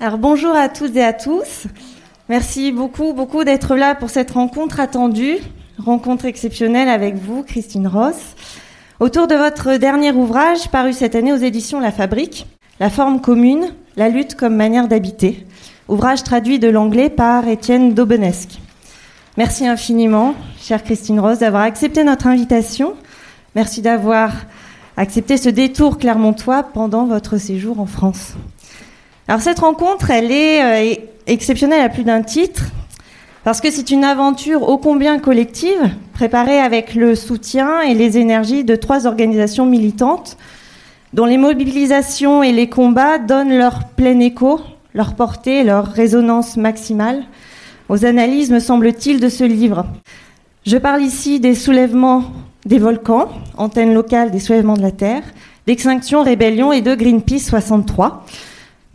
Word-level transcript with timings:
Alors 0.00 0.16
bonjour 0.16 0.54
à 0.54 0.68
toutes 0.68 0.94
et 0.94 1.02
à 1.02 1.12
tous. 1.12 1.64
Merci 2.28 2.70
beaucoup, 2.70 3.14
beaucoup 3.14 3.42
d'être 3.42 3.74
là 3.74 3.96
pour 3.96 4.10
cette 4.10 4.30
rencontre 4.30 4.78
attendue, 4.78 5.38
rencontre 5.76 6.26
exceptionnelle 6.26 6.88
avec 6.88 7.16
vous, 7.16 7.42
Christine 7.42 7.88
Ross, 7.88 8.36
autour 9.00 9.26
de 9.26 9.34
votre 9.34 9.76
dernier 9.76 10.12
ouvrage 10.12 10.68
paru 10.68 10.92
cette 10.92 11.16
année 11.16 11.32
aux 11.32 11.38
éditions 11.38 11.80
La 11.80 11.90
Fabrique, 11.90 12.46
La 12.78 12.90
forme 12.90 13.20
commune, 13.20 13.74
la 13.96 14.08
lutte 14.08 14.36
comme 14.36 14.54
manière 14.54 14.86
d'habiter, 14.86 15.44
ouvrage 15.88 16.22
traduit 16.22 16.60
de 16.60 16.68
l'anglais 16.68 17.10
par 17.10 17.48
Étienne 17.48 17.92
Daubenesque. 17.92 18.60
Merci 19.36 19.66
infiniment, 19.66 20.36
chère 20.60 20.84
Christine 20.84 21.18
Ross, 21.18 21.40
d'avoir 21.40 21.62
accepté 21.62 22.04
notre 22.04 22.28
invitation. 22.28 22.94
Merci 23.56 23.82
d'avoir 23.82 24.30
accepté 24.96 25.36
ce 25.36 25.48
détour 25.48 25.98
clermontois 25.98 26.62
pendant 26.62 27.04
votre 27.04 27.36
séjour 27.36 27.80
en 27.80 27.86
France. 27.86 28.34
Alors 29.30 29.42
cette 29.42 29.58
rencontre, 29.58 30.10
elle 30.10 30.32
est 30.32 30.62
euh, 30.62 30.94
exceptionnelle 31.26 31.82
à 31.82 31.90
plus 31.90 32.02
d'un 32.02 32.22
titre, 32.22 32.64
parce 33.44 33.60
que 33.60 33.70
c'est 33.70 33.90
une 33.90 34.02
aventure 34.02 34.66
ô 34.66 34.78
combien 34.78 35.18
collective, 35.18 35.90
préparée 36.14 36.58
avec 36.58 36.94
le 36.94 37.14
soutien 37.14 37.82
et 37.82 37.92
les 37.92 38.16
énergies 38.16 38.64
de 38.64 38.74
trois 38.74 39.06
organisations 39.06 39.66
militantes, 39.66 40.38
dont 41.12 41.26
les 41.26 41.36
mobilisations 41.36 42.42
et 42.42 42.52
les 42.52 42.70
combats 42.70 43.18
donnent 43.18 43.54
leur 43.54 43.88
plein 43.88 44.18
écho, 44.20 44.60
leur 44.94 45.14
portée, 45.14 45.62
leur 45.62 45.88
résonance 45.88 46.56
maximale 46.56 47.22
aux 47.90 48.06
analyses, 48.06 48.50
me 48.50 48.60
semble-t-il, 48.60 49.20
de 49.20 49.28
ce 49.28 49.44
livre. 49.44 49.84
Je 50.64 50.78
parle 50.78 51.02
ici 51.02 51.38
des 51.38 51.54
soulèvements 51.54 52.24
des 52.64 52.78
volcans, 52.78 53.28
antenne 53.58 53.92
locale 53.92 54.30
des 54.30 54.40
soulèvements 54.40 54.76
de 54.78 54.82
la 54.82 54.90
Terre, 54.90 55.22
d'Extinction 55.66 56.22
Rébellion 56.22 56.72
et 56.72 56.80
de 56.80 56.94
Greenpeace 56.94 57.40
63 57.40 58.24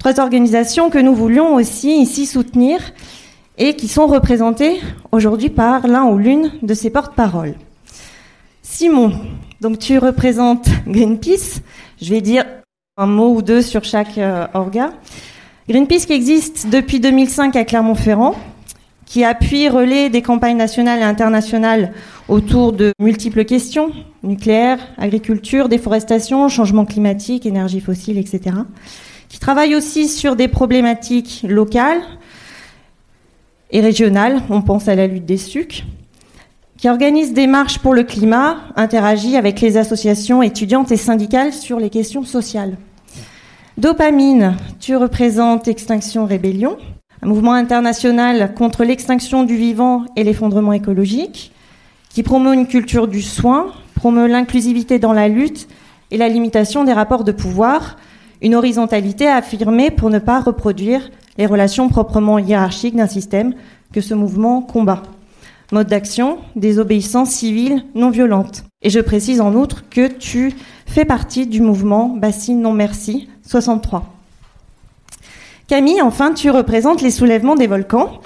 Trois 0.03 0.19
organisations 0.19 0.89
que 0.89 0.97
nous 0.97 1.15
voulions 1.15 1.55
aussi 1.55 2.01
ici 2.01 2.25
soutenir 2.25 2.81
et 3.57 3.77
qui 3.77 3.87
sont 3.87 4.05
représentées 4.05 4.81
aujourd'hui 5.13 5.47
par 5.47 5.87
l'un 5.87 6.03
ou 6.03 6.17
l'une 6.17 6.51
de 6.61 6.73
ces 6.73 6.89
porte-paroles. 6.89 7.53
Simon, 8.61 9.13
donc 9.61 9.79
tu 9.79 9.97
représentes 9.99 10.67
Greenpeace. 10.85 11.61
Je 12.01 12.09
vais 12.09 12.19
dire 12.19 12.43
un 12.97 13.05
mot 13.05 13.33
ou 13.33 13.41
deux 13.41 13.61
sur 13.61 13.85
chaque 13.85 14.17
euh, 14.17 14.45
orga. 14.53 14.91
Greenpeace 15.69 16.05
qui 16.05 16.11
existe 16.11 16.67
depuis 16.69 16.99
2005 16.99 17.55
à 17.55 17.63
Clermont-Ferrand, 17.63 18.35
qui 19.05 19.23
appuie, 19.23 19.69
relaie 19.69 20.09
des 20.09 20.21
campagnes 20.21 20.57
nationales 20.57 20.99
et 20.99 21.03
internationales 21.03 21.93
autour 22.27 22.73
de 22.73 22.91
multiples 22.99 23.45
questions, 23.45 23.93
nucléaire, 24.21 24.79
agriculture, 24.97 25.69
déforestation, 25.69 26.49
changement 26.49 26.83
climatique, 26.83 27.45
énergie 27.45 27.79
fossile, 27.79 28.17
etc 28.17 28.51
qui 29.33 29.39
travaille 29.39 29.73
aussi 29.73 30.09
sur 30.09 30.35
des 30.35 30.47
problématiques 30.47 31.43
locales 31.49 32.03
et 33.71 33.81
régionales. 33.81 34.43
On 34.51 34.61
pense 34.61 34.87
à 34.87 34.93
la 34.93 35.07
lutte 35.07 35.25
des 35.25 35.39
sucs 35.39 35.85
qui 36.77 36.87
organise 36.87 37.33
des 37.33 37.47
marches 37.47 37.79
pour 37.79 37.95
le 37.95 38.03
climat, 38.03 38.57
interagit 38.75 39.35
avec 39.35 39.59
les 39.59 39.75
associations 39.77 40.43
étudiantes 40.43 40.91
et 40.91 40.97
syndicales 40.97 41.51
sur 41.51 41.79
les 41.79 41.89
questions 41.89 42.23
sociales. 42.23 42.77
Dopamine, 43.79 44.55
tu 44.79 44.95
représentes 44.95 45.67
Extinction 45.67 46.27
Rébellion, 46.27 46.77
un 47.23 47.27
mouvement 47.27 47.53
international 47.53 48.53
contre 48.53 48.83
l'extinction 48.83 49.45
du 49.45 49.55
vivant 49.55 50.05
et 50.15 50.23
l'effondrement 50.23 50.73
écologique, 50.73 51.51
qui 52.09 52.21
promeut 52.21 52.53
une 52.53 52.67
culture 52.67 53.07
du 53.07 53.23
soin, 53.23 53.71
promeut 53.95 54.27
l'inclusivité 54.27 54.99
dans 54.99 55.13
la 55.13 55.27
lutte 55.27 55.67
et 56.11 56.17
la 56.17 56.29
limitation 56.29 56.83
des 56.83 56.93
rapports 56.93 57.23
de 57.23 57.31
pouvoir, 57.31 57.97
une 58.43 58.55
horizontalité 58.55 59.27
affirmée 59.27 59.89
pour 59.89 60.09
ne 60.09 60.19
pas 60.19 60.41
reproduire 60.41 61.09
les 61.37 61.45
relations 61.45 61.89
proprement 61.89 62.37
hiérarchiques 62.37 62.95
d'un 62.95 63.07
système 63.07 63.55
que 63.93 64.01
ce 64.01 64.13
mouvement 64.13 64.61
combat. 64.61 65.01
Mode 65.71 65.87
d'action, 65.87 66.37
désobéissance 66.55 67.31
civile 67.31 67.85
non 67.95 68.11
violente. 68.11 68.65
Et 68.83 68.89
je 68.89 68.99
précise 68.99 69.39
en 69.41 69.55
outre 69.55 69.89
que 69.89 70.07
tu 70.07 70.53
fais 70.85 71.05
partie 71.05 71.47
du 71.47 71.61
mouvement 71.61 72.09
Bassine 72.09 72.61
Non 72.61 72.73
Merci 72.73 73.29
63. 73.47 74.13
Camille, 75.67 76.01
enfin, 76.01 76.33
tu 76.33 76.51
représentes 76.51 77.01
les 77.01 77.11
soulèvements 77.11 77.55
des 77.55 77.67
volcans, 77.67 78.19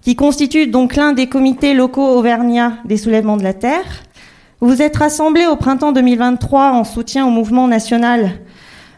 qui 0.00 0.16
constituent 0.16 0.66
donc 0.66 0.96
l'un 0.96 1.12
des 1.12 1.28
comités 1.28 1.74
locaux 1.74 2.08
auvergnats 2.08 2.78
des 2.86 2.96
soulèvements 2.96 3.36
de 3.36 3.42
la 3.42 3.52
Terre. 3.52 4.02
Vous 4.60 4.68
vous 4.68 4.82
êtes 4.82 4.96
rassemblés 4.96 5.46
au 5.46 5.56
printemps 5.56 5.92
2023 5.92 6.72
en 6.72 6.84
soutien 6.84 7.26
au 7.26 7.30
mouvement 7.30 7.68
national 7.68 8.40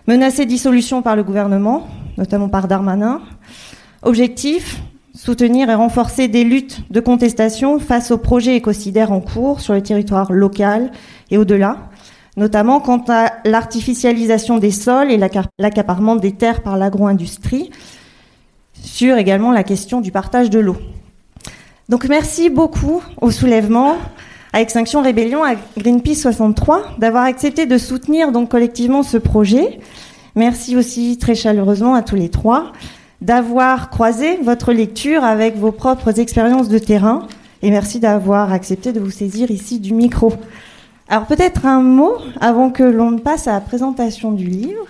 Menacé 0.08 0.46
dissolution 0.46 1.00
par 1.00 1.14
le 1.14 1.22
gouvernement, 1.22 1.86
notamment 2.18 2.48
par 2.48 2.66
Darmanin. 2.66 3.22
Objectif 4.02 4.82
soutenir 5.14 5.70
et 5.70 5.74
renforcer 5.74 6.26
des 6.26 6.42
luttes 6.42 6.80
de 6.90 6.98
contestation 6.98 7.78
face 7.78 8.10
aux 8.10 8.18
projets 8.18 8.56
écocidaires 8.56 9.12
en 9.12 9.20
cours 9.20 9.60
sur 9.60 9.74
le 9.74 9.82
territoire 9.82 10.32
local 10.32 10.90
et 11.30 11.38
au-delà, 11.38 11.76
notamment 12.36 12.80
quant 12.80 13.04
à 13.08 13.30
l'artificialisation 13.44 14.58
des 14.58 14.72
sols 14.72 15.12
et 15.12 15.18
l'accaparement 15.58 16.16
des 16.16 16.32
terres 16.32 16.62
par 16.62 16.76
l'agro-industrie, 16.76 17.70
sur 18.72 19.16
également 19.16 19.52
la 19.52 19.62
question 19.62 20.00
du 20.00 20.10
partage 20.10 20.50
de 20.50 20.58
l'eau. 20.58 20.78
Donc 21.88 22.06
merci 22.08 22.50
beaucoup 22.50 23.02
au 23.20 23.30
soulèvement, 23.30 23.96
à 24.52 24.60
Extinction 24.60 25.02
Rébellion, 25.02 25.42
à 25.42 25.54
Greenpeace 25.78 26.16
63, 26.16 26.96
d'avoir 26.98 27.24
accepté 27.24 27.66
de 27.66 27.78
soutenir 27.78 28.32
donc 28.32 28.50
collectivement 28.50 29.02
ce 29.02 29.16
projet. 29.16 29.80
Merci 30.34 30.76
aussi 30.76 31.18
très 31.18 31.34
chaleureusement 31.34 31.94
à 31.94 32.02
tous 32.02 32.16
les 32.16 32.28
trois 32.28 32.72
d'avoir 33.22 33.88
croisé 33.88 34.36
votre 34.42 34.72
lecture 34.72 35.22
avec 35.22 35.56
vos 35.56 35.70
propres 35.70 36.18
expériences 36.18 36.68
de 36.68 36.78
terrain 36.78 37.28
et 37.62 37.70
merci 37.70 38.00
d'avoir 38.00 38.52
accepté 38.52 38.92
de 38.92 38.98
vous 38.98 39.12
saisir 39.12 39.50
ici 39.50 39.78
du 39.78 39.94
micro. 39.94 40.32
Alors 41.08 41.26
peut-être 41.26 41.64
un 41.64 41.80
mot 41.80 42.16
avant 42.40 42.70
que 42.70 42.82
l'on 42.82 43.18
passe 43.18 43.46
à 43.46 43.52
la 43.52 43.60
présentation 43.60 44.32
du 44.32 44.46
livre. 44.46 44.84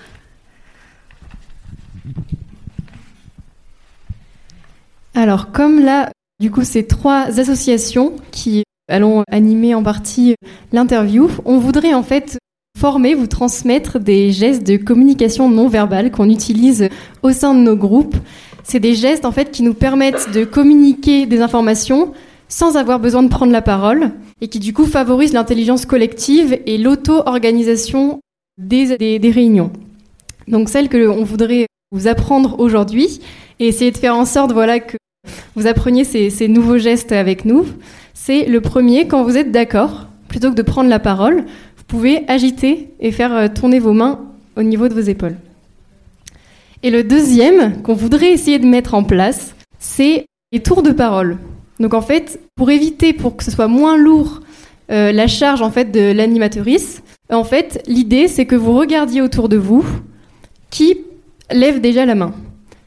Alors 5.14 5.52
comme 5.52 5.80
là, 5.80 6.10
du 6.40 6.50
coup, 6.50 6.64
ces 6.64 6.86
trois 6.86 7.38
associations 7.38 8.14
qui 8.30 8.64
allons 8.88 9.24
animer 9.30 9.74
en 9.74 9.82
partie 9.82 10.34
l'interview. 10.72 11.28
On 11.44 11.58
voudrait 11.58 11.94
en 11.94 12.02
fait 12.02 12.38
former, 12.78 13.14
vous 13.14 13.26
transmettre 13.26 13.98
des 13.98 14.32
gestes 14.32 14.66
de 14.66 14.76
communication 14.76 15.48
non 15.48 15.68
verbale 15.68 16.10
qu'on 16.10 16.30
utilise 16.30 16.88
au 17.22 17.30
sein 17.30 17.54
de 17.54 17.60
nos 17.60 17.76
groupes. 17.76 18.16
C'est 18.64 18.80
des 18.80 18.94
gestes 18.94 19.24
en 19.24 19.32
fait 19.32 19.50
qui 19.50 19.62
nous 19.62 19.74
permettent 19.74 20.30
de 20.32 20.44
communiquer 20.44 21.26
des 21.26 21.40
informations 21.40 22.12
sans 22.48 22.76
avoir 22.76 23.00
besoin 23.00 23.22
de 23.22 23.28
prendre 23.28 23.52
la 23.52 23.62
parole 23.62 24.10
et 24.40 24.48
qui 24.48 24.58
du 24.58 24.72
coup 24.72 24.84
favorisent 24.84 25.32
l'intelligence 25.32 25.86
collective 25.86 26.58
et 26.66 26.76
l'auto-organisation 26.76 28.20
des, 28.58 29.18
des, 29.18 29.30
réunions. 29.30 29.72
Donc 30.48 30.68
celle 30.68 30.88
que 30.88 31.08
on 31.08 31.24
voudrait 31.24 31.66
vous 31.92 32.08
apprendre 32.08 32.58
aujourd'hui 32.58 33.20
et 33.58 33.68
essayer 33.68 33.90
de 33.90 33.96
faire 33.96 34.16
en 34.16 34.26
sorte 34.26 34.52
voilà 34.52 34.80
que 34.80 34.96
vous 35.54 35.66
appreniez 35.66 36.04
ces, 36.04 36.48
nouveaux 36.48 36.78
gestes 36.78 37.12
avec 37.12 37.44
nous 37.44 37.66
c'est 38.14 38.44
le 38.44 38.60
premier, 38.60 39.08
quand 39.08 39.24
vous 39.24 39.36
êtes 39.36 39.50
d'accord, 39.50 40.06
plutôt 40.28 40.50
que 40.50 40.54
de 40.54 40.62
prendre 40.62 40.88
la 40.88 41.00
parole, 41.00 41.38
vous 41.76 41.84
pouvez 41.88 42.22
agiter 42.28 42.90
et 43.00 43.10
faire 43.10 43.34
euh, 43.34 43.48
tourner 43.48 43.80
vos 43.80 43.92
mains 43.92 44.20
au 44.56 44.62
niveau 44.62 44.86
de 44.86 44.94
vos 44.94 45.00
épaules. 45.00 45.34
Et 46.84 46.90
le 46.90 47.02
deuxième 47.02 47.82
qu'on 47.82 47.94
voudrait 47.94 48.30
essayer 48.30 48.60
de 48.60 48.66
mettre 48.66 48.94
en 48.94 49.02
place, 49.02 49.56
c'est 49.80 50.26
les 50.52 50.60
tours 50.60 50.84
de 50.84 50.92
parole. 50.92 51.38
Donc 51.80 51.94
en 51.94 52.00
fait, 52.00 52.38
pour 52.54 52.70
éviter, 52.70 53.12
pour 53.12 53.36
que 53.36 53.42
ce 53.42 53.50
soit 53.50 53.66
moins 53.66 53.96
lourd, 53.96 54.40
euh, 54.92 55.10
la 55.10 55.26
charge 55.26 55.60
en 55.60 55.72
fait 55.72 55.90
de 55.90 56.12
l'animatrice, 56.12 57.02
en 57.28 57.44
fait, 57.44 57.82
l'idée 57.88 58.28
c'est 58.28 58.46
que 58.46 58.54
vous 58.56 58.74
regardiez 58.74 59.20
autour 59.20 59.48
de 59.48 59.56
vous 59.56 59.84
qui 60.70 60.98
lève 61.50 61.80
déjà 61.80 62.06
la 62.06 62.14
main. 62.14 62.34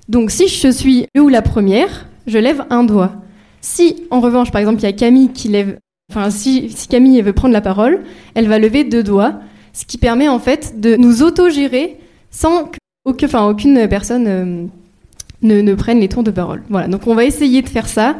Donc 0.07 0.31
si 0.31 0.47
je 0.47 0.69
suis 0.69 1.07
le 1.13 1.21
ou 1.21 1.27
la 1.27 1.41
première, 1.41 2.07
je 2.27 2.37
lève 2.37 2.65
un 2.69 2.83
doigt. 2.83 3.13
Si, 3.61 4.03
en 4.11 4.19
revanche, 4.19 4.51
par 4.51 4.59
exemple, 4.59 4.79
il 4.79 4.83
y 4.83 4.87
a 4.87 4.93
Camille 4.93 5.29
qui 5.29 5.47
lève, 5.47 5.77
enfin, 6.11 6.29
si, 6.29 6.73
Camille 6.89 7.21
veut 7.21 7.33
prendre 7.33 7.53
la 7.53 7.61
parole, 7.61 8.03
elle 8.35 8.47
va 8.47 8.59
lever 8.59 8.83
deux 8.83 9.03
doigts, 9.03 9.39
ce 9.73 9.85
qui 9.85 9.97
permet 9.97 10.27
en 10.27 10.39
fait 10.39 10.79
de 10.79 10.95
nous 10.95 11.23
autogérer 11.23 11.97
sans 12.31 12.65
que 12.65 13.25
enfin, 13.25 13.47
aucune 13.47 13.87
personne 13.87 14.27
euh, 14.27 14.65
ne, 15.41 15.61
ne, 15.61 15.73
prenne 15.75 15.99
les 15.99 16.09
tours 16.09 16.23
de 16.23 16.31
parole. 16.31 16.63
Voilà, 16.69 16.87
donc 16.87 17.07
on 17.07 17.15
va 17.15 17.25
essayer 17.25 17.61
de 17.61 17.69
faire 17.69 17.87
ça. 17.87 18.17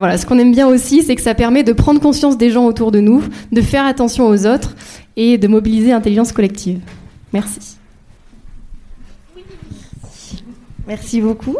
Voilà, 0.00 0.18
ce 0.18 0.26
qu'on 0.26 0.38
aime 0.38 0.52
bien 0.52 0.66
aussi, 0.66 1.02
c'est 1.02 1.14
que 1.14 1.22
ça 1.22 1.34
permet 1.34 1.62
de 1.62 1.72
prendre 1.72 2.00
conscience 2.00 2.36
des 2.36 2.50
gens 2.50 2.66
autour 2.66 2.90
de 2.90 3.00
nous, 3.00 3.22
de 3.52 3.60
faire 3.60 3.86
attention 3.86 4.26
aux 4.26 4.46
autres 4.46 4.74
et 5.16 5.38
de 5.38 5.46
mobiliser 5.48 5.90
l'intelligence 5.90 6.32
collective. 6.32 6.80
Merci. 7.32 7.76
Merci 10.86 11.20
beaucoup. 11.20 11.56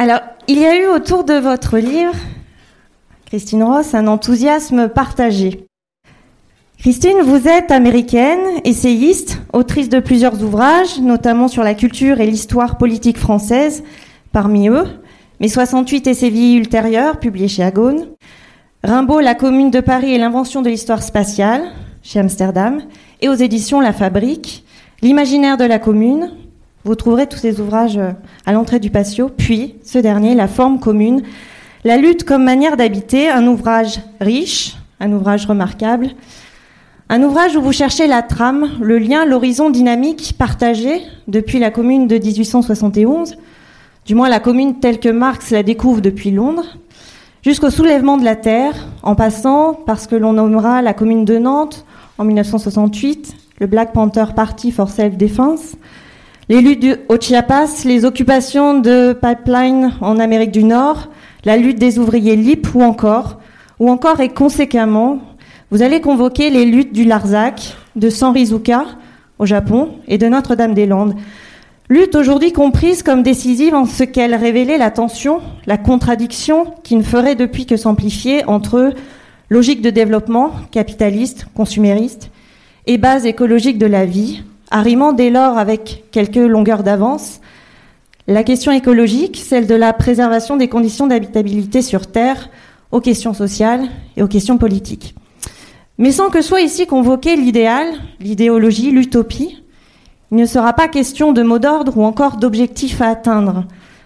Alors, 0.00 0.20
il 0.46 0.60
y 0.60 0.64
a 0.64 0.80
eu 0.80 0.86
autour 0.86 1.24
de 1.24 1.34
votre 1.34 1.76
livre, 1.76 2.14
Christine 3.26 3.64
Ross, 3.64 3.94
un 3.94 4.06
enthousiasme 4.06 4.88
partagé. 4.88 5.66
Christine, 6.78 7.20
vous 7.24 7.48
êtes 7.48 7.72
américaine, 7.72 8.38
essayiste, 8.64 9.40
autrice 9.52 9.88
de 9.88 9.98
plusieurs 9.98 10.40
ouvrages, 10.44 11.00
notamment 11.00 11.48
sur 11.48 11.64
la 11.64 11.74
culture 11.74 12.20
et 12.20 12.26
l'histoire 12.26 12.78
politique 12.78 13.18
française, 13.18 13.82
parmi 14.30 14.68
eux, 14.68 14.86
Mes 15.40 15.48
68 15.48 16.06
et 16.06 16.14
ses 16.14 16.30
vies 16.30 16.54
ultérieures, 16.54 17.18
publié 17.18 17.48
chez 17.48 17.64
Agone, 17.64 18.06
Rimbaud, 18.84 19.18
la 19.18 19.34
commune 19.34 19.72
de 19.72 19.80
Paris 19.80 20.14
et 20.14 20.18
l'invention 20.18 20.62
de 20.62 20.68
l'histoire 20.68 21.02
spatiale, 21.02 21.72
chez 22.04 22.20
Amsterdam, 22.20 22.82
et 23.20 23.28
aux 23.28 23.34
éditions 23.34 23.80
La 23.80 23.92
Fabrique, 23.92 24.64
L'imaginaire 25.02 25.56
de 25.56 25.64
la 25.64 25.78
commune. 25.78 26.32
Vous 26.88 26.94
trouverez 26.94 27.26
tous 27.26 27.36
ces 27.36 27.60
ouvrages 27.60 28.00
à 28.46 28.52
l'entrée 28.54 28.80
du 28.80 28.88
patio, 28.88 29.28
puis 29.28 29.74
ce 29.84 29.98
dernier, 29.98 30.34
La 30.34 30.48
forme 30.48 30.80
commune, 30.80 31.22
La 31.84 31.98
lutte 31.98 32.24
comme 32.24 32.42
manière 32.42 32.78
d'habiter, 32.78 33.28
un 33.28 33.46
ouvrage 33.46 34.00
riche, 34.22 34.74
un 34.98 35.12
ouvrage 35.12 35.44
remarquable, 35.44 36.08
un 37.10 37.22
ouvrage 37.22 37.56
où 37.56 37.60
vous 37.60 37.74
cherchez 37.74 38.06
la 38.06 38.22
trame, 38.22 38.70
le 38.80 38.96
lien, 38.96 39.26
l'horizon 39.26 39.68
dynamique 39.68 40.36
partagé 40.38 41.02
depuis 41.26 41.58
la 41.58 41.70
commune 41.70 42.08
de 42.08 42.16
1871, 42.16 43.36
du 44.06 44.14
moins 44.14 44.30
la 44.30 44.40
commune 44.40 44.80
telle 44.80 44.98
que 44.98 45.10
Marx 45.10 45.50
la 45.50 45.62
découvre 45.62 46.00
depuis 46.00 46.30
Londres, 46.30 46.78
jusqu'au 47.42 47.68
soulèvement 47.68 48.16
de 48.16 48.24
la 48.24 48.34
Terre, 48.34 48.86
en 49.02 49.14
passant 49.14 49.74
par 49.74 50.00
ce 50.00 50.08
que 50.08 50.16
l'on 50.16 50.32
nommera 50.32 50.80
la 50.80 50.94
commune 50.94 51.26
de 51.26 51.36
Nantes 51.36 51.84
en 52.16 52.24
1968, 52.24 53.34
le 53.58 53.66
Black 53.66 53.92
Panther 53.92 54.24
Party 54.34 54.72
for 54.72 54.88
Self-Defense, 54.88 55.76
les 56.48 56.62
luttes 56.62 56.80
du, 56.80 56.94
au 57.08 57.16
Chiapas, 57.20 57.84
les 57.84 58.04
occupations 58.04 58.80
de 58.80 59.12
pipeline 59.12 59.92
en 60.00 60.18
Amérique 60.18 60.50
du 60.50 60.64
Nord, 60.64 61.08
la 61.44 61.56
lutte 61.56 61.78
des 61.78 61.98
ouvriers 61.98 62.36
libres 62.36 62.70
ou 62.74 62.82
encore, 62.82 63.38
ou 63.78 63.90
encore 63.90 64.20
et 64.20 64.30
conséquemment 64.30 65.20
vous 65.70 65.82
allez 65.82 66.00
convoquer 66.00 66.48
les 66.48 66.64
luttes 66.64 66.94
du 66.94 67.04
Larzac, 67.04 67.76
de 67.94 68.08
Sanrizuka 68.08 68.86
au 69.38 69.44
Japon 69.44 69.90
et 70.06 70.16
de 70.16 70.26
Notre-Dame-des-Landes. 70.26 71.14
Lutte 71.90 72.14
aujourd'hui 72.14 72.52
comprise 72.52 73.02
comme 73.02 73.22
décisive 73.22 73.74
en 73.74 73.84
ce 73.84 74.04
qu'elle 74.04 74.34
révélait 74.34 74.78
la 74.78 74.90
tension, 74.90 75.40
la 75.66 75.76
contradiction 75.76 76.72
qui 76.84 76.96
ne 76.96 77.02
ferait 77.02 77.34
depuis 77.34 77.66
que 77.66 77.76
s'amplifier 77.76 78.46
entre 78.46 78.94
logique 79.50 79.82
de 79.82 79.90
développement 79.90 80.52
capitaliste, 80.70 81.46
consumériste 81.54 82.30
et 82.86 82.96
base 82.96 83.26
écologique 83.26 83.76
de 83.76 83.86
la 83.86 84.06
vie, 84.06 84.42
arrimant 84.70 85.12
dès 85.12 85.30
lors 85.30 85.58
avec 85.58 86.04
quelques 86.10 86.36
longueurs 86.36 86.82
d'avance 86.82 87.40
la 88.28 88.44
question 88.44 88.72
écologique, 88.72 89.42
celle 89.42 89.66
de 89.66 89.74
la 89.74 89.94
préservation 89.94 90.58
des 90.58 90.68
conditions 90.68 91.06
d'habitabilité 91.06 91.80
sur 91.80 92.06
Terre, 92.06 92.50
aux 92.92 93.00
questions 93.00 93.32
sociales 93.32 93.88
et 94.18 94.22
aux 94.22 94.28
questions 94.28 94.58
politiques. 94.58 95.14
Mais 95.96 96.12
sans 96.12 96.28
que 96.28 96.42
soit 96.42 96.60
ici 96.60 96.86
convoqué 96.86 97.36
l'idéal, 97.36 97.86
l'idéologie, 98.20 98.90
l'utopie, 98.90 99.62
il 100.30 100.36
ne 100.36 100.44
sera 100.44 100.74
pas 100.74 100.88
question 100.88 101.32
de 101.32 101.42
mots 101.42 101.58
d'ordre 101.58 101.96
ou 101.96 102.04
encore 102.04 102.36
d'objectifs 102.36 103.00
à 103.00 103.08
atteindre, 103.08 103.64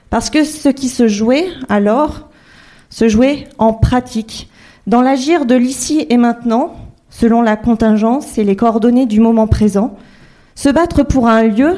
parce 0.09 0.31
que 0.31 0.45
ce 0.45 0.69
qui 0.69 0.89
se 0.89 1.09
jouait 1.09 1.49
alors 1.69 2.29
se 2.91 3.09
jouait 3.09 3.49
en 3.59 3.73
pratique, 3.73 4.49
dans 4.87 5.03
l'agir 5.03 5.47
de 5.47 5.57
l'ici 5.57 6.07
et 6.11 6.17
maintenant, 6.17 6.75
selon 7.11 7.43
la 7.43 7.57
contingence 7.57 8.39
et 8.39 8.45
les 8.45 8.57
coordonnées 8.57 9.07
du 9.07 9.19
moment 9.19 9.49
présent, 9.49 9.97
se 10.55 10.69
battre 10.69 11.03
pour 11.03 11.29
un 11.29 11.45
lieu 11.45 11.77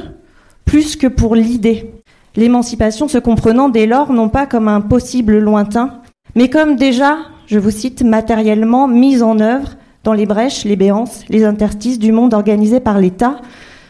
plus 0.65 0.97
que 0.97 1.06
pour 1.06 1.35
l'idée, 1.35 1.93
l'émancipation 2.37 3.09
se 3.09 3.19
comprenant 3.19 3.69
dès 3.69 3.87
lors 3.87 4.12
non 4.12 4.29
pas 4.29 4.47
comme 4.47 4.69
un 4.69 4.81
possible 4.81 5.38
lointain, 5.38 6.00
mais 6.35 6.49
comme 6.50 6.76
déjà, 6.76 7.19
je 7.47 7.59
vous 7.59 7.71
cite, 7.71 8.03
matériellement 8.03 8.88
mise 8.88 9.23
en 9.23 9.38
œuvre 9.41 9.76
dans 10.03 10.12
les 10.12 10.26
brèches, 10.26 10.65
les 10.65 10.76
béances, 10.76 11.25
les 11.29 11.44
interstices 11.44 11.99
du 11.99 12.12
monde 12.12 12.35
organisé 12.35 12.81
par 12.81 12.99
l'État, 12.99 13.41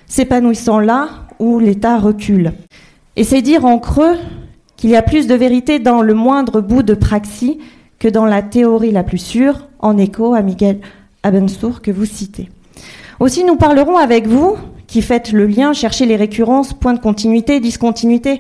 s'épanouissant 0.07 0.81
là 0.81 1.09
où 1.39 1.59
l'État 1.59 1.99
recule. 1.99 2.53
Et 3.17 3.25
c'est 3.25 3.43
dire 3.43 3.65
en 3.65 3.79
creux 3.79 4.17
qu'il 4.77 4.91
y 4.91 4.97
a 4.97 5.03
plus 5.03 5.27
de 5.27 5.35
vérité 5.35 5.79
dans 5.79 6.03
le 6.03 6.15
moindre 6.15 6.61
bout 6.61 6.83
de 6.83 6.95
praxis 6.95 7.59
que 7.99 8.09
dans 8.09 8.27
la 8.27 8.43
théorie 8.43 8.91
la 8.91 9.03
plus 9.03 9.19
sûre, 9.19 9.69
en 9.79 9.97
écho 9.99 10.35
à 10.35 10.43
Miguel 10.43 10.81
Abensour 11.23 11.81
que 11.81 11.91
vous 11.91 12.05
citez. 12.05 12.51
Aussi, 13.21 13.45
nous 13.45 13.57
parlerons 13.57 13.97
avec 13.97 14.27
vous, 14.27 14.57
qui 14.95 15.03
faites 15.03 15.33
le 15.33 15.49
lien, 15.49 15.73
cherchez 15.73 16.07
les 16.07 16.15
récurrences, 16.15 16.73
points 16.73 16.93
de 16.93 17.01
continuité, 17.01 17.59
discontinuité, 17.59 18.39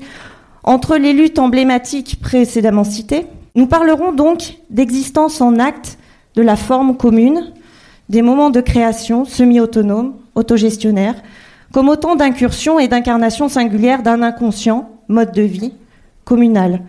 entre 0.62 0.96
les 0.98 1.12
luttes 1.12 1.40
emblématiques 1.40 2.20
précédemment 2.20 2.84
citées. 2.84 3.26
Nous 3.56 3.66
parlerons 3.66 4.12
donc 4.12 4.58
d'existence 4.70 5.40
en 5.40 5.58
acte 5.58 5.98
de 6.36 6.42
la 6.42 6.54
forme 6.54 6.96
commune, 6.96 7.50
des 8.08 8.22
moments 8.22 8.50
de 8.50 8.60
création 8.60 9.24
semi-autonomes, 9.24 10.14
autogestionnaires, 10.36 11.20
comme 11.72 11.88
autant 11.88 12.14
d'incursions 12.14 12.78
et 12.78 12.86
d'incarnations 12.86 13.48
singulières 13.48 14.04
d'un 14.04 14.22
inconscient, 14.22 14.90
mode 15.08 15.32
de 15.32 15.42
vie, 15.42 15.72
communal. 16.24 16.82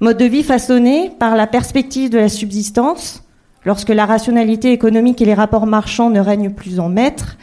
Mode 0.00 0.16
de 0.16 0.24
vie 0.24 0.42
façonné 0.42 1.12
par 1.18 1.36
la 1.36 1.46
perspective 1.46 2.08
de 2.08 2.16
la 2.16 2.30
subsistance, 2.30 3.22
lorsque 3.66 3.90
la 3.90 4.06
rationalité 4.06 4.72
économique 4.72 5.20
et 5.20 5.26
les 5.26 5.34
rapports 5.34 5.66
marchands 5.66 6.08
ne 6.08 6.20
règnent 6.20 6.54
plus 6.54 6.80
en 6.80 6.88
maître, 6.88 7.36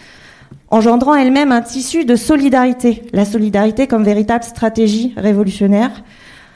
engendrant 0.69 1.15
elle-même 1.15 1.51
un 1.51 1.61
tissu 1.61 2.05
de 2.05 2.15
solidarité, 2.15 3.03
la 3.13 3.25
solidarité 3.25 3.87
comme 3.87 4.03
véritable 4.03 4.43
stratégie 4.43 5.13
révolutionnaire, 5.17 6.03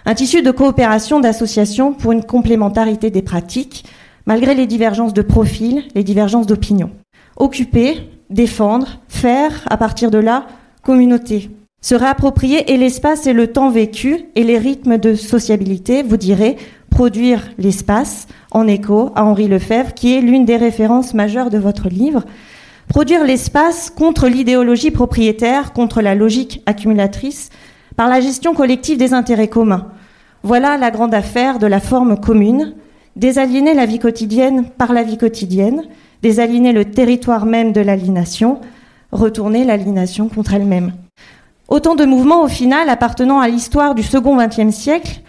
un 0.05 0.13
tissu 0.13 0.41
de 0.41 0.51
coopération, 0.51 1.19
d'association 1.19 1.93
pour 1.93 2.11
une 2.11 2.23
complémentarité 2.23 3.09
des 3.09 3.21
pratiques, 3.21 3.85
malgré 4.25 4.55
les 4.55 4.67
divergences 4.67 5.13
de 5.13 5.21
profil, 5.21 5.83
les 5.95 6.03
divergences 6.03 6.47
d'opinion. 6.47 6.91
Occuper, 7.37 8.09
défendre, 8.29 8.99
faire, 9.07 9.65
à 9.69 9.77
partir 9.77 10.11
de 10.11 10.17
là, 10.17 10.45
communauté. 10.83 11.49
Se 11.81 11.95
réapproprier 11.95 12.71
et 12.71 12.77
l'espace 12.77 13.25
et 13.25 13.33
le 13.33 13.47
temps 13.47 13.69
vécu 13.69 14.25
et 14.35 14.43
les 14.43 14.57
rythmes 14.57 14.97
de 14.97 15.15
sociabilité, 15.15 16.03
vous 16.03 16.17
direz, 16.17 16.57
produire 16.91 17.49
l'espace, 17.57 18.27
en 18.51 18.67
écho 18.67 19.11
à 19.15 19.23
Henri 19.23 19.47
Lefebvre, 19.47 19.93
qui 19.93 20.15
est 20.15 20.21
l'une 20.21 20.45
des 20.45 20.57
références 20.57 21.13
majeures 21.13 21.49
de 21.49 21.57
votre 21.57 21.89
livre. 21.89 22.25
Produire 22.91 23.23
l'espace 23.23 23.89
contre 23.89 24.27
l'idéologie 24.27 24.91
propriétaire, 24.91 25.71
contre 25.71 26.01
la 26.01 26.13
logique 26.13 26.61
accumulatrice, 26.65 27.49
par 27.95 28.09
la 28.09 28.19
gestion 28.19 28.53
collective 28.53 28.97
des 28.97 29.13
intérêts 29.13 29.47
communs. 29.47 29.87
Voilà 30.43 30.77
la 30.77 30.91
grande 30.91 31.13
affaire 31.13 31.57
de 31.57 31.67
la 31.67 31.79
forme 31.79 32.19
commune, 32.19 32.75
désaliéner 33.15 33.75
la 33.75 33.85
vie 33.85 33.99
quotidienne 33.99 34.65
par 34.77 34.91
la 34.91 35.03
vie 35.03 35.17
quotidienne, 35.17 35.83
désaliéner 36.21 36.73
le 36.73 36.83
territoire 36.83 37.45
même 37.45 37.71
de 37.71 37.79
l'aliénation, 37.79 38.59
retourner 39.13 39.63
l'aliénation 39.63 40.27
contre 40.27 40.53
elle-même. 40.53 40.91
Autant 41.69 41.95
de 41.95 42.03
mouvements 42.03 42.43
au 42.43 42.49
final 42.49 42.89
appartenant 42.89 43.39
à 43.39 43.47
l'histoire 43.47 43.95
du 43.95 44.03
second 44.03 44.35
XXe 44.35 44.75
siècle, 44.75 45.21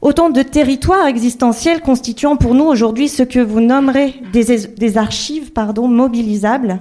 autant 0.00 0.30
de 0.30 0.42
territoires 0.42 1.06
existentiels 1.06 1.80
constituant 1.80 2.36
pour 2.36 2.54
nous 2.54 2.64
aujourd'hui 2.64 3.08
ce 3.08 3.22
que 3.22 3.40
vous 3.40 3.60
nommerez 3.60 4.20
des, 4.32 4.98
archives 4.98 5.52
pardon, 5.52 5.88
mobilisables, 5.88 6.80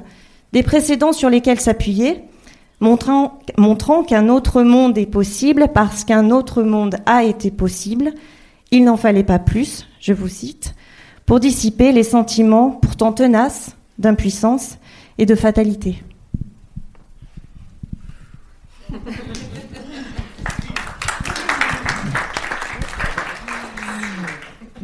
des 0.53 0.63
précédents 0.63 1.13
sur 1.13 1.29
lesquels 1.29 1.59
s'appuyer, 1.59 2.21
montrant 2.79 4.03
qu'un 4.03 4.29
autre 4.29 4.61
monde 4.63 4.97
est 4.97 5.05
possible 5.05 5.67
parce 5.73 6.03
qu'un 6.03 6.29
autre 6.31 6.63
monde 6.63 6.97
a 7.05 7.23
été 7.23 7.51
possible. 7.51 8.13
Il 8.71 8.83
n'en 8.83 8.97
fallait 8.97 9.23
pas 9.23 9.39
plus, 9.39 9.87
je 9.99 10.13
vous 10.13 10.27
cite, 10.27 10.75
pour 11.25 11.39
dissiper 11.39 11.91
les 11.91 12.03
sentiments 12.03 12.71
pourtant 12.71 13.13
tenaces 13.13 13.75
d'impuissance 13.97 14.77
et 15.17 15.25
de 15.25 15.35
fatalité. 15.35 16.03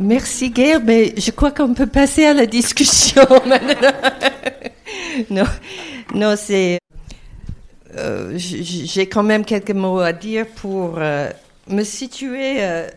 Merci 0.03 0.49
Guerre, 0.49 0.81
mais 0.83 1.13
je 1.15 1.31
crois 1.31 1.51
qu'on 1.51 1.73
peut 1.73 1.87
passer 1.87 2.25
à 2.25 2.33
la 2.33 2.45
discussion 2.45 3.23
non, 5.29 5.45
non 6.13 6.35
c'est. 6.35 6.77
Euh, 7.95 8.33
j'ai 8.35 9.07
quand 9.07 9.23
même 9.23 9.45
quelques 9.45 9.71
mots 9.71 9.99
à 9.99 10.11
dire 10.11 10.45
pour 10.45 10.95
euh, 10.97 11.29
me 11.69 11.83
situer 11.83 12.55
euh, 12.59 12.89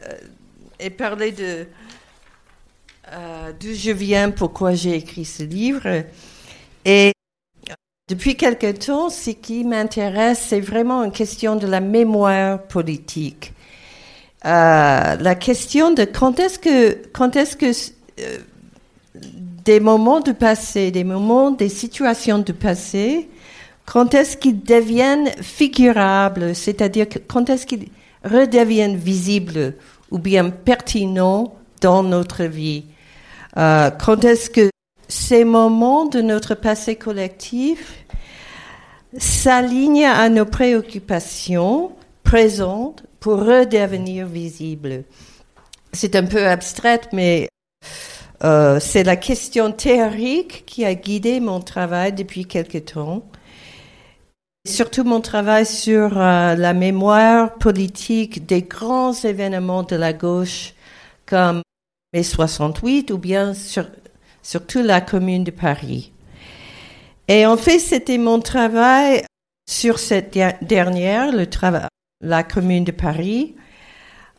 et 0.80 0.90
parler 0.90 1.30
de 1.30 1.66
d'où 3.60 3.72
je 3.72 3.92
viens, 3.92 4.32
pourquoi 4.32 4.74
j'ai 4.74 4.96
écrit 4.96 5.24
ce 5.24 5.44
livre. 5.44 5.86
Et 6.84 7.12
depuis 8.08 8.36
quelque 8.36 8.72
temps, 8.72 9.10
ce 9.10 9.30
qui 9.30 9.62
m'intéresse, 9.62 10.44
c'est 10.48 10.60
vraiment 10.60 11.04
une 11.04 11.12
question 11.12 11.54
de 11.54 11.68
la 11.68 11.78
mémoire 11.78 12.64
politique. 12.64 13.52
Euh, 14.46 15.16
la 15.16 15.34
question 15.34 15.92
de 15.92 16.04
quand 16.04 16.38
est-ce 16.38 16.60
que, 16.60 16.98
quand 17.12 17.34
est-ce 17.34 17.56
que 17.56 17.66
euh, 18.20 18.38
des 19.64 19.80
moments 19.80 20.20
du 20.20 20.34
passé, 20.34 20.92
des 20.92 21.02
moments, 21.02 21.50
des 21.50 21.68
situations 21.68 22.38
du 22.38 22.52
passé, 22.52 23.28
quand 23.86 24.14
est-ce 24.14 24.36
qu'ils 24.36 24.62
deviennent 24.62 25.30
figurables, 25.42 26.54
c'est-à-dire 26.54 27.06
quand 27.26 27.50
est-ce 27.50 27.66
qu'ils 27.66 27.88
redeviennent 28.24 28.96
visibles 28.96 29.74
ou 30.12 30.18
bien 30.18 30.50
pertinents 30.50 31.56
dans 31.80 32.04
notre 32.04 32.44
vie? 32.44 32.84
Euh, 33.56 33.90
quand 33.90 34.24
est-ce 34.24 34.48
que 34.48 34.70
ces 35.08 35.44
moments 35.44 36.06
de 36.06 36.20
notre 36.20 36.54
passé 36.54 36.94
collectif 36.94 38.04
s'alignent 39.18 40.06
à 40.06 40.28
nos 40.28 40.44
préoccupations 40.44 41.90
présentes 42.22 43.05
pour 43.20 43.40
redevenir 43.40 44.26
visibles. 44.26 45.04
C'est 45.92 46.14
un 46.14 46.24
peu 46.24 46.46
abstrait, 46.46 47.00
mais 47.12 47.48
euh, 48.44 48.78
c'est 48.80 49.04
la 49.04 49.16
question 49.16 49.72
théorique 49.72 50.64
qui 50.66 50.84
a 50.84 50.94
guidé 50.94 51.40
mon 51.40 51.60
travail 51.60 52.12
depuis 52.12 52.44
quelque 52.44 52.78
temps. 52.78 53.24
Surtout 54.66 55.04
mon 55.04 55.20
travail 55.20 55.64
sur 55.64 56.18
euh, 56.18 56.54
la 56.54 56.74
mémoire 56.74 57.54
politique 57.54 58.46
des 58.46 58.62
grands 58.62 59.12
événements 59.12 59.84
de 59.84 59.96
la 59.96 60.12
gauche 60.12 60.74
comme 61.24 61.62
mai 62.12 62.22
68 62.22 63.10
ou 63.10 63.18
bien 63.18 63.54
sur, 63.54 63.86
surtout 64.42 64.82
la 64.82 65.00
commune 65.00 65.44
de 65.44 65.50
Paris. 65.50 66.12
Et 67.28 67.46
en 67.46 67.56
fait, 67.56 67.78
c'était 67.78 68.18
mon 68.18 68.40
travail 68.40 69.24
sur 69.68 69.98
cette 69.98 70.38
dernière, 70.62 71.32
le 71.32 71.46
travail, 71.46 71.88
la 72.20 72.42
commune 72.42 72.84
de 72.84 72.92
Paris, 72.92 73.54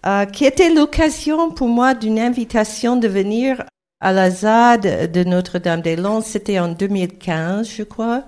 euh, 0.06 0.26
qui 0.26 0.46
était 0.46 0.74
l'occasion 0.74 1.52
pour 1.52 1.68
moi 1.68 1.94
d'une 1.94 2.20
invitation 2.20 2.96
de 2.96 3.08
venir 3.08 3.64
à 4.00 4.14
la 4.14 4.30
ZAD 4.30 5.12
de 5.12 5.24
Notre-Dame-des-Landes. 5.24 6.24
C'était 6.24 6.60
en 6.60 6.70
2015, 6.70 7.70
je 7.70 7.84
crois 7.84 8.24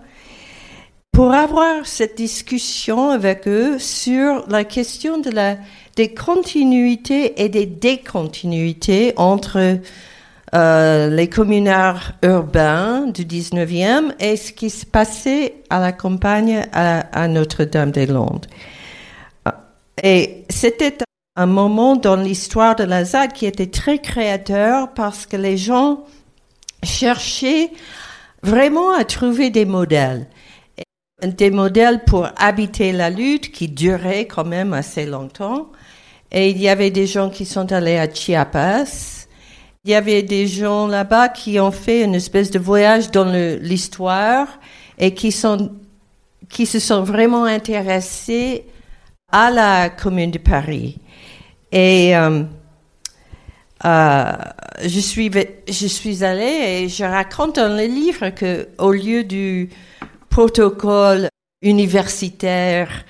pour 1.19 1.33
avoir 1.33 1.85
cette 1.85 2.15
discussion 2.15 3.09
avec 3.09 3.45
eux 3.45 3.77
sur 3.77 4.45
la 4.47 4.63
question 4.63 5.17
de 5.17 5.29
la, 5.29 5.57
des 5.97 6.13
continuités 6.13 7.43
et 7.43 7.49
des 7.49 7.65
décontinuités 7.65 9.11
entre 9.17 9.79
euh, 10.55 11.09
les 11.09 11.27
communards 11.27 12.13
urbains 12.23 13.07
du 13.07 13.25
19e 13.25 14.13
et 14.21 14.37
ce 14.37 14.53
qui 14.53 14.69
se 14.69 14.85
passait 14.85 15.55
à 15.69 15.81
la 15.81 15.91
campagne 15.91 16.65
à, 16.71 17.27
Notre-Dame-des-Landes. 17.27 18.47
Et 20.03 20.45
c'était 20.49 20.97
un 21.35 21.45
moment 21.45 21.95
dans 21.95 22.15
l'histoire 22.15 22.75
de 22.75 22.83
la 22.83 23.05
ZAD 23.05 23.33
qui 23.33 23.45
était 23.45 23.67
très 23.67 23.99
créateur 23.99 24.93
parce 24.93 25.25
que 25.25 25.37
les 25.37 25.57
gens 25.57 26.05
cherchaient 26.83 27.71
vraiment 28.43 28.91
à 28.91 29.03
trouver 29.03 29.49
des 29.49 29.65
modèles 29.65 30.27
des 31.21 31.51
modèles 31.51 32.03
pour 32.05 32.27
habiter 32.37 32.91
la 32.91 33.09
lutte 33.09 33.51
qui 33.51 33.67
durait 33.67 34.25
quand 34.25 34.45
même 34.45 34.73
assez 34.73 35.05
longtemps. 35.05 35.69
Et 36.31 36.49
il 36.49 36.57
y 36.59 36.69
avait 36.69 36.91
des 36.91 37.07
gens 37.07 37.29
qui 37.29 37.45
sont 37.45 37.71
allés 37.71 37.97
à 37.97 38.11
Chiapas. 38.11 39.25
Il 39.83 39.91
y 39.91 39.95
avait 39.95 40.23
des 40.23 40.47
gens 40.47 40.87
là-bas 40.87 41.29
qui 41.29 41.59
ont 41.59 41.71
fait 41.71 42.03
une 42.03 42.15
espèce 42.15 42.51
de 42.51 42.59
voyage 42.59 43.11
dans 43.11 43.25
l'histoire 43.61 44.47
et 44.97 45.13
qui 45.13 45.35
qui 46.49 46.65
se 46.65 46.79
sont 46.79 47.03
vraiment 47.03 47.45
intéressés 47.45 48.65
à 49.31 49.51
la 49.51 49.89
commune 49.89 50.31
de 50.31 50.37
Paris. 50.37 50.99
Et 51.71 52.15
euh, 52.15 52.43
euh, 53.85 54.31
je 54.83 54.99
suis 54.99 55.31
je 55.67 55.87
suis 55.87 56.23
allée 56.23 56.83
et 56.83 56.89
je 56.89 57.03
raconte 57.03 57.55
dans 57.57 57.75
le 57.75 57.85
livre 57.85 58.29
que 58.29 58.67
au 58.77 58.91
lieu 58.91 59.23
du 59.23 59.69
protocole 60.29 61.29
universitaire. 61.61 63.05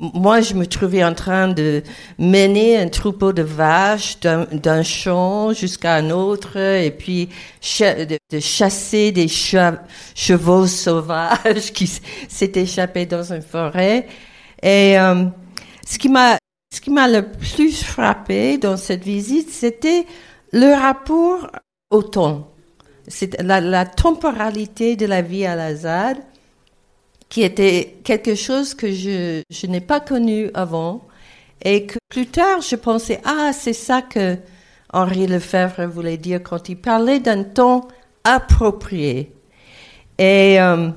Moi, 0.00 0.42
je 0.42 0.54
me 0.54 0.64
trouvais 0.64 1.02
en 1.02 1.12
train 1.12 1.48
de 1.48 1.82
mener 2.20 2.76
un 2.76 2.88
troupeau 2.88 3.32
de 3.32 3.42
vaches 3.42 4.20
d'un 4.20 4.82
champ 4.84 5.52
jusqu'à 5.52 5.96
un 5.96 6.10
autre 6.10 6.56
et 6.56 6.92
puis 6.92 7.28
de, 7.80 8.38
chasser 8.38 9.10
des 9.10 9.26
chevaux 9.26 10.68
sauvages 10.68 11.72
qui 11.74 11.90
s'étaient 12.28 12.62
échappés 12.62 13.06
dans 13.06 13.32
une 13.32 13.42
forêt. 13.42 14.06
Et 14.62 14.98
euh, 14.98 15.24
ce 15.86 15.98
qui 15.98 16.08
m'a 16.08 16.38
ce 16.74 16.80
qui 16.80 16.90
m'a 16.90 17.08
le 17.08 17.22
plus 17.22 17.82
frappé 17.82 18.58
dans 18.58 18.76
cette 18.76 19.02
visite, 19.02 19.50
c'était 19.50 20.04
le 20.52 20.74
rapport 20.78 21.50
au 21.90 22.02
temps. 22.02 22.50
C'est 23.06 23.40
la, 23.42 23.60
la 23.60 23.86
temporalité 23.86 24.94
de 24.96 25.06
la 25.06 25.22
vie 25.22 25.46
à 25.46 25.56
la 25.56 25.74
ZAD 25.74 26.18
qui 27.28 27.42
était 27.42 27.98
quelque 28.04 28.34
chose 28.34 28.74
que 28.74 28.90
je, 28.92 29.42
je 29.50 29.66
n'ai 29.66 29.80
pas 29.80 30.00
connu 30.00 30.50
avant 30.54 31.02
et 31.62 31.86
que 31.86 31.98
plus 32.08 32.26
tard 32.26 32.60
je 32.60 32.76
pensais 32.76 33.20
ah 33.24 33.50
c'est 33.52 33.72
ça 33.72 34.02
que 34.02 34.36
Henri 34.92 35.26
Lefebvre 35.26 35.86
voulait 35.86 36.16
dire 36.16 36.42
quand 36.42 36.68
il 36.68 36.76
parlait 36.76 37.20
d'un 37.20 37.44
temps 37.44 37.88
approprié 38.24 39.34
et 40.18 40.60
euh, 40.60 40.90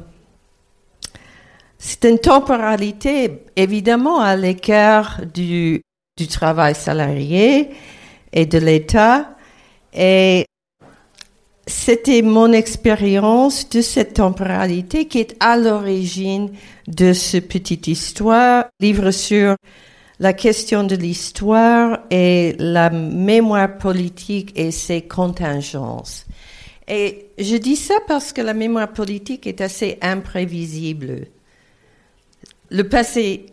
c'est 1.84 2.06
une 2.06 2.20
temporalité 2.20 3.44
évidemment 3.56 4.20
à 4.20 4.36
l'écart 4.36 5.22
du, 5.26 5.82
du 6.16 6.28
travail 6.28 6.76
salarié 6.76 7.72
et 8.32 8.46
de 8.46 8.60
l'État 8.60 9.32
et 9.92 10.46
c'était 11.66 12.22
mon 12.22 12.52
expérience 12.52 13.68
de 13.70 13.82
cette 13.82 14.14
temporalité 14.14 15.08
qui 15.08 15.20
est 15.22 15.36
à 15.40 15.58
l'origine 15.58 16.52
de 16.88 17.14
ce 17.14 17.38
petite 17.38 17.88
histoire, 17.88 18.66
livre 18.80 19.10
sur 19.10 19.56
la 20.20 20.34
question 20.34 20.84
de 20.84 20.96
l'histoire 20.96 22.02
et 22.12 22.56
la 22.60 22.92
mémoire 22.92 23.80
politique 23.80 24.54
et 24.56 24.70
ses 24.70 25.02
contingences. 25.02 26.28
Et 26.88 27.30
je 27.40 27.56
dis 27.56 27.76
ça 27.76 27.96
parce 28.08 28.34
que 28.34 28.42
la 28.42 28.54
mémoire 28.54 28.94
politique 28.94 29.48
est 29.48 29.62
assez 29.62 29.98
imprévisible. 30.04 31.26
Le 32.72 32.88
passé 32.88 33.48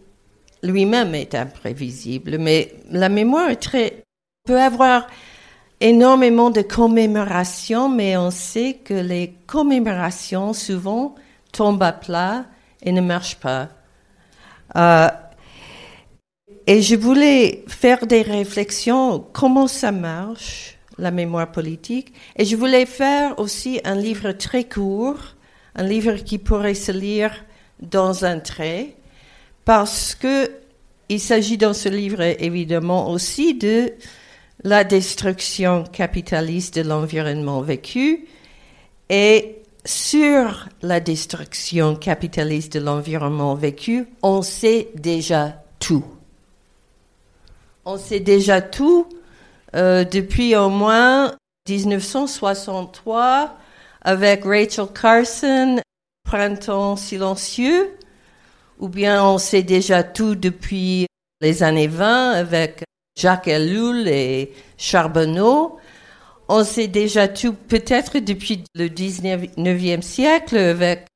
lui-même 0.63 1.13
est 1.17 1.35
imprévisible, 1.35 2.39
mais 2.39 2.73
la 2.89 3.09
mémoire 3.09 3.51
est 3.51 3.57
très, 3.57 4.05
peut 4.45 4.61
avoir 4.61 5.09
énormément 5.81 6.51
de 6.51 6.63
commémorations, 6.63 7.89
mais 7.89 8.17
on 8.17 8.31
sait 8.31 8.75
que 8.85 8.95
les 8.95 9.35
commémorations 9.49 10.53
souvent 10.53 11.17
tombent 11.51 11.83
à 11.83 11.93
plat 11.93 12.45
et 12.81 12.93
ne 12.93 13.01
marchent 13.01 13.41
pas. 13.41 13.71
Euh, 14.77 15.09
et 16.69 16.81
je 16.81 16.95
voulais 16.95 17.65
faire 17.67 18.07
des 18.07 18.23
réflexions, 18.23 19.27
comment 19.33 19.67
ça 19.67 19.91
marche, 19.91 20.79
la 20.97 21.11
mémoire 21.11 21.51
politique, 21.51 22.13
et 22.37 22.45
je 22.45 22.55
voulais 22.55 22.87
faire 22.87 23.37
aussi 23.41 23.81
un 23.83 23.97
livre 23.97 24.31
très 24.31 24.63
court, 24.63 25.35
un 25.75 25.83
livre 25.83 26.15
qui 26.15 26.39
pourrait 26.39 26.75
se 26.75 26.93
lire 26.93 27.33
dans 27.81 28.25
un 28.25 28.39
trait, 28.39 28.95
parce 29.69 30.15
que 30.15 30.51
il 31.11 31.21
s'agit 31.21 31.59
dans 31.59 31.75
ce 31.75 31.91
livre 31.91 32.23
évidemment 32.23 33.11
aussi 33.11 33.53
de 33.53 33.93
la 34.65 34.83
destruction 34.83 35.85
capitaliste 35.85 36.77
de 36.77 36.89
l'environnement 36.89 37.61
vécu 37.61 38.27
et 39.11 39.57
sur 39.85 40.71
la 40.81 41.01
destruction 41.01 41.97
capitaliste 41.97 42.73
de 42.73 42.81
l'environnement 42.81 43.55
vécu, 43.57 44.09
on 44.23 44.41
sait 44.41 44.89
déjà 44.95 45.63
tout. 45.79 46.05
On 47.85 47.99
sait 47.99 48.21
déjà 48.21 48.63
tout 48.63 49.07
euh, 49.77 50.03
depuis 50.03 50.57
au 50.57 50.71
moins 50.71 51.35
1963 51.69 53.55
avec 54.01 54.45
Rachel 54.45 54.87
Carson, 54.95 55.79
Printemps 56.25 56.97
silencieux, 56.97 57.98
ou 58.79 58.89
bien 58.89 59.25
on 59.25 59.39
sait 59.39 59.63
déjà 59.63 60.03
tout 60.03 60.35
depuis 60.35 61.07
les 61.41 61.63
années 61.63 61.87
20 61.87 62.33
avec 62.33 62.85
Jacques 63.19 63.49
Ellul 63.49 64.09
et 64.09 64.53
Charbonneau. 64.77 65.79
On 66.49 66.65
sait 66.65 66.89
déjà 66.89 67.29
tout, 67.29 67.53
peut-être 67.53 68.19
depuis 68.19 68.65
le 68.75 68.89
19e 68.89 70.03
siècle, 70.03 70.57
avec 70.57 71.07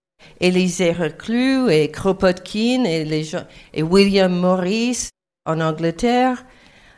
Élisée 0.40 0.92
Reclus 0.92 1.70
et 1.70 1.90
Kropotkin 1.90 2.84
et, 2.84 3.24
et 3.72 3.82
William 3.82 4.32
Morris 4.32 5.08
en 5.46 5.60
Angleterre. 5.60 6.44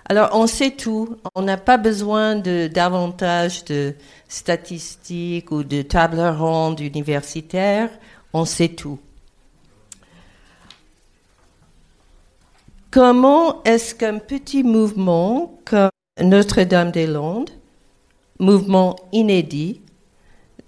Alors, 0.07 0.31
on 0.33 0.47
sait 0.47 0.73
tout. 0.73 1.17
On 1.35 1.43
n'a 1.43 1.57
pas 1.57 1.79
besoin 1.79 2.37
de 2.37 2.67
davantage 2.67 3.65
de 3.65 3.95
statistiques 4.29 5.51
ou 5.51 5.63
de 5.63 5.83
tables 5.83 6.21
rondes 6.21 6.81
universitaires. 6.81 7.91
On 8.33 8.45
sait 8.45 8.69
tout. 8.69 8.99
Comment 12.95 13.61
est-ce 13.65 13.93
qu'un 13.93 14.19
petit 14.19 14.63
mouvement 14.63 15.59
comme 15.65 15.91
Notre-Dame-des-Landes, 16.23 17.51
mouvement 18.39 18.95
inédit, 19.11 19.81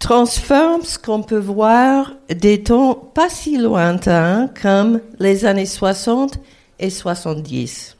transforme 0.01 0.83
ce 0.83 0.99
qu'on 0.99 1.23
peut 1.23 1.39
voir 1.39 2.15
des 2.29 2.65
temps 2.65 2.97
pas 2.97 3.29
si 3.29 3.59
lointains 3.59 4.51
comme 4.61 5.03
les 5.21 5.45
années 5.45 5.67
60 5.67 6.41
et 6.81 6.91
70 6.91 7.97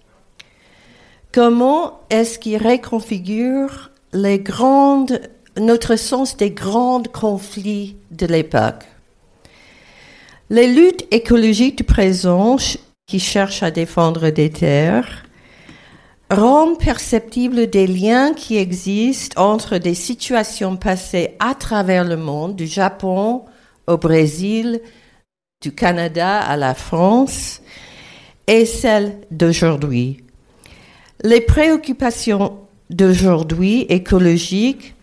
Comment 1.33 2.01
est-ce 2.11 2.41
qu'il 2.41 2.57
reconfigure 2.57 3.93
les 4.13 4.41
grandes 4.41 5.21
notre 5.57 5.95
sens 5.95 6.37
des 6.37 6.51
grands 6.51 7.05
conflits 7.05 7.97
de 8.11 8.27
l'époque? 8.27 8.87
Les 10.51 10.67
luttes 10.67 11.07
écologiques 11.13 11.79
du 11.79 11.85
présent 11.85 12.57
qui 13.07 13.21
cherchent 13.21 13.63
à 13.63 13.71
défendre 13.71 14.31
des 14.31 14.51
terres 14.51 15.25
rendent 16.29 16.79
perceptibles 16.79 17.69
des 17.69 17.87
liens 17.87 18.35
qui 18.35 18.57
existent 18.57 19.41
entre 19.41 19.79
des 19.79 19.95
situations 19.95 20.77
passées 20.77 21.37
à 21.39 21.55
travers 21.55 22.05
le 22.05 22.17
monde, 22.17 22.57
du 22.57 22.67
Japon 22.67 23.45
au 23.87 23.97
Brésil, 23.97 24.81
du 25.63 25.73
Canada 25.73 26.41
à 26.41 26.57
la 26.57 26.75
France, 26.75 27.63
et 28.49 28.67
celles 28.67 29.21
d'aujourd'hui. 29.31 30.25
Les 31.23 31.41
préoccupations 31.41 32.59
d'aujourd'hui 32.91 33.83
écologiques 33.89 34.95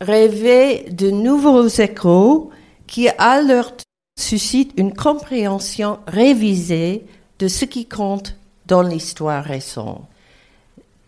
rêvaient 0.00 0.86
de 0.90 1.10
nouveaux 1.10 1.68
échos 1.68 2.50
qui, 2.88 3.08
à 3.18 3.40
leur 3.40 3.72
suscitent 4.18 4.72
une 4.76 4.92
compréhension 4.92 5.98
révisée 6.08 7.06
de 7.38 7.48
ce 7.48 7.64
qui 7.64 7.86
compte 7.86 8.36
dans 8.66 8.82
l'histoire 8.82 9.44
récente. 9.44 10.02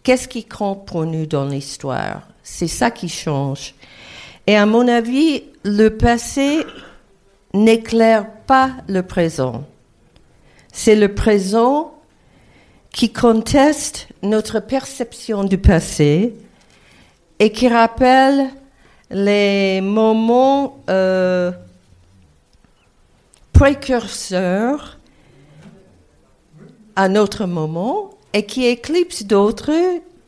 Qu'est-ce 0.02 0.28
qui 0.28 0.45
compte 0.45 0.87
pour 0.87 1.04
nous 1.04 1.26
dans 1.26 1.47
l'histoire? 1.47 2.23
C'est 2.42 2.68
ça 2.68 2.90
qui 2.90 3.09
change. 3.09 3.75
Et 4.47 4.56
à 4.56 4.66
mon 4.66 4.87
avis, 4.87 5.42
le 5.64 5.88
passé 5.88 6.64
n'éclaire 7.52 8.30
pas 8.47 8.71
le 8.87 9.02
présent. 9.02 9.64
C'est 10.73 10.95
le 10.95 11.14
présent 11.14 11.95
qui 12.92 13.12
conteste 13.12 14.09
notre 14.23 14.61
perception 14.61 15.45
du 15.45 15.59
passé 15.59 16.35
et 17.38 17.50
qui 17.50 17.68
rappelle 17.68 18.49
les 19.11 19.80
moments 19.80 20.78
euh, 20.88 21.50
précurseurs 23.52 24.95
à 26.96 27.08
notre 27.08 27.46
moment 27.46 28.10
et 28.32 28.44
qui 28.44 28.66
éclipse 28.66 29.24
d'autres 29.24 29.72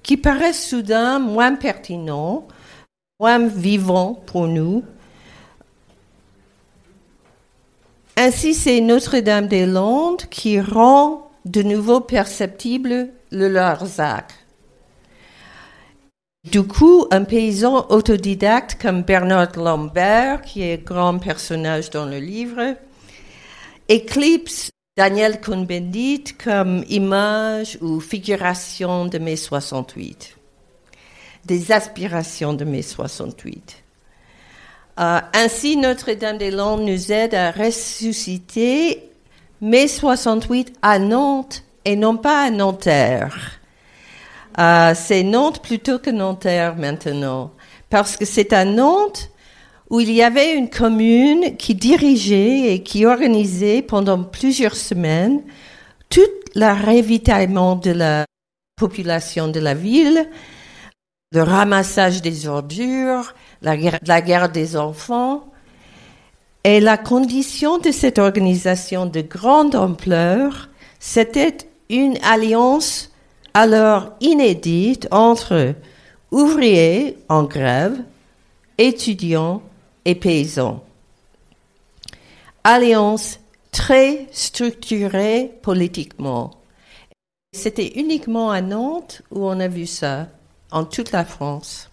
qui 0.02 0.16
paraissent 0.16 0.66
soudain 0.66 1.18
moins 1.18 1.54
pertinents, 1.54 2.46
moins 3.20 3.46
vivants 3.46 4.22
pour 4.26 4.46
nous. 4.46 4.84
Ainsi, 8.16 8.54
c'est 8.54 8.80
Notre-Dame-des-Landes 8.80 10.22
qui 10.30 10.60
rend 10.60 11.30
de 11.44 11.62
nouveau 11.62 12.00
perceptible 12.00 13.10
le 13.30 13.48
Larzac. 13.48 14.32
Du 16.50 16.62
coup, 16.62 17.06
un 17.10 17.24
paysan 17.24 17.86
autodidacte 17.90 18.80
comme 18.80 19.02
Bernard 19.02 19.56
Lambert, 19.56 20.40
qui 20.42 20.62
est 20.62 20.82
grand 20.82 21.18
personnage 21.18 21.90
dans 21.90 22.06
le 22.06 22.18
livre, 22.18 22.76
éclipse 23.88 24.70
Daniel 24.98 25.40
Cohn-Bendit 25.40 26.24
comme 26.42 26.82
image 26.88 27.78
ou 27.80 28.00
figuration 28.00 29.06
de 29.06 29.18
mai 29.18 29.36
68, 29.36 30.36
des 31.44 31.70
aspirations 31.70 32.52
de 32.52 32.64
mai 32.64 32.82
68. 32.82 33.84
Euh, 34.98 35.20
ainsi, 35.34 35.76
Notre-Dame-des-Landes 35.76 36.82
nous 36.82 37.12
aide 37.12 37.36
à 37.36 37.52
ressusciter 37.52 39.08
mai 39.60 39.86
68 39.86 40.74
à 40.82 40.98
Nantes 40.98 41.62
et 41.84 41.94
non 41.94 42.16
pas 42.16 42.42
à 42.42 42.50
Nanterre. 42.50 43.60
Euh, 44.58 44.94
c'est 44.96 45.22
Nantes 45.22 45.62
plutôt 45.62 46.00
que 46.00 46.10
Nanterre 46.10 46.74
maintenant, 46.74 47.52
parce 47.88 48.16
que 48.16 48.24
c'est 48.24 48.52
à 48.52 48.64
Nantes 48.64 49.30
où 49.90 50.00
il 50.00 50.10
y 50.12 50.22
avait 50.22 50.54
une 50.54 50.68
commune 50.68 51.56
qui 51.56 51.74
dirigeait 51.74 52.74
et 52.74 52.82
qui 52.82 53.06
organisait 53.06 53.82
pendant 53.82 54.22
plusieurs 54.22 54.76
semaines 54.76 55.42
tout 56.10 56.20
le 56.54 56.66
ravitaillement 56.66 57.76
de 57.76 57.90
la 57.90 58.24
population 58.76 59.48
de 59.48 59.60
la 59.60 59.74
ville, 59.74 60.28
le 61.32 61.42
ramassage 61.42 62.22
des 62.22 62.46
ordures, 62.46 63.34
la 63.62 63.76
guerre, 63.76 63.98
la 64.06 64.22
guerre 64.22 64.48
des 64.48 64.76
enfants. 64.76 65.44
Et 66.64 66.80
la 66.80 66.96
condition 66.96 67.78
de 67.78 67.90
cette 67.90 68.18
organisation 68.18 69.06
de 69.06 69.20
grande 69.20 69.74
ampleur, 69.74 70.68
c'était 70.98 71.56
une 71.88 72.18
alliance 72.22 73.10
alors 73.54 74.12
inédite 74.20 75.08
entre 75.10 75.74
ouvriers 76.30 77.16
en 77.28 77.44
grève, 77.44 77.96
étudiants 78.76 79.62
et 80.04 80.14
paysans. 80.14 80.82
Alliance 82.64 83.40
très 83.70 84.26
structurée 84.30 85.52
politiquement. 85.62 86.52
C'était 87.52 87.92
uniquement 87.96 88.50
à 88.50 88.60
Nantes 88.60 89.22
où 89.30 89.46
on 89.46 89.58
a 89.60 89.68
vu 89.68 89.86
ça, 89.86 90.28
en 90.70 90.84
toute 90.84 91.12
la 91.12 91.24
France. 91.24 91.90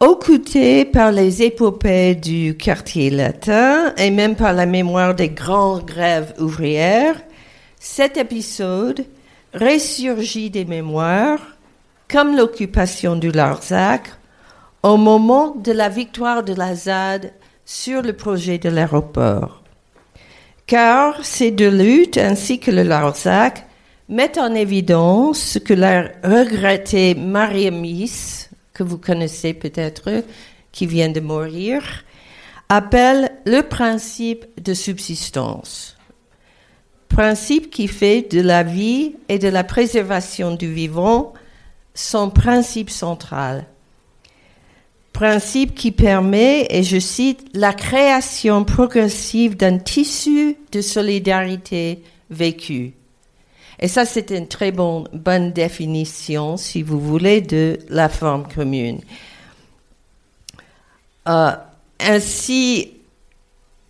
Occulté 0.00 0.84
par 0.84 1.12
les 1.12 1.42
épopées 1.42 2.14
du 2.14 2.56
quartier 2.56 3.10
latin 3.10 3.94
et 3.96 4.10
même 4.10 4.34
par 4.34 4.52
la 4.52 4.66
mémoire 4.66 5.14
des 5.14 5.28
grandes 5.28 5.86
grèves 5.86 6.34
ouvrières, 6.38 7.22
cet 7.78 8.16
épisode 8.16 9.06
ressurgit 9.54 10.50
des 10.50 10.64
mémoires, 10.64 11.56
comme 12.08 12.36
l'occupation 12.36 13.14
du 13.14 13.30
Larzac, 13.30 14.10
au 14.84 14.98
moment 14.98 15.56
de 15.56 15.72
la 15.72 15.88
victoire 15.88 16.44
de 16.44 16.52
la 16.52 16.74
ZAD 16.74 17.32
sur 17.64 18.02
le 18.02 18.12
projet 18.12 18.58
de 18.58 18.68
l'aéroport. 18.68 19.62
Car 20.66 21.24
ces 21.24 21.50
deux 21.50 21.70
luttes, 21.70 22.18
ainsi 22.18 22.60
que 22.60 22.70
le 22.70 22.82
Larzac, 22.82 23.66
mettent 24.10 24.36
en 24.36 24.54
évidence 24.54 25.40
ce 25.40 25.58
que 25.58 25.72
la 25.72 26.10
regrettée 26.22 27.14
Marie 27.14 27.70
Miss, 27.70 28.50
que 28.74 28.82
vous 28.82 28.98
connaissez 28.98 29.54
peut-être, 29.54 30.22
qui 30.70 30.86
vient 30.86 31.08
de 31.08 31.20
mourir, 31.20 32.04
appelle 32.68 33.30
le 33.46 33.62
principe 33.62 34.44
de 34.62 34.74
subsistance. 34.74 35.96
Principe 37.08 37.70
qui 37.70 37.88
fait 37.88 38.30
de 38.30 38.42
la 38.42 38.62
vie 38.62 39.16
et 39.30 39.38
de 39.38 39.48
la 39.48 39.64
préservation 39.64 40.54
du 40.54 40.70
vivant 40.70 41.32
son 41.94 42.28
principe 42.28 42.90
central 42.90 43.66
principe 45.14 45.74
qui 45.74 45.92
permet, 45.92 46.66
et 46.68 46.82
je 46.82 46.98
cite, 46.98 47.46
la 47.54 47.72
création 47.72 48.64
progressive 48.64 49.56
d'un 49.56 49.78
tissu 49.78 50.56
de 50.72 50.82
solidarité 50.82 52.02
vécu. 52.28 52.92
Et 53.78 53.88
ça, 53.88 54.04
c'est 54.04 54.30
une 54.30 54.48
très 54.48 54.72
bonne, 54.72 55.52
définition, 55.52 56.56
si 56.56 56.82
vous 56.82 57.00
voulez, 57.00 57.40
de 57.40 57.78
la 57.88 58.08
forme 58.08 58.46
commune. 58.52 59.00
Euh, 61.28 61.52
ainsi, 62.00 62.92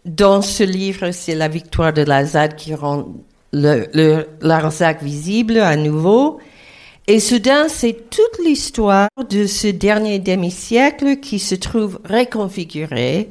dans 0.05 0.43
ce 0.43 0.63
livre, 0.63 1.11
c'est 1.11 1.35
la 1.35 1.49
victoire 1.49 1.95
de 1.95 2.03
Lazare 2.03 2.55
qui 2.55 2.75
rend 2.75 3.07
le, 3.53 4.27
visible 5.03 5.59
à 5.59 5.77
nouveau. 5.77 6.39
Et 7.07 7.21
soudain, 7.21 7.69
c'est 7.69 8.09
toute 8.09 8.43
l'histoire 8.43 9.09
de 9.29 9.47
ce 9.47 9.67
dernier 9.67 10.19
demi-siècle 10.19 11.17
qui 11.17 11.39
se 11.39 11.55
trouve 11.55 12.01
réconfigurée 12.05 13.29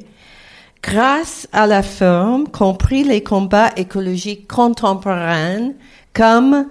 grâce 0.80 1.48
à 1.52 1.66
la 1.66 1.82
forme, 1.82 2.46
compris 2.46 3.02
les 3.02 3.24
combats 3.24 3.72
écologiques 3.76 4.46
contemporains 4.46 5.72
comme 6.12 6.68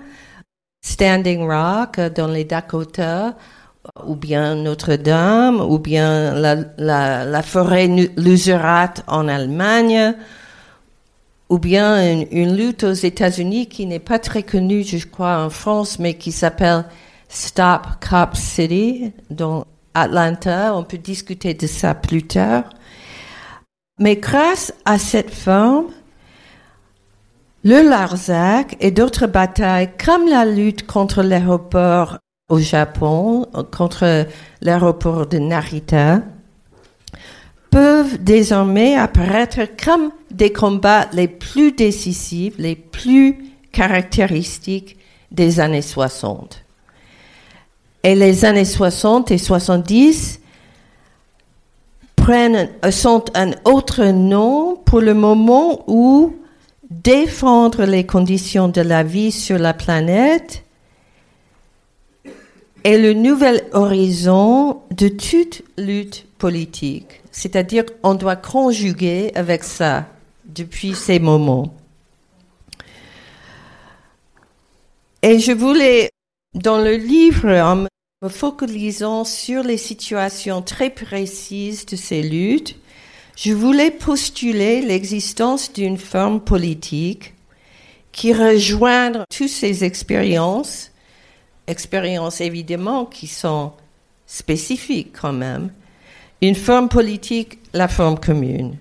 Standing 0.81 1.45
Rock 1.45 1.99
dans 2.15 2.27
les 2.27 2.45
Dakota, 2.45 3.35
ou 4.05 4.15
bien 4.15 4.55
Notre-Dame, 4.55 5.59
ou 5.59 5.79
bien 5.79 6.33
la, 6.77 7.41
forêt 7.41 7.87
Luserate 8.15 9.03
en 9.07 9.27
Allemagne, 9.27 10.15
ou 11.49 11.59
bien 11.59 12.21
une, 12.31 12.55
lutte 12.55 12.83
aux 12.83 12.93
États-Unis 12.93 13.67
qui 13.67 13.85
n'est 13.85 13.99
pas 13.99 14.19
très 14.19 14.43
connue, 14.43 14.83
je 14.83 15.05
crois, 15.05 15.43
en 15.43 15.49
France, 15.49 15.99
mais 15.99 16.15
qui 16.15 16.31
s'appelle 16.31 16.85
Stop 17.29 17.81
Cop 18.07 18.35
City, 18.35 19.11
dans 19.29 19.65
Atlanta. 19.93 20.75
On 20.75 20.83
peut 20.83 20.97
discuter 20.97 21.53
de 21.53 21.67
ça 21.67 21.93
plus 21.93 22.23
tard. 22.23 22.63
Mais 23.99 24.15
grâce 24.15 24.73
à 24.85 24.97
cette 24.97 25.31
forme, 25.31 25.87
le 27.63 27.87
Larzac 27.87 28.75
et 28.79 28.91
d'autres 28.91 29.27
batailles, 29.27 29.91
comme 30.03 30.27
la 30.27 30.45
lutte 30.45 30.87
contre 30.87 31.21
l'aéroport 31.21 32.17
au 32.49 32.59
Japon, 32.59 33.45
contre 33.71 34.27
l'aéroport 34.61 35.27
de 35.27 35.37
Narita, 35.37 36.21
peuvent 37.73 38.23
désormais 38.23 38.95
apparaître 38.95 39.61
comme 39.83 40.11
des 40.29 40.53
combats 40.53 41.07
les 41.11 41.27
plus 41.27 41.71
décisifs, 41.71 42.53
les 42.59 42.75
plus 42.75 43.35
caractéristiques 43.71 44.95
des 45.31 45.59
années 45.59 45.81
60. 45.81 46.63
et 48.03 48.13
les 48.13 48.45
années 48.45 48.65
60 48.65 49.31
et 49.31 49.39
70 49.39 50.39
prennent, 52.15 52.69
sont 52.91 53.25
un 53.33 53.53
autre 53.65 54.05
nom 54.05 54.75
pour 54.75 55.01
le 55.01 55.15
moment 55.15 55.83
où 55.87 56.35
défendre 56.91 57.85
les 57.85 58.05
conditions 58.05 58.67
de 58.67 58.81
la 58.81 59.01
vie 59.01 59.31
sur 59.31 59.57
la 59.57 59.73
planète 59.73 60.63
est 62.83 62.99
le 62.99 63.13
nouvel 63.13 63.63
horizon 63.71 64.81
de 64.91 65.07
toute 65.07 65.63
lutte 65.79 66.27
politique. 66.37 67.22
C'est-à-dire 67.33 67.83
on 68.03 68.13
doit 68.13 68.37
conjuguer 68.37 69.31
avec 69.35 69.65
ça 69.65 70.07
depuis 70.45 70.93
ces 70.95 71.19
moments. 71.19 71.73
Et 75.23 75.39
je 75.39 75.51
voulais, 75.51 76.11
dans 76.53 76.77
le 76.77 76.95
livre, 76.95 77.49
en 77.49 77.87
me 78.21 78.29
focalisant 78.29 79.25
sur 79.25 79.63
les 79.63 79.77
situations 79.77 80.61
très 80.61 80.91
précises 80.91 81.85
de 81.87 81.95
ces 81.95 82.21
luttes, 82.21 82.77
je 83.35 83.51
voulais 83.51 83.89
postuler 83.89 84.81
l'existence 84.81 85.73
d'une 85.73 85.97
forme 85.97 86.39
politique 86.39 87.33
qui 88.11 88.31
rejoindre 88.31 89.25
toutes 89.35 89.49
ces 89.49 89.83
expériences, 89.83 90.91
expériences 91.65 92.41
évidemment 92.41 93.05
qui 93.05 93.25
sont 93.25 93.71
spécifiques 94.27 95.17
quand 95.19 95.33
même, 95.33 95.71
une 96.47 96.55
forme 96.55 96.89
politique, 96.89 97.59
la 97.73 97.87
forme 97.87 98.19
commune. 98.19 98.77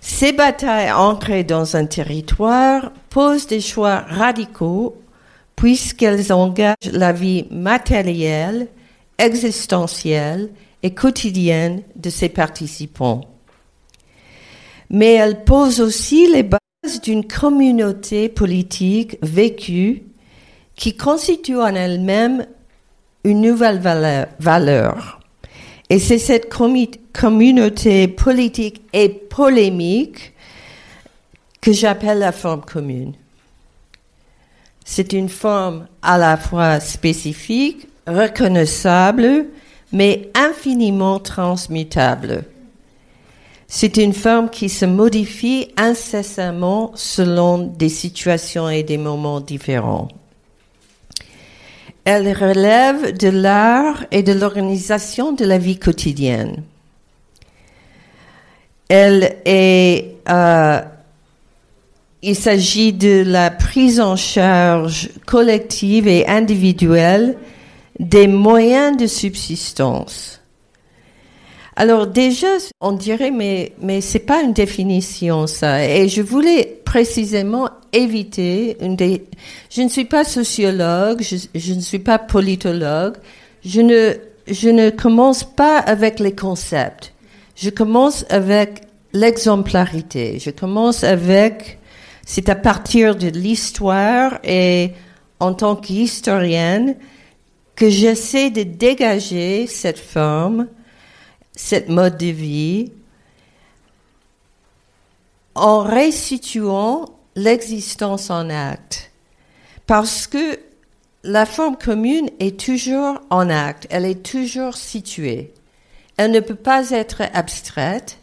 Ces 0.00 0.32
batailles 0.32 0.92
ancrées 0.92 1.42
dans 1.42 1.74
un 1.74 1.86
territoire 1.86 2.92
posent 3.10 3.48
des 3.48 3.60
choix 3.60 4.04
radicaux 4.08 5.02
puisqu'elles 5.56 6.32
engagent 6.32 6.92
la 6.92 7.12
vie 7.12 7.46
matérielle, 7.50 8.68
existentielle 9.18 10.50
et 10.84 10.94
quotidienne 10.94 11.82
de 11.96 12.10
ses 12.10 12.28
participants. 12.28 13.22
Mais 14.90 15.14
elles 15.14 15.42
posent 15.42 15.80
aussi 15.80 16.30
les 16.32 16.44
bases 16.44 17.00
d'une 17.02 17.26
communauté 17.26 18.28
politique 18.28 19.18
vécue 19.20 20.04
qui 20.76 20.96
constitue 20.96 21.58
en 21.58 21.74
elle-même 21.74 22.46
une 23.24 23.40
nouvelle 23.40 23.80
valeur. 24.38 25.17
Et 25.90 25.98
c'est 25.98 26.18
cette 26.18 26.48
communauté 26.50 28.08
politique 28.08 28.82
et 28.92 29.08
polémique 29.08 30.34
que 31.60 31.72
j'appelle 31.72 32.18
la 32.18 32.32
forme 32.32 32.60
commune. 32.60 33.14
C'est 34.84 35.12
une 35.12 35.28
forme 35.28 35.86
à 36.02 36.18
la 36.18 36.36
fois 36.36 36.80
spécifique, 36.80 37.88
reconnaissable, 38.06 39.46
mais 39.92 40.30
infiniment 40.34 41.18
transmutable. 41.18 42.44
C'est 43.66 43.98
une 43.98 44.14
forme 44.14 44.48
qui 44.48 44.70
se 44.70 44.86
modifie 44.86 45.68
incessamment 45.76 46.92
selon 46.94 47.58
des 47.58 47.90
situations 47.90 48.70
et 48.70 48.82
des 48.82 48.96
moments 48.96 49.40
différents. 49.40 50.08
Elle 52.10 52.32
relève 52.32 53.18
de 53.18 53.28
l'art 53.28 54.06
et 54.10 54.22
de 54.22 54.32
l'organisation 54.32 55.32
de 55.32 55.44
la 55.44 55.58
vie 55.58 55.78
quotidienne. 55.78 56.62
Elle 58.88 59.36
est, 59.44 60.14
euh, 60.26 60.80
il 62.22 62.34
s'agit 62.34 62.94
de 62.94 63.22
la 63.26 63.50
prise 63.50 64.00
en 64.00 64.16
charge 64.16 65.10
collective 65.26 66.08
et 66.08 66.26
individuelle 66.26 67.36
des 68.00 68.26
moyens 68.26 68.96
de 68.96 69.06
subsistance. 69.06 70.37
Alors 71.80 72.08
déjà, 72.08 72.48
on 72.80 72.90
dirait, 72.90 73.30
mais, 73.30 73.72
mais 73.80 74.00
c'est 74.00 74.18
pas 74.18 74.42
une 74.42 74.52
définition, 74.52 75.46
ça. 75.46 75.86
Et 75.88 76.08
je 76.08 76.22
voulais 76.22 76.80
précisément 76.84 77.70
éviter 77.92 78.76
une 78.80 78.96
des... 78.96 79.24
Je 79.70 79.82
ne 79.82 79.88
suis 79.88 80.04
pas 80.04 80.24
sociologue, 80.24 81.22
je, 81.22 81.36
je, 81.54 81.74
ne 81.74 81.80
suis 81.80 82.00
pas 82.00 82.18
politologue, 82.18 83.16
je 83.64 83.80
ne, 83.80 84.14
je 84.48 84.70
ne 84.70 84.90
commence 84.90 85.44
pas 85.44 85.78
avec 85.78 86.18
les 86.18 86.34
concepts. 86.34 87.14
Je 87.54 87.70
commence 87.70 88.24
avec 88.28 88.80
l'exemplarité. 89.12 90.40
Je 90.40 90.50
commence 90.50 91.04
avec, 91.04 91.78
c'est 92.26 92.48
à 92.48 92.56
partir 92.56 93.14
de 93.14 93.28
l'histoire 93.28 94.40
et 94.42 94.90
en 95.38 95.54
tant 95.54 95.76
qu'historienne 95.76 96.96
que 97.76 97.88
j'essaie 97.88 98.50
de 98.50 98.64
dégager 98.64 99.68
cette 99.68 100.00
forme, 100.00 100.66
cette 101.58 101.88
mode 101.88 102.16
de 102.16 102.26
vie, 102.26 102.92
en 105.56 105.82
restituant 105.82 107.06
l'existence 107.34 108.30
en 108.30 108.48
acte. 108.48 109.10
Parce 109.86 110.28
que 110.28 110.60
la 111.24 111.46
forme 111.46 111.76
commune 111.76 112.30
est 112.38 112.58
toujours 112.60 113.20
en 113.30 113.50
acte, 113.50 113.88
elle 113.90 114.04
est 114.04 114.22
toujours 114.22 114.76
située. 114.76 115.52
Elle 116.16 116.30
ne 116.30 116.40
peut 116.40 116.54
pas 116.54 116.90
être 116.90 117.22
abstraite 117.34 118.18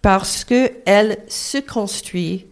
parce 0.00 0.42
qu'elle 0.44 1.18
se 1.28 1.58
construit. 1.58 2.46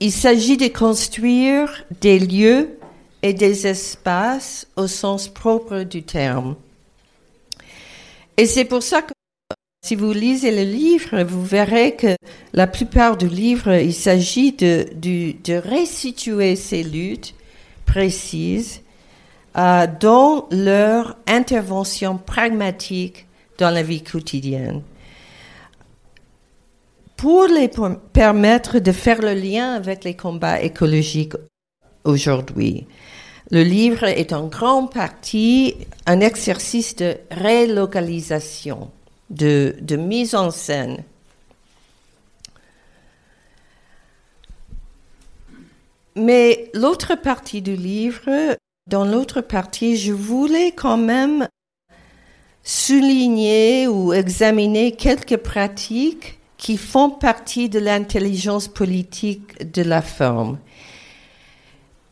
Il 0.00 0.10
s'agit 0.10 0.56
de 0.56 0.68
construire 0.68 1.84
des 2.00 2.18
lieux 2.18 2.78
et 3.22 3.34
des 3.34 3.66
espaces 3.66 4.66
au 4.76 4.86
sens 4.86 5.28
propre 5.28 5.80
du 5.82 6.02
terme. 6.02 6.56
Et 8.36 8.46
c'est 8.46 8.64
pour 8.64 8.82
ça 8.82 9.02
que 9.02 9.12
si 9.84 9.96
vous 9.96 10.12
lisez 10.12 10.50
le 10.50 10.70
livre, 10.70 11.22
vous 11.22 11.44
verrez 11.44 11.94
que 11.94 12.16
la 12.52 12.66
plupart 12.66 13.16
du 13.16 13.28
livre, 13.28 13.74
il 13.74 13.94
s'agit 13.94 14.52
de, 14.52 14.86
de, 14.94 15.54
restituer 15.54 16.56
ces 16.56 16.82
luttes 16.82 17.34
précises 17.84 18.80
euh, 19.56 19.86
dans 20.00 20.48
leur 20.50 21.16
intervention 21.26 22.16
pragmatique 22.16 23.26
dans 23.58 23.70
la 23.70 23.82
vie 23.82 24.02
quotidienne 24.02 24.82
pour 27.16 27.46
les 27.46 27.70
permettre 28.12 28.80
de 28.80 28.92
faire 28.92 29.22
le 29.22 29.34
lien 29.34 29.74
avec 29.74 30.04
les 30.04 30.14
combats 30.14 30.60
écologiques 30.60 31.34
aujourd'hui. 32.04 32.86
Le 33.50 33.62
livre 33.62 34.04
est 34.04 34.32
en 34.32 34.46
grande 34.46 34.90
partie 34.92 35.76
un 36.06 36.20
exercice 36.20 36.96
de 36.96 37.16
relocalisation 37.30 38.90
de, 39.30 39.96
mise 39.96 40.34
en 40.34 40.50
scène. 40.50 41.02
Mais 46.16 46.70
l'autre 46.74 47.16
partie 47.16 47.60
du 47.60 47.74
livre, 47.74 48.56
dans 48.88 49.04
l'autre 49.04 49.40
partie, 49.40 49.96
je 49.96 50.12
voulais 50.12 50.72
quand 50.72 50.96
même 50.96 51.48
souligner 52.62 53.88
ou 53.88 54.12
examiner 54.12 54.92
quelques 54.92 55.36
pratiques 55.36 56.38
qui 56.56 56.76
font 56.78 57.10
partie 57.10 57.68
de 57.68 57.78
l'intelligence 57.78 58.68
politique 58.68 59.72
de 59.72 59.82
la 59.82 60.00
forme. 60.00 60.58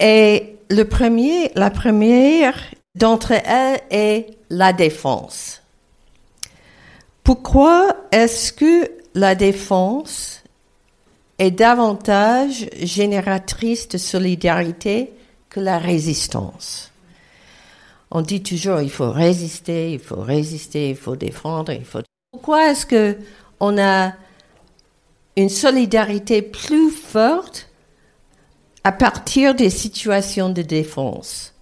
Et 0.01 0.57
le 0.73 0.87
premier, 0.87 1.53
la 1.55 1.71
première 1.71 2.59
d'entre 2.95 3.33
elles 3.33 3.81
est 3.91 4.39
la 4.49 4.73
défense. 4.73 5.63
Pourquoi 7.25 7.95
est-ce 8.11 8.53
que 8.53 8.91
la 9.15 9.35
défense 9.35 10.43
est 11.39 11.51
davantage 11.51 12.69
génératrice 12.81 13.89
de 13.89 13.99
solidarité 13.99 15.13
que 15.51 15.61
la 15.61 15.79
résistance? 15.79 16.91
On 18.11 18.23
dit 18.23 18.43
toujours 18.43 18.81
il 18.81 18.91
faut 18.91 19.11
résister, 19.11 19.93
il 19.93 20.01
faut 20.01 20.21
résister, 20.21 20.91
il 20.91 20.97
faut 20.97 21.17
défendre, 21.17 21.73
il 21.73 21.85
faut. 21.85 22.01
Pourquoi 22.33 22.71
est-ce 22.71 22.87
que 22.87 23.19
on 23.61 23.79
a 23.79 24.13
une 25.37 25.51
solidarité 25.51 26.41
plus 26.41 26.91
forte 26.91 27.72
à 28.85 28.93
partir 28.93 29.55
des 29.55 29.71
situations 29.71 30.51
de 30.51 30.63
défense 30.63 31.55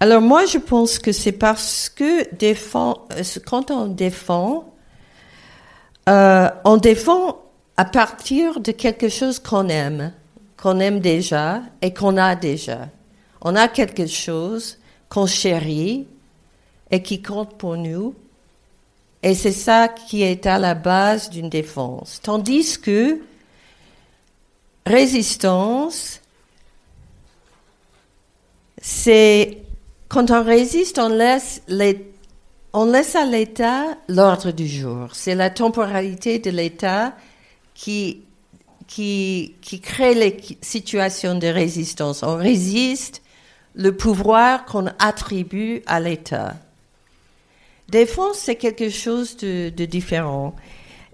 Alors 0.00 0.20
moi, 0.20 0.44
je 0.46 0.58
pense 0.58 0.98
que 0.98 1.12
c'est 1.12 1.32
parce 1.32 1.88
que 1.88 2.32
défend, 2.34 3.06
euh, 3.12 3.22
quand 3.46 3.70
on 3.70 3.86
défend, 3.86 4.72
euh, 6.08 6.48
on 6.64 6.76
défend 6.76 7.38
à 7.76 7.84
partir 7.84 8.60
de 8.60 8.72
quelque 8.72 9.08
chose 9.08 9.38
qu'on 9.38 9.68
aime, 9.68 10.12
qu'on 10.60 10.78
aime 10.80 11.00
déjà 11.00 11.62
et 11.80 11.94
qu'on 11.94 12.16
a 12.16 12.36
déjà. 12.36 12.88
On 13.40 13.56
a 13.56 13.68
quelque 13.68 14.06
chose 14.06 14.78
qu'on 15.08 15.26
chérit 15.26 16.06
et 16.90 17.02
qui 17.02 17.22
compte 17.22 17.56
pour 17.56 17.76
nous. 17.76 18.14
Et 19.22 19.34
c'est 19.34 19.52
ça 19.52 19.88
qui 19.88 20.22
est 20.22 20.46
à 20.46 20.58
la 20.58 20.74
base 20.74 21.30
d'une 21.30 21.48
défense. 21.48 22.20
Tandis 22.22 22.78
que 22.78 23.20
résistance, 24.84 26.21
c'est 28.82 29.58
quand 30.08 30.30
on 30.32 30.42
résiste, 30.42 30.98
on 30.98 31.08
laisse, 31.08 31.62
on 32.72 32.84
laisse 32.84 33.16
à 33.16 33.24
l'État 33.24 33.96
l'ordre 34.08 34.50
du 34.50 34.66
jour. 34.66 35.14
C'est 35.14 35.36
la 35.36 35.50
temporalité 35.50 36.40
de 36.40 36.50
l'État 36.50 37.14
qui, 37.74 38.22
qui, 38.88 39.54
qui 39.62 39.80
crée 39.80 40.14
les 40.14 40.36
situations 40.60 41.36
de 41.36 41.46
résistance. 41.46 42.24
On 42.24 42.36
résiste 42.36 43.22
le 43.74 43.96
pouvoir 43.96 44.64
qu'on 44.66 44.88
attribue 44.98 45.82
à 45.86 46.00
l'État. 46.00 46.56
Défense, 47.88 48.38
c'est 48.38 48.56
quelque 48.56 48.90
chose 48.90 49.36
de, 49.36 49.70
de 49.70 49.84
différent. 49.84 50.56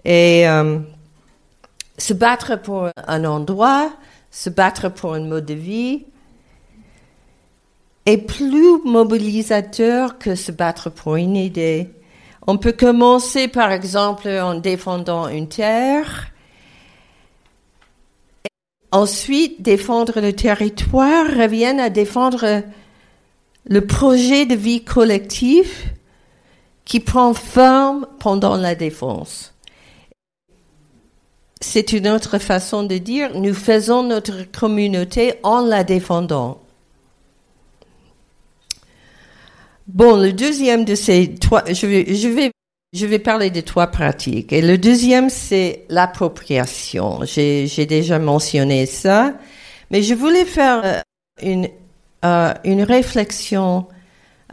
Et 0.05 0.49
euh, 0.49 0.79
se 1.99 2.13
battre 2.13 2.59
pour 2.59 2.89
un 2.95 3.25
endroit, 3.25 3.93
se 4.31 4.49
battre 4.49 4.89
pour 4.89 5.13
un 5.13 5.21
mode 5.21 5.45
de 5.45 5.53
vie, 5.53 6.05
est 8.05 8.17
plus 8.17 8.81
mobilisateur 8.85 10.17
que 10.17 10.35
se 10.35 10.51
battre 10.51 10.89
pour 10.89 11.15
une 11.15 11.35
idée. 11.35 11.89
On 12.47 12.57
peut 12.57 12.71
commencer 12.71 13.47
par 13.47 13.71
exemple 13.71 14.27
en 14.27 14.55
défendant 14.55 15.27
une 15.27 15.47
terre, 15.47 16.31
ensuite 18.91 19.61
défendre 19.61 20.19
le 20.19 20.33
territoire 20.33 21.27
revient 21.27 21.77
à 21.79 21.89
défendre 21.89 22.63
le 23.65 23.85
projet 23.85 24.45
de 24.45 24.55
vie 24.55 24.83
collectif 24.83 25.85
qui 26.85 26.99
prend 26.99 27.35
forme 27.35 28.07
pendant 28.19 28.57
la 28.57 28.73
défense. 28.73 29.53
C'est 31.61 31.93
une 31.93 32.07
autre 32.07 32.39
façon 32.39 32.83
de 32.83 32.97
dire, 32.97 33.37
nous 33.37 33.53
faisons 33.53 34.01
notre 34.01 34.49
communauté 34.51 35.33
en 35.43 35.61
la 35.61 35.83
défendant. 35.83 36.61
Bon, 39.91 40.17
le 40.17 40.33
deuxième 40.33 40.85
de 40.85 40.93
ces 40.93 41.33
trois, 41.33 41.63
je 41.65 41.87
vais, 41.87 42.13
je 42.13 42.27
vais, 42.27 42.51
je 42.93 43.07
vais 43.07 43.17
parler 43.17 43.49
de 43.49 43.59
trois 43.59 43.87
pratiques. 43.87 44.53
Et 44.53 44.61
le 44.61 44.77
deuxième, 44.77 45.31
c'est 45.31 45.85
l'appropriation. 45.89 47.21
J'ai, 47.23 47.65
j'ai 47.65 47.87
déjà 47.87 48.19
mentionné 48.19 48.85
ça, 48.85 49.33
mais 49.89 50.03
je 50.03 50.13
voulais 50.13 50.45
faire 50.45 50.81
euh, 50.85 51.01
une, 51.41 51.69
euh, 52.23 52.53
une 52.65 52.83
réflexion 52.83 53.87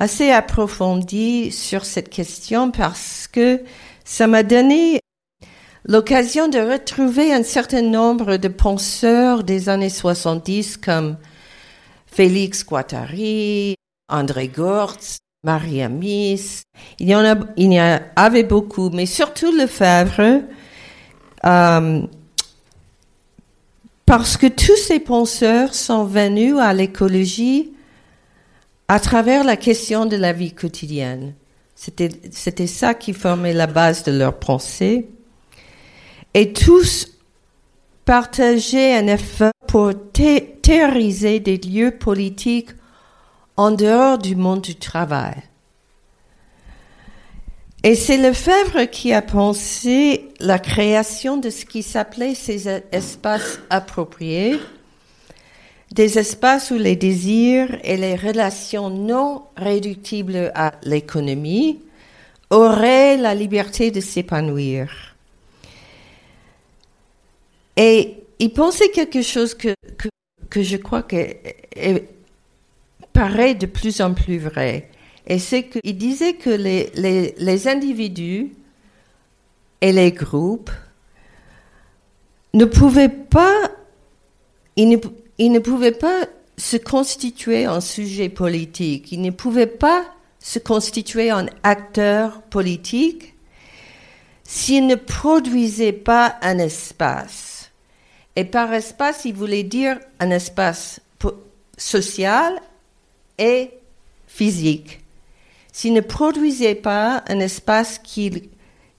assez 0.01 0.31
approfondie 0.31 1.53
sur 1.53 1.85
cette 1.85 2.09
question 2.09 2.71
parce 2.71 3.29
que 3.31 3.61
ça 4.07 4.27
m'a 4.27 4.43
donné 4.43 5.01
l'occasion 5.85 6.49
de 6.49 6.61
retrouver 6.61 7.35
un 7.35 7.43
certain 7.43 7.83
nombre 7.83 8.39
de 8.39 8.49
penseurs 8.49 9.45
des 9.45 9.69
années 9.69 9.91
70 9.91 10.79
comme 10.79 11.19
Félix 12.07 12.65
Guattari, 12.65 13.75
André 14.09 14.49
Gortz, 14.49 15.19
Maria 15.47 15.89
Mies. 15.89 16.65
Il 16.99 17.09
y 17.09 17.15
en 17.15 17.25
a, 17.25 17.37
il 17.57 17.73
y 17.73 17.79
avait 17.79 18.43
beaucoup, 18.43 18.91
mais 18.91 19.07
surtout 19.07 19.53
Lefebvre, 19.53 20.43
euh, 21.45 22.03
parce 24.05 24.37
que 24.37 24.49
tous 24.49 24.77
ces 24.77 24.99
penseurs 24.99 25.73
sont 25.73 26.05
venus 26.05 26.57
à 26.59 26.73
l'écologie 26.73 27.73
à 28.89 28.99
travers 28.99 29.45
la 29.45 29.57
question 29.57 30.05
de 30.05 30.17
la 30.17 30.33
vie 30.33 30.53
quotidienne. 30.53 31.35
C'était, 31.77 32.11
c'était 32.33 32.67
ça 32.67 32.95
qui 32.95 33.13
formait 33.13 33.53
la 33.53 33.69
base 33.69 34.03
de 34.03 34.13
leur 34.13 34.39
pensée. 34.39 35.09
Et 36.35 36.53
tous 36.53 37.09
partageaient 38.05 38.97
un 38.97 39.07
effort 39.07 39.53
pour 39.69 39.93
théoriser 40.13 41.39
des 41.39 41.57
lieux 41.57 41.93
politiques 41.93 42.71
en 43.57 43.71
dehors 43.71 44.19
du 44.19 44.37
monde 44.37 44.61
du 44.61 44.75
travail. 44.75 45.43
Et 47.83 47.95
c'est 47.95 48.17
Lefebvre 48.17 48.91
qui 48.91 49.13
a 49.13 49.23
pensé 49.23 50.29
la 50.41 50.59
création 50.59 51.37
de 51.37 51.51
ce 51.51 51.65
qui 51.65 51.83
s'appelait 51.83 52.35
ces 52.35 52.69
espaces 52.91 53.61
appropriés, 53.71 54.59
des 55.93 56.19
espaces 56.19 56.73
où 56.73 56.75
les 56.75 56.97
désirs 56.97 57.79
et 57.85 57.97
les 57.97 58.17
relations 58.17 58.91
non 58.91 59.45
réductibles 59.57 60.51
à 60.55 60.73
l'économie 60.83 61.81
auraient 62.51 63.17
la 63.17 63.35
liberté 63.35 63.93
de 63.93 64.01
s'épanouir. 64.01 65.15
Et 67.77 68.17
il 68.41 68.53
pensait 68.53 68.89
quelque 68.89 69.23
chose 69.23 69.55
que, 69.55 69.75
que, 69.97 70.09
que 70.51 70.63
je 70.63 70.77
crois 70.77 71.03
que 71.03 71.37
paraît 73.17 73.55
de 73.55 73.65
plus 73.65 74.03
en 74.03 74.13
plus 74.13 74.39
vrai. 74.39 74.91
Et 75.27 75.39
c'est 75.39 75.65
qu'il 75.65 75.97
disait 75.97 76.35
que 76.35 76.51
les, 76.51 76.91
les, 76.95 77.35
les, 77.39 77.67
individus 77.67 78.53
et 79.81 79.91
les 79.91 80.13
groupes 80.13 80.71
ne 82.53 82.67
pouvaient 82.67 83.09
pas, 83.09 83.71
ils 84.77 84.89
ne, 84.91 84.99
ils 85.39 85.51
ne 85.51 85.59
pouvaient 85.59 85.93
pas 85.93 86.27
se 86.59 86.77
constituer 86.77 87.67
en 87.67 87.81
sujet 87.81 88.29
politique, 88.29 89.11
ils 89.13 89.23
ne 89.23 89.31
pouvaient 89.31 89.67
pas 89.67 90.05
se 90.39 90.59
constituer 90.59 91.33
en 91.33 91.47
acteurs 91.63 92.43
politiques 92.43 93.35
s'ils 94.45 94.87
ne 94.87 94.95
produisaient 94.95 95.93
pas 95.93 96.37
un 96.43 96.59
espace. 96.59 97.71
Et 98.37 98.45
par 98.45 98.73
espace, 98.75 99.25
il 99.25 99.35
voulait 99.35 99.65
dire 99.65 99.99
un 100.21 100.31
espace 100.31 101.01
social 101.79 102.61
et 103.39 103.71
physique. 104.27 105.01
S'ils 105.73 105.93
ne 105.93 106.01
produisaient 106.01 106.75
pas 106.75 107.23
un 107.29 107.41
espace 107.41 107.99
qu'ils 107.99 108.49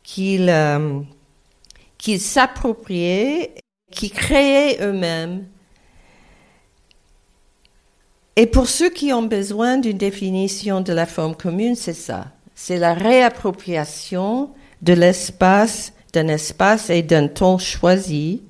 qu'ils 0.03 0.49
euh, 0.49 1.01
s'appropriaient, 2.17 3.55
qu'ils 3.91 4.11
créaient 4.11 4.77
eux-mêmes. 4.81 5.45
Et 8.37 8.45
pour 8.45 8.69
ceux 8.69 8.89
qui 8.89 9.11
ont 9.11 9.23
besoin 9.23 9.77
d'une 9.77 9.97
définition 9.97 10.79
de 10.79 10.93
la 10.93 11.05
forme 11.05 11.35
commune, 11.35 11.75
c'est 11.75 11.93
ça. 11.93 12.27
C'est 12.55 12.77
la 12.77 12.93
réappropriation 12.93 14.51
de 14.81 14.93
l'espace, 14.93 15.91
d'un 16.13 16.27
espace 16.27 16.89
et 16.89 17.01
d'un 17.01 17.27
temps 17.27 17.57
choisi. 17.57 18.43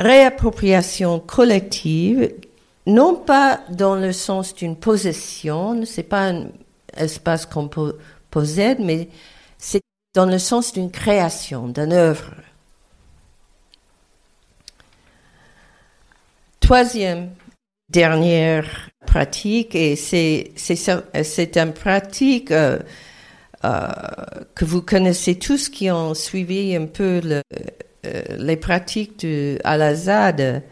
Réappropriation 0.00 1.20
collective 1.20 2.32
non 2.86 3.16
pas 3.16 3.60
dans 3.70 3.96
le 3.96 4.12
sens 4.12 4.54
d'une 4.54 4.76
possession, 4.76 5.84
c'est 5.86 6.02
pas 6.02 6.28
un 6.28 6.48
espace 6.96 7.46
qu'on 7.46 7.68
possède, 8.30 8.78
mais 8.80 9.08
c'est 9.58 9.80
dans 10.14 10.26
le 10.26 10.38
sens 10.38 10.72
d'une 10.72 10.90
création, 10.90 11.68
d'une 11.68 11.92
œuvre. 11.92 12.34
Troisième, 16.60 17.30
dernière 17.88 18.90
pratique, 19.06 19.74
et 19.74 19.96
c'est, 19.96 20.52
une 21.56 21.72
pratique 21.72 22.50
euh, 22.50 22.78
euh, 23.64 23.88
que 24.54 24.64
vous 24.64 24.82
connaissez 24.82 25.38
tous 25.38 25.68
qui 25.68 25.90
ont 25.90 26.14
suivi 26.14 26.74
un 26.74 26.86
peu 26.86 27.20
le, 27.22 27.42
euh, 28.06 28.22
les 28.38 28.56
pratiques 28.56 29.20
de 29.20 29.58
Al-Azad. 29.64 30.62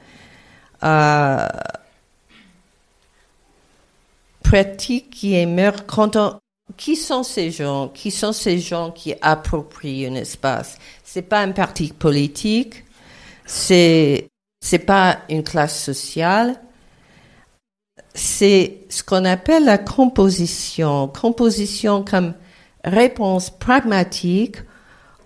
Pratique 4.53 5.09
qui 5.09 5.35
émerge 5.35 5.79
quand 5.87 6.15
on, 6.15 6.39
qui 6.77 6.95
sont 6.95 7.23
ces 7.23 7.51
gens 7.51 7.89
Qui 7.89 8.11
sont 8.11 8.35
ces 8.35 8.59
gens 8.59 8.91
qui 8.91 9.15
approprient 9.23 10.07
un 10.07 10.15
espace? 10.15 10.77
C'est 11.03 11.23
pas 11.23 11.41
un 11.41 11.53
parti 11.53 11.91
politique, 11.91 12.85
c'est 13.47 14.29
c'est 14.61 14.79
pas 14.79 15.21
une 15.31 15.43
classe 15.43 15.83
sociale, 15.83 16.61
c'est 18.13 18.81
ce 18.91 19.03
qu'on 19.03 19.25
appelle 19.25 19.65
la 19.65 19.79
composition. 19.79 21.09
Composition 21.09 22.05
comme 22.05 22.35
réponse 22.85 23.49
pragmatique 23.49 24.57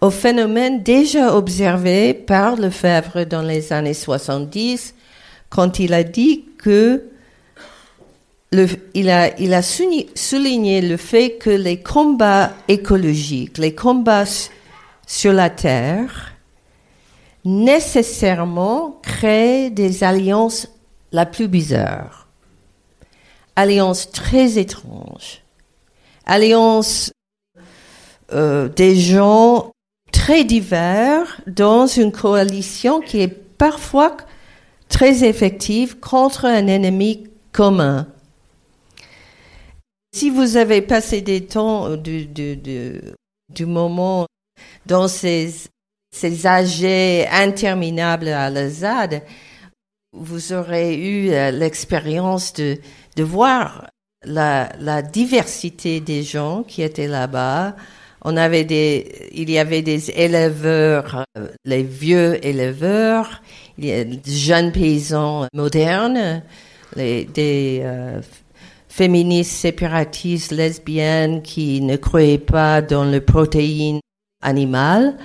au 0.00 0.10
phénomène 0.10 0.84
déjà 0.84 1.34
observé 1.34 2.14
par 2.14 2.54
Lefebvre 2.54 3.24
dans 3.24 3.42
les 3.42 3.72
années 3.72 3.92
70 3.92 4.94
quand 5.50 5.80
il 5.80 5.94
a 5.94 6.04
dit 6.04 6.44
que 6.58 7.10
il 8.52 9.10
a, 9.10 9.62
souligné 9.62 10.80
le 10.80 10.96
fait 10.96 11.36
que 11.38 11.50
les 11.50 11.82
combats 11.82 12.52
écologiques, 12.68 13.58
les 13.58 13.74
combats 13.74 14.48
sur 15.06 15.32
la 15.32 15.50
Terre, 15.50 16.32
nécessairement 17.44 18.98
créent 19.02 19.70
des 19.70 20.04
alliances 20.04 20.68
la 21.12 21.26
plus 21.26 21.48
bizarres. 21.48 22.28
Alliances 23.56 24.10
très 24.10 24.58
étranges. 24.58 25.42
Alliances 26.26 27.12
euh, 28.32 28.68
des 28.68 28.96
gens 28.96 29.70
très 30.12 30.44
divers 30.44 31.40
dans 31.46 31.86
une 31.86 32.10
coalition 32.10 33.00
qui 33.00 33.20
est 33.20 33.28
parfois 33.28 34.16
très 34.88 35.24
effective 35.24 35.98
contre 36.00 36.44
un 36.44 36.66
ennemi 36.66 37.28
commun. 37.52 38.06
Si 40.16 40.30
vous 40.30 40.56
avez 40.56 40.80
passé 40.80 41.20
des 41.20 41.44
temps 41.44 41.94
du, 41.94 42.24
du, 42.24 42.56
du, 42.56 43.02
du 43.52 43.66
moment 43.66 44.26
dans 44.86 45.08
ces, 45.08 45.52
ces 46.10 46.46
âgés 46.46 47.26
interminables 47.30 48.28
à 48.28 48.48
la 48.48 48.70
ZAD, 48.70 49.22
vous 50.14 50.54
aurez 50.54 50.96
eu 50.96 51.30
euh, 51.32 51.50
l'expérience 51.50 52.54
de, 52.54 52.78
de 53.16 53.22
voir 53.24 53.90
la, 54.24 54.70
la 54.80 55.02
diversité 55.02 56.00
des 56.00 56.22
gens 56.22 56.62
qui 56.62 56.80
étaient 56.80 57.08
là-bas. 57.08 57.76
On 58.22 58.38
avait 58.38 58.64
des, 58.64 59.28
il 59.32 59.50
y 59.50 59.58
avait 59.58 59.82
des 59.82 60.10
éleveurs, 60.12 61.26
euh, 61.36 61.48
les 61.66 61.82
vieux 61.82 62.42
éleveurs, 62.42 63.42
il 63.76 64.20
des 64.22 64.32
jeunes 64.32 64.72
paysans 64.72 65.46
modernes, 65.52 66.42
les, 66.96 67.26
des 67.26 67.82
euh, 67.84 68.22
féministes 68.96 69.52
séparatistes 69.52 70.52
lesbiennes 70.52 71.42
qui 71.42 71.82
ne 71.82 71.96
croyaient 71.96 72.38
pas 72.38 72.80
dans 72.80 73.04
les 73.04 73.20
protéines 73.20 74.00
animales. 74.40 75.18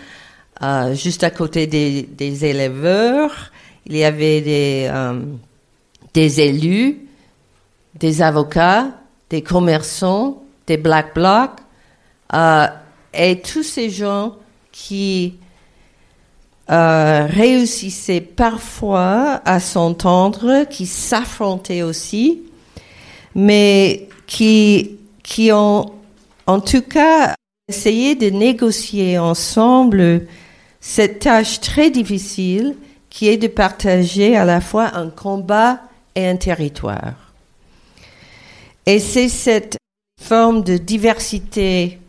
Euh, 0.61 0.93
juste 0.93 1.23
à 1.23 1.29
côté 1.29 1.67
des, 1.67 2.45
éleveurs, 2.45 3.49
il 3.85 3.95
y 3.95 4.03
avait 4.03 4.41
des, 4.41 4.89
euh, 4.91 5.21
des 6.13 6.41
élus, 6.41 6.99
des 7.97 8.21
avocats, 8.21 8.87
des 9.29 9.41
commerçants, 9.41 10.43
des 10.67 10.75
black 10.75 11.15
blocs, 11.15 11.61
euh, 12.33 12.67
et 13.13 13.39
tous 13.39 13.63
ces 13.63 13.89
gens 13.89 14.35
qui 14.73 15.35
réussissaient 16.67 18.21
parfois 18.21 19.41
à 19.43 19.59
s'entendre, 19.59 20.65
qui 20.69 20.85
s'affrontaient 20.85 21.83
aussi, 21.83 22.43
mais 23.35 24.07
qui, 24.27 24.97
qui 25.23 25.51
ont 25.51 25.91
en 26.47 26.59
tout 26.59 26.81
cas 26.81 27.35
essayé 27.69 28.15
de 28.15 28.29
négocier 28.29 29.17
ensemble 29.17 30.27
cette 30.79 31.19
tâche 31.19 31.59
très 31.61 31.89
difficile 31.89 32.75
qui 33.09 33.27
est 33.27 33.37
de 33.37 33.47
partager 33.47 34.35
à 34.35 34.45
la 34.45 34.61
fois 34.61 34.95
un 34.95 35.09
combat 35.09 35.81
et 36.15 36.27
un 36.27 36.37
territoire. 36.37 37.33
Et 38.85 38.99
c'est 38.99 39.29
cette 39.29 39.77
forme 40.21 40.63
de 40.63 40.77
diversité, 40.77 41.99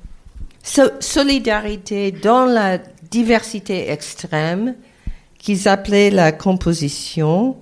solidarité 1.01 2.13
dans 2.13 2.45
la 2.45 2.79
diversité 3.11 3.91
extrême 3.91 4.75
qu'ils 5.39 5.69
appelaient 5.69 6.11
la 6.11 6.33
composition, 6.33 7.57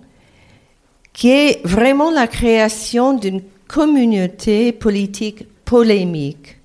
qui 1.13 1.31
est 1.31 1.67
vraiment 1.67 2.11
la 2.11 2.27
création 2.27 3.13
d'une 3.15 3.43
communauté 3.69 4.73
politique 4.73 5.47
polémique. 5.65 6.57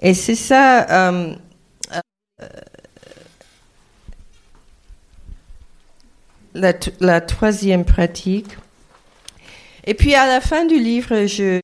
Et 0.00 0.14
c'est 0.14 0.34
ça. 0.34 1.10
Euh, 1.10 1.34
euh, 2.42 2.48
la, 7.00 7.20
troisième 7.20 7.84
pratique. 7.84 8.56
Et 9.84 9.94
puis 9.94 10.14
à 10.14 10.26
la 10.26 10.40
fin 10.40 10.64
du 10.64 10.78
livre, 10.78 11.26
je, 11.26 11.60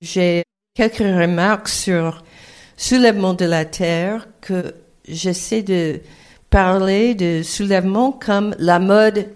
j'ai 0.00 0.44
quelques 0.74 0.98
remarques 0.98 1.68
sur 1.68 2.22
soulèvement 2.76 3.34
de 3.34 3.44
la 3.44 3.64
terre 3.64 4.28
que 4.40 4.74
j'essaie 5.06 5.62
de 5.62 6.00
parler 6.50 7.14
de 7.14 7.42
soulèvement 7.42 8.12
comme 8.12 8.54
la 8.58 8.78
mode 8.78 9.28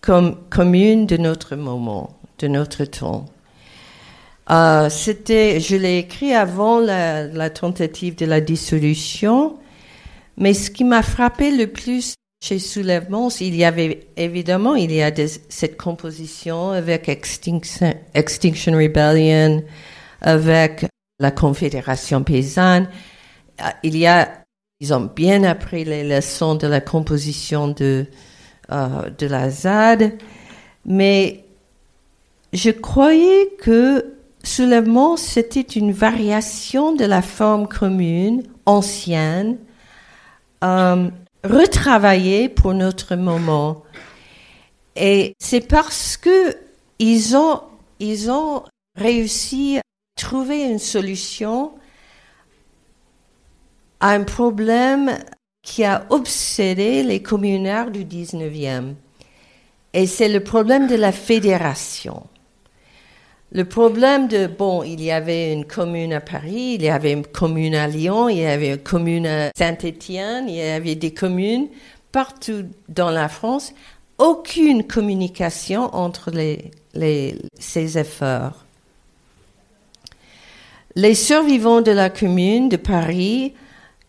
comme 0.00 0.36
commune 0.50 1.06
de 1.06 1.16
notre 1.16 1.56
moment, 1.56 2.18
de 2.38 2.48
notre 2.48 2.84
temps. 2.84 3.26
Euh, 4.50 4.88
c'était, 4.88 5.60
je 5.60 5.76
l'ai 5.76 5.98
écrit 5.98 6.32
avant 6.32 6.80
la, 6.80 7.50
tentative 7.50 8.16
de 8.16 8.24
la 8.24 8.40
dissolution, 8.40 9.58
mais 10.36 10.54
ce 10.54 10.70
qui 10.70 10.84
m'a 10.84 11.02
frappé 11.02 11.50
le 11.50 11.66
plus 11.66 12.14
chez 12.42 12.58
Soulèvement, 12.58 13.28
il 13.40 13.56
y 13.56 13.64
avait 13.64 14.06
évidemment, 14.16 14.74
il 14.76 14.92
y 14.92 15.02
a 15.02 15.10
cette 15.48 15.76
composition 15.76 16.70
avec 16.70 17.08
Extinction, 17.08 17.94
Extinction 18.14 18.72
Rebellion, 18.72 19.62
avec 20.20 20.86
la 21.18 21.30
Confédération 21.30 22.22
paysanne. 22.22 22.88
Euh, 23.60 23.64
il 23.82 23.96
y 23.96 24.06
a, 24.06 24.44
ils 24.80 24.94
ont 24.94 25.10
bien 25.14 25.42
appris 25.42 25.84
les 25.84 26.04
leçons 26.04 26.54
de 26.54 26.68
la 26.68 26.80
composition 26.80 27.68
de 27.68 28.06
euh, 28.70 29.10
de 29.18 29.26
la 29.26 29.50
ZAD, 29.50 30.18
mais 30.84 31.44
je 32.52 32.70
croyais 32.70 33.50
que 33.60 34.14
soulèvement, 34.42 35.16
c'était 35.16 35.60
une 35.60 35.92
variation 35.92 36.94
de 36.94 37.04
la 37.04 37.22
forme 37.22 37.68
commune 37.68 38.42
ancienne, 38.66 39.58
euh, 40.64 41.10
retravaillée 41.44 42.48
pour 42.48 42.74
notre 42.74 43.16
moment. 43.16 43.82
Et 44.96 45.34
c'est 45.38 45.66
parce 45.66 46.16
que 46.16 46.56
ils 46.98 47.36
ont, 47.36 47.60
ils 48.00 48.30
ont 48.30 48.64
réussi 48.96 49.78
à 49.78 49.82
trouver 50.20 50.64
une 50.64 50.80
solution 50.80 51.72
à 54.00 54.10
un 54.10 54.24
problème 54.24 55.16
qui 55.68 55.84
a 55.84 56.06
obsédé 56.08 57.02
les 57.02 57.20
communaires 57.20 57.90
du 57.90 58.02
19e. 58.04 58.94
Et 59.92 60.06
c'est 60.06 60.30
le 60.30 60.40
problème 60.40 60.86
de 60.86 60.94
la 60.94 61.12
fédération. 61.12 62.22
Le 63.52 63.66
problème 63.66 64.28
de, 64.28 64.46
bon, 64.46 64.82
il 64.82 65.02
y 65.02 65.10
avait 65.10 65.52
une 65.52 65.66
commune 65.66 66.14
à 66.14 66.20
Paris, 66.20 66.76
il 66.76 66.82
y 66.82 66.88
avait 66.88 67.12
une 67.12 67.26
commune 67.26 67.74
à 67.74 67.86
Lyon, 67.86 68.30
il 68.30 68.38
y 68.38 68.46
avait 68.46 68.70
une 68.70 68.78
commune 68.78 69.26
à 69.26 69.50
Saint-Étienne, 69.56 70.46
il 70.48 70.54
y 70.54 70.62
avait 70.62 70.94
des 70.94 71.12
communes 71.12 71.68
partout 72.12 72.64
dans 72.88 73.10
la 73.10 73.28
France. 73.28 73.74
Aucune 74.16 74.84
communication 74.84 75.94
entre 75.94 76.32
ces 77.58 77.98
efforts. 77.98 78.64
Les 80.94 81.14
survivants 81.14 81.82
de 81.82 81.92
la 81.92 82.08
commune 82.08 82.70
de 82.70 82.76
Paris 82.76 83.52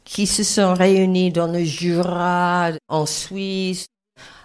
qui 0.10 0.26
se 0.26 0.43
sont 0.43 0.74
réunis 0.74 1.32
dans 1.32 1.45
le 1.45 1.63
Jura, 1.63 2.72
en 2.88 3.06
Suisse, 3.06 3.86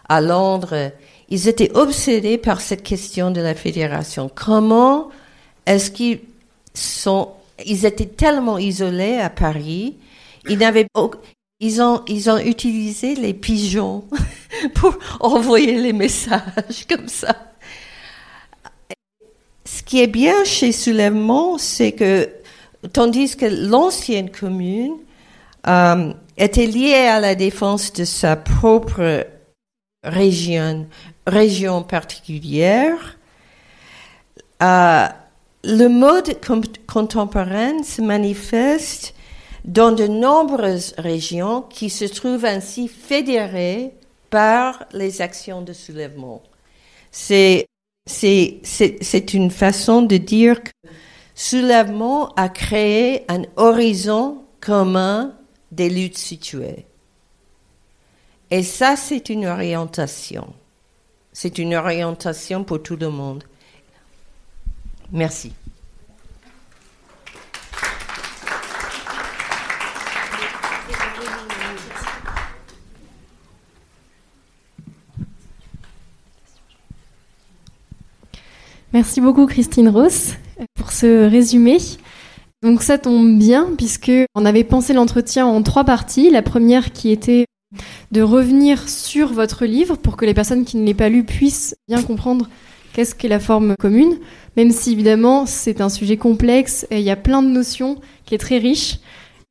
à 0.07 0.21
Londres, 0.21 0.93
ils 1.31 1.49
étaient 1.49 1.75
obsédés 1.75 2.37
par 2.37 2.61
cette 2.61 2.83
question 2.83 3.31
de 3.31 3.41
la 3.41 3.55
fédération. 3.55 4.31
Comment 4.33 5.09
est-ce 5.65 5.91
qu'ils 5.91 6.21
sont, 6.75 7.31
ils 7.65 7.87
étaient 7.87 8.05
tellement 8.05 8.59
isolés 8.59 9.17
à 9.17 9.31
Paris, 9.31 9.97
ils 10.51 10.59
n'avaient, 10.59 10.87
ils 11.61 11.81
ont, 11.81 12.03
ils 12.09 12.29
ont 12.29 12.39
utilisé 12.39 13.15
les 13.15 13.33
pigeons 13.33 14.05
pour 14.75 14.99
envoyer 15.21 15.81
les 15.81 15.95
messages 15.95 16.87
comme 16.91 17.09
ça. 17.09 17.35
Ce 19.65 19.83
qui 19.83 20.03
est 20.03 20.09
bien 20.09 20.45
chez 20.45 20.73
Soulèvement, 20.73 21.57
c'est 21.57 21.93
que, 21.93 22.29
tandis 22.93 23.35
que 23.35 23.47
l'ancienne 23.47 24.31
commune, 24.31 24.93
euh, 25.67 26.13
était 26.37 26.67
lié 26.67 26.95
à 26.95 27.21
la 27.21 27.35
défense 27.35 27.93
de 27.93 28.05
sa 28.05 28.37
propre 28.37 29.27
région, 30.03 30.87
région 31.27 31.83
particulière. 31.83 33.19
Euh, 34.63 35.07
le 35.65 35.89
mode 35.89 36.39
contemporain 36.87 37.83
se 37.83 38.03
manifeste 38.03 39.15
dans 39.65 39.93
de 39.93 40.07
nombreuses 40.07 40.95
régions 40.99 41.63
qui 41.63 41.89
se 41.89 42.05
trouvent 42.05 42.45
ainsi 42.45 42.89
fédérées 42.89 43.95
par 44.29 44.85
les 44.93 45.23
actions 45.23 45.63
de 45.63 45.73
soulèvement. 45.73 46.43
C'est, 47.11 47.67
c'est, 48.07 48.61
c'est 48.63 49.33
une 49.33 49.51
façon 49.51 50.03
de 50.03 50.19
dire 50.19 50.63
que 50.63 50.71
soulèvement 51.35 52.29
a 52.35 52.51
créé 52.51 53.25
un 53.29 53.43
horizon 53.57 54.43
commun 54.61 55.35
des 55.75 55.91
luttes 55.91 56.19
situées. 56.19 56.87
Et 58.51 58.63
ça, 58.63 58.97
c'est 58.97 59.29
une 59.31 59.47
orientation. 59.47 60.53
C'est 61.33 61.59
une 61.59 61.75
orientation 61.75 62.63
pour 62.63 62.83
tout 62.83 62.97
le 62.97 63.11
monde. 63.11 63.45
Merci. 65.11 65.53
Merci 78.93 79.21
beaucoup 79.21 79.47
Christine 79.47 79.89
Ross 79.89 80.35
pour 80.77 80.93
ce 80.93 81.29
résumé. 81.29 81.79
Donc 82.65 82.83
ça 82.83 82.97
tombe 82.97 83.39
bien 83.39 83.69
puisque 83.77 84.11
on 84.35 84.47
avait 84.47 84.65
pensé 84.65 84.95
l'entretien 84.95 85.45
en 85.45 85.63
trois 85.63 85.85
parties. 85.85 86.31
La 86.31 86.41
première 86.41 86.93
qui 86.93 87.11
était 87.11 87.45
de 88.11 88.23
revenir 88.23 88.89
sur 88.89 89.35
votre 89.35 89.67
livre 89.67 89.97
pour 89.97 90.17
que 90.17 90.25
les 90.25 90.33
personnes 90.33 90.65
qui 90.65 90.79
ne 90.79 90.87
l'aient 90.87 90.95
pas 90.95 91.11
lu 91.11 91.25
puissent 91.25 91.77
bien 91.89 92.03
comprendre 92.03 92.49
qu'est-ce 92.95 93.15
qu'est 93.15 93.29
la 93.29 93.39
forme 93.39 93.75
commune, 93.79 94.19
même 94.57 94.71
si 94.71 94.93
évidemment 94.93 95.45
c'est 95.45 95.83
un 95.83 95.91
sujet 95.91 96.17
complexe 96.17 96.87
et 96.91 97.01
il 97.01 97.05
y 97.05 97.11
a 97.11 97.17
plein 97.17 97.43
de 97.43 97.49
notions 97.49 98.01
qui 98.25 98.35
est 98.35 98.39
très 98.39 98.57
riche. 98.57 98.99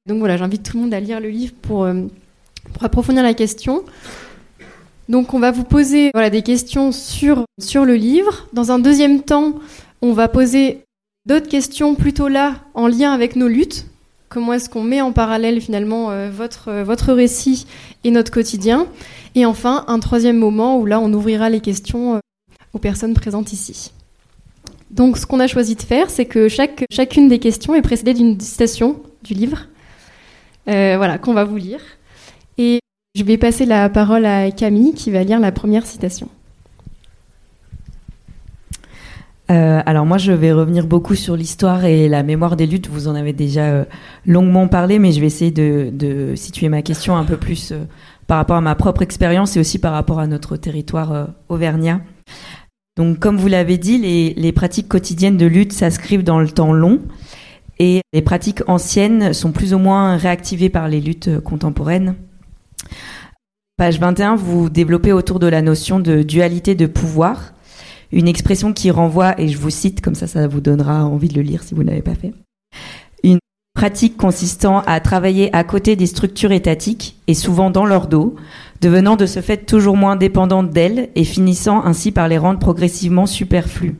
Donc 0.07 0.17
voilà, 0.17 0.35
j'invite 0.35 0.63
tout 0.63 0.77
le 0.77 0.83
monde 0.83 0.93
à 0.95 0.99
lire 0.99 1.19
le 1.19 1.29
livre 1.29 1.53
pour, 1.61 1.83
euh, 1.83 1.93
pour 2.73 2.83
approfondir 2.83 3.21
la 3.21 3.35
question. 3.35 3.83
Donc 5.07 5.35
on 5.35 5.39
va 5.39 5.51
vous 5.51 5.65
poser 5.65 6.09
voilà, 6.15 6.31
des 6.31 6.41
questions 6.41 6.91
sur, 6.91 7.43
sur 7.61 7.85
le 7.85 7.93
livre. 7.93 8.47
Dans 8.53 8.71
un 8.71 8.79
deuxième 8.79 9.21
temps, 9.21 9.53
on 10.01 10.13
va 10.13 10.27
poser 10.29 10.83
d'autres 11.25 11.47
questions 11.47 11.95
plutôt 11.95 12.27
là 12.27 12.55
en 12.73 12.87
lien 12.87 13.11
avec 13.11 13.35
nos 13.35 13.47
luttes? 13.47 13.87
Comment 14.29 14.53
est-ce 14.53 14.69
qu'on 14.69 14.83
met 14.83 15.01
en 15.01 15.11
parallèle 15.11 15.61
finalement 15.61 16.09
euh, 16.09 16.31
votre, 16.31 16.69
euh, 16.69 16.83
votre 16.83 17.13
récit 17.13 17.67
et 18.03 18.11
notre 18.11 18.31
quotidien? 18.31 18.87
Et 19.35 19.45
enfin, 19.45 19.85
un 19.87 19.99
troisième 19.99 20.37
moment 20.37 20.79
où 20.79 20.85
là 20.85 20.99
on 20.99 21.13
ouvrira 21.13 21.49
les 21.49 21.59
questions 21.59 22.19
aux 22.73 22.79
personnes 22.79 23.13
présentes 23.13 23.53
ici. 23.53 23.91
Donc 24.93 25.17
ce 25.17 25.25
qu'on 25.25 25.39
a 25.39 25.47
choisi 25.47 25.75
de 25.75 25.81
faire, 25.81 26.09
c'est 26.09 26.25
que 26.25 26.47
chacune 26.47 27.27
des 27.27 27.39
questions 27.39 27.73
est 27.73 27.81
précédée 27.81 28.13
d'une 28.13 28.39
citation 28.39 29.01
du 29.23 29.33
livre, 29.33 29.67
euh, 30.67 30.95
voilà, 30.97 31.17
qu'on 31.17 31.33
va 31.33 31.45
vous 31.45 31.57
lire. 31.57 31.79
Et 32.59 32.79
je 33.15 33.23
vais 33.23 33.37
passer 33.37 33.65
la 33.65 33.89
parole 33.89 34.25
à 34.25 34.51
Camille 34.51 34.93
qui 34.93 35.09
va 35.09 35.23
lire 35.23 35.39
la 35.39 35.51
première 35.51 35.85
citation. 35.85 36.29
Euh, 39.53 39.81
alors 39.85 40.05
moi, 40.05 40.17
je 40.17 40.31
vais 40.31 40.51
revenir 40.51 40.87
beaucoup 40.87 41.13
sur 41.13 41.35
l'histoire 41.35 41.85
et 41.85 42.09
la 42.09 42.23
mémoire 42.23 42.55
des 42.55 42.65
luttes. 42.65 42.89
Vous 42.89 43.07
en 43.07 43.13
avez 43.13 43.33
déjà 43.33 43.65
euh, 43.65 43.85
longuement 44.25 44.67
parlé, 44.67 44.97
mais 44.97 45.11
je 45.11 45.19
vais 45.19 45.27
essayer 45.27 45.51
de, 45.51 46.33
situer 46.35 46.69
ma 46.69 46.81
question 46.81 47.15
un 47.15 47.23
peu 47.23 47.37
plus 47.37 47.71
euh, 47.71 47.83
par 48.25 48.37
rapport 48.37 48.55
à 48.55 48.61
ma 48.61 48.73
propre 48.73 49.03
expérience 49.03 49.55
et 49.55 49.59
aussi 49.59 49.77
par 49.77 49.93
rapport 49.93 50.19
à 50.19 50.27
notre 50.27 50.57
territoire 50.57 51.27
auvergnat. 51.49 52.01
Donc, 52.97 53.19
comme 53.19 53.37
vous 53.37 53.47
l'avez 53.47 53.77
dit, 53.77 53.99
les, 53.99 54.33
les, 54.33 54.51
pratiques 54.51 54.87
quotidiennes 54.87 55.37
de 55.37 55.45
lutte 55.45 55.73
s'inscrivent 55.73 56.23
dans 56.23 56.39
le 56.39 56.49
temps 56.49 56.73
long 56.73 56.99
et 57.79 58.01
les 58.13 58.21
pratiques 58.21 58.61
anciennes 58.67 59.33
sont 59.33 59.51
plus 59.51 59.73
ou 59.73 59.77
moins 59.77 60.15
réactivées 60.15 60.69
par 60.69 60.87
les 60.87 61.01
luttes 61.01 61.39
contemporaines. 61.41 62.15
Page 63.77 63.99
21, 63.99 64.35
vous 64.35 64.69
développez 64.69 65.11
autour 65.11 65.39
de 65.39 65.47
la 65.47 65.61
notion 65.61 65.99
de 65.99 66.21
dualité 66.21 66.75
de 66.75 66.85
pouvoir, 66.85 67.52
une 68.13 68.27
expression 68.27 68.73
qui 68.73 68.91
renvoie, 68.91 69.39
et 69.39 69.47
je 69.47 69.57
vous 69.57 69.69
cite, 69.69 70.01
comme 70.01 70.15
ça 70.15 70.27
ça 70.27 70.47
vous 70.47 70.61
donnera 70.61 71.05
envie 71.05 71.27
de 71.27 71.35
le 71.35 71.41
lire 71.41 71.63
si 71.63 71.73
vous 71.73 71.83
ne 71.83 71.89
l'avez 71.89 72.01
pas 72.01 72.15
fait, 72.15 72.33
une 73.23 73.39
pratique 73.75 74.17
consistant 74.17 74.83
à 74.85 74.99
travailler 74.99 75.53
à 75.55 75.63
côté 75.63 75.95
des 75.95 76.05
structures 76.05 76.51
étatiques 76.51 77.17
et 77.27 77.33
souvent 77.33 77.69
dans 77.69 77.85
leur 77.85 78.07
dos, 78.07 78.35
devenant 78.81 79.15
de 79.15 79.25
ce 79.25 79.41
fait 79.41 79.65
toujours 79.65 79.97
moins 79.97 80.15
dépendante 80.15 80.69
d'elles 80.69 81.09
et 81.15 81.23
finissant 81.23 81.83
ainsi 81.83 82.11
par 82.11 82.27
les 82.27 82.37
rendre 82.37 82.59
progressivement 82.59 83.25
superflues. 83.25 83.95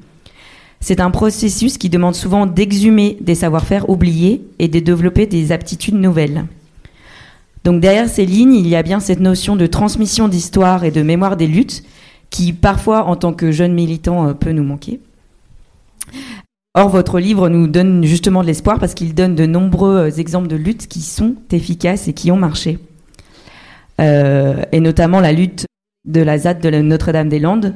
C'est 0.79 0.99
un 0.99 1.11
processus 1.11 1.77
qui 1.77 1.89
demande 1.89 2.13
souvent 2.13 2.45
d'exhumer 2.45 3.17
des 3.21 3.35
savoir-faire 3.35 3.89
oubliés 3.89 4.45
et 4.59 4.67
de 4.67 4.79
développer 4.79 5.25
des 5.25 5.53
aptitudes 5.53 5.95
nouvelles. 5.95 6.45
Donc 7.63 7.79
derrière 7.79 8.09
ces 8.09 8.25
lignes, 8.25 8.55
il 8.55 8.67
y 8.67 8.75
a 8.75 8.83
bien 8.83 8.99
cette 8.99 9.21
notion 9.21 9.55
de 9.55 9.65
transmission 9.65 10.27
d'histoire 10.27 10.83
et 10.83 10.91
de 10.91 11.01
mémoire 11.01 11.37
des 11.37 11.47
luttes 11.47 11.83
qui 12.33 12.51
parfois, 12.51 13.05
en 13.05 13.15
tant 13.15 13.31
que 13.31 13.51
jeune 13.51 13.73
militant, 13.73 14.33
peut 14.33 14.51
nous 14.51 14.63
manquer. 14.63 14.99
Or, 16.73 16.89
votre 16.89 17.19
livre 17.19 17.47
nous 17.49 17.67
donne 17.67 18.03
justement 18.03 18.41
de 18.41 18.47
l'espoir 18.47 18.79
parce 18.79 18.95
qu'il 18.95 19.13
donne 19.13 19.35
de 19.35 19.45
nombreux 19.45 20.19
exemples 20.19 20.47
de 20.47 20.55
luttes 20.55 20.87
qui 20.87 21.01
sont 21.01 21.35
efficaces 21.51 22.07
et 22.07 22.13
qui 22.13 22.31
ont 22.31 22.35
marché 22.35 22.79
euh, 24.01 24.63
et 24.71 24.79
notamment 24.79 25.19
la 25.19 25.31
lutte 25.31 25.67
de 26.05 26.21
la 26.21 26.39
ZAD 26.39 26.59
de 26.59 26.69
Notre-Dame-des-Landes, 26.81 27.75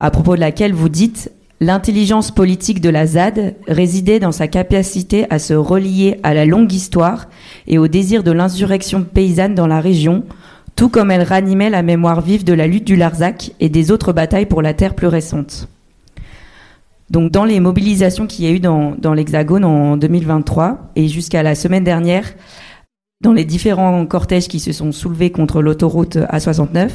à 0.00 0.10
propos 0.10 0.34
de 0.34 0.40
laquelle 0.40 0.74
vous 0.74 0.88
dites 0.88 1.32
L'intelligence 1.60 2.32
politique 2.32 2.80
de 2.80 2.88
la 2.88 3.06
ZAD 3.06 3.54
résidait 3.68 4.18
dans 4.18 4.32
sa 4.32 4.48
capacité 4.48 5.26
à 5.30 5.38
se 5.38 5.54
relier 5.54 6.18
à 6.24 6.34
la 6.34 6.44
longue 6.44 6.72
histoire 6.72 7.28
et 7.68 7.78
au 7.78 7.86
désir 7.86 8.24
de 8.24 8.32
l'insurrection 8.32 9.04
paysanne 9.04 9.54
dans 9.54 9.68
la 9.68 9.80
région, 9.80 10.24
tout 10.76 10.88
comme 10.88 11.10
elle 11.10 11.22
ranimait 11.22 11.70
la 11.70 11.82
mémoire 11.82 12.20
vive 12.20 12.44
de 12.44 12.52
la 12.52 12.66
lutte 12.66 12.86
du 12.86 12.96
Larzac 12.96 13.52
et 13.60 13.68
des 13.68 13.90
autres 13.90 14.12
batailles 14.12 14.46
pour 14.46 14.62
la 14.62 14.74
terre 14.74 14.94
plus 14.94 15.06
récentes. 15.06 15.68
Donc 17.10 17.30
dans 17.30 17.44
les 17.44 17.60
mobilisations 17.60 18.26
qu'il 18.26 18.44
y 18.44 18.48
a 18.48 18.50
eu 18.52 18.60
dans, 18.60 18.94
dans 18.96 19.12
l'Hexagone 19.12 19.64
en 19.64 19.96
2023 19.96 20.92
et 20.96 21.08
jusqu'à 21.08 21.42
la 21.42 21.54
semaine 21.54 21.84
dernière, 21.84 22.32
dans 23.22 23.32
les 23.32 23.44
différents 23.44 24.04
cortèges 24.06 24.48
qui 24.48 24.60
se 24.60 24.72
sont 24.72 24.92
soulevés 24.92 25.30
contre 25.30 25.62
l'autoroute 25.62 26.16
A69. 26.16 26.90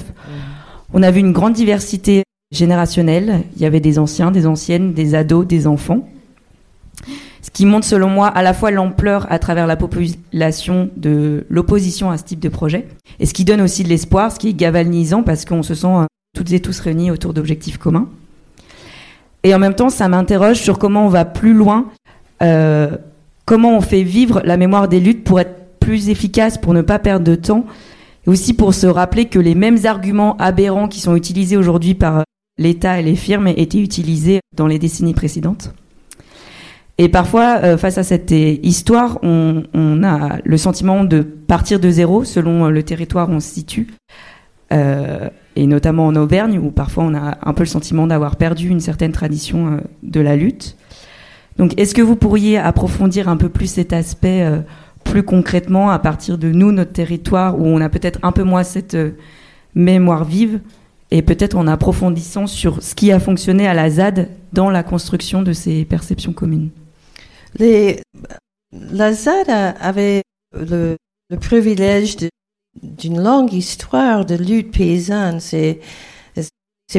On 0.94 1.04
a 1.04 1.12
vu 1.12 1.20
une 1.20 1.32
grande 1.32 1.54
diversité 1.54 2.24
générationnelle. 2.52 3.44
Il 3.56 3.62
y 3.62 3.66
avait 3.66 3.80
des 3.80 4.00
anciens, 4.00 4.32
des 4.32 4.46
anciennes, 4.46 4.94
des 4.94 5.16
ados, 5.16 5.48
des 5.48 5.68
enfants. 5.68 6.08
Ce 7.48 7.52
qui 7.52 7.66
montre 7.66 7.86
selon 7.86 8.10
moi 8.10 8.28
à 8.28 8.44
la 8.44 8.54
fois 8.54 8.72
l'ampleur 8.72 9.26
à 9.30 9.40
travers 9.40 9.68
la 9.68 9.78
population 9.78 10.90
de 10.98 11.46
l'opposition 11.50 12.12
à 12.12 12.18
ce 12.18 12.26
type 12.26 12.42
de 12.42 12.50
projet, 12.50 12.90
et 13.22 13.26
ce 13.26 13.34
qui 13.34 13.46
donne 13.46 13.62
aussi 13.62 13.86
de 13.86 13.88
l'espoir, 13.88 14.34
ce 14.34 14.38
qui 14.38 14.50
est 14.50 14.54
galvanisant 14.54 15.24
parce 15.24 15.46
qu'on 15.46 15.64
se 15.64 15.74
sent 15.74 15.88
toutes 16.36 16.52
et 16.52 16.60
tous 16.60 16.78
réunis 16.82 17.10
autour 17.10 17.34
d'objectifs 17.34 17.78
communs. 17.78 18.10
Et 19.44 19.56
en 19.56 19.60
même 19.60 19.76
temps, 19.76 19.90
ça 19.90 20.10
m'interroge 20.10 20.58
sur 20.58 20.78
comment 20.78 21.06
on 21.06 21.10
va 21.10 21.24
plus 21.24 21.54
loin, 21.54 21.86
euh, 22.44 22.98
comment 23.46 23.78
on 23.78 23.82
fait 23.82 24.04
vivre 24.04 24.42
la 24.44 24.58
mémoire 24.58 24.90
des 24.90 25.00
luttes 25.00 25.24
pour 25.24 25.40
être 25.40 25.80
plus 25.80 26.10
efficace 26.10 26.58
pour 26.58 26.74
ne 26.74 26.82
pas 26.82 27.00
perdre 27.00 27.24
de 27.24 27.36
temps, 27.36 27.66
et 28.26 28.30
aussi 28.30 28.56
pour 28.56 28.74
se 28.74 28.88
rappeler 28.88 29.28
que 29.28 29.40
les 29.40 29.56
mêmes 29.56 29.86
arguments 29.86 30.36
aberrants 30.36 30.90
qui 30.90 31.00
sont 31.00 31.16
utilisés 31.16 31.56
aujourd'hui 31.56 31.96
par 31.96 32.26
l'État 32.58 33.00
et 33.00 33.04
les 33.04 33.16
firmes 33.16 33.48
étaient 33.48 33.80
utilisés 33.80 34.42
dans 34.54 34.68
les 34.68 34.80
décennies 34.80 35.14
précédentes. 35.14 35.74
Et 36.98 37.10
parfois, 37.10 37.60
euh, 37.64 37.78
face 37.78 37.98
à 37.98 38.04
cette 38.04 38.32
histoire, 38.32 39.20
on, 39.24 39.64
a 40.04 40.38
le 40.44 40.58
sentiment 40.58 41.04
de 41.04 41.22
partir 41.22 41.80
de 41.80 41.90
zéro 41.90 42.24
selon 42.24 42.70
le 42.70 42.84
territoire 42.84 43.30
où 43.30 43.34
on 43.34 43.40
se 43.40 43.50
situe, 43.50 43.88
euh, 44.74 45.30
et 45.58 45.66
notamment 45.66 46.06
en 46.06 46.16
Auvergne, 46.16 46.60
où 46.60 46.70
parfois 46.70 47.04
on 47.04 47.16
a 47.16 47.38
un 47.42 47.54
peu 47.54 47.64
le 47.64 47.68
sentiment 47.68 48.08
d'avoir 48.08 48.36
perdu 48.36 48.70
une 48.70 48.80
certaine 48.80 49.12
tradition 49.12 49.74
euh, 49.74 49.78
de 50.04 50.22
la 50.22 50.36
lutte. 50.36 50.78
Donc, 51.58 51.80
est-ce 51.80 51.96
que 51.96 52.04
vous 52.04 52.16
pourriez 52.16 52.58
approfondir 52.58 53.28
un 53.28 53.38
peu 53.38 53.50
plus 53.50 53.68
cet 53.68 53.92
aspect 53.92 54.44
euh, 54.44 54.60
plus 55.04 55.24
concrètement 55.24 55.90
à 55.90 55.98
partir 55.98 56.38
de 56.38 56.52
nous, 56.52 56.72
notre 56.72 56.94
territoire, 56.94 57.60
où 57.60 57.66
on 57.66 57.82
a 57.82 57.90
peut-être 57.90 58.20
un 58.22 58.32
peu 58.32 58.44
moins 58.44 58.64
cette 58.64 58.94
euh, 58.94 59.12
mémoire 59.74 60.26
vive, 60.26 60.60
et 61.10 61.24
peut-être 61.24 61.58
en 61.58 61.68
approfondissant 61.68 62.46
sur 62.46 62.84
ce 62.84 62.94
qui 62.94 63.12
a 63.12 63.20
fonctionné 63.20 63.68
à 63.68 63.74
la 63.74 63.90
ZAD 63.90 64.30
dans 64.54 64.70
la 64.70 64.84
construction 64.84 65.42
de 65.42 65.54
ces 65.54 65.86
perceptions 65.86 66.34
communes? 66.34 66.70
Les, 67.60 68.02
la 68.72 69.14
ZAD 69.14 69.50
avait 69.50 70.24
le, 70.54 70.98
le 71.30 71.38
privilège 71.38 72.18
d'une 72.82 73.22
longue 73.22 73.54
histoire 73.54 74.26
de 74.26 74.36
lutte 74.36 74.72
paysanne. 74.72 75.40
C'est, 75.40 75.80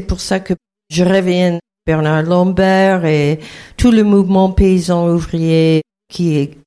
pour 0.06 0.20
ça 0.20 0.40
que 0.40 0.54
je 0.90 1.04
reviens 1.04 1.59
Bernard 1.86 2.22
Lambert 2.22 3.04
et 3.04 3.38
tout 3.76 3.90
le 3.90 4.04
mouvement 4.04 4.50
paysan 4.50 5.09
ouvrier 5.09 5.82
qui 6.11 6.36
est 6.36 6.59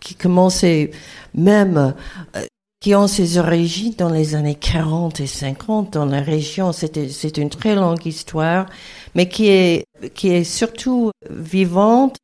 qui 0.00 0.14
commençait 0.14 0.90
même, 1.34 1.94
euh, 2.36 2.44
qui 2.80 2.94
ont 2.94 3.06
ses 3.06 3.36
origines 3.36 3.94
dans 3.98 4.08
les 4.08 4.34
années 4.34 4.54
40 4.54 5.20
et 5.20 5.26
50 5.26 5.92
dans 5.92 6.06
la 6.06 6.22
région. 6.22 6.72
C'est 6.72 7.36
une 7.36 7.50
très 7.50 7.74
longue 7.74 8.06
histoire, 8.06 8.64
mais 9.14 9.28
qui 9.28 9.48
est, 9.48 9.84
qui 10.14 10.28
est 10.28 10.44
surtout 10.44 11.10
vivante 11.28 12.16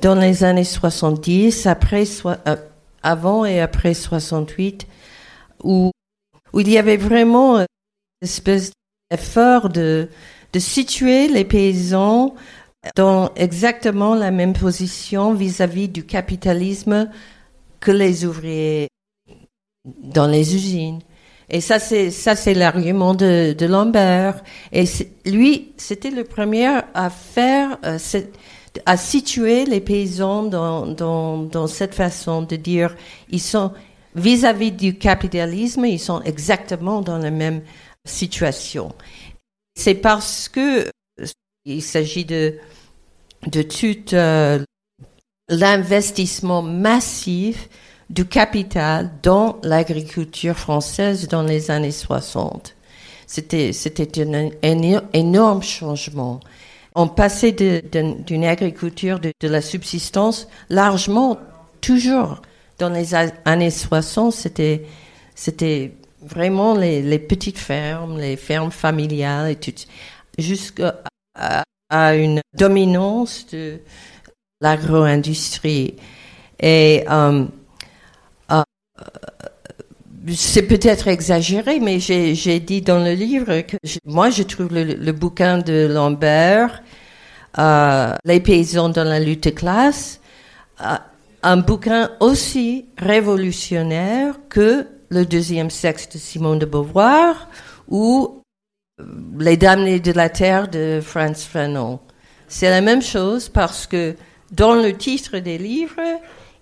dans 0.00 0.14
les 0.14 0.44
années 0.44 0.64
70, 0.64 1.66
après, 1.66 2.04
soit, 2.04 2.38
euh, 2.48 2.56
avant 3.02 3.44
et 3.44 3.60
après 3.60 3.94
68, 3.94 4.86
où, 5.62 5.90
où 6.52 6.60
il 6.60 6.68
y 6.68 6.78
avait 6.78 6.96
vraiment 6.96 7.58
une 7.58 7.66
espèce 8.22 8.72
d'effort 9.10 9.68
de, 9.68 10.08
de 10.52 10.58
situer 10.58 11.28
les 11.28 11.44
paysans 11.44 12.34
dans 12.94 13.32
exactement 13.34 14.14
la 14.14 14.30
même 14.30 14.52
position 14.52 15.34
vis-à-vis 15.34 15.88
du 15.88 16.04
capitalisme 16.04 17.10
que 17.80 17.90
les 17.90 18.24
ouvriers 18.24 18.88
dans 19.84 20.26
les 20.26 20.54
usines. 20.54 21.00
Et 21.48 21.60
ça, 21.60 21.78
c'est 21.78 22.10
ça, 22.10 22.34
c'est 22.34 22.54
l'argument 22.54 23.14
de, 23.14 23.54
de 23.56 23.66
Lambert. 23.66 24.42
Et 24.72 24.84
lui, 25.24 25.72
c'était 25.76 26.10
le 26.10 26.24
premier 26.24 26.66
à 26.94 27.10
faire, 27.10 27.78
euh, 27.84 27.98
à 28.84 28.96
situer 28.96 29.64
les 29.64 29.80
paysans 29.80 30.42
dans, 30.44 31.66
cette 31.66 31.94
façon 31.94 32.42
de 32.42 32.56
dire, 32.56 32.94
ils 33.30 33.40
sont 33.40 33.72
vis-à-vis 34.14 34.70
-vis 34.70 34.76
du 34.76 34.98
capitalisme, 34.98 35.84
ils 35.84 36.00
sont 36.00 36.22
exactement 36.22 37.00
dans 37.02 37.18
la 37.18 37.30
même 37.30 37.62
situation. 38.04 38.94
C'est 39.74 39.94
parce 39.94 40.48
que 40.48 40.90
il 41.64 41.82
s'agit 41.82 42.24
de 42.24 42.58
tout 43.62 44.14
euh, 44.14 44.62
l'investissement 45.48 46.62
massif 46.62 47.68
du 48.10 48.24
capital 48.24 49.10
dans 49.22 49.58
l'agriculture 49.62 50.56
française 50.56 51.28
dans 51.28 51.42
les 51.42 51.70
années 51.70 51.90
60. 51.90 52.74
C'était, 53.26 53.72
c'était 53.72 54.22
un, 54.22 54.50
énorme 55.12 55.62
changement. 55.62 56.40
On 56.96 57.08
passait 57.08 57.52
d'une 57.52 58.44
agriculture 58.44 59.20
de, 59.20 59.32
la 59.42 59.60
subsistance 59.60 60.48
largement, 60.70 61.38
toujours 61.82 62.40
dans 62.78 62.88
les 62.88 63.14
années 63.14 63.70
60, 63.70 64.32
c'était, 64.32 64.86
c'était 65.34 65.92
vraiment 66.22 66.74
les, 66.74 67.18
petites 67.18 67.58
fermes, 67.58 68.18
les 68.18 68.36
fermes 68.36 68.70
familiales 68.70 69.50
et 69.50 69.56
tout, 69.56 69.72
jusqu'à 70.38 71.02
une 71.90 72.40
dominance 72.54 73.46
de 73.52 73.78
l'agro-industrie. 74.62 75.96
Et 76.58 77.04
euh, 77.10 77.44
euh, 78.50 78.62
c'est 80.34 80.62
peut-être 80.62 81.08
exagéré, 81.08 81.78
mais 81.80 82.00
j'ai 82.00 82.60
dit 82.60 82.80
dans 82.82 82.98
le 82.98 83.12
livre 83.12 83.60
que 83.60 83.76
moi, 84.04 84.30
je 84.30 84.42
trouve 84.42 84.68
le, 84.72 85.12
bouquin 85.12 85.58
de 85.58 85.86
Lambert, 85.86 86.82
euh, 87.58 88.14
Les 88.24 88.40
paysans 88.40 88.88
dans 88.88 89.04
la 89.04 89.20
lutte 89.20 89.44
de 89.44 89.50
classe, 89.50 90.20
un 91.42 91.56
bouquin 91.58 92.10
aussi 92.20 92.86
révolutionnaire 92.98 94.34
que 94.48 94.86
Le 95.08 95.24
deuxième 95.24 95.70
sexe 95.70 96.08
de 96.08 96.18
Simone 96.18 96.58
de 96.58 96.66
Beauvoir 96.66 97.48
ou 97.88 98.42
Les 99.38 99.56
damnés 99.56 100.00
de 100.00 100.12
la 100.12 100.28
terre 100.28 100.68
de 100.68 101.00
Franz 101.02 101.46
Fanon. 101.46 102.00
C'est 102.48 102.70
la 102.70 102.80
même 102.80 103.02
chose 103.02 103.48
parce 103.48 103.86
que 103.86 104.16
dans 104.50 104.74
le 104.74 104.92
titre 104.96 105.38
des 105.38 105.58
livres, 105.58 106.00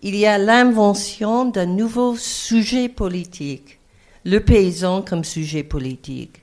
il 0.05 0.15
y 0.15 0.27
a 0.27 0.39
l'invention 0.39 1.47
d'un 1.47 1.67
nouveau 1.67 2.15
sujet 2.17 2.89
politique, 2.89 3.81
le 4.25 4.39
paysan 4.39 5.03
comme 5.03 5.25
sujet 5.25 5.65
politique. 5.65 6.43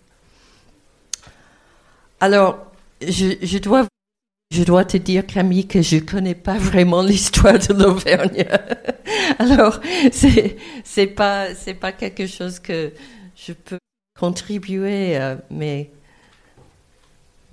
Alors, 2.19 2.57
je, 3.01 3.57
dois, 3.59 4.85
te 4.85 4.97
dire, 4.97 5.25
Camille, 5.25 5.67
que 5.67 5.81
je 5.81 5.97
ne 5.97 6.01
connais 6.01 6.35
pas 6.35 6.57
vraiment 6.57 7.03
l'histoire 7.03 7.59
de 7.59 7.73
l'Auvergne. 7.73 8.45
Alors, 9.39 9.79
c'est, 10.11 10.57
c'est 10.83 11.07
pas 11.07 11.53
quelque 11.97 12.25
chose 12.25 12.59
que 12.59 12.91
je 13.35 13.53
peux 13.53 13.77
contribuer, 14.19 15.17
euh, 15.17 15.35
mais 15.51 15.91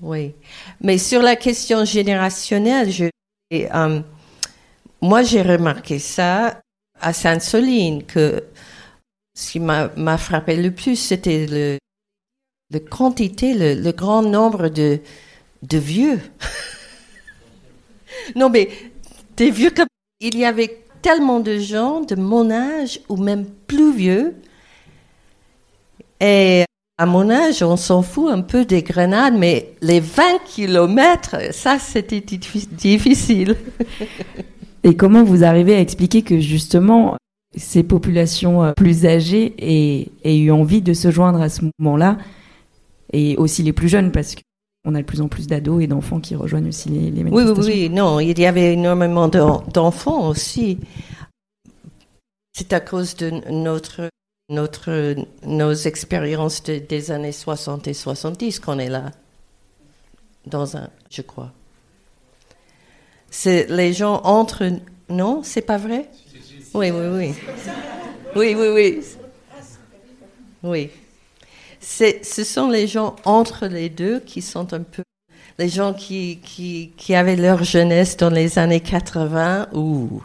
oui. 0.01 0.35
Mais 0.81 0.97
sur 0.97 1.23
la 1.23 1.37
question 1.37 1.85
générationnelle, 1.85 2.91
je, 2.91 3.05
euh, 3.53 4.01
moi 5.01 5.23
j'ai 5.23 5.43
remarqué 5.43 5.99
ça 5.99 6.61
à 7.01 7.13
Sainte-Soline, 7.13 8.05
que 8.05 8.45
ce 9.35 9.53
qui 9.53 9.61
m'a 9.61 10.19
frappé 10.19 10.57
le 10.57 10.73
plus, 10.73 10.97
c'était 10.97 11.47
le, 11.47 11.79
le 12.73 12.81
quantité, 12.81 13.55
le, 13.55 13.93
grand 13.93 14.23
nombre 14.23 14.69
de, 14.69 15.01
de 15.63 15.79
vieux. 15.79 16.21
non, 18.37 18.51
mais 18.51 18.69
des 19.37 19.51
vieux 19.51 19.71
comme 19.71 19.87
il 20.21 20.37
y 20.37 20.45
avait 20.45 20.85
tellement 21.01 21.39
de 21.39 21.59
gens 21.59 22.01
de 22.01 22.17
mon 22.17 22.51
âge 22.51 23.01
ou 23.09 23.17
même 23.17 23.47
plus 23.47 23.95
vieux. 23.95 24.35
Et 26.21 26.65
à 26.99 27.07
mon 27.07 27.31
âge, 27.31 27.63
on 27.63 27.77
s'en 27.77 28.03
fout 28.03 28.33
un 28.33 28.41
peu 28.41 28.65
des 28.65 28.83
grenades, 28.83 29.35
mais 29.35 29.77
les 29.81 30.01
20 30.01 30.23
kilomètres, 30.47 31.55
ça, 31.55 31.79
c'était 31.79 32.21
difficile. 32.21 33.57
Et 34.85 34.97
comment 34.97 35.25
vous 35.25 35.45
arrivez 35.45 35.75
à 35.75 35.81
expliquer 35.81 36.23
que 36.23 36.39
justement, 36.39 37.17
ces 37.57 37.83
populations 37.83 38.65
euh, 38.65 38.73
plus 38.73 39.07
âgées 39.07 39.55
aient, 39.59 40.39
eu 40.39 40.51
envie 40.51 40.83
de 40.83 40.93
se 40.93 41.11
joindre 41.11 41.41
à 41.41 41.49
ce 41.49 41.63
mouvement-là, 41.65 42.19
et 43.13 43.37
aussi 43.37 43.63
les 43.63 43.73
plus 43.73 43.89
jeunes, 43.89 44.13
parce 44.13 44.35
qu'on 44.35 44.95
a 44.95 44.99
de 44.99 45.07
plus 45.07 45.21
en 45.21 45.29
plus 45.29 45.47
d'ados 45.47 45.83
et 45.83 45.87
d'enfants 45.87 46.21
qui 46.21 46.35
rejoignent 46.35 46.69
aussi 46.69 46.89
les, 46.89 47.11
les 47.11 47.25
manifestations. 47.25 47.63
Oui, 47.63 47.73
oui, 47.73 47.89
oui, 47.89 47.91
non, 47.91 48.21
il 48.21 48.39
y 48.39 48.47
avait 48.47 48.75
énormément 48.75 49.29
d'enfants 49.29 50.29
aussi. 50.29 50.79
C'est 52.55 52.73
à 52.73 52.81
cause 52.81 53.17
de 53.17 53.31
notre 53.51 54.09
notre, 54.49 55.15
nos 55.45 55.73
expériences 55.73 56.63
des 56.63 57.11
années 57.11 57.33
60 57.33 57.89
et 57.89 57.95
70 57.95 58.61
qu'on 58.61 58.79
est 58.79 58.89
là, 58.89 59.11
dans 60.47 60.77
un, 60.77 60.89
je 61.11 61.23
crois. 61.23 61.53
C'est 63.31 63.67
les 63.71 63.93
gens 63.93 64.21
entre, 64.25 64.71
non, 65.09 65.43
c'est 65.43 65.63
pas 65.63 65.77
vrai? 65.77 66.09
Oui, 66.75 66.91
oui, 66.91 67.07
oui. 67.11 67.35
Oui, 68.37 68.55
oui, 68.57 68.69
oui. 68.69 69.01
Oui. 70.63 70.91
Ce 71.81 72.45
sont 72.45 72.69
les 72.69 72.87
gens 72.87 73.17
entre 73.25 73.67
les 73.67 73.89
deux 73.89 74.21
qui 74.21 74.43
sont 74.43 74.73
un 74.75 74.83
peu 74.83 75.03
les 75.59 75.69
gens 75.69 75.93
qui, 75.93 76.39
qui, 76.43 76.93
qui 76.97 77.15
avaient 77.15 77.37
leur 77.37 77.65
jeunesse 77.65 78.17
dans 78.17 78.31
les 78.31 78.59
années 78.59 78.81
80. 78.81 79.69
Ouh, 79.73 80.23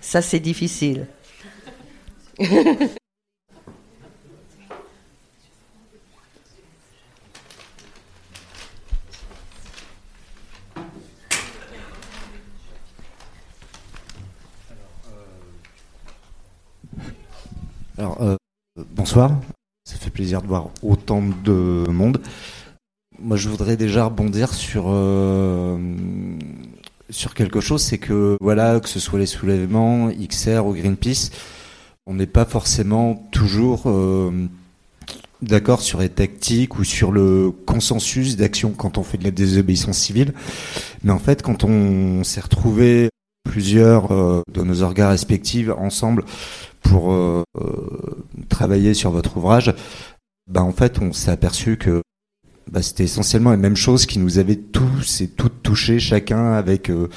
ça 0.00 0.20
c'est 0.20 0.40
difficile. 0.40 1.06
Alors, 17.96 18.20
euh, 18.20 18.36
bonsoir. 18.96 19.30
Ça 19.84 19.96
fait 19.96 20.10
plaisir 20.10 20.42
de 20.42 20.48
voir 20.48 20.70
autant 20.82 21.22
de 21.22 21.84
monde. 21.88 22.20
Moi, 23.20 23.36
je 23.36 23.48
voudrais 23.48 23.76
déjà 23.76 24.06
rebondir 24.06 24.52
sur 24.52 24.86
euh, 24.88 25.78
sur 27.10 27.34
quelque 27.34 27.60
chose, 27.60 27.82
c'est 27.82 27.98
que 27.98 28.36
voilà, 28.40 28.80
que 28.80 28.88
ce 28.88 28.98
soit 28.98 29.20
les 29.20 29.26
soulèvements, 29.26 30.10
XR 30.10 30.66
ou 30.66 30.72
Greenpeace, 30.72 31.30
on 32.06 32.14
n'est 32.14 32.26
pas 32.26 32.44
forcément 32.44 33.14
toujours 33.30 33.82
euh, 33.86 34.48
d'accord 35.42 35.80
sur 35.80 36.00
les 36.00 36.08
tactiques 36.08 36.76
ou 36.78 36.82
sur 36.82 37.12
le 37.12 37.52
consensus 37.52 38.36
d'action 38.36 38.70
quand 38.70 38.98
on 38.98 39.04
fait 39.04 39.18
de 39.18 39.24
la 39.24 39.30
désobéissance 39.30 39.98
civile. 39.98 40.32
Mais 41.04 41.12
en 41.12 41.20
fait, 41.20 41.42
quand 41.42 41.62
on 41.62 42.24
s'est 42.24 42.40
retrouvé 42.40 43.10
plusieurs 43.44 44.08
de 44.08 44.62
nos 44.62 44.82
organes 44.82 45.10
respectifs 45.10 45.68
ensemble 45.68 46.24
pour 46.84 47.12
euh, 47.12 47.42
euh, 47.60 48.24
travailler 48.48 48.94
sur 48.94 49.10
votre 49.10 49.36
ouvrage, 49.38 49.74
bah 50.48 50.62
en 50.62 50.70
fait, 50.70 51.00
on 51.00 51.12
s'est 51.12 51.32
aperçu 51.32 51.76
que 51.76 52.02
bah, 52.70 52.82
c'était 52.82 53.04
essentiellement 53.04 53.50
les 53.50 53.56
mêmes 53.56 53.76
choses 53.76 54.06
qui 54.06 54.20
nous 54.20 54.38
avaient 54.38 54.56
tous 54.56 55.20
et 55.20 55.28
toutes 55.28 55.62
touchés, 55.62 55.98
chacun 55.98 56.52
avec 56.52 56.90
euh, 56.90 57.08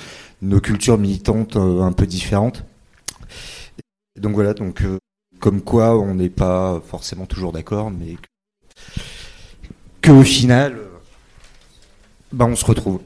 nos 0.42 0.60
cultures 0.60 0.98
militantes 0.98 1.58
un 1.58 1.92
peu 1.92 2.08
différentes. 2.08 2.64
donc 4.20 4.34
voilà, 4.34 4.54
donc 4.54 4.84
comme 5.40 5.62
quoi 5.62 6.00
on 6.00 6.16
n'est 6.16 6.30
pas 6.30 6.82
forcément 6.88 7.26
toujours 7.26 7.52
d'accord, 7.52 7.92
mais 7.92 8.18
que, 10.02 10.12
au 10.12 10.24
final, 10.24 10.80
bah 12.32 12.46
on 12.46 12.56
se 12.56 12.66
retrouve. 12.66 13.02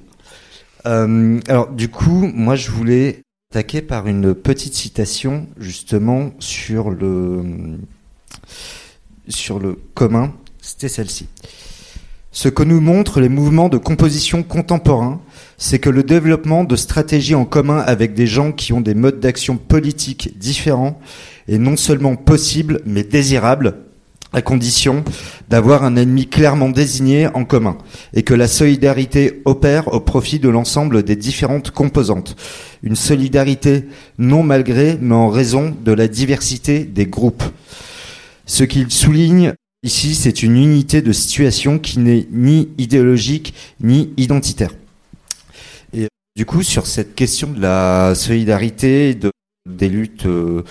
alors 0.85 1.69
du 1.71 1.89
coup, 1.89 2.27
moi 2.33 2.55
je 2.55 2.69
voulais 2.69 3.23
attaquer 3.51 3.81
par 3.81 4.07
une 4.07 4.33
petite 4.33 4.75
citation 4.75 5.45
justement 5.59 6.31
sur 6.39 6.89
le 6.89 7.43
sur 9.27 9.59
le 9.59 9.77
commun. 9.93 10.33
C'était 10.61 10.87
celle-ci. 10.87 11.27
Ce 12.31 12.47
que 12.47 12.63
nous 12.63 12.79
montrent 12.79 13.19
les 13.19 13.27
mouvements 13.27 13.67
de 13.67 13.77
composition 13.77 14.41
contemporains, 14.41 15.19
c'est 15.57 15.79
que 15.79 15.89
le 15.89 16.03
développement 16.03 16.63
de 16.63 16.77
stratégies 16.77 17.35
en 17.35 17.43
commun 17.43 17.79
avec 17.79 18.13
des 18.13 18.25
gens 18.25 18.53
qui 18.53 18.71
ont 18.71 18.79
des 18.79 18.95
modes 18.95 19.19
d'action 19.19 19.57
politiques 19.57 20.39
différents 20.39 20.97
est 21.49 21.57
non 21.57 21.75
seulement 21.75 22.15
possible, 22.15 22.79
mais 22.85 23.03
désirable, 23.03 23.79
à 24.33 24.41
condition 24.41 25.03
d'avoir 25.49 25.83
un 25.83 25.95
ennemi 25.95 26.27
clairement 26.27 26.69
désigné 26.69 27.27
en 27.27 27.43
commun, 27.43 27.77
et 28.13 28.23
que 28.23 28.33
la 28.33 28.47
solidarité 28.47 29.41
opère 29.45 29.93
au 29.93 29.99
profit 29.99 30.39
de 30.39 30.49
l'ensemble 30.49 31.03
des 31.03 31.15
différentes 31.15 31.71
composantes. 31.71 32.35
Une 32.83 32.95
solidarité 32.95 33.85
non 34.17 34.43
malgré, 34.43 34.97
mais 35.01 35.15
en 35.15 35.29
raison 35.29 35.75
de 35.83 35.91
la 35.91 36.07
diversité 36.07 36.83
des 36.85 37.05
groupes. 37.05 37.43
Ce 38.45 38.63
qu'il 38.63 38.91
souligne 38.91 39.53
ici, 39.83 40.15
c'est 40.15 40.43
une 40.43 40.55
unité 40.55 41.01
de 41.01 41.11
situation 41.11 41.79
qui 41.79 41.99
n'est 41.99 42.27
ni 42.31 42.69
idéologique 42.77 43.53
ni 43.81 44.13
identitaire. 44.17 44.71
Et 45.93 46.07
du 46.35 46.45
coup, 46.45 46.63
sur 46.63 46.87
cette 46.87 47.15
question 47.15 47.51
de 47.51 47.59
la 47.59 48.13
solidarité, 48.15 49.13
de, 49.15 49.31
des 49.69 49.89
luttes 49.89 50.25
euh, 50.25 50.63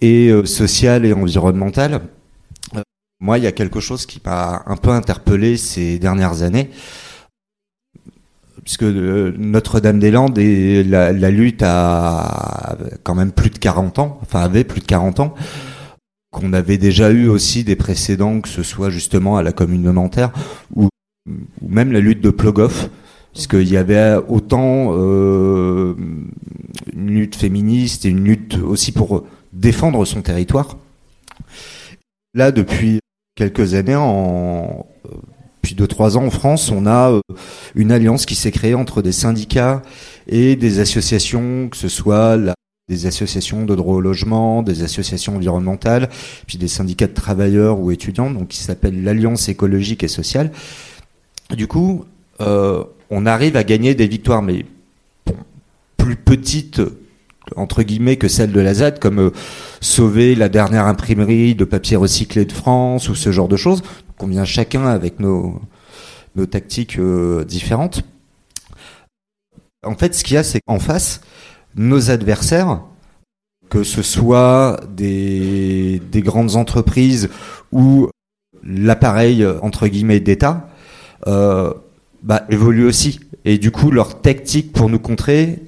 et 0.00 0.28
euh, 0.28 0.44
sociales 0.44 1.04
et 1.04 1.12
environnementales, 1.12 2.02
moi, 3.20 3.38
il 3.38 3.44
y 3.44 3.48
a 3.48 3.52
quelque 3.52 3.80
chose 3.80 4.06
qui 4.06 4.20
m'a 4.24 4.62
un 4.66 4.76
peu 4.76 4.90
interpellé 4.90 5.56
ces 5.56 5.98
dernières 5.98 6.42
années, 6.42 6.70
puisque 8.62 8.84
euh, 8.84 9.34
Notre-Dame-des-Landes 9.36 10.38
et 10.38 10.84
la, 10.84 11.12
lutte 11.30 11.62
a 11.64 12.76
quand 13.02 13.14
même 13.14 13.32
plus 13.32 13.50
de 13.50 13.58
40 13.58 13.98
ans, 13.98 14.18
enfin 14.22 14.40
avait 14.40 14.64
plus 14.64 14.80
de 14.80 14.86
40 14.86 15.20
ans, 15.20 15.34
qu'on 16.30 16.52
avait 16.52 16.78
déjà 16.78 17.10
eu 17.10 17.28
aussi 17.28 17.64
des 17.64 17.76
précédents, 17.76 18.40
que 18.40 18.48
ce 18.48 18.62
soit 18.62 18.90
justement 18.90 19.36
à 19.36 19.42
la 19.42 19.52
commune 19.52 19.82
de 19.82 19.90
Nanterre 19.90 20.30
ou, 20.76 20.88
même 21.60 21.92
la 21.92 22.00
lutte 22.00 22.20
de 22.20 22.30
Plogoff 22.30 22.88
puisqu'il 23.32 23.68
y 23.68 23.76
avait 23.76 24.16
autant 24.28 24.88
euh, 24.92 25.94
une 26.92 27.10
lutte 27.10 27.36
féministe 27.36 28.04
et 28.04 28.08
une 28.08 28.24
lutte 28.24 28.58
aussi 28.58 28.92
pour 28.92 29.24
défendre 29.52 30.04
son 30.04 30.22
territoire. 30.22 30.76
Là, 32.34 32.52
depuis 32.52 33.00
quelques 33.34 33.74
années, 33.74 33.96
en, 33.96 34.86
depuis 35.62 35.74
deux 35.74 35.86
trois 35.86 36.16
ans 36.16 36.26
en 36.26 36.30
France, 36.30 36.70
on 36.70 36.86
a 36.86 37.10
euh, 37.10 37.20
une 37.74 37.92
alliance 37.92 38.26
qui 38.26 38.34
s'est 38.34 38.50
créée 38.50 38.74
entre 38.74 39.02
des 39.02 39.12
syndicats 39.12 39.82
et 40.26 40.56
des 40.56 40.78
associations, 40.80 41.68
que 41.68 41.76
ce 41.76 41.88
soit 41.88 42.38
des 42.88 43.06
associations 43.06 43.64
de 43.64 43.74
droit 43.74 43.96
au 43.96 44.00
logement, 44.00 44.62
des 44.62 44.82
associations 44.82 45.36
environnementales, 45.36 46.08
puis 46.46 46.58
des 46.58 46.68
syndicats 46.68 47.06
de 47.06 47.12
travailleurs 47.12 47.78
ou 47.78 47.90
étudiants, 47.90 48.30
donc 48.30 48.48
qui 48.48 48.58
s'appelle 48.58 49.02
l'Alliance 49.02 49.48
écologique 49.48 50.02
et 50.02 50.08
sociale. 50.08 50.52
Du 51.54 51.66
coup, 51.66 52.04
euh, 52.40 52.84
on 53.10 53.26
arrive 53.26 53.56
à 53.56 53.64
gagner 53.64 53.94
des 53.94 54.06
victoires, 54.06 54.42
mais 54.42 54.64
plus 55.96 56.16
petites 56.16 56.80
entre 57.56 57.82
guillemets 57.82 58.16
que 58.16 58.28
celle 58.28 58.52
de 58.52 58.60
la 58.60 58.74
ZAD, 58.74 58.98
comme 58.98 59.18
euh, 59.20 59.30
sauver 59.80 60.34
la 60.34 60.48
dernière 60.48 60.86
imprimerie 60.86 61.54
de 61.54 61.64
papier 61.64 61.96
recyclé 61.96 62.44
de 62.44 62.52
France 62.52 63.08
ou 63.08 63.14
ce 63.14 63.32
genre 63.32 63.48
de 63.48 63.56
choses. 63.56 63.82
qu'on 64.16 64.26
vient 64.26 64.44
chacun 64.44 64.86
avec 64.86 65.20
nos, 65.20 65.60
tactiques 66.50 66.98
euh, 66.98 67.44
différentes. 67.44 68.02
En 69.84 69.94
fait, 69.96 70.14
ce 70.14 70.24
qu'il 70.24 70.34
y 70.34 70.38
a, 70.38 70.42
c'est 70.42 70.60
qu'en 70.66 70.78
face, 70.78 71.20
nos 71.74 72.10
adversaires, 72.10 72.80
que 73.70 73.82
ce 73.82 74.02
soit 74.02 74.80
des, 74.94 76.00
des 76.10 76.22
grandes 76.22 76.56
entreprises 76.56 77.28
ou 77.72 78.08
l'appareil 78.62 79.46
entre 79.62 79.88
guillemets 79.88 80.20
d'État, 80.20 80.68
euh, 81.26 81.72
bah, 82.22 82.44
évoluent 82.50 82.86
aussi. 82.86 83.20
Et 83.44 83.58
du 83.58 83.70
coup, 83.70 83.90
leur 83.90 84.20
tactique 84.20 84.72
pour 84.72 84.88
nous 84.88 84.98
contrer 84.98 85.62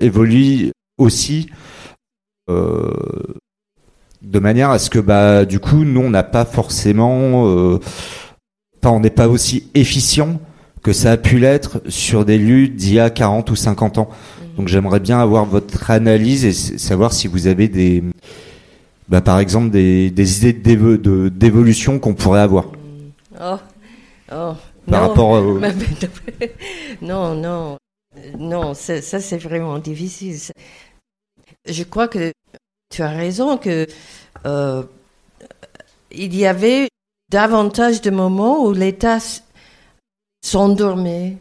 évolue 0.00 0.72
aussi 0.98 1.50
euh, 2.50 2.92
de 4.22 4.38
manière 4.38 4.70
à 4.70 4.78
ce 4.78 4.90
que 4.90 4.98
bah 4.98 5.44
du 5.44 5.60
coup 5.60 5.84
nous 5.84 6.00
on 6.00 6.10
n'a 6.10 6.22
pas 6.22 6.44
forcément 6.44 7.46
euh, 7.48 7.78
on 8.92 9.00
n'est 9.00 9.10
pas 9.10 9.28
aussi 9.28 9.70
efficient 9.74 10.40
que 10.82 10.92
ça 10.92 11.12
a 11.12 11.16
pu 11.16 11.38
l'être 11.38 11.80
sur 11.88 12.24
des 12.24 12.38
luttes 12.38 12.76
d'il 12.76 12.94
y 12.94 13.00
a 13.00 13.08
40 13.08 13.50
ou 13.50 13.56
50 13.56 13.98
ans. 13.98 14.10
Donc 14.56 14.68
j'aimerais 14.68 15.00
bien 15.00 15.18
avoir 15.18 15.46
votre 15.46 15.90
analyse 15.90 16.44
et 16.44 16.52
savoir 16.52 17.12
si 17.12 17.26
vous 17.26 17.46
avez 17.46 17.68
des 17.68 18.04
bah, 19.08 19.20
par 19.20 19.38
exemple 19.38 19.70
des, 19.70 20.10
des 20.10 20.46
idées 20.46 20.76
d'évolution 21.30 21.98
qu'on 21.98 22.14
pourrait 22.14 22.40
avoir. 22.40 22.66
Oh. 23.40 23.56
Oh. 24.32 24.52
Par 24.90 25.02
non. 25.02 25.08
rapport 25.08 25.30
au... 25.30 25.60
non, 27.02 27.34
non, 27.34 27.76
non, 28.38 28.74
ça 28.74 29.00
c'est 29.00 29.38
vraiment 29.38 29.78
difficile. 29.78 30.38
Je 31.66 31.82
crois 31.84 32.08
que 32.08 32.32
tu 32.90 33.02
as 33.02 33.10
raison 33.10 33.56
que 33.56 33.86
euh, 34.46 34.82
il 36.10 36.34
y 36.34 36.46
avait 36.46 36.88
davantage 37.30 38.00
de 38.00 38.10
moments 38.10 38.64
où 38.64 38.72
l'État 38.72 39.18
s'endormait. 40.44 41.38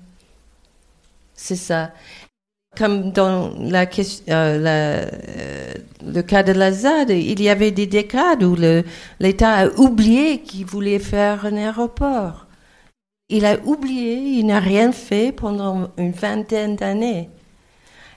C'est 1.35 1.55
ça. 1.57 1.91
Comme 2.75 3.11
dans 3.11 3.53
euh, 3.53 3.69
la, 3.69 3.85
euh, 4.29 5.73
le 6.01 6.21
cas 6.21 6.41
de 6.41 6.53
la 6.53 6.71
ZAD, 6.71 7.11
il 7.11 7.41
y 7.41 7.49
avait 7.49 7.71
des 7.71 7.85
décades 7.85 8.43
où 8.43 8.55
l'État 9.19 9.53
a 9.53 9.67
oublié 9.77 10.41
qu'il 10.41 10.65
voulait 10.65 10.99
faire 10.99 11.45
un 11.45 11.55
aéroport. 11.55 12.42
Il 13.29 13.45
a 13.45 13.59
oublié, 13.63 14.15
il 14.39 14.45
n'a 14.45 14.59
rien 14.59 14.91
fait 14.91 15.31
pendant 15.31 15.91
une 15.97 16.11
vingtaine 16.11 16.75
d'années. 16.75 17.29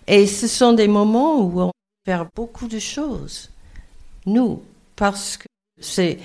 Et 0.07 0.27
ce 0.27 0.47
sont 0.47 0.73
des 0.73 0.89
moments 0.89 1.41
où 1.41 1.61
on 1.61 1.73
faire 2.07 2.27
beaucoup 2.37 2.69
de 2.69 2.79
choses, 2.79 3.51
nous, 4.27 4.63
parce 4.95 5.37
que 5.37 5.47
c'est. 5.81 6.19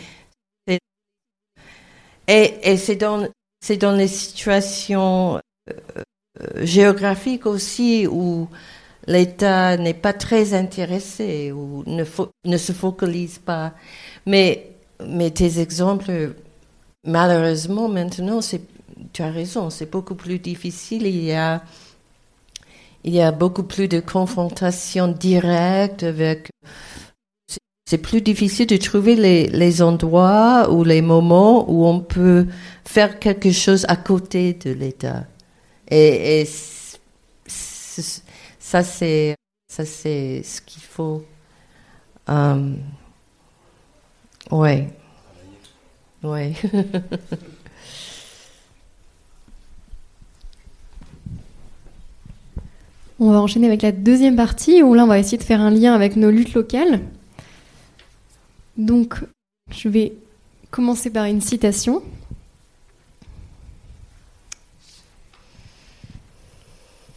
Et, 2.27 2.77
c'est 2.77 2.95
dans, 2.95 3.27
dans 3.79 3.91
les 3.91 4.07
situations 4.07 5.41
euh, 5.69 6.03
géographiques 6.57 7.47
aussi 7.47 8.07
où 8.07 8.47
l'État 9.07 9.75
n'est 9.75 9.95
pas 9.95 10.13
très 10.13 10.53
intéressé 10.53 11.51
ou 11.51 11.83
ne, 11.87 12.05
ne 12.45 12.57
se 12.57 12.71
focalise 12.71 13.39
pas. 13.39 13.73
Mais, 14.27 14.69
mais 15.05 15.31
tes 15.31 15.59
exemples, 15.59 16.35
malheureusement, 17.05 17.87
maintenant, 17.87 18.39
tu 19.13 19.21
as 19.21 19.31
raison, 19.31 19.69
c'est 19.69 19.89
beaucoup 19.89 20.15
plus 20.15 20.39
difficile. 20.39 21.05
Il 21.05 21.23
y 21.23 23.21
a, 23.21 23.31
beaucoup 23.31 23.63
plus 23.63 23.87
de 23.87 23.99
confrontation 23.99 25.07
directe 25.07 26.03
avec. 26.03 26.49
C'est 27.89 27.97
plus 27.97 28.21
difficile 28.21 28.67
de 28.67 28.77
trouver 28.77 29.15
les, 29.15 29.81
endroits 29.81 30.71
ou 30.71 30.85
les 30.85 31.01
moments 31.01 31.69
où 31.69 31.85
on 31.85 31.99
peut 31.99 32.47
faire 32.85 33.19
quelque 33.19 33.51
chose 33.51 33.85
à 33.89 33.97
côté 33.97 34.53
de 34.53 34.71
l'État. 34.71 35.25
Et, 35.89 36.41
et 36.41 36.45
ça, 36.45 38.83
c'est 38.83 39.35
ça, 39.71 39.85
c'est 39.85 40.43
ce 40.43 40.59
qu'il 40.59 40.81
faut. 40.81 41.23
Um, 42.27 42.79
ouais. 44.51 44.89
Ouais. 46.23 46.53
On 53.23 53.31
va 53.31 53.39
enchaîner 53.39 53.67
avec 53.67 53.83
la 53.83 53.91
deuxième 53.91 54.35
partie 54.35 54.81
où 54.81 54.95
là 54.95 55.03
on 55.03 55.07
va 55.07 55.19
essayer 55.19 55.37
de 55.37 55.43
faire 55.43 55.61
un 55.61 55.69
lien 55.69 55.93
avec 55.93 56.15
nos 56.15 56.31
luttes 56.31 56.55
locales. 56.55 57.01
Donc 58.77 59.13
je 59.69 59.87
vais 59.89 60.13
commencer 60.71 61.11
par 61.11 61.25
une 61.25 61.39
citation. 61.39 62.01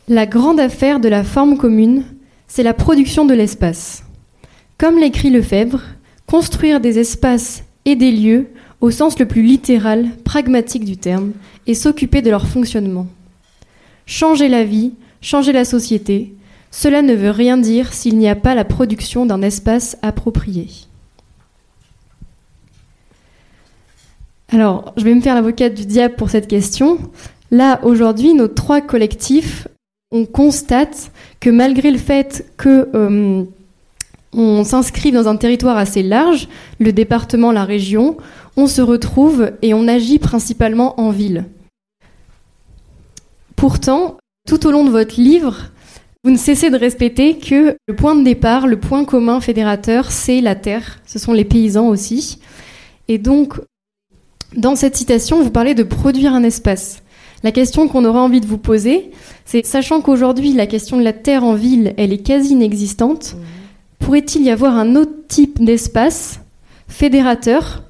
La 0.09 0.27
grande 0.27 0.61
affaire 0.61 1.01
de 1.01 1.09
la 1.09 1.25
forme 1.25 1.57
commune, 1.57 2.05
c'est 2.49 2.63
la 2.63 2.75
production 2.75 3.25
de 3.25 3.33
l'espace. 3.33 4.05
Comme 4.77 4.99
l'écrit 4.99 5.31
Lefebvre, 5.31 5.81
construire 6.27 6.81
des 6.81 6.99
espaces 6.99 7.65
et 7.87 7.97
des 7.97 8.13
lieux 8.13 8.51
au 8.81 8.91
sens 8.91 9.19
le 9.19 9.27
plus 9.27 9.43
littéral, 9.43 10.09
pragmatique 10.25 10.85
du 10.85 10.97
terme, 10.97 11.33
et 11.67 11.75
s'occuper 11.75 12.23
de 12.23 12.31
leur 12.31 12.47
fonctionnement. 12.47 13.07
Changer 14.07 14.49
la 14.49 14.65
vie, 14.65 14.93
changer 15.21 15.53
la 15.53 15.65
société, 15.65 16.35
cela 16.71 17.03
ne 17.03 17.15
veut 17.15 17.31
rien 17.31 17.57
dire 17.57 17.93
s'il 17.93 18.19
n'y 18.19 18.29
a 18.29 18.35
pas 18.35 18.55
la 18.55 18.65
production 18.65 19.27
d'un 19.27 19.43
espace 19.43 19.97
approprié. 20.03 20.69
Alors, 24.49 24.93
je 24.97 25.05
vais 25.05 25.15
me 25.15 25.21
faire 25.21 25.35
l'avocate 25.35 25.75
du 25.75 25.87
diable 25.87 26.17
pour 26.17 26.31
cette 26.31 26.49
question. 26.49 26.99
Là, 27.51 27.81
aujourd'hui, 27.83 28.35
nos 28.35 28.49
trois 28.49 28.81
collectifs, 28.81 29.69
on 30.11 30.27
constate 30.27 31.11
que 31.41 31.51
malgré 31.51 31.91
le 31.91 31.99
fait 31.99 32.47
que 32.57 32.89
euh, 32.95 33.45
on 34.35 34.65
s'inscrive 34.65 35.15
dans 35.15 35.29
un 35.29 35.37
territoire 35.37 35.77
assez 35.77 36.03
large, 36.03 36.49
le 36.79 36.93
département, 36.93 37.53
la 37.53 37.65
région, 37.65 38.17
on 38.57 38.67
se 38.67 38.83
retrouve 38.83 39.53
et 39.63 39.75
on 39.75 39.89
agit 39.89 40.19
principalement 40.19 41.01
en 41.01 41.11
ville. 41.11 41.45
Pourtant, 43.57 44.19
tout 44.49 44.67
au 44.67 44.71
long 44.71 44.85
de 44.85 44.91
votre 44.91 45.21
livre, 45.21 45.71
vous 46.25 46.31
ne 46.31 46.37
cessez 46.37 46.71
de 46.71 46.79
répéter 46.79 47.39
que 47.39 47.77
le 47.87 47.97
point 47.97 48.15
de 48.15 48.25
départ, 48.25 48.67
le 48.67 48.81
point 48.81 49.05
commun 49.05 49.41
fédérateur, 49.41 50.11
c'est 50.11 50.41
la 50.41 50.55
terre. 50.55 51.01
Ce 51.07 51.19
sont 51.19 51.33
les 51.33 51.45
paysans 51.45 51.89
aussi. 51.89 52.39
Et 53.09 53.19
donc, 53.19 53.61
dans 54.57 54.75
cette 54.75 54.97
citation, 54.97 55.43
vous 55.43 55.51
parlez 55.51 55.75
de 55.75 55.83
produire 55.83 56.33
un 56.33 56.43
espace. 56.43 57.03
La 57.43 57.53
question 57.53 57.89
qu'on 57.89 58.07
aura 58.07 58.23
envie 58.23 58.41
de 58.41 58.47
vous 58.47 58.59
poser, 58.59 59.11
c'est 59.45 59.67
sachant 59.67 60.01
qu'aujourd'hui 60.01 60.55
la 60.55 60.67
question 60.67 60.97
de 60.97 61.03
la 61.03 61.13
terre 61.13 61.45
en 61.45 61.55
ville, 61.55 61.93
elle 61.99 62.13
est 62.13 62.25
quasi 62.25 62.53
inexistante, 62.53 63.37
pourrait-il 64.05 64.43
y 64.43 64.51
avoir 64.51 64.77
un 64.77 64.97
autre 64.97 65.27
type 65.29 65.65
d'espace 65.65 66.41
fédérateur 66.89 67.85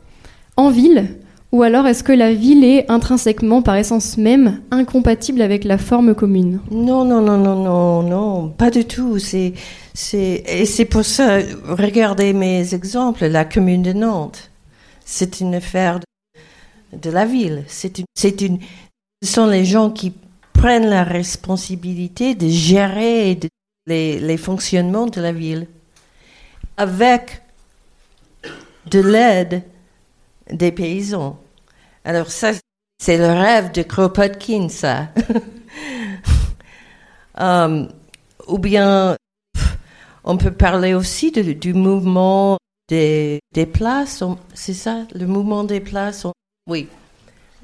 en 0.57 0.71
ville 0.71 1.19
ou 1.51 1.63
alors 1.63 1.87
est-ce 1.87 2.03
que 2.03 2.13
la 2.13 2.35
ville 2.35 2.65
est 2.65 2.91
intrinsèquement, 2.91 3.63
par 3.63 3.77
essence 3.77 4.17
même, 4.17 4.61
incompatible 4.73 5.41
avec 5.41 5.63
la 5.63 5.79
forme 5.79 6.13
commune 6.13 6.61
Non, 6.73 7.05
non, 7.05 7.21
non, 7.21 7.39
non, 7.39 7.63
non, 7.63 8.03
non, 8.03 8.49
pas 8.49 8.73
du 8.73 8.85
tout. 8.85 9.21
C'est, 9.21 9.53
c'est, 9.93 10.43
et 10.49 10.67
c'est 10.67 10.85
pour 10.85 11.05
ça, 11.05 11.39
regardez 11.69 12.33
mes 12.33 12.75
exemples. 12.75 13.27
La 13.27 13.45
commune 13.45 13.83
de 13.83 13.93
Nantes, 13.93 14.51
c'est 15.05 15.39
une 15.39 15.55
affaire 15.55 16.01
de, 16.93 17.11
la 17.11 17.25
ville. 17.25 17.63
C'est 17.69 18.01
une, 18.01 18.07
c'est 18.17 18.41
une, 18.41 18.59
ce 19.23 19.33
sont 19.33 19.47
les 19.47 19.65
gens 19.65 19.91
qui 19.91 20.13
prennent 20.53 20.89
la 20.89 21.05
responsabilité 21.05 22.35
de 22.35 22.49
gérer 22.49 23.39
les 23.87 24.37
fonctionnements 24.37 25.07
de 25.07 25.21
la 25.21 25.31
ville 25.31 25.69
avec 26.77 27.43
de 28.87 29.01
l'aide 29.01 29.63
des 30.51 30.73
paysans. 30.73 31.41
Alors 32.05 32.31
ça, 32.31 32.53
c'est 32.99 33.19
le 33.19 33.27
rêve 33.27 33.73
de 33.73 33.83
Kropotkin, 33.83 34.69
ça. 34.69 35.09
Euh, 37.41 37.87
ou 38.47 38.59
bien, 38.59 39.17
on 40.23 40.37
peut 40.37 40.53
parler 40.53 40.95
aussi 40.95 41.31
du 41.33 41.75
mouvement 41.75 42.59
des, 42.89 43.41
des 43.53 43.67
places, 43.67 44.23
c'est 44.53 44.75
ça, 44.75 45.07
le 45.15 45.27
mouvement 45.27 45.65
des 45.65 45.81
places. 45.81 46.27
oui, 46.69 46.89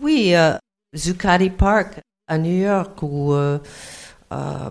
oui, 0.01 0.35
euh, 0.35 0.57
Zuccotti 0.97 1.51
Park 1.51 2.01
à 2.27 2.39
New 2.39 2.63
York 2.63 3.03
ou 3.03 3.35
euh, 3.35 3.59
euh, 4.33 4.71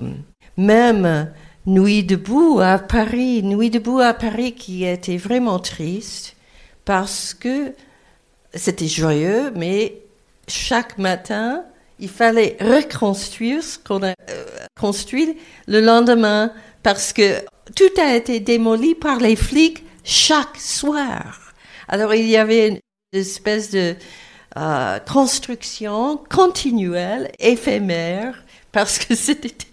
même 0.57 1.31
Nuit 1.69 2.03
debout 2.03 2.59
à 2.59 2.79
Paris, 2.79 3.43
Nuit 3.43 3.69
debout 3.69 3.99
à 3.99 4.15
Paris 4.15 4.53
qui 4.53 4.85
était 4.85 5.17
vraiment 5.17 5.59
triste 5.59 6.35
parce 6.83 7.35
que 7.35 7.75
c'était 8.55 8.87
joyeux, 8.87 9.51
mais 9.55 10.01
chaque 10.47 10.97
matin, 10.97 11.63
il 11.99 12.09
fallait 12.09 12.57
reconstruire 12.59 13.61
ce 13.61 13.77
qu'on 13.77 14.01
a 14.01 14.15
construit 14.79 15.37
le 15.67 15.79
lendemain 15.79 16.51
parce 16.81 17.13
que 17.13 17.39
tout 17.75 18.01
a 18.01 18.15
été 18.15 18.39
démoli 18.39 18.95
par 18.95 19.19
les 19.19 19.35
flics 19.35 19.83
chaque 20.03 20.57
soir. 20.57 21.53
Alors 21.87 22.15
il 22.15 22.25
y 22.25 22.37
avait 22.37 22.69
une 22.69 22.79
espèce 23.13 23.69
de 23.69 23.95
euh, 24.57 24.97
construction 25.01 26.17
continuelle, 26.17 27.31
éphémère, 27.37 28.43
parce 28.71 28.97
que 28.97 29.13
c'était... 29.15 29.68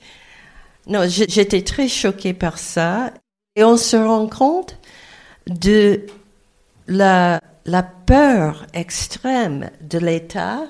Non, 0.86 1.02
j'étais 1.08 1.62
très 1.62 1.88
choquée 1.88 2.32
par 2.32 2.58
ça. 2.58 3.12
Et 3.56 3.64
on 3.64 3.76
se 3.76 3.96
rend 3.96 4.28
compte 4.28 4.78
de 5.46 6.02
la, 6.86 7.40
la 7.64 7.82
peur 7.82 8.66
extrême 8.74 9.70
de 9.80 9.98
l'État 9.98 10.62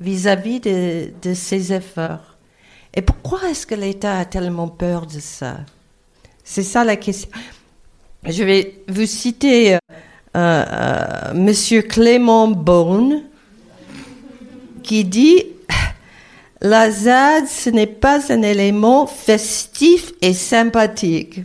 vis-à-vis 0.00 0.60
de, 0.60 1.10
de 1.20 1.34
ses 1.34 1.72
efforts. 1.72 2.36
Et 2.94 3.02
pourquoi 3.02 3.48
est-ce 3.50 3.66
que 3.66 3.74
l'État 3.74 4.18
a 4.18 4.24
tellement 4.24 4.68
peur 4.68 5.06
de 5.06 5.20
ça? 5.20 5.58
C'est 6.44 6.62
ça 6.62 6.84
la 6.84 6.96
question. 6.96 7.28
Je 8.24 8.42
vais 8.44 8.82
vous 8.88 9.06
citer 9.06 9.74
euh, 9.74 9.78
euh, 10.36 11.34
Monsieur 11.34 11.82
Clément 11.82 12.48
Beaune 12.48 13.24
qui 14.82 15.04
dit 15.04 15.44
La 16.60 16.90
ZAD, 16.90 17.46
ce 17.46 17.70
n'est 17.70 17.86
pas 17.86 18.32
un 18.32 18.42
élément 18.42 19.06
festif 19.06 20.12
et 20.20 20.34
sympathique. 20.34 21.40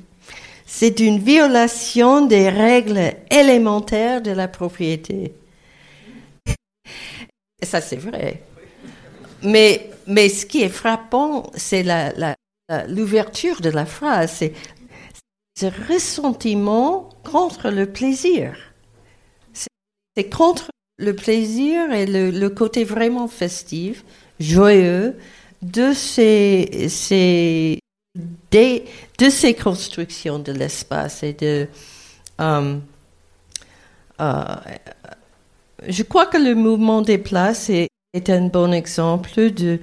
C'est 0.66 1.00
une 1.00 1.20
violation 1.20 2.26
des 2.26 2.50
règles 2.50 3.14
élémentaires 3.30 4.22
de 4.24 4.32
la 4.32 4.48
propriété. 4.48 5.36
Et 7.62 7.66
ça, 7.66 7.80
c'est 7.80 7.98
vrai. 7.98 8.42
Mais, 9.44 9.92
mais 10.08 10.30
ce 10.30 10.48
qui 10.48 10.64
est 10.64 10.70
frappant, 10.70 11.52
c'est 11.56 11.86
l'ouverture 12.88 13.62
de 13.62 13.70
la 13.70 13.86
phrase. 13.86 14.32
C'est 14.32 14.54
ce 15.60 15.68
ressentiment 15.88 17.10
contre 17.24 17.70
le 17.70 17.86
plaisir. 17.86 18.58
C'est 19.54 20.30
contre 20.30 20.72
le 20.98 21.16
plaisir 21.16 21.92
et 21.92 22.06
le, 22.06 22.50
côté 22.50 22.84
vraiment 22.84 23.28
festif, 23.28 24.04
joyeux 24.44 25.16
de 25.62 25.94
ces, 25.94 26.88
ces 26.90 27.80
de 28.54 29.30
ces 29.30 29.54
constructions 29.56 30.38
de 30.38 30.52
l'espace 30.52 31.24
et 31.24 31.34
de 31.34 31.68
euh, 32.42 32.78
euh, 34.22 34.56
je 35.88 36.04
crois 36.04 36.28
que 36.28 36.38
le 36.38 36.54
mouvement 36.54 37.02
des 37.02 37.18
places 37.18 37.70
est, 37.70 37.90
un 38.30 38.48
bon 38.48 38.72
exemple 38.72 39.52
de 39.52 39.80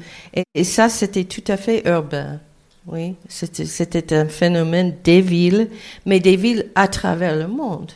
et 0.54 0.62
ça 0.62 0.88
c'était 0.88 1.24
tout 1.24 1.42
à 1.48 1.56
fait 1.56 1.82
urbain 1.88 2.38
oui, 2.86 3.14
c'était 3.28 4.14
un 4.14 4.26
phénomène 4.26 4.96
des 5.04 5.20
villes, 5.20 5.70
mais 6.06 6.18
des 6.18 6.36
villes 6.36 6.70
à 6.74 6.88
travers 6.88 7.36
le 7.36 7.46
monde. 7.46 7.92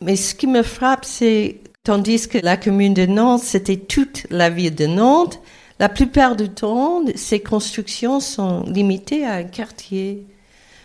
Mais 0.00 0.16
ce 0.16 0.34
qui 0.34 0.46
me 0.46 0.62
frappe, 0.62 1.04
c'est 1.04 1.60
tandis 1.84 2.26
que 2.28 2.38
la 2.38 2.56
commune 2.56 2.94
de 2.94 3.06
Nantes, 3.06 3.42
c'était 3.42 3.76
toute 3.76 4.26
la 4.30 4.50
ville 4.50 4.74
de 4.74 4.86
Nantes, 4.86 5.38
la 5.78 5.88
plupart 5.88 6.34
du 6.34 6.48
temps, 6.48 7.02
ces 7.14 7.40
constructions 7.40 8.20
sont 8.20 8.64
limitées 8.64 9.24
à 9.24 9.34
un 9.34 9.44
quartier. 9.44 10.26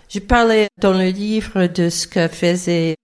Je 0.10 0.20
parlais 0.20 0.68
dans 0.82 0.93
le 0.93 1.10
livre 1.10 1.68
de 1.68 1.89
ce 1.89 2.08
que 2.08 2.28
faisait 2.28 2.95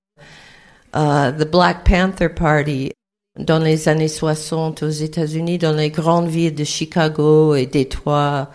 uh, 0.95 1.31
The 1.37 1.49
Black 1.49 1.87
Panther 1.87 2.29
Party 2.29 2.91
dans 3.39 3.59
les 3.59 3.87
années 3.87 4.07
60 4.07 4.83
aux 4.83 4.89
États-Unis, 4.89 5.57
dans 5.57 5.73
les 5.73 5.89
grandes 5.89 6.27
villes 6.27 6.55
de 6.55 6.63
Chicago 6.63 7.55
et 7.55 7.65
Détroit, 7.65 8.49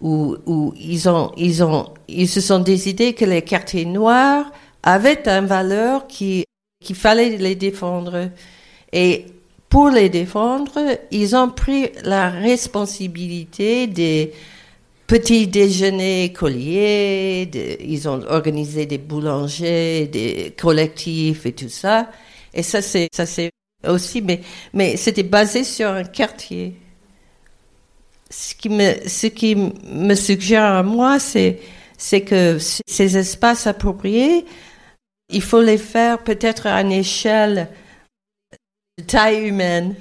où, 0.00 0.36
où 0.46 0.72
ils 0.76 1.08
ont, 1.08 1.32
ils 1.36 1.64
ont, 1.64 1.92
ils 2.06 2.28
se 2.28 2.40
sont 2.40 2.60
décidés 2.60 3.14
que 3.14 3.24
les 3.24 3.42
quartiers 3.42 3.86
noirs 3.86 4.50
avaient 4.82 5.26
une 5.26 5.46
valeur 5.46 6.06
qui, 6.06 6.44
qu'il 6.82 6.96
fallait 6.96 7.36
les 7.36 7.56
défendre. 7.56 8.30
Et 8.92 9.26
pour 9.68 9.90
les 9.90 10.08
défendre, 10.08 10.78
ils 11.10 11.36
ont 11.36 11.50
pris 11.50 11.90
la 12.02 12.30
responsabilité 12.30 13.86
des 13.86 14.32
petits 15.06 15.46
déjeuners 15.46 16.32
colliers, 16.32 17.50
ils 17.80 18.08
ont 18.08 18.20
organisé 18.28 18.86
des 18.86 18.98
boulangers, 18.98 20.06
des 20.06 20.54
collectifs 20.56 21.46
et 21.46 21.52
tout 21.52 21.68
ça. 21.68 22.10
Et 22.54 22.62
ça, 22.62 22.82
c'est, 22.82 23.08
ça, 23.12 23.26
c'est 23.26 23.50
aussi, 23.86 24.22
mais, 24.22 24.40
mais 24.72 24.96
c'était 24.96 25.22
basé 25.22 25.64
sur 25.64 25.88
un 25.88 26.04
quartier. 26.04 26.74
Ce 28.30 28.54
qui 28.54 28.68
me, 28.68 28.94
ce 29.06 29.26
qui 29.26 29.56
me 29.56 30.14
suggère 30.14 30.64
à 30.64 30.82
moi, 30.82 31.18
c'est, 31.18 31.58
c'est 31.96 32.20
que 32.20 32.58
ces 32.58 33.16
espaces 33.16 33.66
appropriés, 33.66 34.44
il 35.30 35.42
faut 35.42 35.62
les 35.62 35.78
faire 35.78 36.18
peut-être 36.18 36.66
à 36.66 36.80
une 36.82 36.92
échelle 36.92 37.68
de 38.98 39.02
taille 39.02 39.48
humaine 39.48 39.94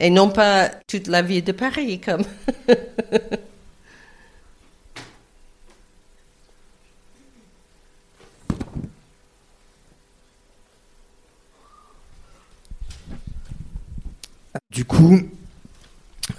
et 0.00 0.10
non 0.10 0.30
pas 0.30 0.70
toute 0.86 1.06
la 1.06 1.22
ville 1.22 1.44
de 1.44 1.52
Paris 1.52 2.00
comme. 2.00 2.24
Du 14.70 14.84
coup, 14.84 15.18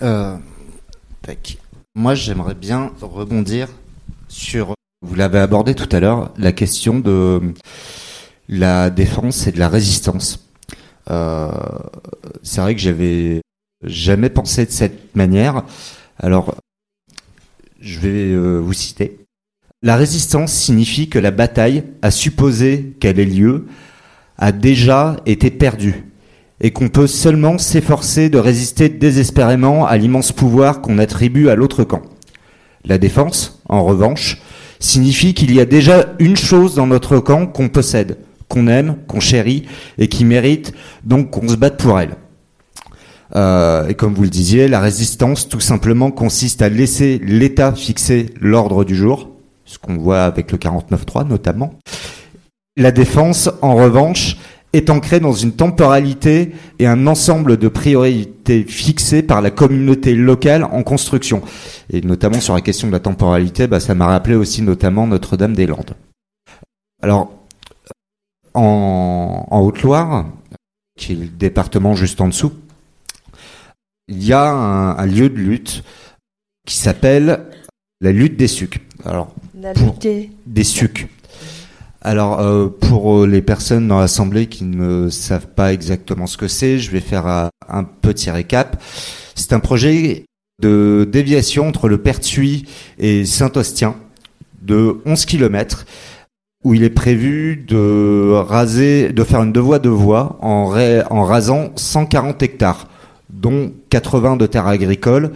euh, 0.02 0.38
moi 1.96 2.16
j'aimerais 2.16 2.54
bien 2.54 2.94
rebondir 3.02 3.68
sur, 4.30 4.76
vous 5.02 5.16
l'avez 5.16 5.40
abordé 5.40 5.76
tout 5.76 5.90
à 5.92 6.00
l'heure, 6.00 6.32
la 6.38 6.54
question 6.54 7.00
de 7.00 7.54
la 8.48 8.90
défense 8.90 9.48
et 9.48 9.52
de 9.52 9.60
la 9.60 9.68
résistance. 9.68 10.49
Euh, 11.10 11.50
c'est 12.44 12.62
vrai 12.62 12.76
que 12.76 12.82
j'avais 12.82 13.42
jamais 13.84 14.30
pensé 14.30 14.66
de 14.66 14.72
cette 14.72 15.16
manière. 15.16 15.64
Alors, 16.18 16.56
je 17.80 18.00
vais 18.00 18.34
euh, 18.34 18.58
vous 18.58 18.74
citer. 18.74 19.20
La 19.82 19.96
résistance 19.96 20.52
signifie 20.52 21.08
que 21.08 21.20
la 21.20 21.32
bataille, 21.32 21.84
à 22.02 22.12
supposer 22.12 22.96
qu'elle 23.00 23.20
ait 23.20 23.26
lieu, 23.26 23.68
a 24.38 24.52
déjà 24.52 25.18
été 25.26 25.52
perdue 25.52 26.04
et 26.62 26.72
qu'on 26.72 26.90
peut 26.90 27.08
seulement 27.08 27.58
s'efforcer 27.58 28.30
de 28.30 28.38
résister 28.38 28.90
désespérément 28.90 29.86
à 29.86 29.96
l'immense 29.96 30.34
pouvoir 30.34 30.82
qu'on 30.82 30.98
attribue 30.98 31.48
à 31.48 31.56
l'autre 31.56 31.86
camp. 31.86 32.02
La 32.84 32.98
défense, 32.98 33.62
en 33.70 33.86
revanche, 33.86 34.42
signifie 34.80 35.34
qu'il 35.34 35.54
y 35.54 35.62
a 35.62 35.66
déjà 35.66 36.14
une 36.20 36.38
chose 36.38 36.76
dans 36.76 36.88
notre 36.88 37.20
camp 37.20 37.48
qu'on 37.48 37.70
possède, 37.70 38.18
qu'on 38.50 38.68
aime, 38.68 38.98
qu'on 39.08 39.22
chérit 39.22 39.66
et 39.98 40.10
qui 40.10 40.26
mérite 40.26 40.74
donc 41.06 41.30
qu'on 41.30 41.48
se 41.48 41.56
batte 41.56 41.78
pour 41.78 42.00
elle. 42.00 42.18
Euh, 43.36 43.88
et 43.88 43.94
comme 43.94 44.14
vous 44.14 44.24
le 44.24 44.30
disiez, 44.30 44.68
la 44.68 44.80
résistance 44.80 45.48
tout 45.48 45.60
simplement 45.60 46.12
consiste 46.12 46.62
à 46.62 46.68
laisser 46.68 47.22
l'État 47.24 47.74
fixer 47.74 48.32
l'ordre 48.42 48.84
du 48.84 48.96
jour, 48.96 49.30
ce 49.66 49.78
qu'on 49.78 49.98
voit 49.98 50.24
avec 50.24 50.52
le 50.52 50.58
49.3 50.58 51.28
notamment. 51.28 51.76
La 52.76 52.92
défense, 52.92 53.50
en 53.62 53.76
revanche, 53.76 54.38
est 54.74 54.90
ancré 54.90 55.20
dans 55.20 55.34
une 55.34 55.52
temporalité 55.52 56.52
et 56.78 56.88
un 56.88 57.08
ensemble 57.08 57.58
de 57.58 57.68
priorités 57.68 58.64
fixées 58.64 59.24
par 59.24 59.42
la 59.42 59.52
communauté 59.52 60.16
locale 60.16 60.64
en 60.64 60.84
construction. 60.84 61.42
Et 61.92 62.02
notamment 62.02 62.40
sur 62.40 62.54
la 62.54 62.62
question 62.62 62.88
de 62.88 62.92
la 62.92 63.00
temporalité, 63.00 63.68
bah, 63.68 63.80
ça 63.80 63.96
m'a 63.96 64.08
rappelé 64.08 64.36
aussi 64.36 64.62
notamment 64.62 65.08
Notre-Dame-des-Landes. 65.08 65.96
Alors, 67.02 67.39
en, 68.54 69.48
en 69.50 69.60
Haute-Loire, 69.62 70.26
qui 70.98 71.14
est 71.14 71.16
le 71.16 71.28
département 71.28 71.96
juste 71.96 72.22
en 72.22 72.28
dessous, 72.28 72.54
il 74.10 74.24
y 74.24 74.34
a 74.34 74.50
un, 74.50 75.06
lieu 75.06 75.30
de 75.30 75.36
lutte 75.36 75.84
qui 76.66 76.76
s'appelle 76.76 77.46
la 78.02 78.12
lutte 78.12 78.38
des 78.38 78.48
sucs. 78.48 78.82
Alors, 79.06 79.34
la 79.56 79.74
lutte 79.74 80.08
des 80.48 80.64
sucs. 80.64 81.08
Alors, 82.02 82.40
euh, 82.40 82.68
pour 82.70 83.18
euh, 83.18 83.28
les 83.28 83.42
personnes 83.42 83.88
dans 83.88 84.00
l'Assemblée 84.00 84.48
qui 84.48 84.64
ne 84.64 85.10
savent 85.10 85.48
pas 85.48 85.74
exactement 85.74 86.28
ce 86.28 86.38
que 86.38 86.48
c'est, 86.48 86.80
je 86.80 86.92
vais 86.92 87.02
faire 87.02 87.28
un, 87.68 87.84
petit 87.84 88.32
récap. 88.32 88.82
C'est 89.36 89.54
un 89.54 89.60
projet 89.60 90.26
de 90.62 91.08
déviation 91.10 91.68
entre 91.68 91.88
le 91.88 92.00
Pertuis 92.00 92.66
et 92.98 93.26
Saint-Ostien 93.26 93.96
de 94.62 95.02
11 95.06 95.26
km 95.26 95.86
où 96.64 96.74
il 96.74 96.84
est 96.84 96.90
prévu 96.90 97.56
de 97.56 98.34
raser, 98.34 99.14
de 99.14 99.24
faire 99.24 99.44
une 99.44 99.54
deux 99.54 99.62
voies 99.62 99.80
de 99.80 99.90
voie 99.90 100.38
en, 100.42 100.66
rasant 101.24 101.72
140 101.76 102.44
hectares, 102.44 102.88
dont 103.30 103.72
80 103.90 104.38
de 104.38 104.46
terres 104.46 104.68
agricoles, 104.68 105.32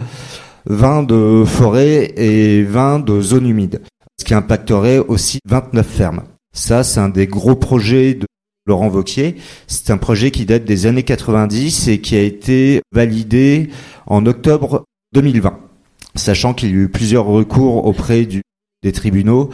20 0.66 1.04
de 1.04 1.44
forêts 1.46 2.12
et 2.16 2.62
20 2.62 3.00
de 3.00 3.20
zones 3.20 3.48
humides, 3.48 3.80
ce 4.18 4.24
qui 4.24 4.34
impacterait 4.34 4.98
aussi 4.98 5.38
29 5.48 5.86
fermes. 5.86 6.22
Ça, 6.54 6.84
c'est 6.84 7.00
un 7.00 7.08
des 7.08 7.26
gros 7.26 7.56
projets 7.56 8.14
de 8.14 8.26
Laurent 8.66 8.88
Vauquier. 8.88 9.36
C'est 9.66 9.90
un 9.90 9.98
projet 9.98 10.30
qui 10.30 10.46
date 10.46 10.64
des 10.64 10.86
années 10.86 11.02
90 11.02 11.88
et 11.88 12.00
qui 12.00 12.16
a 12.16 12.22
été 12.22 12.80
validé 12.92 13.70
en 14.06 14.24
octobre 14.26 14.84
2020, 15.14 15.58
sachant 16.14 16.54
qu'il 16.54 16.70
y 16.70 16.72
a 16.72 16.76
eu 16.76 16.88
plusieurs 16.88 17.24
recours 17.24 17.86
auprès 17.86 18.26
des 18.82 18.92
tribunaux 18.92 19.50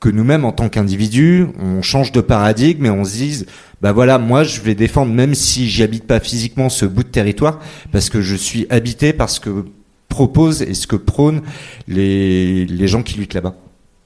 que 0.00 0.08
nous-mêmes 0.08 0.44
en 0.44 0.52
tant 0.52 0.68
qu'individus, 0.68 1.46
on 1.58 1.82
change 1.82 2.12
de 2.12 2.20
paradigme 2.20 2.86
et 2.86 2.90
on 2.90 3.04
se 3.04 3.14
dise, 3.14 3.46
bah 3.80 3.92
voilà, 3.92 4.18
moi 4.18 4.44
je 4.44 4.60
vais 4.60 4.74
défendre 4.74 5.12
même 5.12 5.34
si 5.34 5.68
j'y 5.68 5.82
habite 5.82 6.06
pas 6.06 6.20
physiquement 6.20 6.68
ce 6.68 6.84
bout 6.84 7.02
de 7.02 7.08
territoire, 7.08 7.60
parce 7.92 8.10
que 8.10 8.20
je 8.20 8.36
suis 8.36 8.66
habité 8.70 9.12
par 9.12 9.30
ce 9.30 9.40
que 9.40 9.66
propose 10.08 10.62
et 10.62 10.74
ce 10.74 10.86
que 10.86 10.96
prônent 10.96 11.42
les, 11.88 12.66
les 12.66 12.88
gens 12.88 13.02
qui 13.02 13.18
luttent 13.18 13.34
là-bas. 13.34 13.54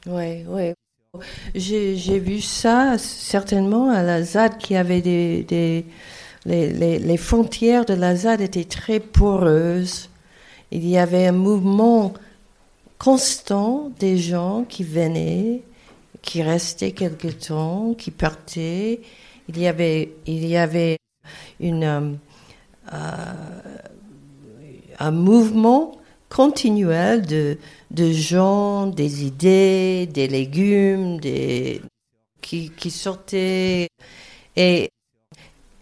Oui, 0.07 0.45
oui. 0.49 0.73
J'ai 1.55 2.19
vu 2.21 2.41
ça 2.41 2.97
certainement 2.99 3.91
à 3.91 4.03
la 4.03 4.23
ZAD 4.23 4.59
qui 4.59 4.77
avait 4.77 5.03
des, 5.03 5.43
des 5.43 5.85
les, 6.47 6.73
les, 6.73 6.99
les, 6.99 7.17
frontières 7.17 7.85
de 7.85 7.95
la 7.95 8.17
ZAD 8.17 8.41
étaient 8.41 8.65
très 8.65 9.01
poreuses. 9.01 10.09
Il 10.71 10.89
y 10.89 10.97
avait 10.97 11.27
un 11.27 11.33
mouvement 11.33 12.15
constant 12.99 13.91
des 13.99 14.19
gens 14.19 14.65
qui 14.69 14.85
venaient 14.85 15.63
qui 16.23 16.43
restait 16.43 16.93
quelque 16.93 17.29
temps, 17.29 17.95
qui 17.95 18.11
partait. 18.11 19.01
Il 19.49 19.59
y 19.59 19.67
avait, 19.67 20.13
il 20.27 20.47
y 20.47 20.57
avait 20.57 20.99
une, 21.59 21.85
euh, 21.85 22.13
euh, 22.93 23.71
un 24.99 25.11
mouvement 25.11 25.99
continuel 26.29 27.27
de, 27.27 27.59
de 27.91 28.13
gens, 28.13 28.87
des 28.87 29.25
idées, 29.25 30.07
des 30.07 30.29
légumes, 30.29 31.19
des, 31.19 31.83
qui, 32.41 32.71
qui 32.71 32.91
sortaient. 32.91 33.89
Et, 34.57 34.91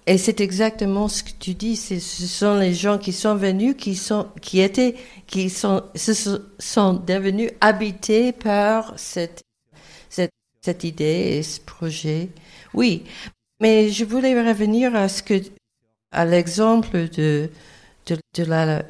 et 0.07 0.17
c'est 0.17 0.41
exactement 0.41 1.09
ce 1.09 1.23
que 1.23 1.33
tu 1.39 1.53
dis. 1.53 1.77
Ce 1.77 1.99
sont 2.01 2.55
les 2.55 2.73
gens 2.73 2.97
qui 2.97 3.13
sont 3.13 3.35
venus, 3.35 3.75
qui 3.77 3.95
sont, 3.95 4.29
qui 4.41 4.61
étaient, 4.61 4.95
qui 5.27 5.51
sont, 5.51 5.83
sont 6.59 6.95
devenus 6.95 7.51
habités 7.61 8.33
par 8.33 8.95
cette 8.97 9.43
cette 10.69 10.85
idée 10.85 11.39
et 11.39 11.43
ce 11.43 11.61
projet. 11.61 12.29
Oui, 12.75 13.05
mais 13.59 13.89
je 13.89 14.05
voulais 14.05 14.35
revenir 14.47 14.95
à 14.95 15.09
ce 15.09 15.23
que, 15.23 15.41
à 16.13 16.27
l'exemple 16.27 17.09
de, 17.09 17.49
de, 18.07 18.45
la, 18.45 18.83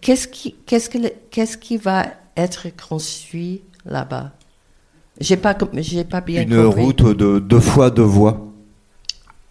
qu'est-ce 0.00 0.26
qui, 0.26 0.56
qu'est-ce 0.66 0.90
que, 0.90 0.98
qu'est-ce 1.30 1.56
qui 1.56 1.76
va 1.76 2.06
être 2.36 2.66
construit 2.88 3.62
là-bas? 3.84 4.32
J'ai 5.20 5.36
pas, 5.36 5.56
j'ai 5.74 6.02
pas 6.02 6.20
bien 6.20 6.42
Une 6.42 6.64
route 6.64 7.04
de 7.16 7.38
deux 7.38 7.60
fois 7.60 7.90
deux 7.90 8.02
voies. 8.02 8.52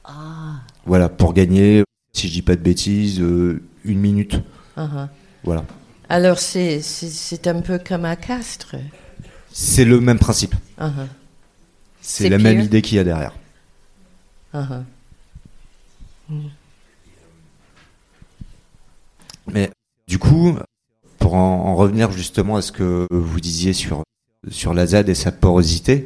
Ah. 0.03 0.59
Voilà, 0.85 1.07
pour 1.07 1.33
gagner, 1.33 1.85
si 2.11 2.27
je 2.27 2.33
dis 2.33 2.41
pas 2.41 2.57
de 2.57 2.61
bêtises, 2.61 3.21
euh, 3.21 3.61
une 3.85 3.99
minute. 3.99 4.35
Uh-huh. 4.75 5.07
Voilà. 5.45 5.63
Alors 6.09 6.39
c'est, 6.39 6.81
c'est, 6.81 7.47
un 7.47 7.61
peu 7.61 7.79
comme 7.79 8.03
à 8.03 8.17
Castres. 8.17 8.75
C'est 9.49 9.85
le 9.85 10.01
même 10.01 10.19
principe. 10.19 10.55
Uh-huh. 10.77 11.07
C'est 12.01 12.29
la 12.29 12.37
même 12.37 12.59
idée 12.59 12.81
qu'il 12.81 12.97
y 12.97 12.99
a 12.99 13.03
derrière. 13.03 13.33
Uh-huh. 14.53 14.83
Mais 19.47 19.69
du 20.07 20.17
coup, 20.17 20.57
pour 21.19 21.35
en, 21.35 21.75
revenir 21.75 22.11
justement 22.11 22.57
à 22.57 22.61
ce 22.61 22.71
que 22.71 23.07
vous 23.11 23.39
disiez 23.39 23.73
sur, 23.73 24.03
sur 24.49 24.73
la 24.73 24.87
ZAD 24.87 25.09
et 25.09 25.15
sa 25.15 25.31
porosité, 25.31 26.05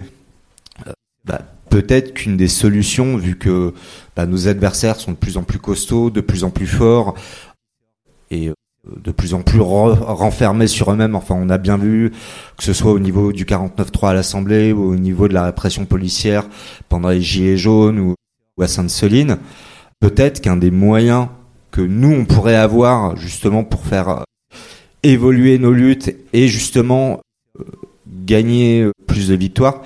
euh, 0.87 0.91
bah, 1.23 1.41
peut-être 1.69 2.13
qu'une 2.13 2.37
des 2.37 2.47
solutions, 2.47 3.17
vu 3.17 3.37
que 3.37 3.73
bah, 4.15 4.25
nos 4.25 4.47
adversaires 4.47 4.99
sont 4.99 5.11
de 5.11 5.17
plus 5.17 5.37
en 5.37 5.43
plus 5.43 5.59
costauds, 5.59 6.09
de 6.09 6.21
plus 6.21 6.43
en 6.43 6.49
plus 6.49 6.67
forts, 6.67 7.15
et 8.31 8.51
de 9.03 9.11
plus 9.11 9.33
en 9.33 9.41
plus 9.41 9.61
renfermés 9.61 10.67
sur 10.67 10.91
eux-mêmes. 10.91 11.15
Enfin, 11.15 11.35
on 11.37 11.49
a 11.49 11.57
bien 11.57 11.77
vu 11.77 12.11
que 12.57 12.63
ce 12.63 12.73
soit 12.73 12.91
au 12.91 12.99
niveau 12.99 13.31
du 13.31 13.45
49-3 13.45 14.09
à 14.09 14.13
l'Assemblée 14.13 14.73
ou 14.73 14.91
au 14.91 14.95
niveau 14.95 15.27
de 15.27 15.33
la 15.33 15.45
répression 15.45 15.85
policière 15.85 16.45
pendant 16.89 17.09
les 17.09 17.21
Gilets 17.21 17.57
jaunes 17.57 17.99
ou, 17.99 18.15
à 18.61 18.67
Sainte-Soline. 18.67 19.37
Peut-être 19.99 20.41
qu'un 20.41 20.57
des 20.57 20.71
moyens 20.71 21.27
que 21.71 21.81
nous, 21.81 22.11
on 22.11 22.25
pourrait 22.25 22.55
avoir 22.55 23.17
justement 23.17 23.63
pour 23.63 23.85
faire 23.85 24.09
euh, 24.09 24.23
évoluer 25.03 25.57
nos 25.57 25.73
luttes 25.73 26.15
et 26.31 26.47
justement 26.47 27.19
euh, 27.59 27.63
gagner 28.07 28.89
plus 29.07 29.29
de 29.29 29.35
victoires, 29.35 29.81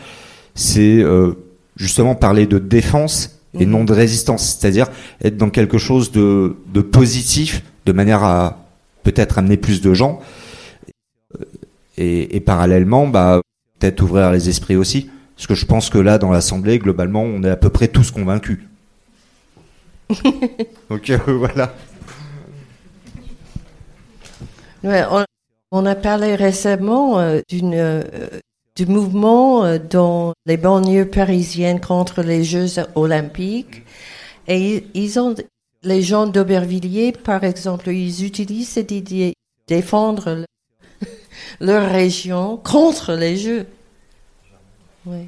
c'est 0.55 0.99
euh, 1.01 1.33
justement 1.77 2.15
parler 2.15 2.45
de 2.45 2.59
défense 2.59 3.39
et 3.55 3.65
mmh. 3.65 3.69
non 3.69 3.83
de 3.83 3.93
résistance, 3.93 4.57
c'est-à-dire 4.59 4.87
être 5.23 5.37
dans 5.37 5.49
quelque 5.49 5.77
chose 5.77 6.11
de, 6.11 6.57
de 6.73 6.81
positif 6.81 7.63
de 7.85 7.91
manière 7.91 8.23
à 8.23 8.68
peut-être 9.11 9.37
amener 9.37 9.57
plus 9.57 9.81
de 9.81 9.93
gens 9.93 10.19
et, 11.97 12.39
parallèlement, 12.39 13.07
bah, 13.07 13.41
peut-être 13.77 14.01
ouvrir 14.01 14.31
les 14.31 14.47
esprits 14.49 14.75
aussi. 14.77 15.09
Parce 15.35 15.47
que 15.47 15.55
je 15.55 15.65
pense 15.65 15.89
que 15.89 15.97
là, 15.97 16.17
dans 16.17 16.31
l'Assemblée, 16.31 16.79
globalement, 16.79 17.23
on 17.23 17.43
est 17.43 17.49
à 17.49 17.57
peu 17.57 17.69
près 17.69 17.87
tous 17.87 18.11
convaincus. 18.11 18.59
Donc 20.89 21.11
voilà. 21.27 21.73
Ouais, 24.83 25.03
on, 25.11 25.25
on 25.71 25.85
a 25.85 25.95
parlé 25.95 26.35
récemment 26.35 27.19
euh, 27.19 27.41
d'une 27.49 27.75
euh, 27.75 28.03
du 28.75 28.85
mouvement 28.85 29.65
euh, 29.65 29.77
dans 29.77 30.33
les 30.45 30.57
banlieues 30.57 31.09
parisiennes 31.09 31.81
contre 31.81 32.21
les 32.21 32.43
Jeux 32.43 32.81
olympiques. 32.95 33.83
Et 34.47 34.85
ils 34.93 35.19
ont, 35.19 35.35
les 35.83 36.01
gens 36.01 36.27
d'Aubervilliers, 36.27 37.11
par 37.11 37.43
exemple, 37.43 37.89
ils 37.89 38.25
utilisent 38.25 38.69
cette 38.69 38.91
idée 38.91 39.33
de 39.67 39.75
défendre 39.75 40.35
le- 40.35 40.45
leur 41.65 41.89
région 41.91 42.57
contre 42.57 43.13
les 43.13 43.37
Jeux. 43.37 43.65
Oui. 45.05 45.27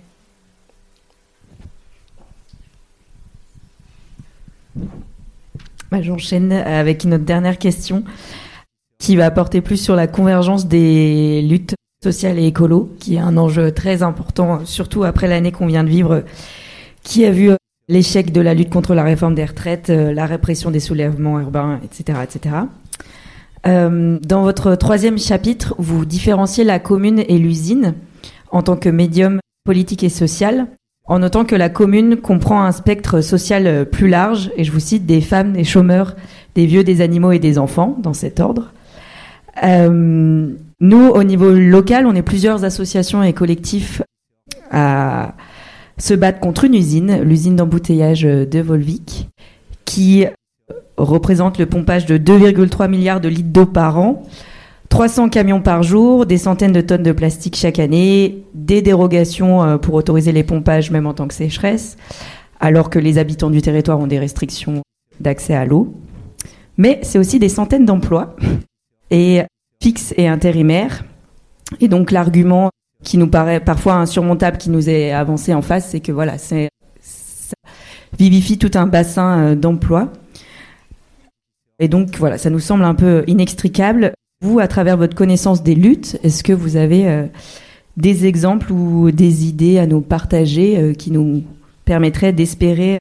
Bah, 5.91 6.02
J'enchaîne 6.02 6.52
avec 6.52 7.06
notre 7.06 7.26
dernière 7.26 7.58
question 7.58 8.04
qui 8.99 9.16
va 9.16 9.32
porter 9.32 9.62
plus 9.62 9.78
sur 9.78 9.95
la 9.95 10.08
convergence 10.08 10.68
des 10.68 11.41
luttes 11.41 11.76
sociales 12.04 12.39
et 12.39 12.47
écolo, 12.47 12.95
qui 12.99 13.16
est 13.16 13.20
un 13.20 13.36
enjeu 13.38 13.72
très 13.72 14.04
important, 14.04 14.66
surtout 14.66 15.04
après 15.04 15.28
l'année 15.28 15.52
qu'on 15.52 15.68
vient 15.68 15.84
de 15.84 15.89
vivre, 15.89 16.24
qui 17.04 17.26
a 17.26 17.32
vu 17.32 17.52
l'échec 17.88 18.32
de 18.32 18.42
la 18.42 18.54
lutte 18.54 18.70
contre 18.70 18.94
la 18.94 19.04
réforme 19.04 19.36
des 19.36 19.46
retraites, 19.46 19.90
euh, 19.90 20.14
la 20.14 20.26
répression 20.26 20.72
des 20.72 20.80
soulèvements 20.80 21.40
urbains, 21.40 21.80
etc. 21.84 22.20
etc. 22.24 22.56
Euh, 23.68 24.18
dans 24.22 24.44
votre 24.44 24.76
troisième 24.76 25.20
chapitre, 25.20 25.76
vous 25.78 26.06
différenciez 26.06 26.64
la 26.64 26.80
commune 26.80 27.20
et 27.28 27.38
l'usine 27.38 27.96
en 28.52 28.64
tant 28.64 28.76
que 28.76 28.90
médium 28.90 29.40
politique 29.64 30.04
et 30.04 30.10
social, 30.10 30.68
en 31.06 31.20
notant 31.20 31.46
que 31.46 31.56
la 31.56 31.70
commune 31.70 32.18
comprend 32.18 32.64
un 32.64 32.72
spectre 32.72 33.22
social 33.22 33.86
plus 33.90 34.08
large, 34.08 34.52
et 34.58 34.64
je 34.64 34.72
vous 34.72 34.80
cite 34.80 35.06
des 35.06 35.22
femmes, 35.22 35.54
des 35.54 35.64
chômeurs, 35.64 36.16
des 36.56 36.66
vieux, 36.66 36.84
des 36.84 37.02
animaux 37.02 37.32
et 37.32 37.40
des 37.40 37.58
enfants, 37.58 37.98
dans 38.02 38.14
cet 38.14 38.40
ordre. 38.40 38.74
Euh, 39.64 40.50
nous, 40.80 41.08
au 41.08 41.24
niveau 41.24 41.52
local, 41.52 42.06
on 42.06 42.16
est 42.16 42.22
plusieurs 42.22 42.64
associations 42.64 43.24
et 43.24 43.34
collectifs 43.34 44.02
à 44.72 45.34
se 46.02 46.16
battre 46.16 46.39
contre 46.39 46.64
une 46.64 46.74
usine, 46.74 47.22
l'usine 47.22 47.56
d'embouteillage 47.56 48.24
de 48.24 48.60
Volvic, 48.60 49.30
qui 49.86 50.26
représente 50.97 51.60
le 51.60 51.68
pompage 51.68 52.08
de 52.08 52.18
2,3 52.18 52.89
milliards 52.89 53.22
de 53.22 53.30
litres 53.30 53.49
d'eau 53.49 53.68
par 53.68 53.99
an, 53.99 54.24
300 54.89 55.30
camions 55.30 55.62
par 55.62 55.84
jour, 55.84 56.26
des 56.26 56.39
centaines 56.39 56.72
de 56.72 56.82
tonnes 56.82 57.04
de 57.04 57.12
plastique 57.12 57.56
chaque 57.56 57.78
année, 57.78 58.43
des 58.56 58.82
dérogations 58.82 59.64
euh, 59.64 59.78
pour 59.78 59.93
autoriser 59.93 60.32
les 60.32 60.43
pompages 60.43 60.89
même 60.89 61.06
en 61.06 61.14
tant 61.14 61.28
que 61.28 61.36
sécheresse, 61.36 61.97
alors 62.60 62.89
que 62.89 62.99
les 62.99 63.20
habitants 63.20 63.52
du 63.52 63.62
territoire 63.62 63.99
ont 63.99 64.08
des 64.08 64.20
restrictions 64.20 64.82
d'accès 65.20 65.54
à 65.54 65.66
l'eau. 65.66 65.93
Mais 66.78 66.99
c'est 67.04 67.20
aussi 67.20 67.38
des 67.38 67.47
centaines 67.47 67.86
d'emplois, 67.86 68.36
et 69.12 69.41
fixes 69.82 70.16
et 70.18 70.28
intérimaires. 70.28 71.06
Et 71.80 71.88
donc 71.88 72.12
l'argument 72.12 72.72
qui 73.04 73.18
nous 73.18 73.28
paraît 73.28 73.60
parfois 73.60 73.95
insurmontable, 73.95 74.58
qui 74.58 74.70
nous 74.70 74.89
est 74.89 75.12
avancé 75.12 75.54
en 75.54 75.62
face, 75.62 75.89
c'est 75.89 75.99
que 75.99 76.12
voilà, 76.12 76.38
c'est 76.38 76.70
ça 77.02 77.56
vivifie 78.18 78.58
tout 78.58 78.72
un 78.76 78.88
bassin 78.88 79.39
euh, 79.39 79.56
d'emplois. 79.56 80.12
Et 81.80 81.88
donc 81.88 82.16
voilà, 82.18 82.38
ça 82.38 82.49
nous 82.49 82.60
semble 82.60 82.84
un 82.84 82.93
peu 82.93 83.24
inextricable. 83.28 84.14
Vous, 84.43 84.60
à 84.60 84.68
travers 84.68 84.97
votre 84.97 85.16
connaissance 85.16 85.64
des 85.64 85.76
luttes, 85.76 86.20
est-ce 86.24 86.43
que 86.43 86.54
vous 86.54 86.78
avez 86.78 87.08
euh, 87.08 87.26
des 87.97 88.26
exemples 88.26 88.72
ou 88.72 89.12
des 89.12 89.45
idées 89.45 89.80
à 89.80 89.88
nous 89.88 90.02
partager 90.02 90.78
euh, 90.78 90.93
qui 90.93 91.12
nous 91.12 91.43
permettraient 91.86 92.34
d'espérer 92.34 92.99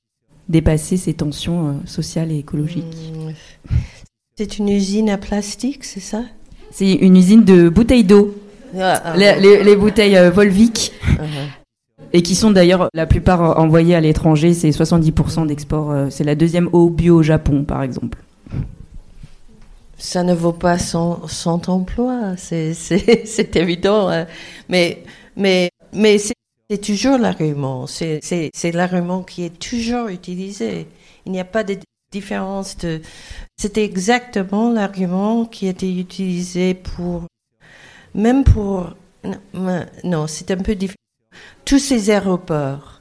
dépasser 0.48 0.96
ces 0.96 1.14
tensions 1.14 1.68
euh, 1.68 1.72
sociales 1.84 2.32
et 2.32 2.38
écologiques? 2.38 2.84
Mmh. 3.14 3.74
C'est 4.36 4.59
une 4.59 4.68
usine 4.68 5.11
à 5.11 5.18
plastique, 5.18 5.84
c'est 5.84 6.01
ça? 6.01 6.24
C'est 6.70 6.92
une 6.92 7.16
usine 7.16 7.44
de 7.44 7.68
bouteilles 7.68 8.05
d'eau, 8.05 8.34
les, 9.16 9.40
les- 9.40 9.64
les 9.64 9.76
bouteilles 9.76 10.16
euh, 10.16 10.30
Volvic, 10.30 10.92
ah, 11.18 11.22
et 12.12 12.22
qui 12.22 12.34
sont 12.34 12.50
d'ailleurs 12.50 12.88
la 12.94 13.06
plupart 13.06 13.58
envoyées 13.58 13.94
à 13.94 14.00
l'étranger. 14.00 14.54
C'est 14.54 14.70
70% 14.70 15.46
d'export. 15.46 15.90
euh, 15.90 16.06
C'est 16.10 16.24
la 16.24 16.34
deuxième 16.34 16.68
eau 16.72 16.90
bio 16.90 17.16
au 17.18 17.22
Japon, 17.22 17.64
par 17.64 17.82
exemple. 17.82 18.18
Ça 19.98 20.22
ne 20.22 20.32
vaut 20.34 20.52
pas 20.54 20.78
son, 20.78 21.20
son 21.28 21.60
emploi, 21.70 22.34
c'est, 22.38 22.72
évident. 23.56 24.08
hein. 24.08 24.26
Mais, 24.70 25.02
mais, 25.36 25.70
mais 25.92 26.16
c'est, 26.18 26.34
toujours 26.80 27.18
l'argument. 27.18 27.86
C'est 27.86 28.72
l'argument 28.72 29.22
qui 29.22 29.44
est 29.44 29.58
toujours 29.58 30.08
utilisé. 30.08 30.86
Il 31.26 31.32
n'y 31.32 31.40
a 31.40 31.44
pas 31.44 31.64
de 31.64 31.76
différence 32.10 32.78
de. 32.78 33.02
C'était 33.58 33.84
exactement 33.84 34.70
l'argument 34.72 35.44
qui 35.44 35.66
était 35.66 35.92
utilisé 35.92 36.72
pour. 36.74 37.24
Même 38.14 38.44
pour. 38.44 38.94
Non, 40.04 40.26
c'est 40.26 40.50
un 40.50 40.56
peu 40.58 40.74
différent. 40.74 40.96
Tous 41.64 41.78
ces 41.78 42.11
aéroports. 42.11 43.00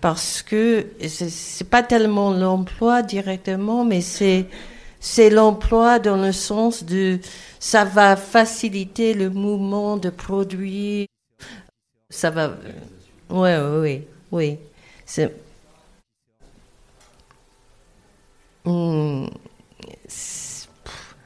Parce 0.00 0.42
que 0.42 0.86
c'est, 1.08 1.68
pas 1.68 1.82
tellement 1.82 2.32
l'emploi 2.32 3.02
directement, 3.02 3.84
mais 3.84 4.00
c'est 4.02 4.46
c'est 5.00 5.30
l'emploi 5.30 5.98
dans 6.00 6.16
le 6.16 6.32
sens 6.32 6.84
de 6.84 7.20
ça 7.60 7.84
va 7.84 8.16
faciliter 8.16 9.14
le 9.14 9.30
mouvement 9.30 9.96
de 9.98 10.10
produits. 10.10 11.08
Ça 12.10 12.30
va. 12.30 12.56
Oui, 13.30 14.02
oui. 14.32 14.58
Hmm, 18.64 19.26
c'est- 20.08 20.68
pff, 20.84 21.16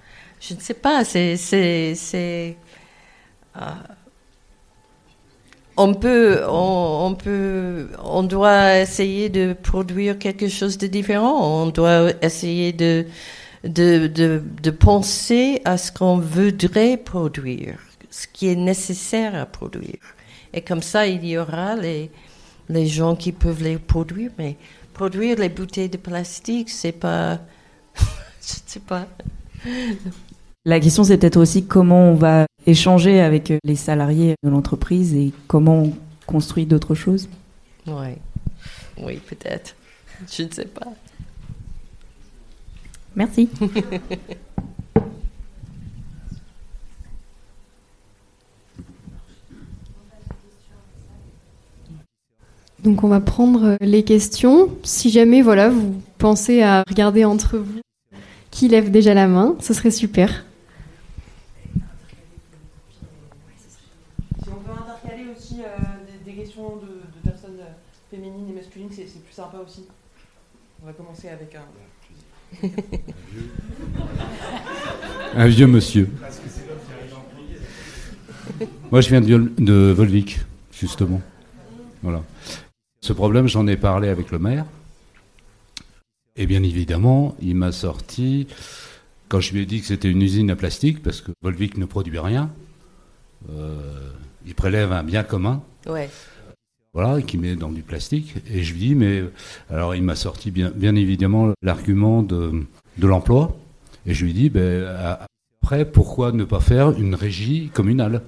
je 0.40 0.54
ne 0.54 0.60
sais 0.60 0.74
pas. 0.74 1.04
C'est. 1.04 2.56
On 5.76 5.94
peut, 5.94 6.42
on, 6.48 7.14
peut, 7.14 7.88
on 8.02 8.22
doit 8.22 8.78
essayer 8.78 9.28
de 9.28 9.54
produire 9.54 10.18
quelque 10.18 10.48
chose 10.48 10.78
de 10.78 10.86
différent. 10.86 11.62
On 11.62 11.66
doit 11.68 12.12
essayer 12.22 12.72
de 12.72 13.06
de, 13.64 14.06
de, 14.06 14.70
penser 14.70 15.60
à 15.64 15.76
ce 15.76 15.92
qu'on 15.92 16.18
voudrait 16.18 16.96
produire, 16.96 17.78
ce 18.10 18.26
qui 18.26 18.48
est 18.48 18.56
nécessaire 18.56 19.34
à 19.34 19.46
produire. 19.46 19.98
Et 20.54 20.62
comme 20.62 20.82
ça, 20.82 21.06
il 21.06 21.24
y 21.26 21.36
aura 21.36 21.76
les, 21.76 22.10
les 22.68 22.86
gens 22.86 23.14
qui 23.14 23.32
peuvent 23.32 23.62
les 23.62 23.78
produire, 23.78 24.30
mais 24.38 24.56
produire 24.94 25.38
les 25.38 25.48
bouteilles 25.48 25.88
de 25.88 25.96
plastique, 25.96 26.70
c'est 26.70 26.92
pas. 26.92 27.40
je 27.96 28.54
sais 28.66 28.80
pas. 28.80 29.06
La 30.66 30.78
question, 30.78 31.04
c'est 31.04 31.16
peut-être 31.16 31.38
aussi 31.38 31.64
comment 31.64 32.10
on 32.10 32.14
va 32.14 32.44
échanger 32.66 33.20
avec 33.20 33.50
euh, 33.50 33.58
les 33.64 33.76
salariés 33.76 34.34
de 34.42 34.50
l'entreprise 34.50 35.14
et 35.14 35.32
comment 35.46 35.84
on 35.84 35.94
construit 36.26 36.66
d'autres 36.66 36.94
choses. 36.94 37.30
Oui, 37.86 38.16
oui, 39.02 39.16
peut-être. 39.26 39.74
Je 40.30 40.42
ne 40.42 40.50
sais 40.50 40.66
pas. 40.66 40.86
Merci. 43.16 43.48
Donc 52.84 53.04
on 53.04 53.08
va 53.08 53.20
prendre 53.20 53.76
les 53.80 54.04
questions. 54.04 54.70
Si 54.82 55.10
jamais 55.10 55.42
voilà, 55.42 55.68
vous 55.68 56.00
pensez 56.18 56.62
à 56.62 56.82
regarder 56.88 57.24
entre 57.24 57.58
vous 57.58 57.80
qui 58.50 58.68
lève 58.68 58.90
déjà 58.90 59.14
la 59.14 59.28
main, 59.28 59.56
ce 59.60 59.74
serait 59.74 59.90
super. 59.90 60.44
Si 64.42 64.48
on 64.48 64.56
peut 64.56 64.72
intercaler 64.72 65.26
aussi 65.36 65.60
euh, 65.60 65.66
des, 66.30 66.42
questions 66.42 66.76
de, 66.76 67.28
personnes 67.28 67.60
euh, 67.60 67.70
féminines 68.10 68.48
et 68.48 68.52
masculines, 68.52 68.88
c'est 68.90 69.04
plus 69.04 69.32
sympa 69.32 69.58
aussi. 69.58 69.84
On 70.82 70.86
va 70.86 70.92
commencer 70.92 71.28
avec 71.28 71.54
un. 71.54 71.64
Un 75.36 75.46
vieux 75.46 75.68
monsieur. 75.68 76.10
Moi, 78.90 79.00
je 79.00 79.08
viens 79.08 79.20
de 79.20 79.92
Volvic, 79.92 80.40
justement. 80.72 81.22
Voilà. 82.02 82.22
Ce 83.00 83.12
problème, 83.12 83.46
j'en 83.46 83.66
ai 83.66 83.76
parlé 83.76 84.08
avec 84.08 84.30
le 84.30 84.38
maire. 84.38 84.66
Et 86.36 86.46
bien 86.46 86.62
évidemment, 86.62 87.36
il 87.40 87.54
m'a 87.54 87.72
sorti, 87.72 88.46
quand 89.28 89.40
je 89.40 89.52
lui 89.52 89.62
ai 89.62 89.66
dit 89.66 89.80
que 89.80 89.86
c'était 89.86 90.10
une 90.10 90.22
usine 90.22 90.50
à 90.50 90.56
plastique, 90.56 91.02
parce 91.02 91.20
que 91.20 91.32
Volvic 91.42 91.76
ne 91.76 91.84
produit 91.84 92.18
rien, 92.18 92.50
euh, 93.50 94.10
il 94.46 94.54
prélève 94.54 94.92
un 94.92 95.02
bien 95.02 95.22
commun, 95.22 95.62
Ouais. 95.86 96.08
voilà, 96.94 97.20
qui 97.22 97.38
met 97.38 97.56
dans 97.56 97.70
du 97.70 97.82
plastique. 97.82 98.34
Et 98.50 98.62
je 98.62 98.72
lui 98.72 98.80
dis, 98.80 98.94
mais 98.94 99.22
alors 99.70 99.94
il 99.94 100.02
m'a 100.02 100.16
sorti 100.16 100.50
bien, 100.50 100.70
bien 100.74 100.94
évidemment 100.94 101.52
l'argument 101.62 102.22
de, 102.22 102.64
de 102.98 103.06
l'emploi. 103.06 103.56
Et 104.06 104.14
je 104.14 104.24
lui 104.24 104.32
dis, 104.32 104.48
ben, 104.50 104.86
après, 105.62 105.84
pourquoi 105.84 106.32
ne 106.32 106.44
pas 106.44 106.60
faire 106.60 106.90
une 106.98 107.14
régie 107.14 107.70
communale? 107.72 108.22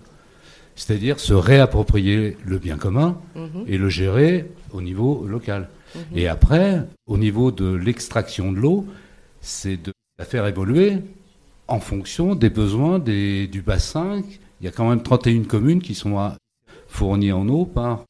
C'est-à-dire 0.76 1.20
se 1.20 1.34
réapproprier 1.34 2.36
le 2.44 2.58
bien 2.58 2.76
commun 2.76 3.18
Mhm, 3.34 3.64
et 3.66 3.78
le 3.78 3.88
gérer 3.88 4.50
au 4.72 4.80
niveau 4.80 5.26
local. 5.26 5.68
mhm. 5.94 6.02
Et 6.18 6.28
après, 6.28 6.82
au 7.06 7.18
niveau 7.18 7.50
de 7.52 7.72
l'extraction 7.74 8.52
de 8.52 8.58
l'eau, 8.58 8.86
c'est 9.40 9.76
de 9.82 9.92
la 10.18 10.24
faire 10.24 10.46
évoluer 10.46 10.98
en 11.68 11.80
fonction 11.80 12.34
des 12.34 12.48
besoins 12.50 12.98
des, 12.98 13.46
du 13.48 13.60
bassin. 13.62 14.22
Il 14.62 14.66
y 14.66 14.68
a 14.68 14.70
quand 14.70 14.88
même 14.88 15.02
31 15.02 15.42
communes 15.42 15.82
qui 15.82 15.96
sont 15.96 16.16
fournies 16.86 17.32
en 17.32 17.48
eau 17.48 17.66
par, 17.66 18.04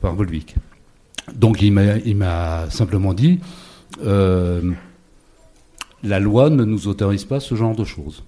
par 0.00 0.16
Volvic. 0.16 0.56
Donc 1.34 1.62
il 1.62 1.72
m'a 1.72 2.68
simplement 2.70 3.14
dit, 3.14 3.38
euh, 4.04 4.72
la 6.02 6.18
loi 6.18 6.50
ne 6.50 6.64
nous 6.64 6.88
autorise 6.88 7.24
pas 7.24 7.38
ce 7.38 7.54
genre 7.54 7.76
de 7.76 7.84
choses, 7.84 8.24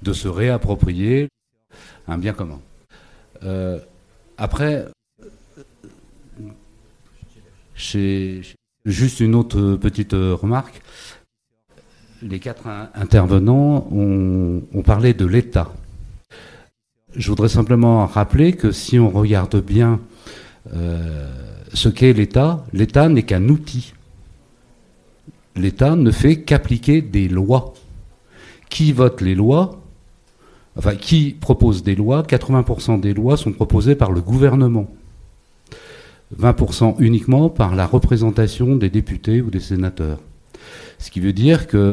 de 0.00 0.14
se 0.14 0.26
réapproprier 0.26 1.28
un 2.08 2.16
bien 2.16 2.32
commun. 2.32 2.60
Euh, 3.44 3.78
après, 4.38 4.86
juste 7.76 9.20
une 9.20 9.34
autre 9.34 9.76
petite 9.76 10.12
remarque. 10.12 10.80
Les 12.22 12.38
quatre 12.38 12.68
intervenants 12.94 13.86
ont, 13.90 14.82
parlé 14.82 15.12
de 15.12 15.26
l'État. 15.26 15.72
Je 17.14 17.28
voudrais 17.28 17.48
simplement 17.48 18.06
rappeler 18.06 18.54
que 18.54 18.72
si 18.72 18.98
on 18.98 19.10
regarde 19.10 19.60
bien 19.62 20.00
euh, 20.74 21.30
ce 21.74 21.88
qu'est 21.88 22.12
l'État, 22.12 22.64
l'État 22.72 23.08
n'est 23.08 23.24
qu'un 23.24 23.48
outil. 23.48 23.92
L'État 25.54 25.96
ne 25.96 26.10
fait 26.10 26.40
qu'appliquer 26.42 27.02
des 27.02 27.28
lois. 27.28 27.74
Qui 28.70 28.92
vote 28.92 29.20
les 29.20 29.34
lois 29.34 29.78
Enfin, 30.74 30.96
qui 30.96 31.36
propose 31.38 31.82
des 31.82 31.94
lois 31.94 32.22
80% 32.22 32.98
des 32.98 33.12
lois 33.12 33.36
sont 33.36 33.52
proposées 33.52 33.94
par 33.94 34.10
le 34.10 34.22
gouvernement. 34.22 34.88
20% 36.40 36.94
uniquement 36.98 37.50
par 37.50 37.74
la 37.74 37.86
représentation 37.86 38.76
des 38.76 38.88
députés 38.88 39.42
ou 39.42 39.50
des 39.50 39.60
sénateurs. 39.60 40.18
Ce 40.98 41.10
qui 41.10 41.20
veut 41.20 41.34
dire 41.34 41.66
que 41.66 41.92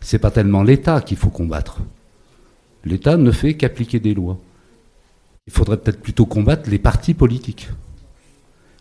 c'est 0.00 0.18
pas 0.18 0.30
tellement 0.30 0.62
l'État 0.62 1.02
qu'il 1.02 1.18
faut 1.18 1.28
combattre. 1.28 1.80
L'État 2.86 3.16
ne 3.16 3.32
fait 3.32 3.54
qu'appliquer 3.54 3.98
des 3.98 4.14
lois. 4.14 4.38
Il 5.48 5.52
faudrait 5.52 5.76
peut-être 5.76 6.00
plutôt 6.00 6.24
combattre 6.24 6.70
les 6.70 6.78
partis 6.78 7.14
politiques. 7.14 7.68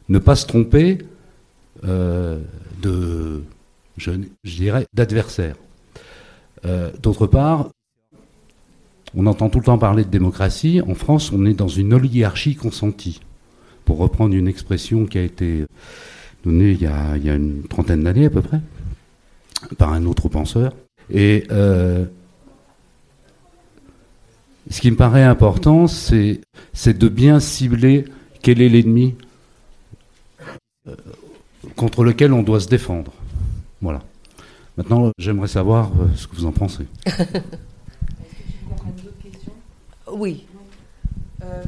Ne 0.10 0.20
pas 0.20 0.36
se 0.36 0.46
tromper 0.46 1.00
euh, 1.84 2.40
de, 2.82 3.44
je, 3.98 4.12
d'adversaires. 4.94 5.56
Euh, 6.66 6.92
d'autre 7.02 7.26
part, 7.26 7.70
on 9.16 9.26
entend 9.26 9.50
tout 9.50 9.60
le 9.60 9.66
temps 9.66 9.80
parler 9.80 10.04
de 10.04 10.10
démocratie. 10.10 10.82
En 10.88 10.94
France, 10.94 11.32
on 11.32 11.44
est 11.46 11.54
dans 11.54 11.68
une 11.68 11.94
oligarchie 11.94 12.56
consentie. 12.56 13.22
Pour 13.86 13.98
reprendre 13.98 14.36
une 14.36 14.48
expression 14.48 15.06
qui 15.06 15.18
a 15.18 15.24
été 15.24 15.66
donnée 16.44 16.72
il 16.72 16.82
y 16.82 16.88
a, 16.88 17.16
une 17.16 17.64
trentaine 17.64 18.04
d'années 18.04 18.26
à 18.26 18.30
peu 18.30 18.42
près, 18.42 18.62
par 19.80 19.94
un 19.94 20.06
autre 20.06 20.30
penseur. 20.30 20.74
Et 21.10 21.46
euh, 21.52 22.06
ce 24.70 24.82
qui 24.82 24.92
me 24.92 24.96
paraît 24.96 25.24
important, 25.24 25.88
c'est 25.88 26.42
de 26.86 27.08
bien 27.08 27.40
cibler 27.40 28.06
quel 28.42 28.62
est 28.62 28.70
l'ennemi 28.70 29.16
euh, 30.88 30.96
contre 31.76 32.04
lequel 32.04 32.34
on 32.34 32.44
doit 32.44 32.60
se 32.60 32.68
défendre. 32.68 33.12
Voilà. 33.82 34.02
Maintenant, 34.78 35.12
j'aimerais 35.18 35.48
savoir 35.48 35.92
euh, 36.00 36.08
ce 36.16 36.28
que 36.28 36.36
vous 36.36 36.46
en 36.46 36.52
pensez. 36.52 36.86
Oui. 40.18 40.46
Euh, 41.44 41.64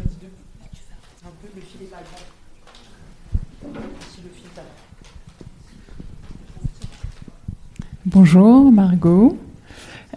Bonjour 8.05 8.71
Margot. 8.71 9.37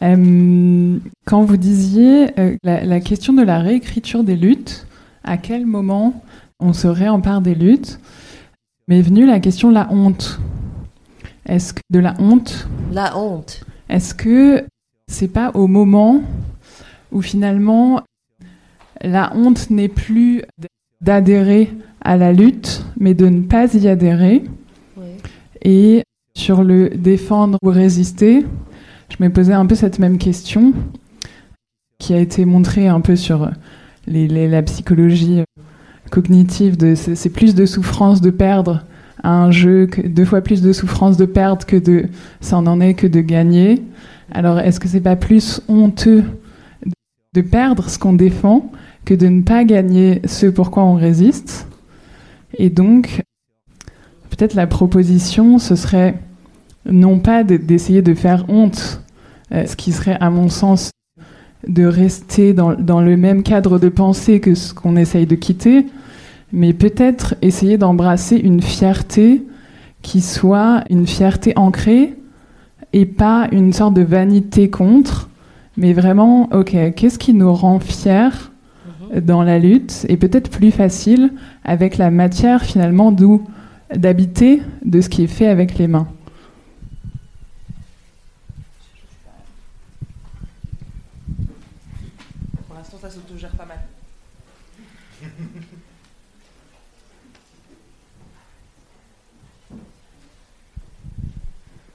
Euh, 0.03 0.99
quand 1.27 1.43
vous 1.43 1.57
disiez 1.57 2.39
euh, 2.39 2.57
la, 2.63 3.01
question 3.01 3.33
de 3.33 3.43
la 3.43 3.59
réécriture 3.59 4.25
des 4.25 4.37
luttes, 4.37 4.87
à 5.25 5.37
quel 5.37 5.67
moment 5.67 6.23
on 6.59 6.73
se 6.73 6.87
réempare 6.87 7.41
des 7.41 7.55
luttes, 7.55 8.01
m'est 8.89 9.03
venue 9.03 9.27
la 9.27 9.41
question 9.41 9.69
de 9.69 9.75
la 9.75 9.93
honte. 9.93 10.41
Est-ce 11.47 11.75
que 11.75 11.81
de 11.91 11.99
la 11.99 12.15
honte? 12.19 12.69
La 12.93 13.17
honte. 13.17 13.65
Est-ce 13.89 14.15
que 14.15 14.65
c'est 15.07 15.29
pas 15.29 15.51
au 15.55 15.67
moment 15.67 16.23
où 17.13 17.21
finalement 17.21 18.03
la 19.03 19.33
honte 19.35 19.71
n'est 19.71 19.89
plus 19.89 20.43
d'adhérer 21.01 21.73
à 22.01 22.17
la 22.17 22.33
lutte, 22.33 22.85
mais 22.99 23.15
de 23.15 23.27
ne 23.27 23.43
pas 23.43 23.75
y 23.75 23.89
adhérer? 23.89 24.45
Et 25.63 26.05
sur 26.35 26.63
le 26.65 26.89
défendre 26.89 27.59
ou 27.63 27.69
résister, 27.69 28.47
je 29.11 29.23
me 29.23 29.31
posais 29.31 29.53
un 29.53 29.67
peu 29.67 29.75
cette 29.75 29.99
même 29.99 30.19
question 30.19 30.73
qui 31.99 32.15
a 32.15 32.19
été 32.19 32.45
montrée 32.45 32.89
un 32.89 33.01
peu 33.01 33.17
sur 33.17 33.51
la 34.07 34.63
psychologie 34.63 35.43
cognitive 36.11 36.77
de 36.77 36.95
c'est 36.95 37.31
plus 37.31 37.55
de 37.55 37.67
souffrance 37.67 38.21
de 38.21 38.31
perdre 38.31 38.85
un 39.23 39.51
jeu, 39.51 39.87
que, 39.87 40.01
deux 40.01 40.25
fois 40.25 40.41
plus 40.41 40.63
de 40.63 40.73
souffrance 40.73 41.17
de 41.17 41.27
perdre 41.27 41.67
que 41.67 41.77
de 41.77 42.07
ça 42.41 42.57
en 42.57 42.81
est 42.81 42.95
que 42.95 43.07
de 43.07 43.21
gagner. 43.21 43.83
Alors 44.33 44.59
est-ce 44.59 44.81
que 44.81 44.89
c'est 44.89 45.01
pas 45.01 45.17
plus 45.17 45.61
honteux 45.69 46.25
de 47.35 47.41
perdre 47.43 47.89
ce 47.89 47.99
qu'on 47.99 48.15
défend 48.15 48.73
que 49.05 49.15
de 49.15 49.29
ne 49.29 49.43
pas 49.43 49.65
gagner 49.65 50.23
ce 50.25 50.47
pourquoi 50.47 50.85
on 50.85 50.95
résiste? 50.95 51.69
Et 52.59 52.71
donc, 52.71 53.23
peut-être 54.31 54.55
la 54.55 54.67
proposition, 54.67 55.59
ce 55.59 55.77
serait 55.77 56.15
non 56.91 57.19
pas 57.19 57.45
d'essayer 57.45 58.03
de, 58.03 58.15
faire 58.15 58.45
honte, 58.49 59.03
euh, 59.53 59.67
ce 59.67 59.77
qui 59.77 59.93
serait 59.93 60.17
à 60.21 60.31
mon 60.31 60.49
sens 60.49 60.91
de 61.67 61.85
rester 61.85 62.53
dans, 62.53 62.75
dans 62.75 63.01
le 63.01 63.17
même 63.17 63.43
cadre 63.43 63.79
de 63.79 63.89
pensée 63.89 64.41
que 64.41 64.55
ce 64.55 64.75
qu'on 64.75 64.97
essaye 64.97 65.27
de 65.27 65.35
quitter, 65.35 65.87
mais 66.53 66.73
peut-être 66.73 67.35
essayer 67.43 67.79
d'embrasser 67.79 68.37
une 68.37 68.63
fierté 68.63 69.43
qui 70.03 70.21
soit 70.21 70.85
une 70.91 71.07
fierté 71.07 71.53
ancrée 71.57 72.17
et 72.93 73.07
pas 73.07 73.49
une 73.53 73.73
sorte 73.73 73.95
de 73.95 74.03
vanité 74.03 74.71
contre, 74.71 75.29
mais 75.77 75.93
vraiment, 75.93 76.49
ok, 76.53 76.95
qu'est-ce 76.95 77.19
qui 77.19 77.35
nous 77.35 77.53
rend 77.53 77.79
fiers 77.79 78.51
dans 79.15 79.43
la 79.43 79.59
lutte 79.59 80.07
et 80.09 80.17
peut-être 80.17 80.51
plus 80.51 80.71
facile 80.71 81.33
avec 81.65 81.99
la 81.99 82.11
matière 82.11 82.63
finalement 82.63 83.13
d'où 83.13 83.45
d'habiter 83.95 84.63
de 84.85 85.01
ce 85.01 85.09
qui 85.09 85.25
est 85.25 85.27
fait 85.27 85.49
avec 85.49 85.79
les 85.79 85.89
mains. 85.89 86.07
Pour 92.67 92.77
l'instant, 92.77 92.99
ça 93.01 93.11
s'autogère 93.11 93.51
pas 93.51 93.67
mal. 93.67 93.79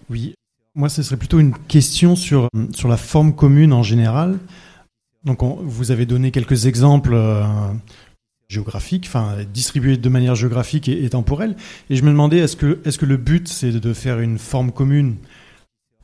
Oui, 0.10 0.36
moi 0.76 0.90
ce 0.90 1.04
serait 1.04 1.18
plutôt 1.18 1.40
une 1.40 1.54
question 1.54 2.16
sur, 2.16 2.50
sur 2.74 2.88
la 2.88 2.98
forme 2.98 3.36
commune 3.36 3.74
en 3.74 3.84
général. 3.84 4.38
Donc 5.24 5.40
vous 5.42 5.92
avez 5.92 6.06
donné 6.06 6.32
quelques 6.32 6.68
exemples 6.68 7.14
euh, 7.14 7.44
géographiques, 8.48 9.06
enfin 9.08 9.38
distribués 9.52 9.98
de 9.98 10.10
manière 10.10 10.36
géographique 10.36 10.88
et, 10.88 11.10
temporelle. 11.10 11.56
Et 11.90 11.96
je 11.96 12.04
me 12.04 12.10
demandais, 12.10 12.38
est-ce 12.38 12.56
que, 12.56 12.80
est 12.86 12.98
que 12.98 13.06
le 13.06 13.18
but, 13.18 13.48
c'est 13.48 13.72
de 13.72 13.94
faire 13.94 14.20
une 14.20 14.38
forme 14.38 14.72
commune 14.72 15.16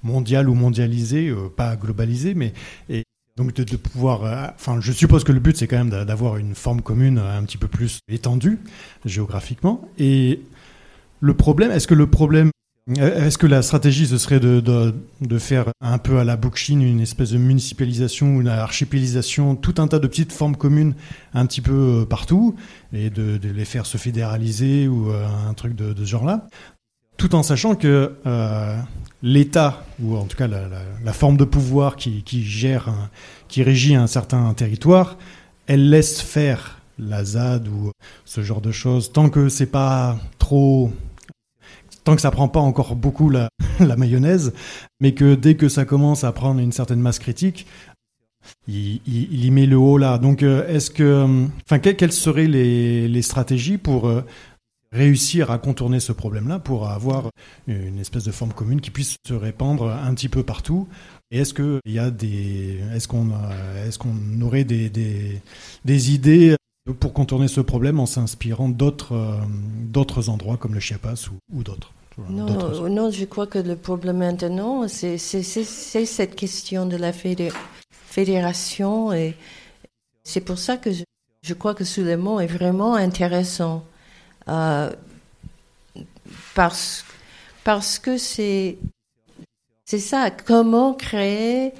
mondiale 0.03 0.49
ou 0.49 0.55
mondialisée, 0.55 1.29
euh, 1.29 1.49
pas 1.55 1.75
globalisée, 1.75 2.33
mais 2.33 2.53
et 2.89 3.03
donc 3.37 3.53
de, 3.53 3.77
pouvoir... 3.77 4.23
Euh, 4.25 4.47
enfin, 4.55 4.79
je 4.81 4.91
suppose 4.91 5.23
que 5.23 5.31
le 5.31 5.39
but, 5.39 5.55
c'est 5.55 5.67
quand 5.67 5.77
même 5.77 5.89
d'avoir 5.89 6.37
une 6.37 6.55
forme 6.55 6.81
commune 6.81 7.19
un 7.19 7.43
petit 7.43 7.57
peu 7.57 7.67
plus 7.67 7.99
étendue 8.09 8.59
géographiquement. 9.05 9.87
Et 9.99 10.41
le 11.19 11.33
problème, 11.35 11.71
est-ce 11.71 11.87
que 11.87 11.93
le 11.93 12.07
problème 12.07 12.47
euh, 12.47 12.60
est-ce 12.97 13.37
que 13.37 13.45
la 13.45 13.61
stratégie, 13.61 14.07
ce 14.07 14.17
serait 14.17 14.39
de, 14.39 14.59
de, 15.21 15.37
faire 15.37 15.65
un 15.81 15.99
peu 15.99 16.17
à 16.17 16.23
la 16.23 16.35
Bookchine 16.35 16.81
une 16.81 16.99
espèce 16.99 17.31
de 17.31 17.37
municipalisation 17.37 18.35
ou 18.35 18.41
une 18.41 18.47
archipélisation, 18.47 19.55
tout 19.55 19.75
un 19.77 19.87
tas 19.87 19.99
de 19.99 20.07
petites 20.07 20.31
formes 20.31 20.55
communes 20.55 20.95
un 21.33 21.45
petit 21.45 21.61
peu 21.61 22.01
euh, 22.01 22.05
partout, 22.05 22.55
et 22.91 23.11
de, 23.11 23.39
les 23.43 23.65
faire 23.65 23.85
se 23.85 23.97
fédéraliser 23.97 24.87
ou 24.87 25.11
euh, 25.11 25.27
un 25.47 25.53
truc 25.53 25.75
de, 25.75 25.93
ce 25.95 26.09
genre-là, 26.09 26.47
tout 27.17 27.35
en 27.35 27.43
sachant 27.43 27.75
que 27.75 28.13
l'État, 29.21 29.85
ou 30.01 30.17
en 30.17 30.25
tout 30.25 30.35
cas 30.35 30.47
la, 30.47 31.13
forme 31.13 31.37
de 31.37 31.45
pouvoir 31.45 31.95
qui, 31.95 32.23
qui 32.23 32.43
gère, 32.43 32.89
qui 33.47 33.61
régit 33.61 33.93
un 33.93 34.07
certain 34.07 34.51
territoire, 34.55 35.17
elle 35.67 35.91
laisse 35.91 36.19
faire 36.19 36.79
la 36.97 37.23
ZAD 37.23 37.67
ou 37.67 37.91
ce 38.25 38.41
genre 38.41 38.61
de 38.61 38.71
choses, 38.71 39.11
tant 39.11 39.29
que 39.29 39.49
c'est 39.49 39.67
pas 39.67 40.17
trop 40.39 40.91
tant 42.03 42.15
que 42.15 42.21
ça 42.21 42.31
prend 42.31 42.47
pas 42.47 42.59
encore 42.59 42.95
beaucoup 42.95 43.29
la, 43.29 43.49
mayonnaise, 43.97 44.53
mais 44.99 45.13
que 45.13 45.35
dès 45.35 45.55
que 45.55 45.69
ça 45.69 45.85
commence 45.85 46.23
à 46.23 46.31
prendre 46.31 46.59
une 46.59 46.71
certaine 46.71 46.99
masse 46.99 47.19
critique, 47.19 47.65
il, 48.67 49.45
y 49.45 49.51
met 49.51 49.65
le 49.65 49.77
haut 49.77 49.97
là. 49.97 50.17
Donc, 50.17 50.43
euh, 50.43 50.67
est-ce 50.67 50.89
que, 50.89 51.45
enfin, 51.65 51.79
quelles 51.79 52.11
seraient 52.11 52.47
les, 52.47 53.21
stratégies 53.21 53.77
pour 53.77 54.07
euh, 54.07 54.23
réussir 54.91 55.51
à 55.51 55.59
contourner 55.59 55.99
ce 55.99 56.11
problème-là 56.11 56.57
pour 56.57 56.89
avoir 56.89 57.29
une 57.67 57.99
espèce 57.99 58.23
de 58.23 58.31
forme 58.31 58.53
commune 58.53 58.81
qui 58.81 58.89
puisse 58.89 59.15
se 59.27 59.33
répandre 59.33 59.87
un 59.91 60.13
petit 60.15 60.29
peu 60.29 60.43
partout? 60.43 60.87
Et 61.29 61.39
est-ce 61.39 61.53
que 61.53 61.79
il 61.85 61.93
y 61.93 61.99
a 61.99 62.09
des, 62.09 62.79
est-ce 62.93 63.07
qu'on 63.07 63.29
est-ce 63.85 63.99
qu'on 63.99 64.41
aurait 64.41 64.63
des 64.63 65.41
idées 65.85 66.55
pour 66.91 67.13
contourner 67.13 67.47
ce 67.47 67.61
problème 67.61 67.99
en 67.99 68.05
s'inspirant 68.05 68.69
d'autres 68.69 69.15
euh, 69.15 69.37
d'autres 69.83 70.29
endroits 70.29 70.57
comme 70.57 70.73
le 70.73 70.79
Chiapas 70.79 71.29
ou, 71.31 71.57
ou 71.57 71.63
d'autres 71.63 71.91
non, 72.29 72.45
non, 72.45 72.89
non, 72.89 73.09
je 73.09 73.25
crois 73.25 73.47
que 73.47 73.57
le 73.57 73.75
problème 73.75 74.17
maintenant, 74.17 74.87
c'est 74.87 75.17
cette 75.17 76.35
question 76.35 76.85
de 76.85 76.97
la 76.97 77.13
fédération 77.13 79.13
et 79.13 79.35
c'est 80.23 80.41
pour 80.41 80.59
ça 80.59 80.77
que 80.77 80.91
je, 80.91 81.03
je, 81.41 81.53
crois 81.53 81.73
que 81.73 81.85
Souleymont 81.85 82.39
est 82.39 82.47
vraiment 82.47 82.95
intéressant 82.95 83.85
euh, 84.49 84.91
parce, 86.53 87.05
parce 87.63 87.97
que 87.97 88.17
c'est 88.17 88.77
c'est 89.85 89.99
ça, 89.99 90.29
comment 90.31 90.93
créer 90.93 91.73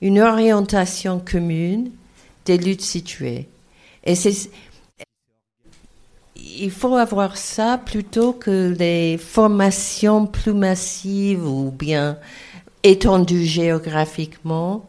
une 0.00 0.20
orientation 0.20 1.20
commune 1.20 1.90
des 2.46 2.56
luttes 2.56 2.80
situées. 2.80 3.46
Et 4.08 4.14
c'est 4.14 4.50
il 6.34 6.70
faut 6.70 6.96
avoir 6.96 7.36
ça 7.36 7.78
plutôt 7.78 8.32
que 8.32 8.74
les 8.76 9.18
formations 9.18 10.26
plus 10.26 10.54
massives 10.54 11.46
ou 11.46 11.70
bien 11.70 12.18
étendues 12.82 13.44
géographiquement. 13.44 14.86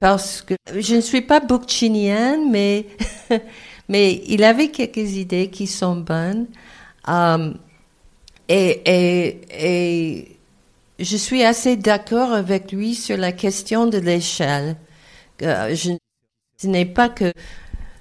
Parce 0.00 0.42
que 0.42 0.54
je 0.74 0.96
ne 0.96 1.00
suis 1.00 1.20
pas 1.20 1.40
bookchinienne, 1.40 2.50
mais, 2.50 2.86
mais 3.88 4.22
il 4.26 4.42
avait 4.42 4.68
quelques 4.68 5.16
idées 5.16 5.48
qui 5.48 5.66
sont 5.66 5.96
bonnes. 5.96 6.46
Um, 7.06 7.58
et, 8.48 8.80
et, 8.86 9.40
et 9.50 10.38
je 10.98 11.16
suis 11.16 11.44
assez 11.44 11.76
d'accord 11.76 12.32
avec 12.32 12.72
lui 12.72 12.94
sur 12.94 13.18
la 13.18 13.32
question 13.32 13.86
de 13.86 13.98
l'échelle. 13.98 14.76
je, 15.40 15.96
ce 16.58 16.66
n'est 16.66 16.86
pas 16.86 17.08
que 17.08 17.32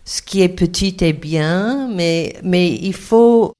ce 0.06 0.22
qui 0.22 0.42
est 0.42 0.50
petit 0.50 0.96
est 1.02 1.14
bien, 1.14 1.90
mais, 1.94 2.36
mais 2.44 2.72
il 2.72 2.94
faut 2.94 3.54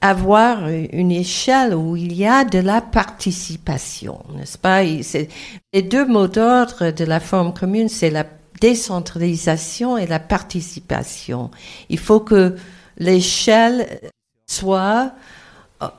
avoir 0.00 0.68
une 0.68 1.12
échelle 1.12 1.74
où 1.74 1.96
il 1.96 2.12
y 2.12 2.26
a 2.26 2.44
de 2.44 2.58
la 2.58 2.80
participation, 2.80 4.18
n'est-ce 4.34 4.58
pas? 4.58 4.82
Les 4.82 5.82
deux 5.82 6.04
mots 6.04 6.26
d'ordre 6.26 6.90
de 6.90 7.04
la 7.04 7.20
forme 7.20 7.54
commune, 7.54 7.88
c'est 7.88 8.10
la 8.10 8.26
décentralisation 8.60 9.96
et 9.96 10.06
la 10.06 10.18
participation. 10.18 11.52
Il 11.88 12.00
faut 12.00 12.20
que 12.20 12.56
l'échelle 12.98 14.00
soit 14.48 15.12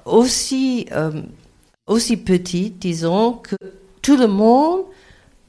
aussi, 0.06 0.88
euh, 0.92 1.22
aussi 1.88 2.18
petite, 2.18 2.80
disons, 2.80 3.34
que 3.34 3.56
tout 4.02 4.18
le 4.18 4.28
monde 4.28 4.82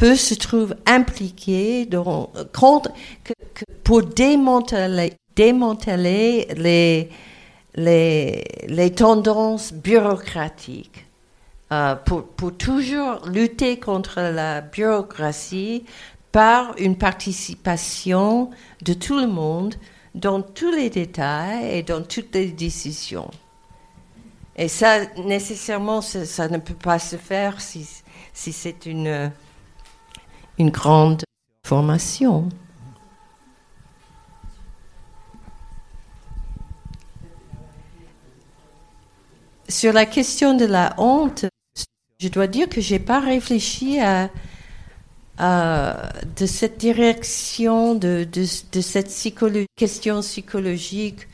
peut 0.04 0.16
se 0.16 0.34
trouver 0.34 0.74
impliqué 0.84 1.86
dans, 1.86 2.30
contre, 2.52 2.92
pour 3.84 4.02
démanteler, 4.02 5.14
démanteler 5.34 6.46
les, 6.58 7.08
les, 7.74 8.44
les 8.68 8.90
tendances 8.90 9.72
bureaucratiques. 9.72 11.06
Euh, 11.72 11.94
pour, 11.94 12.24
pour, 12.24 12.54
toujours 12.54 13.26
lutter 13.26 13.78
contre 13.78 14.20
la 14.20 14.60
bureaucratie 14.60 15.86
par 16.32 16.74
une 16.76 16.98
participation 16.98 18.50
de 18.82 18.92
tout 18.92 19.18
le 19.18 19.26
monde 19.26 19.74
dans 20.14 20.42
tous 20.42 20.70
les 20.70 20.90
détails 20.90 21.78
et 21.78 21.82
dans 21.82 22.02
toutes 22.02 22.34
les 22.34 22.48
décisions. 22.48 23.30
Et 24.54 24.68
ça, 24.68 25.06
nécessairement, 25.24 26.02
ça, 26.02 26.48
ne 26.48 26.58
peut 26.58 26.74
pas 26.74 26.98
se 26.98 27.16
faire 27.16 27.62
si, 27.62 27.88
si 28.34 28.52
c'est 28.52 28.84
une, 28.84 29.32
une 30.58 30.70
grande 30.70 31.24
formation. 31.64 32.48
Sur 39.68 39.92
la 39.92 40.06
question 40.06 40.56
de 40.56 40.66
la 40.66 40.94
honte, 40.98 41.46
je 42.18 42.28
dois 42.28 42.46
dire 42.46 42.68
que 42.68 42.80
j'ai 42.80 42.98
pas 42.98 43.20
réfléchi 43.20 43.98
à, 44.00 44.30
de 45.38 46.46
cette 46.46 46.78
direction, 46.78 47.94
de, 47.94 48.26
de, 48.30 48.80
cette 48.80 49.10
question 49.76 50.20
psychologique. 50.20 51.26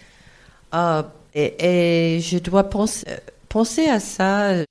Euh, 0.74 1.02
et, 1.34 2.20
je 2.22 2.38
dois 2.38 2.64
penser, 2.64 3.06
penser 3.48 3.88
à 3.88 4.00
ça. 4.00 4.64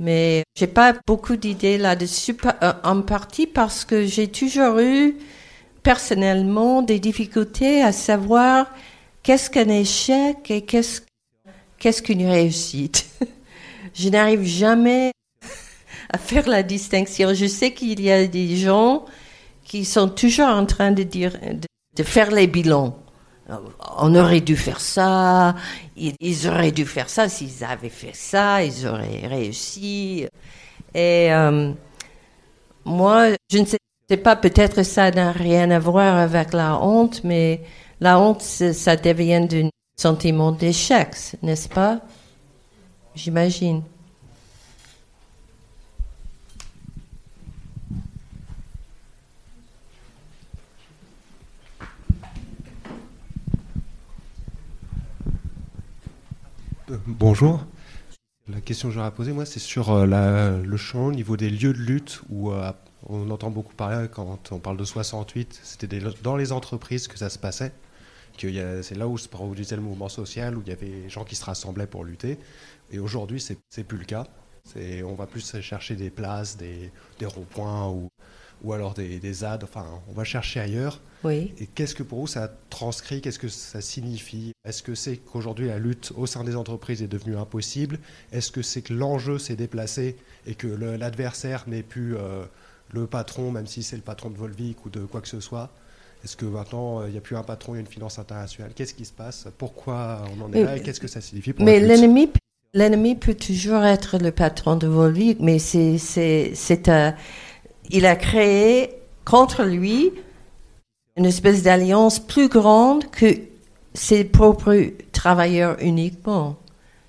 Mais 0.00 0.44
j'ai 0.56 0.68
pas 0.68 0.94
beaucoup 1.06 1.36
d'idées 1.36 1.78
là-dessus, 1.78 2.36
euh, 2.62 2.72
en 2.84 3.02
partie 3.02 3.46
parce 3.46 3.84
que 3.84 4.06
j'ai 4.06 4.28
toujours 4.28 4.78
eu 4.78 5.16
personnellement 5.82 6.82
des 6.82 7.00
difficultés 7.00 7.82
à 7.82 7.92
savoir 7.92 8.66
qu'est-ce 9.22 9.50
qu'un 9.50 9.68
échec 9.68 10.50
et 10.50 10.62
qu'est-ce 10.62 12.02
qu'une 12.02 12.26
réussite. 12.26 13.06
je 13.94 14.08
n'arrive 14.08 14.44
jamais 14.44 15.12
à 16.10 16.18
faire 16.18 16.48
la 16.48 16.62
distinction. 16.62 17.34
Je 17.34 17.46
sais 17.46 17.72
qu'il 17.72 18.00
y 18.00 18.10
a 18.10 18.26
des 18.26 18.56
gens 18.56 19.04
qui 19.64 19.84
sont 19.84 20.08
toujours 20.08 20.48
en 20.48 20.64
train 20.64 20.92
de, 20.92 21.04
faire 22.02 22.30
les 22.30 22.46
bilans. 22.46 22.96
On 23.96 24.14
aurait 24.14 24.42
dû 24.42 24.56
faire 24.56 24.80
ça, 24.80 25.54
ils, 25.96 26.48
auraient 26.48 26.72
dû 26.72 26.84
faire 26.84 27.08
ça, 27.08 27.28
s'ils 27.28 27.64
avaient 27.64 27.88
fait 27.88 28.14
ça, 28.14 28.62
ils 28.62 28.86
auraient 28.86 29.26
réussi. 29.26 30.26
Et 30.94 31.32
euh, 31.32 31.72
moi, 32.84 33.28
je 33.50 33.58
ne 33.58 33.64
sais 33.64 34.16
pas, 34.18 34.36
peut-être 34.36 34.82
ça 34.82 35.10
n'a 35.10 35.32
rien 35.32 35.70
à 35.70 35.78
voir 35.78 36.16
avec 36.16 36.52
la 36.52 36.78
honte, 36.82 37.22
mais 37.24 37.62
la 38.00 38.18
honte, 38.18 38.42
ça 38.42 38.96
devient 38.96 39.46
d'un 39.48 39.70
sentiment 39.98 40.52
d'échec, 40.52 41.14
n'est-ce 41.42 41.68
pas? 41.68 42.00
J'imagine. 43.14 43.82
Bonjour. 57.06 57.64
La 58.48 58.60
question 58.60 58.88
que 58.88 58.94
j'aurais 58.94 59.10
posée, 59.10 59.32
moi, 59.32 59.44
c'est 59.44 59.58
sur 59.58 59.90
euh, 59.90 60.62
le 60.62 60.76
champ 60.76 61.06
au 61.06 61.12
niveau 61.12 61.36
des 61.36 61.50
lieux 61.50 61.72
de 61.72 61.78
lutte 61.78 62.22
où 62.30 62.50
euh, 62.50 62.72
on 63.06 63.30
entend 63.30 63.50
beaucoup 63.50 63.74
parler 63.74 64.08
quand 64.08 64.52
on 64.52 64.58
parle 64.58 64.76
de 64.76 64.84
68. 64.84 65.60
C'était 65.62 66.00
dans 66.22 66.36
les 66.36 66.52
entreprises 66.52 67.08
que 67.08 67.18
ça 67.18 67.28
se 67.28 67.38
passait. 67.38 67.72
C'est 68.38 68.94
là 68.94 69.08
où 69.08 69.18
se 69.18 69.28
produisait 69.28 69.76
le 69.76 69.82
mouvement 69.82 70.08
social, 70.08 70.56
où 70.56 70.62
il 70.62 70.68
y 70.68 70.72
avait 70.72 70.86
des 70.86 71.10
gens 71.10 71.24
qui 71.24 71.34
se 71.34 71.44
rassemblaient 71.44 71.88
pour 71.88 72.04
lutter. 72.04 72.38
Et 72.92 73.00
aujourd'hui, 73.00 73.40
c'est 73.40 73.84
plus 73.84 73.98
le 73.98 74.04
cas. 74.04 74.26
On 74.76 75.14
va 75.14 75.26
plus 75.26 75.60
chercher 75.60 75.96
des 75.96 76.10
places, 76.10 76.56
des, 76.56 76.92
des 77.18 77.26
ronds-points 77.26 77.88
ou, 77.88 78.08
ou 78.62 78.72
alors 78.72 78.94
des, 78.94 79.18
des 79.18 79.32
ZAD. 79.32 79.64
Enfin, 79.64 79.86
on 80.08 80.12
va 80.12 80.24
chercher 80.24 80.60
ailleurs. 80.60 81.00
Oui. 81.24 81.52
Et 81.58 81.66
qu'est-ce 81.66 81.94
que 81.94 82.02
pour 82.02 82.20
vous 82.20 82.26
ça 82.26 82.50
transcrit? 82.70 83.20
Qu'est-ce 83.20 83.38
que 83.38 83.48
ça 83.48 83.80
signifie? 83.80 84.52
Est-ce 84.64 84.82
que 84.82 84.94
c'est 84.94 85.16
qu'aujourd'hui 85.16 85.68
la 85.68 85.78
lutte 85.78 86.12
au 86.16 86.26
sein 86.26 86.44
des 86.44 86.56
entreprises 86.56 87.02
est 87.02 87.08
devenue 87.08 87.36
impossible? 87.36 87.98
Est-ce 88.32 88.52
que 88.52 88.62
c'est 88.62 88.82
que 88.82 88.94
l'enjeu 88.94 89.38
s'est 89.38 89.56
déplacé 89.56 90.16
et 90.46 90.54
que 90.54 90.66
l'adversaire 90.68 91.64
n'est 91.66 91.82
plus 91.82 92.16
euh, 92.16 92.44
le 92.92 93.06
patron, 93.06 93.50
même 93.50 93.66
si 93.66 93.82
c'est 93.82 93.96
le 93.96 94.02
patron 94.02 94.30
de 94.30 94.36
Volvic 94.36 94.84
ou 94.86 94.90
de 94.90 95.00
quoi 95.00 95.20
que 95.20 95.28
ce 95.28 95.40
soit? 95.40 95.70
Est-ce 96.24 96.36
que 96.36 96.46
maintenant, 96.46 97.04
il 97.06 97.12
n'y 97.12 97.18
a 97.18 97.20
plus 97.20 97.36
un 97.36 97.44
patron, 97.44 97.74
il 97.74 97.76
y 97.76 97.78
a 97.78 97.80
une 97.80 97.86
finance 97.86 98.18
internationale? 98.18 98.72
Qu'est-ce 98.74 98.94
qui 98.94 99.04
se 99.04 99.12
passe? 99.12 99.46
Pourquoi 99.56 100.24
on 100.36 100.44
en 100.44 100.52
est 100.52 100.64
là 100.64 100.76
Et 100.76 100.82
qu'est-ce 100.82 101.00
que 101.00 101.06
ça 101.06 101.20
signifie 101.20 101.52
pour 101.52 101.64
Mais 101.64 101.78
l'ennemi, 101.78 102.30
l'ennemi 102.74 103.14
peut 103.14 103.34
toujours 103.34 103.84
être 103.84 104.18
le 104.18 104.32
patron 104.32 104.76
de 104.76 104.88
Volvic, 104.88 105.38
mais 105.40 105.58
c'est, 105.58 105.98
c'est, 105.98 106.52
c'est, 106.54 106.90
il 107.90 108.06
a 108.06 108.16
créé 108.16 108.90
contre 109.24 109.64
lui 109.64 110.12
une 111.16 111.26
espèce 111.26 111.62
d'alliance 111.62 112.18
plus 112.20 112.48
grande 112.48 113.10
que 113.10 113.34
ses 113.94 114.24
propres 114.24 114.92
travailleurs 115.12 115.76
uniquement. 115.80 116.56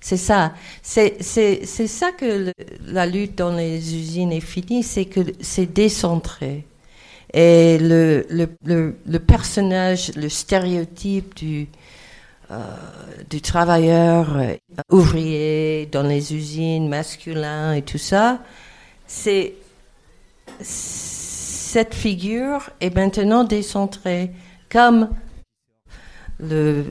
C'est 0.02 0.18
ça. 0.18 0.54
C'est, 0.82 1.22
ça 1.22 2.12
que 2.12 2.52
la 2.86 3.06
lutte 3.06 3.38
dans 3.38 3.52
les 3.52 3.96
usines 3.96 4.32
est 4.32 4.40
finie, 4.40 4.82
c'est 4.84 5.06
que 5.06 5.20
c'est 5.42 5.72
décentré. 5.72 6.66
Et 7.34 7.78
le, 7.78 8.26
le, 8.30 8.50
le, 8.66 8.96
le 9.06 9.20
personnage, 9.20 10.12
le 10.16 10.30
stéréotype 10.30 11.36
du, 11.36 11.68
euh, 12.50 12.58
du 13.30 13.42
travailleur 13.42 14.36
euh, 14.38 14.56
ouvrier 14.90 15.88
dans 15.92 16.02
les 16.02 16.34
usines 16.34 16.88
masculin 16.88 17.74
et 17.74 17.84
tout 17.84 18.00
ça, 18.00 18.40
c'est 19.06 19.54
cette 20.62 21.94
figure 21.94 22.70
est 22.82 22.96
maintenant 22.96 23.44
décentrée, 23.44 24.32
comme 24.70 25.10
le, 26.40 26.84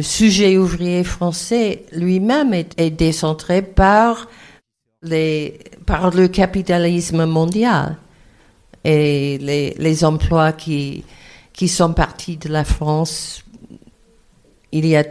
sujet 0.00 0.56
ouvrier 0.56 1.04
français 1.04 1.84
lui-même 1.92 2.54
est, 2.54 2.90
décentré 2.90 3.62
par 3.62 4.28
le 5.02 6.26
capitalisme 6.26 7.26
mondial 7.26 7.96
et 8.84 9.38
les, 9.38 10.04
emplois 10.04 10.52
qui, 10.52 11.04
qui 11.52 11.68
sont 11.68 11.92
partis 11.92 12.36
de 12.36 12.48
la 12.48 12.64
France 12.64 13.42
il 14.72 14.86
y 14.86 14.96
a 14.96 15.04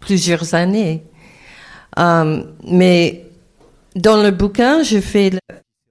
plusieurs 0.00 0.54
années. 0.54 1.02
Euh, 1.98 2.44
mais 2.66 3.26
dans 3.94 4.22
le 4.22 4.30
bouquin, 4.30 4.82
je 4.82 5.00
fais, 5.00 5.32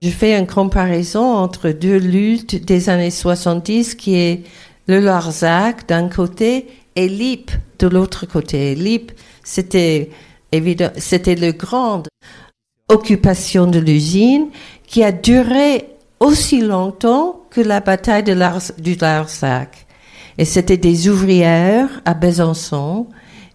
je 0.01 0.09
fais 0.09 0.37
une 0.37 0.47
comparaison 0.47 1.23
entre 1.23 1.69
deux 1.69 1.97
luttes 1.97 2.65
des 2.65 2.89
années 2.89 3.11
70 3.11 3.93
qui 3.95 4.15
est 4.15 4.43
le 4.87 4.99
Larzac 4.99 5.87
d'un 5.87 6.09
côté 6.09 6.67
et 6.95 7.07
l'IP 7.07 7.51
de 7.77 7.87
l'autre 7.87 8.25
côté. 8.25 8.73
L'IP, 8.73 9.11
c'était 9.43 10.09
évident, 10.51 10.89
c'était 10.97 11.35
le 11.35 11.51
grande 11.51 12.07
occupation 12.89 13.67
de 13.67 13.77
l'usine 13.77 14.47
qui 14.87 15.03
a 15.03 15.11
duré 15.11 15.85
aussi 16.19 16.61
longtemps 16.61 17.41
que 17.51 17.61
la 17.61 17.79
bataille 17.79 18.23
du 18.23 18.95
Larzac. 18.95 19.85
Et 20.37 20.45
c'était 20.45 20.77
des 20.77 21.09
ouvrières 21.09 22.01
à 22.05 22.15
Besançon. 22.15 23.07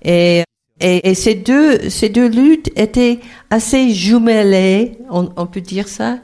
Et, 0.02 0.44
et, 0.80 1.08
et, 1.08 1.14
ces 1.14 1.34
deux, 1.34 1.88
ces 1.88 2.08
deux 2.08 2.28
luttes 2.28 2.70
étaient 2.76 3.20
assez 3.50 3.90
jumelées, 3.90 4.98
on, 5.10 5.30
on 5.36 5.46
peut 5.46 5.62
dire 5.62 5.88
ça. 5.88 6.18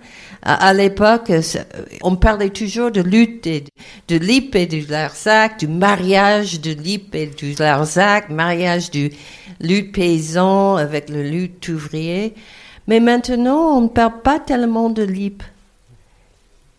À, 0.45 0.75
l'époque, 0.75 1.31
on 2.03 2.17
parlait 2.17 2.51
toujours 2.51 2.91
de 2.91 3.01
lutte 3.01 3.45
de, 3.45 3.63
de 4.09 4.17
l'IP 4.17 4.57
et 4.57 4.67
du 4.67 4.81
Larzac, 4.81 5.61
du 5.61 5.69
mariage 5.69 6.61
de 6.61 6.73
l'IP 6.73 7.15
et 7.15 7.27
du 7.29 7.55
Larzac, 7.55 8.29
mariage 8.29 8.91
du 8.91 9.13
lutte 9.61 9.93
paysan 9.93 10.75
avec 10.75 11.09
le 11.11 11.23
lutte 11.23 11.69
ouvrier. 11.69 12.35
Mais 12.89 12.99
maintenant, 12.99 13.77
on 13.77 13.83
ne 13.83 13.89
parle 13.89 14.21
pas 14.23 14.41
tellement 14.41 14.91
de 14.91 15.05
l'IP. 15.05 15.45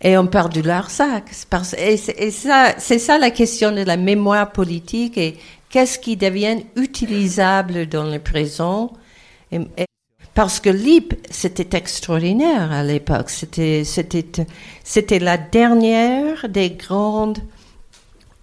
Et 0.02 0.18
on 0.18 0.28
parle 0.28 0.52
du 0.52 0.62
Larzac. 0.62 1.32
Et 1.78 1.96
c'est 1.96 2.32
ça, 2.32 2.78
ça 2.78 3.18
la 3.18 3.32
question 3.32 3.72
de 3.72 3.84
la 3.84 3.96
mémoire 3.96 4.52
politique 4.52 5.18
et 5.18 5.38
qu'est-ce 5.74 5.98
qui 5.98 6.18
devient 6.18 6.60
utilisable 6.76 7.88
dans 7.88 8.04
le 8.04 8.20
présent. 8.20 8.94
Parce 10.36 10.60
que 10.60 10.70
l'IP, 10.70 11.16
c'était 11.32 11.76
extraordinaire 11.76 12.72
à 12.72 12.84
l'époque. 12.84 13.32
C'était, 13.32 13.84
c'était, 13.84 14.46
c'était 14.84 15.18
la 15.18 15.40
dernière 15.40 16.48
des 16.48 16.70
grandes 16.70 17.40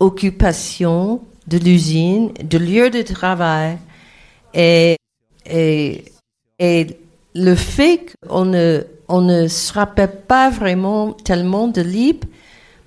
occupations 0.00 1.20
de 1.46 1.58
l'usine, 1.58 2.32
de 2.42 2.58
lieu 2.58 2.90
de 2.90 3.02
travail. 3.02 3.78
Et, 4.52 4.96
et, 5.48 6.04
et 6.58 6.86
le 7.36 7.54
fait 7.54 8.12
qu'on 8.28 8.44
ne, 8.44 8.82
on 9.06 9.20
ne 9.20 9.46
se 9.46 9.72
rappelle 9.72 10.22
pas 10.26 10.50
vraiment 10.50 11.12
tellement 11.12 11.68
de 11.68 11.80
l'IP 11.80 12.24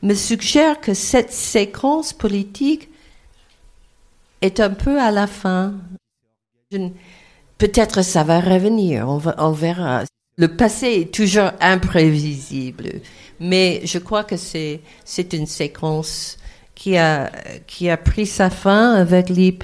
me 0.02 0.14
suggère 0.14 0.82
que 0.82 0.94
cette 0.94 1.32
séquence 1.32 2.12
politique 2.12 2.90
est 4.44 4.60
un 4.60 4.72
peu 4.72 5.00
à 5.00 5.10
la 5.10 5.26
fin. 5.26 5.74
Peut-être 7.58 8.02
ça 8.02 8.24
va 8.24 8.42
revenir, 8.42 9.08
on, 9.08 9.52
verra. 9.52 10.04
Le 10.38 10.56
passé 10.56 10.88
est 10.88 11.14
toujours 11.14 11.52
imprévisible, 11.62 13.02
mais 13.40 13.82
je 13.86 14.00
crois 14.00 14.24
que 14.24 14.36
c'est, 14.36 14.82
c'est 15.06 15.34
une 15.34 15.48
séquence 15.48 16.38
qui 16.76 16.98
a, 16.98 17.32
qui 17.68 17.90
a 17.90 17.98
pris 17.98 18.26
sa 18.26 18.50
fin 18.50 18.94
avec 18.94 19.30
l'IP. 19.30 19.64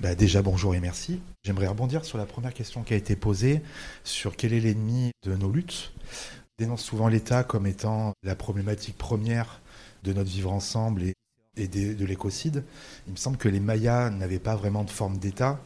Bah 0.00 0.14
déjà 0.14 0.42
bonjour 0.42 0.76
et 0.76 0.80
merci. 0.80 1.18
J'aimerais 1.44 1.68
rebondir 1.68 2.04
sur 2.04 2.18
la 2.18 2.26
première 2.26 2.52
question 2.52 2.82
qui 2.82 2.94
a 2.94 2.96
été 2.96 3.16
posée 3.16 3.62
sur 4.04 4.36
quel 4.36 4.52
est 4.52 4.60
l'ennemi 4.60 5.12
de 5.24 5.34
nos 5.34 5.50
luttes. 5.50 5.92
On 6.58 6.64
dénonce 6.64 6.82
souvent 6.82 7.08
l'État 7.08 7.44
comme 7.44 7.66
étant 7.66 8.12
la 8.22 8.34
problématique 8.34 8.98
première 8.98 9.60
de 10.02 10.12
notre 10.12 10.30
vivre 10.30 10.52
ensemble 10.52 11.02
et, 11.56 11.68
de, 11.68 11.94
de 11.94 12.04
l'écocide. 12.04 12.64
Il 13.06 13.12
me 13.12 13.16
semble 13.16 13.36
que 13.36 13.48
les 13.48 13.60
Mayas 13.60 14.10
n'avaient 14.10 14.38
pas 14.38 14.56
vraiment 14.56 14.84
de 14.84 14.90
forme 14.90 15.18
d'État. 15.18 15.60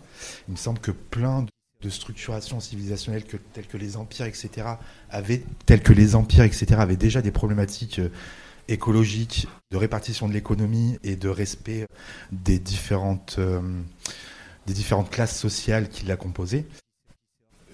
Il 0.48 0.52
me 0.52 0.58
semble 0.58 0.78
que 0.78 0.90
plein 0.90 1.42
de, 1.42 1.48
de 1.80 1.90
structurations 1.90 2.60
civilisationnelles 2.60 3.24
que, 3.24 3.36
telles 3.36 3.66
que 3.66 3.78
les 3.78 3.96
empires, 3.96 4.26
etc., 4.26 4.66
avaient, 5.10 5.42
telles 5.66 5.82
que 5.82 5.92
les 5.92 6.14
empires, 6.14 6.44
etc., 6.44 6.66
avaient 6.78 6.96
déjà 6.96 7.22
des 7.22 7.32
problématiques 7.32 8.00
écologique, 8.68 9.46
de 9.70 9.76
répartition 9.76 10.28
de 10.28 10.32
l'économie 10.32 10.98
et 11.02 11.16
de 11.16 11.28
respect 11.28 11.86
des 12.30 12.58
différentes, 12.58 13.36
euh, 13.38 13.60
des 14.66 14.72
différentes 14.72 15.10
classes 15.10 15.38
sociales 15.38 15.88
qui 15.88 16.06
la 16.06 16.16
composaient. 16.16 16.66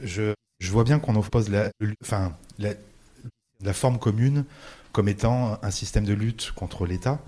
Je, 0.02 0.34
je 0.58 0.70
vois 0.70 0.84
bien 0.84 0.98
qu'on 0.98 1.16
oppose 1.16 1.48
la, 1.48 1.70
enfin, 2.02 2.36
la, 2.58 3.72
forme 3.72 3.98
commune 3.98 4.44
comme 4.92 5.08
étant 5.08 5.58
un 5.62 5.70
système 5.70 6.04
de 6.04 6.14
lutte 6.14 6.52
contre 6.52 6.86
l'État. 6.86 7.20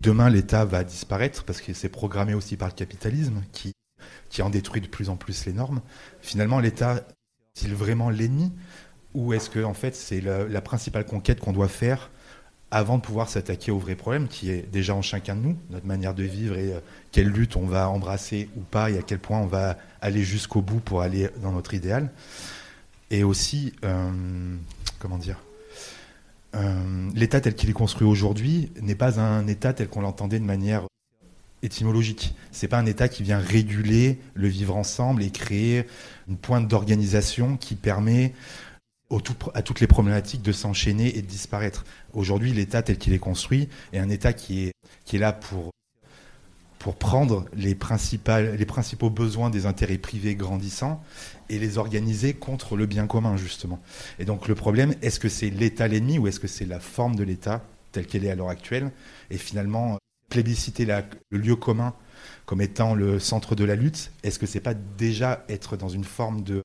Demain, 0.00 0.30
l'État 0.30 0.64
va 0.64 0.84
disparaître 0.84 1.44
parce 1.44 1.60
que 1.60 1.74
c'est 1.74 1.88
programmé 1.88 2.34
aussi 2.34 2.56
par 2.56 2.68
le 2.68 2.74
capitalisme 2.74 3.42
qui, 3.52 3.72
qui 4.30 4.42
en 4.42 4.50
détruit 4.50 4.80
de 4.80 4.88
plus 4.88 5.10
en 5.10 5.16
plus 5.16 5.46
les 5.46 5.52
normes. 5.52 5.82
Finalement, 6.20 6.58
l'État 6.58 7.06
est-il 7.54 7.74
vraiment 7.74 8.10
l'ennemi 8.10 8.52
ou 9.14 9.34
est-ce 9.34 9.50
que 9.50 9.62
en 9.62 9.74
fait 9.74 9.94
c'est 9.94 10.22
la 10.22 10.60
principale 10.62 11.04
conquête 11.04 11.38
qu'on 11.38 11.52
doit 11.52 11.68
faire 11.68 12.10
avant 12.72 12.96
de 12.96 13.02
pouvoir 13.02 13.28
s'attaquer 13.28 13.70
au 13.70 13.78
vrai 13.78 13.94
problème 13.94 14.26
qui 14.28 14.50
est 14.50 14.68
déjà 14.72 14.94
en 14.94 15.02
chacun 15.02 15.36
de 15.36 15.42
nous, 15.42 15.56
notre 15.70 15.86
manière 15.86 16.14
de 16.14 16.22
vivre 16.22 16.56
et 16.56 16.72
euh, 16.72 16.80
quelle 17.12 17.28
lutte 17.28 17.54
on 17.54 17.66
va 17.66 17.88
embrasser 17.90 18.48
ou 18.56 18.60
pas 18.60 18.90
et 18.90 18.98
à 18.98 19.02
quel 19.02 19.18
point 19.18 19.38
on 19.38 19.46
va 19.46 19.76
aller 20.00 20.24
jusqu'au 20.24 20.62
bout 20.62 20.80
pour 20.80 21.02
aller 21.02 21.28
dans 21.42 21.52
notre 21.52 21.74
idéal. 21.74 22.10
Et 23.10 23.24
aussi, 23.24 23.74
euh, 23.84 24.10
comment 24.98 25.18
dire, 25.18 25.36
euh, 26.54 27.10
l'État 27.14 27.42
tel 27.42 27.54
qu'il 27.54 27.68
est 27.68 27.74
construit 27.74 28.06
aujourd'hui 28.06 28.72
n'est 28.80 28.94
pas 28.94 29.20
un 29.20 29.46
État 29.46 29.74
tel 29.74 29.88
qu'on 29.88 30.00
l'entendait 30.00 30.38
de 30.38 30.44
manière 30.44 30.84
étymologique. 31.62 32.34
C'est 32.52 32.68
pas 32.68 32.78
un 32.78 32.86
État 32.86 33.08
qui 33.08 33.22
vient 33.22 33.38
réguler 33.38 34.18
le 34.32 34.48
vivre 34.48 34.76
ensemble 34.76 35.22
et 35.22 35.30
créer 35.30 35.86
une 36.26 36.38
pointe 36.38 36.68
d'organisation 36.68 37.58
qui 37.58 37.74
permet 37.74 38.32
à 39.54 39.62
toutes 39.62 39.80
les 39.80 39.86
problématiques 39.86 40.42
de 40.42 40.52
s'enchaîner 40.52 41.16
et 41.16 41.22
de 41.22 41.26
disparaître. 41.26 41.84
Aujourd'hui, 42.12 42.52
l'État 42.52 42.82
tel 42.82 42.98
qu'il 42.98 43.12
est 43.12 43.18
construit 43.18 43.68
est 43.92 43.98
un 43.98 44.08
État 44.08 44.32
qui 44.32 44.64
est, 44.66 45.18
là 45.18 45.32
pour, 45.32 45.70
pour 46.78 46.96
prendre 46.96 47.44
les, 47.54 47.76
les 48.56 48.66
principaux 48.66 49.10
besoins 49.10 49.50
des 49.50 49.66
intérêts 49.66 49.98
privés 49.98 50.34
grandissants 50.34 51.02
et 51.48 51.58
les 51.58 51.78
organiser 51.78 52.34
contre 52.34 52.76
le 52.76 52.86
bien 52.86 53.06
commun, 53.06 53.36
justement. 53.36 53.80
Et 54.18 54.24
donc 54.24 54.48
le 54.48 54.54
problème, 54.54 54.94
est-ce 55.02 55.20
que 55.20 55.28
c'est 55.28 55.50
l'État 55.50 55.88
l'ennemi 55.88 56.18
ou 56.18 56.26
est-ce 56.26 56.40
que 56.40 56.48
c'est 56.48 56.66
la 56.66 56.80
forme 56.80 57.16
de 57.16 57.24
l'État 57.24 57.64
telle 57.92 58.06
qu'elle 58.06 58.24
est 58.24 58.30
à 58.30 58.34
l'heure 58.34 58.48
actuelle? 58.48 58.90
Et 59.30 59.36
finalement, 59.36 59.98
plébisciter 60.30 60.86
le 60.86 61.38
lieu 61.38 61.56
commun 61.56 61.94
comme 62.46 62.62
étant 62.62 62.94
le 62.94 63.18
centre 63.18 63.54
de 63.54 63.64
la 63.64 63.76
lutte, 63.76 64.12
est-ce 64.22 64.38
que 64.38 64.46
c'est 64.46 64.60
pas 64.60 64.74
déjà 64.74 65.44
être 65.48 65.76
dans 65.76 65.90
une 65.90 66.04
forme 66.04 66.42
de 66.42 66.62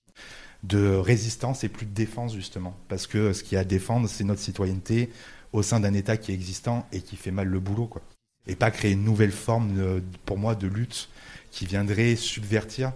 de 0.68 0.96
résistance 0.96 1.64
et 1.64 1.70
plus 1.70 1.86
de 1.86 1.94
défense 1.94 2.34
justement. 2.34 2.76
Parce 2.88 3.08
que 3.08 3.34
ce 3.34 3.44
qu'il 3.44 3.56
y 3.56 3.58
a 3.58 3.62
à 3.62 3.66
défendre 3.66 4.08
c'est 4.08 4.24
notre 4.24 4.42
citoyenneté 4.42 5.10
au 5.54 5.64
sein 5.64 5.80
d'un 5.80 5.94
État 5.94 6.18
qui 6.18 6.32
est 6.32 6.36
existant 6.36 6.86
et 6.92 7.02
qui 7.02 7.16
fait 7.16 7.32
mal 7.32 7.48
le 7.48 7.60
boulot 7.60 7.88
quoi. 7.88 8.02
Et 8.48 8.56
pas 8.56 8.72
créer 8.72 8.92
une 8.94 9.04
nouvelle 9.04 9.32
forme 9.32 9.76
de, 9.76 10.04
pour 10.26 10.38
moi 10.38 10.56
de 10.56 10.68
lutte 10.68 11.10
qui 11.52 11.66
viendrait 11.66 12.16
subvertir 12.16 12.94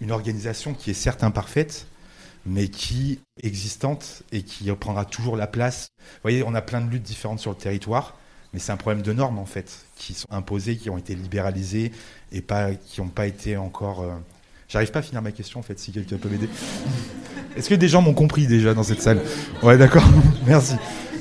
une 0.00 0.12
organisation 0.12 0.74
qui 0.74 0.90
est 0.90 0.94
certes 0.94 1.24
imparfaite 1.24 1.86
mais 2.46 2.68
qui 2.68 3.20
est 3.42 3.46
existante 3.46 4.22
et 4.32 4.42
qui 4.42 4.70
prendra 4.72 5.04
toujours 5.04 5.36
la 5.36 5.46
place. 5.46 5.88
Vous 5.98 6.22
voyez 6.22 6.42
on 6.42 6.54
a 6.54 6.62
plein 6.62 6.80
de 6.80 6.90
luttes 6.90 7.02
différentes 7.02 7.40
sur 7.40 7.50
le 7.50 7.56
territoire 7.56 8.16
mais 8.52 8.58
c'est 8.58 8.72
un 8.72 8.76
problème 8.76 9.02
de 9.02 9.12
normes 9.12 9.38
en 9.38 9.46
fait 9.46 9.84
qui 9.96 10.14
sont 10.14 10.30
imposées 10.30 10.76
qui 10.76 10.90
ont 10.90 10.98
été 10.98 11.14
libéralisées 11.14 11.92
et 12.32 12.40
pas 12.40 12.74
qui 12.74 13.00
n'ont 13.00 13.08
pas 13.08 13.26
été 13.26 13.56
encore 13.56 14.02
euh, 14.02 14.14
J'arrive 14.68 14.90
pas 14.90 14.98
à 14.98 15.02
finir 15.02 15.22
ma 15.22 15.32
question 15.32 15.60
en 15.60 15.62
fait, 15.62 15.78
si 15.78 15.92
quelqu'un 15.92 16.18
peut 16.18 16.28
m'aider. 16.28 16.48
Est-ce 17.56 17.70
que 17.70 17.74
des 17.74 17.88
gens 17.88 18.02
m'ont 18.02 18.12
compris 18.12 18.46
déjà 18.46 18.74
dans 18.74 18.82
cette 18.82 19.00
salle? 19.00 19.22
Ouais, 19.62 19.78
d'accord, 19.78 20.04
merci. 20.46 20.74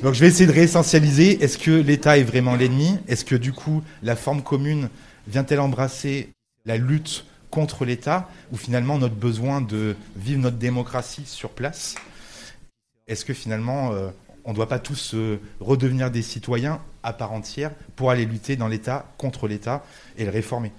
Donc 0.04 0.16
je 0.16 0.20
vais 0.20 0.28
essayer 0.28 0.48
de 0.48 0.52
réessentialiser. 0.52 1.42
Est-ce 1.42 1.58
que 1.58 1.72
l'État 1.72 2.18
est 2.18 2.24
vraiment 2.24 2.56
l'ennemi? 2.56 2.98
Est-ce 3.08 3.24
que 3.24 3.36
du 3.36 3.54
coup 3.54 3.82
la 4.04 4.18
forme 4.18 4.44
commune 4.44 4.90
vient-elle 5.28 5.62
embrasser 5.62 6.30
la 6.66 6.76
lutte 6.76 7.26
contre 7.50 7.86
l'État? 7.86 8.30
Ou 8.52 8.58
finalement 8.58 8.98
notre 8.98 9.16
besoin 9.16 9.62
de 9.62 9.96
vivre 10.18 10.42
notre 10.42 10.58
démocratie 10.58 11.26
sur 11.26 11.52
place? 11.52 11.96
Est-ce 13.08 13.24
que 13.24 13.34
finalement 13.34 13.94
euh, 13.94 14.10
on 14.44 14.52
ne 14.52 14.56
doit 14.56 14.68
pas 14.68 14.80
tous 14.80 15.14
euh, 15.14 15.40
redevenir 15.62 16.12
des 16.12 16.22
citoyens 16.22 16.82
à 17.02 17.14
part 17.14 17.32
entière 17.32 17.72
pour 17.96 18.12
aller 18.12 18.26
lutter 18.26 18.58
dans 18.58 18.68
l'État 18.68 19.06
contre 19.18 19.48
l'État 19.48 19.86
et 20.18 20.26
le 20.26 20.32
réformer? 20.32 20.74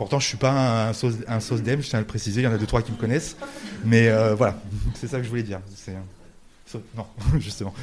Pourtant, 0.00 0.18
je 0.18 0.26
suis 0.28 0.38
pas 0.38 0.88
un 0.88 0.94
sauce, 0.94 1.12
un 1.28 1.40
je 1.40 1.86
tiens 1.86 1.98
à 1.98 2.00
le 2.00 2.06
préciser, 2.06 2.40
il 2.40 2.44
y 2.44 2.46
en 2.46 2.54
a 2.54 2.56
deux, 2.56 2.64
trois 2.64 2.80
qui 2.80 2.90
me 2.90 2.96
connaissent. 2.96 3.36
Mais 3.84 4.08
euh, 4.08 4.34
voilà, 4.34 4.58
c'est 4.94 5.06
ça 5.06 5.18
que 5.18 5.24
je 5.24 5.28
voulais 5.28 5.42
dire. 5.42 5.60
Un- 5.88 6.78
Non, 6.96 7.04
justement. 7.38 7.74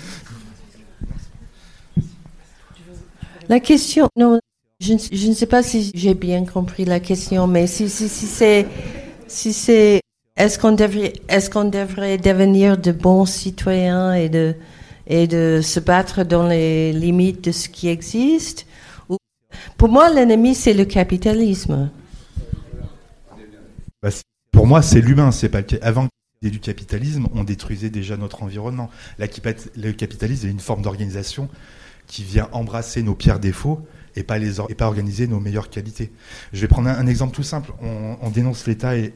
La 3.47 3.59
question, 3.59 4.09
non, 4.17 4.39
je, 4.79 4.93
ne- 4.93 5.27
ne 5.29 5.33
sais 5.35 5.45
pas 5.45 5.61
si 5.61 5.91
j'ai 5.93 6.15
bien 6.15 6.43
compris 6.43 6.85
la 6.85 6.99
question, 6.99 7.45
mais 7.45 7.67
si, 7.67 7.87
c'est, 7.87 8.65
si 9.27 9.53
c'est, 9.53 10.01
est-ce 10.35 10.57
qu'on 10.57 10.71
devrait, 10.71 11.13
est-ce 11.29 11.51
qu'on 11.51 11.65
devrait 11.65 12.17
devenir 12.17 12.79
de 12.79 12.93
bons 12.93 13.27
citoyens 13.27 14.15
et 14.15 14.29
de, 14.29 14.55
et 15.05 15.27
de 15.27 15.61
se 15.61 15.79
battre 15.79 16.23
dans 16.23 16.47
les 16.47 16.93
limites 16.93 17.43
de 17.43 17.51
ce 17.51 17.69
qui 17.69 17.89
existe? 17.89 18.65
Ou, 19.07 19.17
pour 19.77 19.89
moi, 19.89 20.09
l'ennemi, 20.11 20.55
c'est 20.55 20.73
le 20.73 20.85
capitalisme. 20.85 21.91
Pour 24.57 24.65
moi, 24.65 24.81
c'est 24.81 25.01
l'humain. 25.01 25.31
C'est 25.31 25.49
pas 25.49 25.61
avant 25.83 26.07
du 26.41 26.59
capitalisme, 26.59 27.27
on 27.35 27.43
détruisait 27.43 27.91
déjà 27.91 28.17
notre 28.17 28.41
environnement. 28.41 28.89
Le 29.19 29.91
capitalisme 29.91 30.47
est 30.47 30.49
une 30.49 30.59
forme 30.59 30.81
d'organisation 30.81 31.47
qui 32.07 32.23
vient 32.23 32.49
embrasser 32.53 33.03
nos 33.03 33.13
pires 33.13 33.39
défauts 33.39 33.85
et 34.15 34.23
pas 34.23 34.39
les 34.39 34.59
et 34.67 34.73
pas 34.73 34.87
organiser 34.87 35.27
nos 35.27 35.39
meilleures 35.39 35.69
qualités. 35.69 36.11
Je 36.53 36.61
vais 36.61 36.67
prendre 36.67 36.89
un, 36.89 37.05
exemple 37.05 37.35
tout 37.35 37.43
simple. 37.43 37.71
On, 37.83 38.17
on 38.19 38.31
dénonce 38.31 38.65
l'État 38.65 38.97
et, 38.97 39.13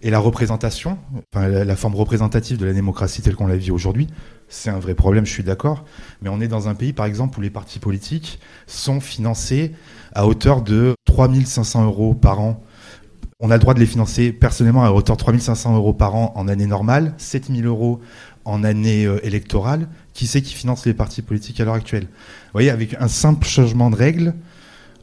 et 0.00 0.08
la 0.08 0.18
représentation, 0.18 0.96
enfin, 1.34 1.48
la, 1.48 1.66
la 1.66 1.76
forme 1.76 1.94
représentative 1.94 2.56
de 2.56 2.64
la 2.64 2.72
démocratie 2.72 3.20
telle 3.20 3.36
qu'on 3.36 3.48
la 3.48 3.58
vit 3.58 3.72
aujourd'hui. 3.72 4.08
C'est 4.48 4.70
un 4.70 4.78
vrai 4.78 4.94
problème, 4.94 5.26
je 5.26 5.32
suis 5.32 5.44
d'accord. 5.44 5.84
Mais 6.22 6.30
on 6.30 6.40
est 6.40 6.48
dans 6.48 6.68
un 6.68 6.74
pays, 6.74 6.94
par 6.94 7.04
exemple, 7.04 7.38
où 7.38 7.42
les 7.42 7.50
partis 7.50 7.78
politiques 7.78 8.40
sont 8.66 9.00
financés 9.00 9.72
à 10.14 10.26
hauteur 10.26 10.62
de 10.62 10.94
3500 11.04 11.84
euros 11.84 12.14
par 12.14 12.40
an 12.40 12.64
on 13.42 13.50
a 13.50 13.54
le 13.54 13.60
droit 13.60 13.74
de 13.74 13.80
les 13.80 13.86
financer 13.86 14.32
personnellement 14.32 14.84
à 14.84 14.92
hauteur 14.92 15.16
de 15.16 15.20
3500 15.20 15.74
euros 15.74 15.92
par 15.92 16.14
an 16.14 16.32
en 16.36 16.46
année 16.46 16.66
normale, 16.66 17.12
7000 17.18 17.66
euros 17.66 18.00
en 18.44 18.62
année 18.62 19.04
euh, 19.04 19.18
électorale. 19.26 19.88
Qui 20.14 20.28
c'est 20.28 20.42
qui 20.42 20.54
finance 20.54 20.86
les 20.86 20.94
partis 20.94 21.22
politiques 21.22 21.58
à 21.60 21.64
l'heure 21.64 21.74
actuelle? 21.74 22.04
Vous 22.04 22.52
voyez, 22.52 22.70
avec 22.70 22.94
un 23.00 23.08
simple 23.08 23.44
changement 23.44 23.90
de 23.90 23.96
règle, 23.96 24.34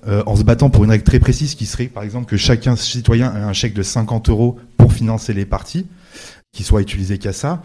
euh, 0.07 0.23
en 0.25 0.37
se 0.37 0.43
battant 0.43 0.69
pour 0.69 0.85
une 0.85 0.89
règle 0.89 1.03
très 1.03 1.19
précise 1.19 1.53
qui 1.55 1.65
serait, 1.65 1.87
par 1.87 2.03
exemple, 2.03 2.27
que 2.27 2.37
chacun 2.37 2.77
citoyen 2.77 3.35
ait 3.35 3.41
un 3.41 3.51
chèque 3.51 3.73
de 3.73 3.83
50 3.83 4.29
euros 4.29 4.57
pour 4.77 4.93
financer 4.93 5.33
les 5.33 5.45
partis, 5.45 5.85
qui 6.53 6.63
soit 6.63 6.81
utilisé 6.81 7.17
qu'à 7.17 7.33
ça, 7.33 7.61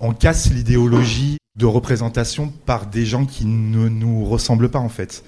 on 0.00 0.12
casse 0.12 0.50
l'idéologie 0.50 1.36
de 1.56 1.66
représentation 1.66 2.52
par 2.66 2.86
des 2.86 3.06
gens 3.06 3.26
qui 3.26 3.46
ne 3.46 3.88
nous 3.88 4.24
ressemblent 4.24 4.70
pas, 4.70 4.80
en 4.80 4.88
fait. 4.88 5.22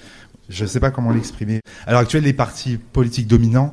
Je 0.51 0.65
ne 0.65 0.69
sais 0.69 0.81
pas 0.81 0.91
comment 0.91 1.11
l'exprimer. 1.13 1.61
À 1.87 1.93
l'heure 1.93 2.01
actuelle, 2.01 2.25
les 2.25 2.33
partis 2.35 2.77
politiques 2.77 3.27
dominants 3.29 3.73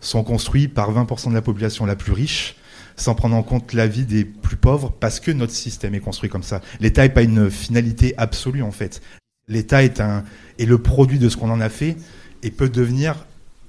sont 0.00 0.22
construits 0.22 0.68
par 0.68 0.92
20% 0.92 1.30
de 1.30 1.34
la 1.34 1.42
population 1.42 1.86
la 1.86 1.96
plus 1.96 2.12
riche, 2.12 2.54
sans 2.96 3.14
prendre 3.14 3.34
en 3.34 3.42
compte 3.42 3.72
la 3.72 3.86
vie 3.86 4.04
des 4.04 4.24
plus 4.24 4.56
pauvres, 4.56 4.92
parce 5.00 5.20
que 5.20 5.30
notre 5.30 5.52
système 5.54 5.94
est 5.94 6.00
construit 6.00 6.28
comme 6.30 6.42
ça. 6.42 6.60
L'État 6.80 7.02
n'est 7.02 7.08
pas 7.08 7.22
une 7.22 7.50
finalité 7.50 8.14
absolue, 8.18 8.62
en 8.62 8.70
fait. 8.72 9.00
L'État 9.48 9.82
est, 9.82 10.00
un, 10.00 10.22
est 10.58 10.66
le 10.66 10.78
produit 10.78 11.18
de 11.18 11.28
ce 11.28 11.36
qu'on 11.36 11.50
en 11.50 11.60
a 11.60 11.70
fait 11.70 11.96
et 12.42 12.50
peut 12.50 12.68
devenir 12.68 13.24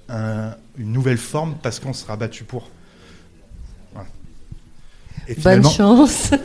un- 0.09 0.53
une 0.77 0.91
nouvelle 0.91 1.17
forme 1.17 1.55
parce 1.63 1.79
qu'on 1.79 1.93
sera 1.93 2.17
battu 2.17 2.43
pour. 2.43 2.69
Voilà. 3.93 4.07
Et 5.29 5.35
Bonne 5.35 5.63
chance. 5.69 6.31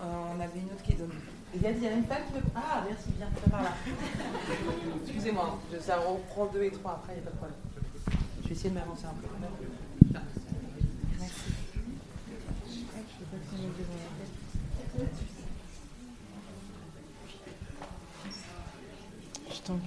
Euh, 0.00 0.04
on 0.04 0.40
avait 0.40 0.58
une 0.60 0.66
autre 0.66 0.82
question. 0.86 1.06
Il 1.60 1.64
y 1.64 1.66
a, 1.66 1.70
il 1.72 1.82
y 1.82 1.86
a 1.88 1.92
une 1.92 2.04
femme 2.04 2.22
qui 2.28 2.34
veut- 2.34 2.42
Ah, 2.54 2.84
merci, 2.88 3.10
bien, 3.16 3.26
c'est 3.34 3.50
par 3.50 3.62
là. 3.62 3.72
Excusez-moi, 5.04 5.58
je- 5.72 5.80
ça 5.80 5.96
reprend 5.98 6.46
deux 6.46 6.62
et 6.62 6.70
trois 6.70 6.92
après, 6.92 7.14
il 7.14 7.16
n'y 7.16 7.22
a 7.22 7.24
pas 7.24 7.30
de 7.32 7.36
problème. 7.36 7.58
Je 8.42 8.48
vais 8.48 8.54
essayer 8.54 8.70
de 8.70 8.74
m'avancer 8.74 9.06
un 9.06 9.14
peu. 9.20 9.26
Merci. 10.12 10.22
Je 19.50 19.60
t'en. 19.62 19.80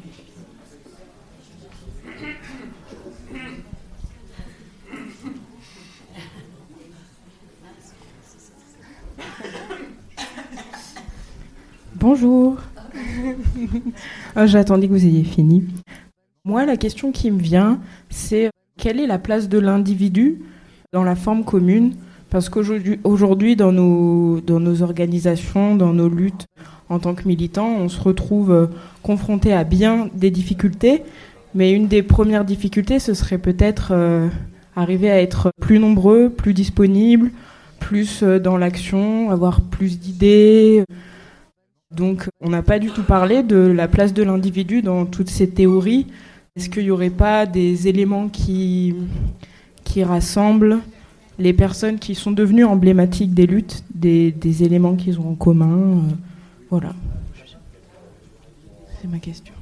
Bonjour. 11.95 12.57
Ah, 14.35 14.47
J'attendais 14.47 14.87
que 14.87 14.93
vous 14.93 15.05
ayez 15.05 15.23
fini. 15.23 15.65
Moi, 16.45 16.65
la 16.65 16.77
question 16.77 17.11
qui 17.11 17.29
me 17.31 17.39
vient, 17.39 17.79
c'est 18.09 18.49
quelle 18.77 18.99
est 18.99 19.07
la 19.07 19.19
place 19.19 19.49
de 19.49 19.59
l'individu 19.59 20.41
dans 20.93 21.03
la 21.03 21.15
forme 21.15 21.43
commune? 21.43 21.93
Parce 22.29 22.47
qu'aujourd'hui, 22.47 22.99
aujourd'hui, 23.03 23.55
dans 23.57 23.73
nos, 23.73 24.39
dans 24.39 24.59
nos 24.59 24.81
organisations, 24.83 25.75
dans 25.75 25.93
nos 25.93 26.07
luttes 26.07 26.47
en 26.89 26.99
tant 26.99 27.13
que 27.13 27.27
militants, 27.27 27.69
on 27.77 27.89
se 27.89 27.99
retrouve 27.99 28.51
euh, 28.51 28.67
confronté 29.03 29.53
à 29.53 29.63
bien 29.65 30.09
des 30.13 30.31
difficultés. 30.31 31.03
Mais 31.53 31.73
une 31.73 31.87
des 31.87 32.03
premières 32.03 32.45
difficultés, 32.45 32.99
ce 32.99 33.13
serait 33.13 33.37
peut-être 33.37 33.91
euh, 33.91 34.29
arriver 34.75 35.11
à 35.11 35.21
être 35.21 35.51
plus 35.59 35.79
nombreux, 35.79 36.29
plus 36.29 36.53
disponibles, 36.53 37.31
plus 37.79 38.23
euh, 38.23 38.39
dans 38.39 38.57
l'action, 38.57 39.29
avoir 39.29 39.59
plus 39.61 39.99
d'idées. 39.99 40.85
Donc, 41.91 42.29
on 42.39 42.49
n'a 42.49 42.61
pas 42.61 42.79
du 42.79 42.89
tout 42.89 43.03
parlé 43.03 43.43
de 43.43 43.57
la 43.57 43.87
place 43.87 44.13
de 44.13 44.23
l'individu 44.23 44.81
dans 44.81 45.05
toutes 45.05 45.29
ces 45.29 45.49
théories. 45.49 46.07
Est-ce 46.55 46.69
qu'il 46.69 46.83
n'y 46.83 46.91
aurait 46.91 47.09
pas 47.09 47.45
des 47.45 47.87
éléments 47.87 48.29
qui, 48.29 48.95
qui 49.83 50.03
rassemblent 50.03 50.79
les 51.37 51.53
personnes 51.53 51.99
qui 51.99 52.15
sont 52.15 52.31
devenues 52.31 52.63
emblématiques 52.65 53.33
des 53.33 53.47
luttes, 53.47 53.83
des, 53.93 54.63
éléments 54.63 54.95
qu'ils 54.95 55.19
ont 55.19 55.31
en 55.31 55.35
commun 55.35 55.97
euh, 55.97 56.01
Voilà. 56.69 56.93
C'est 59.01 59.07
ma 59.07 59.19
question. 59.19 59.53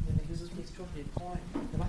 Il 0.00 0.06
y 0.06 0.10
avait 0.10 0.26
deux 0.28 0.44
autres 0.44 0.56
questions, 0.56 0.84
je 0.92 0.98
les 0.98 1.06
prends. 1.14 1.32
et- 1.34 1.78
Là-bas. 1.78 1.88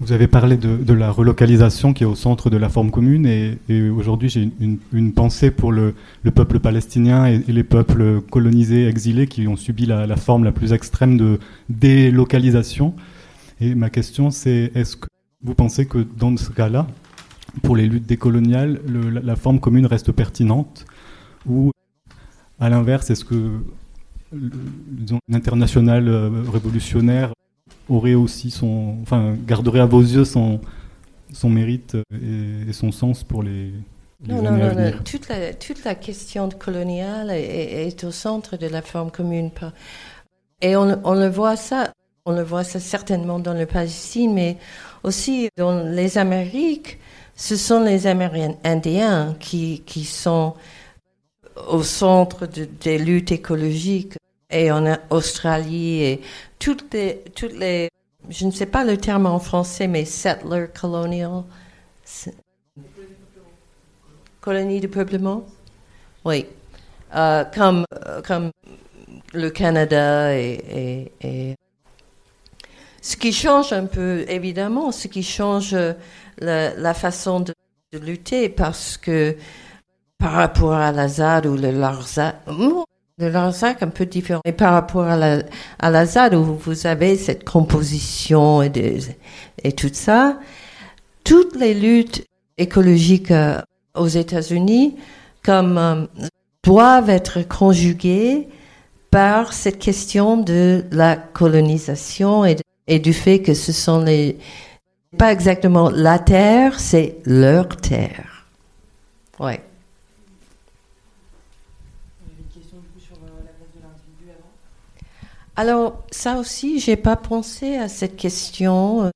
Vous 0.00 0.12
avez 0.12 0.28
parlé 0.28 0.56
de, 0.56 0.94
la 0.94 1.10
relocalisation 1.10 1.92
qui 1.92 2.04
est 2.04 2.06
au 2.06 2.14
centre 2.14 2.48
de 2.48 2.56
la 2.56 2.70
forme 2.70 2.90
commune 2.90 3.26
et, 3.26 3.58
aujourd'hui 3.90 4.30
j'ai 4.30 4.50
une, 4.58 5.12
pensée 5.12 5.50
pour 5.50 5.72
le, 5.72 5.94
le 6.22 6.30
peuple 6.30 6.58
palestinien 6.58 7.26
et, 7.26 7.38
les 7.46 7.64
peuples 7.64 8.22
colonisés, 8.22 8.86
exilés 8.88 9.26
qui 9.26 9.46
ont 9.46 9.56
subi 9.56 9.84
la, 9.84 10.16
forme 10.16 10.44
la 10.44 10.52
plus 10.52 10.72
extrême 10.72 11.18
de 11.18 11.38
délocalisation. 11.68 12.94
Et 13.60 13.74
ma 13.74 13.90
question 13.90 14.30
c'est 14.30 14.72
est-ce 14.74 14.96
que 14.96 15.06
vous 15.42 15.54
pensez 15.54 15.84
que 15.84 15.98
dans 16.16 16.34
ce 16.34 16.50
cas-là, 16.50 16.86
pour 17.62 17.76
les 17.76 17.86
luttes 17.86 18.06
décoloniales, 18.06 18.80
le- 18.88 19.10
la, 19.10 19.20
la 19.20 19.36
forme 19.36 19.60
commune 19.60 19.84
reste 19.84 20.12
pertinente 20.12 20.86
ou 21.46 21.72
à 22.58 22.70
l'inverse, 22.70 23.10
est-ce 23.10 23.26
que 23.26 23.60
l'international 25.28 26.08
euh, 26.08 26.30
révolutionnaire 26.50 27.32
aurait 27.90 28.14
aussi 28.14 28.50
son, 28.50 28.96
enfin, 29.02 29.36
garderait 29.46 29.80
à 29.80 29.86
vos 29.86 30.00
yeux 30.00 30.24
son, 30.24 30.60
son 31.32 31.50
mérite 31.50 31.96
et, 32.12 32.68
et 32.70 32.72
son 32.72 32.92
sens 32.92 33.22
pour 33.24 33.42
les, 33.42 33.72
Non, 34.26 34.42
non, 34.42 34.52
non. 34.52 34.92
Toute, 35.04 35.28
la, 35.28 35.52
toute 35.54 35.84
la 35.84 35.94
question 35.94 36.48
coloniale 36.50 37.30
est, 37.30 37.42
est- 37.42 37.86
est 37.88 38.04
au 38.04 38.10
centre 38.10 38.56
de 38.56 38.66
la 38.66 38.82
forme 38.82 39.10
commune. 39.10 39.50
Et 40.62 40.76
on, 40.76 41.00
on 41.04 41.14
le 41.14 41.28
voit 41.28 41.56
ça, 41.56 41.92
on 42.26 42.32
le 42.32 42.42
voit 42.42 42.64
ça 42.64 42.80
certainement 42.80 43.38
dans 43.38 43.54
le 43.54 43.66
Palestine, 43.66 44.34
mais 44.34 44.56
aussi 45.02 45.48
dans 45.56 45.82
les 45.84 46.18
Amériques. 46.18 46.98
Ce 47.34 47.56
sont 47.56 47.82
les 47.82 48.06
Amérindiens 48.06 49.34
qui, 49.40 49.82
qui 49.86 50.04
sont 50.04 50.54
au 51.70 51.82
centre 51.82 52.46
de- 52.46 52.68
des 52.82 52.98
luttes 52.98 53.32
écologiques. 53.32 54.14
Et 54.50 54.70
en 54.72 54.84
Australie 55.10 56.02
et 56.02 56.20
toutes 56.58 56.92
les, 56.92 57.22
toutes 57.34 57.52
les, 57.52 57.88
je 58.28 58.46
ne 58.46 58.50
sais 58.50 58.66
pas 58.66 58.84
le 58.84 58.96
terme 58.96 59.26
en 59.26 59.38
français, 59.38 59.86
mais 59.86 60.04
settler 60.04 60.66
colonial. 60.78 61.44
Colonie 64.40 64.80
de 64.80 64.86
peuplement? 64.86 65.44
Oui. 66.24 66.46
Euh, 67.14 67.44
comme, 67.54 67.84
euh, 68.06 68.22
comme 68.22 68.50
le 69.32 69.50
Canada 69.50 70.34
et, 70.36 70.60
et- 70.70 71.12
et- 71.50 71.56
Ce 73.02 73.16
qui 73.16 73.32
change 73.32 73.72
un 73.72 73.86
peu, 73.86 74.24
évidemment, 74.28 74.92
ce 74.92 75.08
qui 75.08 75.22
change 75.22 75.74
euh, 75.74 75.92
la, 76.38 76.74
la 76.74 76.94
façon 76.94 77.40
de, 77.40 77.54
de 77.92 77.98
lutter 77.98 78.48
parce 78.48 78.96
que 78.96 79.36
par 80.18 80.32
rapport 80.32 80.74
à 80.74 80.92
la 80.92 81.08
ZAD 81.08 81.46
ou 81.46 81.56
le 81.56 81.70
Larzac, 81.70 82.36
le 83.20 83.28
Larzac 83.28 83.82
un 83.82 83.88
peu 83.88 84.06
différent, 84.06 84.40
mais 84.44 84.52
par 84.52 84.72
rapport 84.72 85.04
à 85.04 85.16
la, 85.16 85.42
à 85.78 85.90
la 85.90 86.06
ZAD 86.06 86.34
où 86.34 86.42
vous 86.42 86.86
avez 86.86 87.16
cette 87.16 87.44
composition 87.44 88.62
et, 88.62 88.68
de- 88.70 88.98
et 89.62 89.72
tout 89.72 89.90
ça, 89.92 90.38
toutes 91.24 91.56
les 91.56 91.74
luttes 91.74 92.24
écologiques 92.58 93.30
euh, 93.30 93.60
aux 93.94 94.08
États-Unis, 94.08 94.96
comme 95.44 95.78
euh, 95.78 96.06
doivent 96.64 97.10
être 97.10 97.42
conjuguées 97.46 98.48
par 99.10 99.52
cette 99.52 99.78
question 99.78 100.36
de 100.36 100.84
la 100.92 101.16
colonisation 101.16 102.44
et, 102.44 102.56
et 102.86 102.98
du 102.98 103.12
fait 103.12 103.40
que 103.40 103.54
ce 103.54 103.72
sont 103.72 104.02
les 104.02 104.38
pas 105.18 105.32
exactement 105.32 105.90
la 105.90 106.20
terre, 106.20 106.78
c'est 106.78 107.16
leur 107.24 107.76
terre. 107.76 108.46
Ouais. 109.40 109.60
Alors, 115.60 116.02
ça 116.10 116.38
aussi, 116.38 116.80
j'ai 116.80 116.96
pas 116.96 117.16
pensé 117.16 117.76
à 117.76 117.88
cette 117.88 118.16
question. 118.16 119.10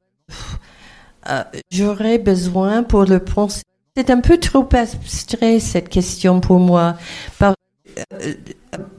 Euh, 1.30 1.42
J'aurais 1.70 2.18
besoin 2.18 2.82
pour 2.82 3.06
le 3.06 3.18
penser. 3.18 3.62
C'est 3.96 4.10
un 4.10 4.20
peu 4.20 4.36
trop 4.36 4.68
abstrait 4.74 5.58
cette 5.58 5.88
question 5.88 6.42
pour 6.42 6.60
moi. 6.60 6.98
Euh, 7.40 7.54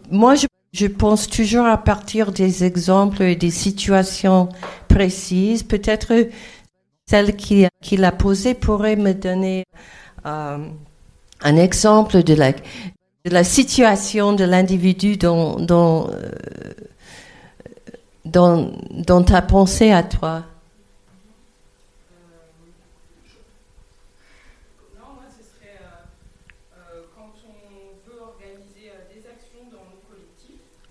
moi, 0.10 0.34
je, 0.74 0.88
pense 0.88 1.28
toujours 1.28 1.68
à 1.68 1.78
partir 1.78 2.32
des 2.32 2.64
exemples 2.64 3.22
et 3.22 3.36
des 3.36 3.52
situations 3.52 4.50
précises. 4.88 5.62
Peut-être 5.62 6.16
celle 7.06 7.36
qui, 7.36 7.68
qui 7.80 7.96
l'a 7.96 8.12
posée 8.12 8.56
pourrait 8.56 8.96
me 8.96 9.14
donner 9.14 9.66
euh, 10.26 10.58
un 11.42 11.58
exemple 11.58 12.24
de 12.24 12.34
la, 12.34 13.44
situation 13.44 14.34
de 14.34 14.46
l'individu 14.46 15.18
dont, 15.18 16.08
euh, 18.26 18.30
dont, 18.30 18.72
dont 18.92 19.24
tu 19.24 19.34
as 19.34 19.42
pensé 19.42 19.92
à 19.92 20.04
toi. 20.04 20.44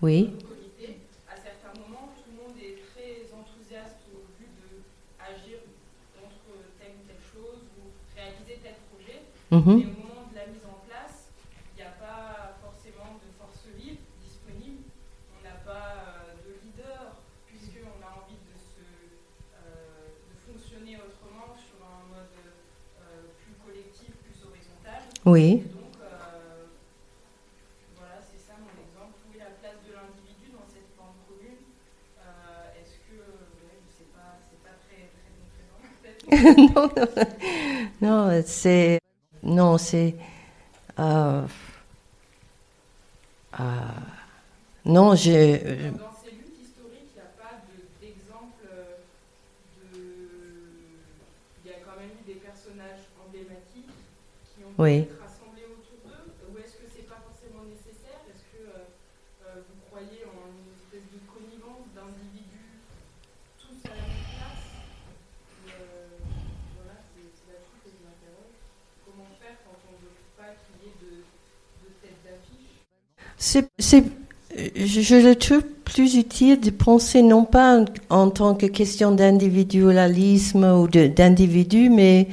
Oui. 0.01 0.29
À 1.25 1.33
certains 1.33 1.73
moments, 1.81 2.13
tout 2.13 2.29
le 2.29 2.37
monde 2.37 2.53
est 2.61 2.77
très 2.93 3.25
enthousiaste 3.33 4.05
au 4.13 4.21
but 4.37 4.53
d'agir 5.17 5.65
contre 6.13 6.45
telle 6.77 6.93
ou 6.93 7.03
telle 7.09 7.25
chose 7.33 7.65
ou 7.81 7.89
réaliser 8.13 8.61
tel 8.61 8.77
projet. 8.93 9.25
Mm 9.49 9.57
-hmm. 9.65 9.81
Et 9.81 9.85
au 9.89 9.97
moment 10.05 10.29
de 10.29 10.35
la 10.37 10.45
mise 10.45 10.61
en 10.69 10.77
place, 10.85 11.33
il 11.73 11.81
n'y 11.81 11.87
a 11.89 11.95
pas 11.97 12.53
forcément 12.61 13.17
de 13.17 13.27
force 13.39 13.65
vive 13.73 13.97
disponible. 14.21 14.85
On 15.33 15.41
n'a 15.41 15.57
pas 15.65 16.37
de 16.45 16.51
leader 16.61 17.17
puisqu'on 17.49 17.97
a 18.05 18.11
envie 18.21 18.41
de, 18.45 18.55
se, 18.61 18.85
euh, 18.85 20.21
de 20.29 20.35
fonctionner 20.45 21.01
autrement 21.01 21.49
sur 21.57 21.81
un 21.81 22.03
mode 22.13 22.37
euh, 22.45 23.33
plus 23.41 23.55
collectif, 23.65 24.11
plus 24.21 24.37
horizontal. 24.45 25.09
Oui. 25.25 25.63
non, 36.35 36.89
non, 38.01 38.43
c'est. 38.45 38.99
Non, 39.43 39.77
c'est. 39.77 40.15
Euh, 40.99 41.41
euh, 43.59 43.63
non, 44.85 45.15
j'ai. 45.15 45.57
Dans 45.91 46.13
ces 46.13 46.31
luttes 46.31 46.59
historiques, 46.61 47.09
il 47.09 47.15
n'y 47.15 47.21
a 47.21 47.31
pas 47.37 47.61
d'exemple 48.01 48.67
de, 49.93 50.01
Il 51.63 51.71
y 51.71 51.73
a 51.73 51.77
quand 51.85 51.97
même 51.99 52.09
eu 52.21 52.25
des 52.25 52.39
personnages 52.39 53.09
emblématiques 53.25 53.89
qui 54.53 54.63
ont 54.63 54.73
oui. 54.77 55.07
été 55.07 55.13
rassemblés 55.21 55.65
autour 55.65 55.97
d'eux. 56.05 56.29
Ou 56.51 56.57
est-ce 56.59 56.77
que 56.77 56.87
c'est 56.89 57.07
pas 57.07 57.21
forcément 57.23 57.63
nécessaire 57.69 58.21
Est-ce 58.29 58.45
que 58.53 58.65
euh, 58.65 59.61
vous 59.65 59.79
croyez 59.89 60.25
en 60.25 60.45
une 60.51 60.73
espèce 60.73 61.05
de 61.09 61.19
connivence 61.25 61.85
d'individus 61.95 62.81
tous 63.57 63.77
à 63.89 63.93
la 63.93 64.03
même 64.03 64.25
place 64.35 64.65
voilà, 65.65 67.01
c'est 67.13 67.49
là-dessus 67.49 67.79
que 67.83 67.89
je 67.89 67.99
m'interroge. 68.05 68.55
Comment 69.05 69.29
faire 69.41 69.57
quand 69.65 69.77
on 69.89 69.97
ne 69.97 70.05
veut 70.05 70.29
pas 70.37 70.53
qu'il 70.61 70.77
y 70.85 70.93
ait 70.93 70.97
de, 71.01 71.25
de 71.25 71.89
tête 72.01 72.19
d'affiche 72.21 72.85
C'est, 73.45 74.03
je, 74.75 75.27
le 75.27 75.35
trouve 75.35 75.61
plus 75.83 76.15
utile 76.15 76.59
de 76.59 76.71
penser 76.71 77.21
non 77.21 77.45
pas 77.45 77.85
en, 78.09 78.29
tant 78.31 78.55
que 78.55 78.65
question 78.65 79.11
d'individualisme 79.11 80.63
ou 80.63 80.87
d'individu, 80.87 81.91
mais 81.91 82.27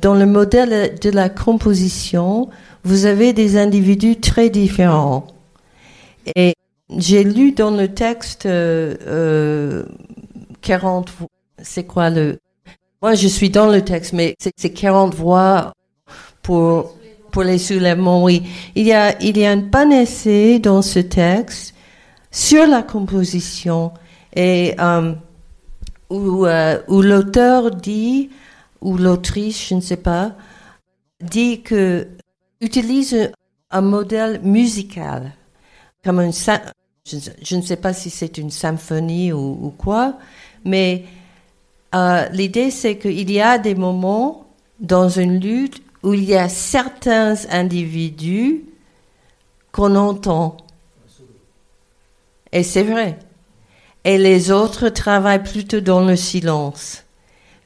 dans 0.00 0.14
le 0.14 0.24
modèle 0.24 0.98
de 0.98 1.10
la 1.10 1.28
composition, 1.28 2.48
vous 2.84 3.04
avez 3.04 3.34
des 3.34 3.58
individus 3.58 4.16
très 4.16 4.48
différents. 4.48 5.26
Et 6.36 6.54
j'ai 6.96 7.22
lu 7.22 7.52
dans 7.52 7.70
le 7.70 7.88
texte 7.88 8.46
euh, 8.46 8.94
euh, 9.06 9.84
40, 10.62 11.12
c'est 11.62 11.84
quoi 11.84 12.08
le 12.08 12.38
moi, 13.02 13.14
je 13.14 13.28
suis 13.28 13.50
dans 13.50 13.66
le 13.66 13.82
texte, 13.82 14.14
mais 14.14 14.34
c'est 14.38 14.70
40 14.70 15.14
voix 15.14 15.74
pour, 16.40 16.96
pour 17.34 17.42
les 17.42 17.58
soulèvements, 17.58 18.22
oui. 18.22 18.44
Il 18.76 18.86
y 18.86 18.92
a, 18.92 19.20
il 19.20 19.36
y 19.36 19.44
a 19.44 19.50
un 19.50 19.62
panacée 19.62 20.60
dans 20.60 20.82
ce 20.82 21.00
texte 21.00 21.74
sur 22.30 22.64
la 22.64 22.84
composition 22.84 23.92
et 24.36 24.76
euh, 24.78 25.12
où, 26.10 26.46
euh, 26.46 26.78
où 26.86 27.02
l'auteur 27.02 27.72
dit, 27.72 28.30
ou 28.80 28.96
l'autrice, 28.96 29.66
je 29.68 29.74
ne 29.74 29.80
sais 29.80 29.96
pas, 29.96 30.36
dit 31.20 31.62
que 31.62 32.06
utilise 32.60 33.32
un 33.72 33.80
modèle 33.80 34.40
musical, 34.44 35.32
comme 36.04 36.20
une, 36.20 36.32
je, 36.32 37.56
ne 37.56 37.62
sais 37.62 37.76
pas 37.76 37.92
si 37.92 38.10
c'est 38.10 38.38
une 38.38 38.50
symphonie 38.52 39.32
ou, 39.32 39.58
ou 39.60 39.70
quoi, 39.70 40.18
mais 40.64 41.04
euh, 41.96 42.28
l'idée, 42.28 42.70
c'est 42.70 42.96
qu'il 42.96 43.28
y 43.28 43.40
a 43.40 43.58
des 43.58 43.74
moments 43.74 44.46
dans 44.78 45.08
une 45.08 45.40
lutte 45.40 45.83
où 46.04 46.12
il 46.12 46.22
y 46.22 46.36
a 46.36 46.48
certains 46.48 47.34
individus 47.50 48.62
qu'on 49.72 49.96
entend. 49.96 50.58
Et 52.52 52.62
c'est 52.62 52.84
vrai. 52.84 53.18
Et 54.04 54.18
les 54.18 54.50
autres 54.50 54.90
travaillent 54.90 55.42
plutôt 55.42 55.80
dans 55.80 56.04
le 56.04 56.14
silence. 56.14 57.04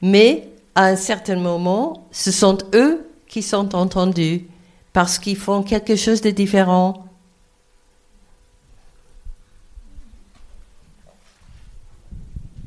Mais 0.01 0.47
à 0.73 0.85
un 0.85 0.95
certain 0.95 1.35
moment, 1.35 2.07
ce 2.11 2.31
sont 2.31 2.57
eux 2.73 3.05
qui 3.27 3.43
sont 3.43 3.75
entendus 3.75 4.47
parce 4.93 5.19
qu'ils 5.19 5.37
font 5.37 5.61
quelque 5.61 5.97
chose 5.97 6.21
de 6.21 6.31
différent. 6.31 7.05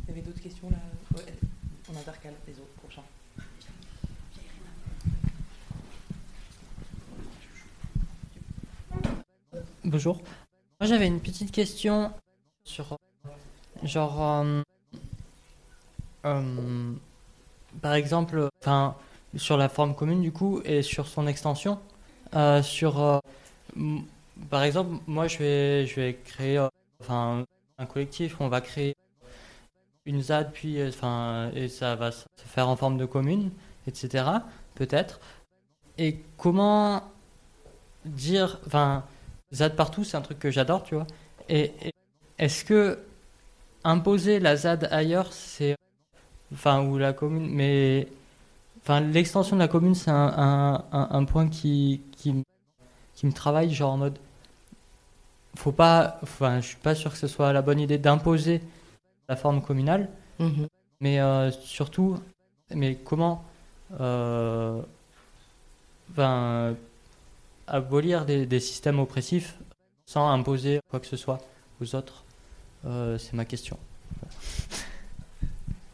Il 0.07 0.11
y 0.11 0.13
avait 0.13 0.21
d'autres 0.21 0.43
questions 0.43 0.69
là 0.71 0.77
ouais. 1.17 1.33
On 1.91 1.99
intercale 1.99 2.35
les 2.47 2.53
autres 2.53 2.77
prochains. 2.83 3.03
Bonjour. 9.93 10.23
Moi 10.81 10.89
j'avais 10.89 11.07
une 11.07 11.21
petite 11.21 11.53
question 11.53 12.15
sur 12.65 12.97
genre 13.83 14.23
euh, 14.23 14.63
euh, 16.25 16.93
par 17.83 17.93
exemple 17.93 18.49
enfin 18.63 18.97
sur 19.37 19.59
la 19.59 19.69
forme 19.69 19.95
commune 19.95 20.23
du 20.23 20.33
coup 20.33 20.63
et 20.65 20.81
sur 20.81 21.07
son 21.07 21.27
extension 21.27 21.79
euh, 22.35 22.63
sur 22.63 23.21
par 24.49 24.63
exemple 24.63 24.99
moi 25.07 25.29
je 25.29 25.37
vais 25.37 25.87
je 25.87 26.01
vais 26.01 26.15
créer 26.25 26.67
enfin 27.03 27.45
un 27.77 27.85
collectif 27.85 28.41
on 28.41 28.49
va 28.49 28.63
créer 28.63 28.97
une 30.07 30.23
ZAD 30.23 30.53
puis 30.55 30.83
enfin 30.89 31.51
et 31.55 31.69
ça 31.69 31.97
va 31.97 32.13
se 32.13 32.25
faire 32.47 32.71
en 32.71 32.77
forme 32.77 32.97
de 32.97 33.05
commune 33.05 33.51
etc 33.87 34.25
peut-être 34.75 35.21
et 35.99 36.17
comment 36.39 37.03
dire 38.07 38.59
enfin 38.67 39.05
ZAD 39.53 39.77
partout, 39.77 40.05
c'est 40.05 40.17
un 40.17 40.23
truc 40.23 40.39
que 40.39 40.51
j'adore, 40.51 40.83
tu 40.83 40.95
vois. 40.95 41.07
Et, 41.49 41.73
et 41.83 41.93
est-ce 42.39 42.65
que 42.65 42.99
imposer 43.85 44.41
la 44.41 44.57
ZAD 44.57 44.89
ailleurs, 44.91 45.33
c'est. 45.33 45.77
Enfin, 46.53 46.85
ou 46.85 46.99
la 46.99 47.13
commune. 47.13 47.49
Mais. 47.51 48.09
Enfin, 48.83 49.01
l'extension 49.01 49.57
de 49.57 49.61
la 49.61 49.69
commune, 49.69 49.95
c'est 49.95 50.11
un, 50.11 50.35
un, 50.37 50.85
un, 50.93 51.09
un, 51.13 51.25
point 51.25 51.49
qui, 51.49 52.01
qui, 52.17 52.43
qui 53.15 53.27
me 53.27 53.33
travaille, 53.33 53.73
genre 53.73 53.93
en 53.93 53.99
mode. 53.99 54.19
Faut 55.57 55.73
pas. 55.73 56.19
Enfin, 56.23 56.61
je 56.61 56.69
suis 56.69 56.77
pas 56.77 56.95
sûr 56.95 57.13
que 57.13 57.19
ce 57.19 57.27
soit 57.29 57.53
la 57.53 57.63
bonne 57.63 57.81
idée 57.81 57.99
d'imposer 57.99 58.61
la 59.29 59.37
forme 59.37 59.63
communale. 59.63 60.09
Mhm. 60.39 60.67
Mais 61.01 61.21
euh, 61.21 61.51
surtout. 61.51 62.19
Mais 62.75 62.97
comment. 62.97 63.45
Euh, 64.01 64.83
Enfin 66.13 66.75
abolir 67.67 68.25
des, 68.25 68.47
des, 68.47 68.61
systèmes 68.61 68.99
oppressifs 68.99 69.59
sans 70.07 70.29
imposer 70.29 70.81
quoi 70.91 71.01
que 71.01 71.07
ce 71.07 71.17
soit 71.17 71.39
aux 71.81 71.95
autres 71.95 72.25
euh, 72.85 73.19
C'est 73.19 73.35
ma 73.35 73.45
question. 73.45 73.79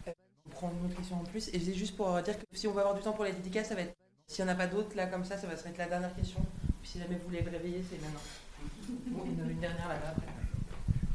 Euh, 0.07 0.13
prendre 0.51 0.75
une 0.81 0.87
autre 0.87 0.97
question 0.97 1.17
en 1.17 1.25
plus. 1.25 1.49
Et 1.49 1.61
c'est 1.61 1.75
juste 1.75 1.97
pour 1.97 2.21
dire 2.23 2.39
que 2.39 2.45
si 2.53 2.67
on 2.67 2.73
va 2.73 2.83
avoir 2.83 2.97
du 2.97 3.03
temps 3.03 3.13
pour 3.13 3.25
les 3.25 3.33
dédicaces, 3.33 3.69
ça 3.69 3.75
va 3.75 3.83
être. 3.83 3.95
S'il 4.27 4.45
n'y 4.45 4.51
en 4.51 4.55
a 4.55 4.57
pas 4.57 4.67
d'autres, 4.67 4.95
là, 4.95 5.07
comme 5.07 5.25
ça, 5.25 5.39
ça 5.39 5.47
va 5.47 5.55
être 5.55 5.79
la 5.79 5.87
dernière 5.87 6.15
question. 6.15 6.41
Si 6.85 6.99
jamais 6.99 7.17
vous 7.17 7.25
voulez 7.29 7.41
réveiller, 7.41 7.83
c'est 7.89 8.01
maintenant. 8.01 8.21
Bon, 9.07 9.25
une, 9.25 9.51
une 9.51 9.61
dernière 9.61 9.89
là-bas 9.89 10.11
après. 10.11 10.48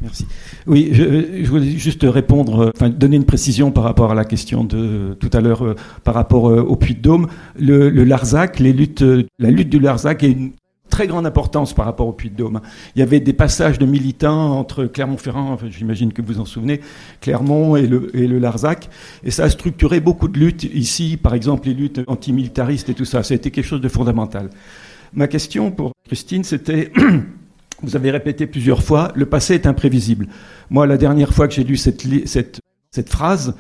Merci. 0.04 0.28
Oui, 0.68 0.90
je, 0.92 1.44
je, 1.44 1.50
voulais 1.50 1.72
juste 1.72 2.04
répondre, 2.04 2.74
enfin 2.76 2.90
donner 2.90 3.16
une 3.16 3.24
précision 3.24 3.72
par 3.72 3.86
rapport 3.86 4.12
à 4.12 4.16
la 4.16 4.26
question 4.26 4.66
de 4.66 5.16
tout 5.18 5.30
à 5.32 5.40
l'heure 5.40 5.64
euh, 5.64 5.76
par 6.04 6.14
rapport 6.14 6.50
euh, 6.50 6.62
au 6.62 6.76
Puy 6.76 6.94
de 6.94 7.00
Dôme. 7.00 7.28
Le, 7.58 7.90
Larzac, 8.04 8.60
les 8.60 8.74
luttes, 8.74 9.04
la 9.40 9.50
lutte 9.50 9.70
du 9.70 9.80
Larzac 9.80 10.24
est 10.24 10.32
une 10.32 10.52
très 10.90 11.08
grande 11.08 11.26
importance 11.26 11.74
par 11.74 11.86
rapport 11.86 12.06
au 12.06 12.12
Puy 12.12 12.30
de 12.30 12.36
Dôme. 12.36 12.60
Il 12.98 13.00
y 13.00 13.02
avait 13.02 13.22
des 13.22 13.32
passages 13.32 13.80
de 13.80 13.86
militants 13.86 14.60
entre 14.60 14.86
Clermont-Ferrand, 14.86 15.58
j'imagine 15.70 16.12
que 16.12 16.22
vous 16.22 16.42
en 16.42 16.46
souvenez, 16.46 16.82
Clermont 17.22 17.78
et 17.78 17.88
le, 17.88 18.14
et 18.14 18.28
le 18.28 18.40
Larzac, 18.40 18.90
et 19.24 19.32
ça 19.32 19.46
a 19.46 19.50
structuré 19.50 20.02
beaucoup 20.02 20.28
de 20.28 20.38
luttes 20.38 20.66
ici, 20.66 21.16
par 21.16 21.34
exemple 21.34 21.70
les 21.70 21.74
luttes 21.74 22.02
antimilitaristes 22.08 22.90
et 22.90 22.94
tout 22.94 23.06
ça. 23.06 23.24
Ça 23.24 23.34
a 23.34 23.38
été 23.38 23.52
quelque 23.52 23.66
chose 23.66 23.82
de 23.82 23.88
fondamental. 23.88 24.50
Ma 25.14 25.28
question 25.28 25.72
pour 25.72 25.94
Christine, 26.06 26.44
c'était 26.44 26.92
Vous 27.84 27.96
avez 27.98 28.12
répété 28.12 28.48
plusieurs 28.48 28.82
fois, 28.82 29.12
le 29.14 29.26
passé 29.26 29.56
est 29.56 29.68
imprévisible. 29.68 30.28
Moi, 30.70 30.88
la 30.88 30.98
dernière 30.98 31.34
fois 31.34 31.48
que 31.48 31.54
j'ai 31.54 31.66
lu 31.66 31.76
cette, 31.76 32.04
cette, 32.26 32.62
cette 32.92 33.10
phrase, 33.10 33.56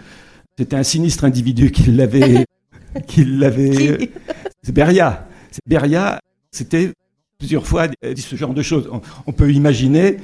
c'était 0.57 0.75
un 0.75 0.83
sinistre 0.83 1.25
individu 1.25 1.71
qui 1.71 1.91
l'avait. 1.91 2.45
qui 3.07 3.25
l'avait. 3.25 4.11
C'est 4.61 4.71
Beria. 4.71 5.27
Beria, 5.67 6.19
c'était 6.51 6.93
plusieurs 7.37 7.67
fois 7.67 7.87
dit 7.87 8.21
ce 8.21 8.35
genre 8.35 8.53
de 8.53 8.61
choses. 8.61 8.89
On, 8.91 9.01
on, 9.27 9.33
peut 9.33 9.51
imaginer 9.51 10.17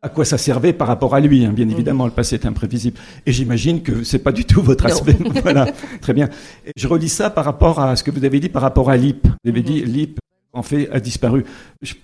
à 0.00 0.08
quoi 0.08 0.24
ça 0.24 0.38
servait 0.38 0.72
par 0.72 0.86
rapport 0.86 1.14
à 1.14 1.20
lui. 1.20 1.44
Hein. 1.44 1.52
Bien 1.52 1.68
évidemment, 1.68 2.04
le 2.04 2.12
passé 2.12 2.36
est 2.36 2.46
imprévisible. 2.46 2.98
Et 3.26 3.32
j'imagine 3.32 3.82
que 3.82 4.04
c'est 4.04 4.20
pas 4.20 4.32
du 4.32 4.44
tout 4.44 4.62
votre 4.62 4.86
aspect. 4.86 5.16
voilà, 5.42 5.66
très 6.00 6.12
bien. 6.12 6.28
Et 6.64 6.72
je 6.76 6.86
relis 6.86 7.08
ça 7.08 7.30
par 7.30 7.44
rapport 7.44 7.80
à 7.80 7.96
ce 7.96 8.04
que 8.04 8.12
vous 8.12 8.24
avez 8.24 8.38
dit 8.38 8.48
par 8.48 8.62
rapport 8.62 8.90
à 8.90 8.96
l'IP. 8.96 9.26
Vous 9.26 9.50
avez 9.50 9.62
dit 9.62 9.84
l'IP 9.84 10.20
en 10.52 10.62
fait 10.62 10.88
a 10.92 11.00
disparu. 11.00 11.44
Je, 11.82 11.94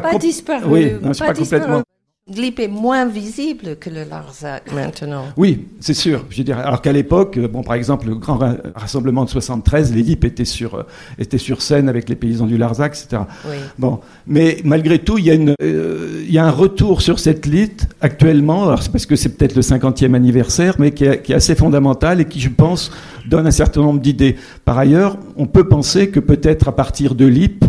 pas, 0.00 0.12
pas 0.12 0.18
disparu. 0.18 0.64
Oui, 0.68 0.92
non, 1.02 1.12
pas, 1.12 1.26
pas 1.26 1.34
complètement. 1.34 1.82
Glip 2.30 2.60
est 2.60 2.68
moins 2.68 3.04
visible 3.04 3.76
que 3.80 3.90
le 3.90 4.04
Larzac 4.08 4.72
maintenant. 4.72 5.24
Oui, 5.36 5.66
c'est 5.80 5.92
sûr. 5.92 6.24
Je 6.30 6.42
dirais. 6.44 6.62
Alors 6.62 6.80
qu'à 6.80 6.92
l'époque, 6.92 7.36
bon, 7.36 7.64
par 7.64 7.74
exemple, 7.74 8.06
le 8.06 8.14
grand 8.14 8.38
rassemblement 8.76 9.24
de 9.24 9.28
73, 9.28 9.92
les 9.92 10.04
LIP 10.04 10.24
étaient 10.24 10.44
sur, 10.44 10.86
étaient 11.18 11.36
sur 11.36 11.60
scène 11.60 11.88
avec 11.88 12.08
les 12.08 12.14
paysans 12.14 12.46
du 12.46 12.56
Larzac, 12.56 12.92
etc. 12.92 13.22
Oui. 13.44 13.56
Bon, 13.76 13.98
mais 14.28 14.58
malgré 14.64 15.00
tout, 15.00 15.18
il 15.18 15.24
y 15.24 15.32
a 15.32 15.34
une, 15.34 15.56
euh, 15.60 16.22
il 16.24 16.32
y 16.32 16.38
a 16.38 16.46
un 16.46 16.52
retour 16.52 17.02
sur 17.02 17.18
cette 17.18 17.44
lite 17.44 17.88
actuellement. 18.00 18.68
Alors 18.68 18.84
c'est 18.84 18.92
parce 18.92 19.06
que 19.06 19.16
c'est 19.16 19.36
peut-être 19.36 19.56
le 19.56 19.62
50e 19.62 20.14
anniversaire, 20.14 20.76
mais 20.78 20.92
qui 20.92 21.04
est, 21.04 21.22
qui 21.22 21.32
est 21.32 21.36
assez 21.36 21.56
fondamental 21.56 22.20
et 22.20 22.26
qui, 22.26 22.38
je 22.38 22.50
pense, 22.50 22.92
donne 23.28 23.48
un 23.48 23.52
certain 23.52 23.80
nombre 23.80 24.00
d'idées. 24.00 24.36
Par 24.64 24.78
ailleurs, 24.78 25.18
on 25.36 25.46
peut 25.46 25.66
penser 25.66 26.10
que 26.10 26.20
peut-être 26.20 26.68
à 26.68 26.72
partir 26.76 27.16
de 27.16 27.26
l'IP, 27.26 27.64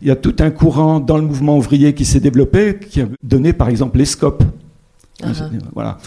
il 0.00 0.08
y 0.08 0.10
a 0.10 0.16
tout 0.16 0.34
un 0.40 0.50
courant 0.50 1.00
dans 1.00 1.16
le 1.16 1.24
mouvement 1.24 1.56
ouvrier 1.56 1.92
qui 1.94 2.04
s'est 2.04 2.20
développé, 2.20 2.78
qui 2.78 3.00
a 3.02 3.08
donné 3.22 3.52
par 3.52 3.68
exemple 3.68 3.98
les 3.98 4.06
scopes. 4.06 4.42
Uh 5.22 5.26
-huh. 5.26 5.50
Voilà. 5.74 5.98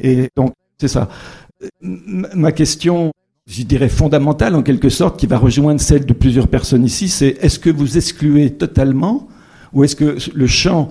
Et 0.00 0.28
donc, 0.36 0.52
c'est 0.80 0.88
ça. 0.96 1.08
Ma 1.82 2.52
question, 2.52 3.12
je 3.46 3.62
dirais 3.64 3.88
fondamentale 3.88 4.54
en 4.54 4.62
quelque 4.62 4.88
sorte, 4.90 5.18
qui 5.20 5.26
va 5.26 5.38
rejoindre 5.38 5.80
celle 5.80 6.04
de 6.06 6.12
plusieurs 6.14 6.48
personnes 6.48 6.84
ici, 6.84 7.08
c'est 7.08 7.36
est-ce 7.44 7.58
que 7.58 7.70
vous 7.70 7.96
excluez 7.96 8.50
totalement 8.64 9.26
ou 9.72 9.84
est-ce 9.84 9.96
que 9.96 10.16
le 10.34 10.46
champ 10.46 10.88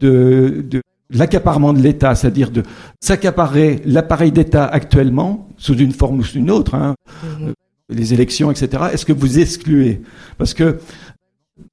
de, 0.00 0.64
de 0.72 0.80
l'accaparement 1.10 1.72
de 1.72 1.80
l'État, 1.86 2.14
c'est-à-dire 2.14 2.50
de 2.50 2.62
s'accaparer 3.00 3.82
l'appareil 3.84 4.32
d'État 4.32 4.64
actuellement, 4.66 5.48
sous 5.56 5.76
une 5.86 5.92
forme 5.92 6.18
ou 6.20 6.24
sous 6.24 6.38
une 6.38 6.50
autre, 6.50 6.74
hein, 6.74 6.94
Mhm. 7.22 7.48
euh, 7.48 7.52
les 8.00 8.08
élections, 8.14 8.50
etc., 8.52 8.84
est-ce 8.92 9.04
que 9.04 9.12
vous 9.22 9.38
excluez? 9.38 10.00
Parce 10.38 10.54
que 10.54 10.78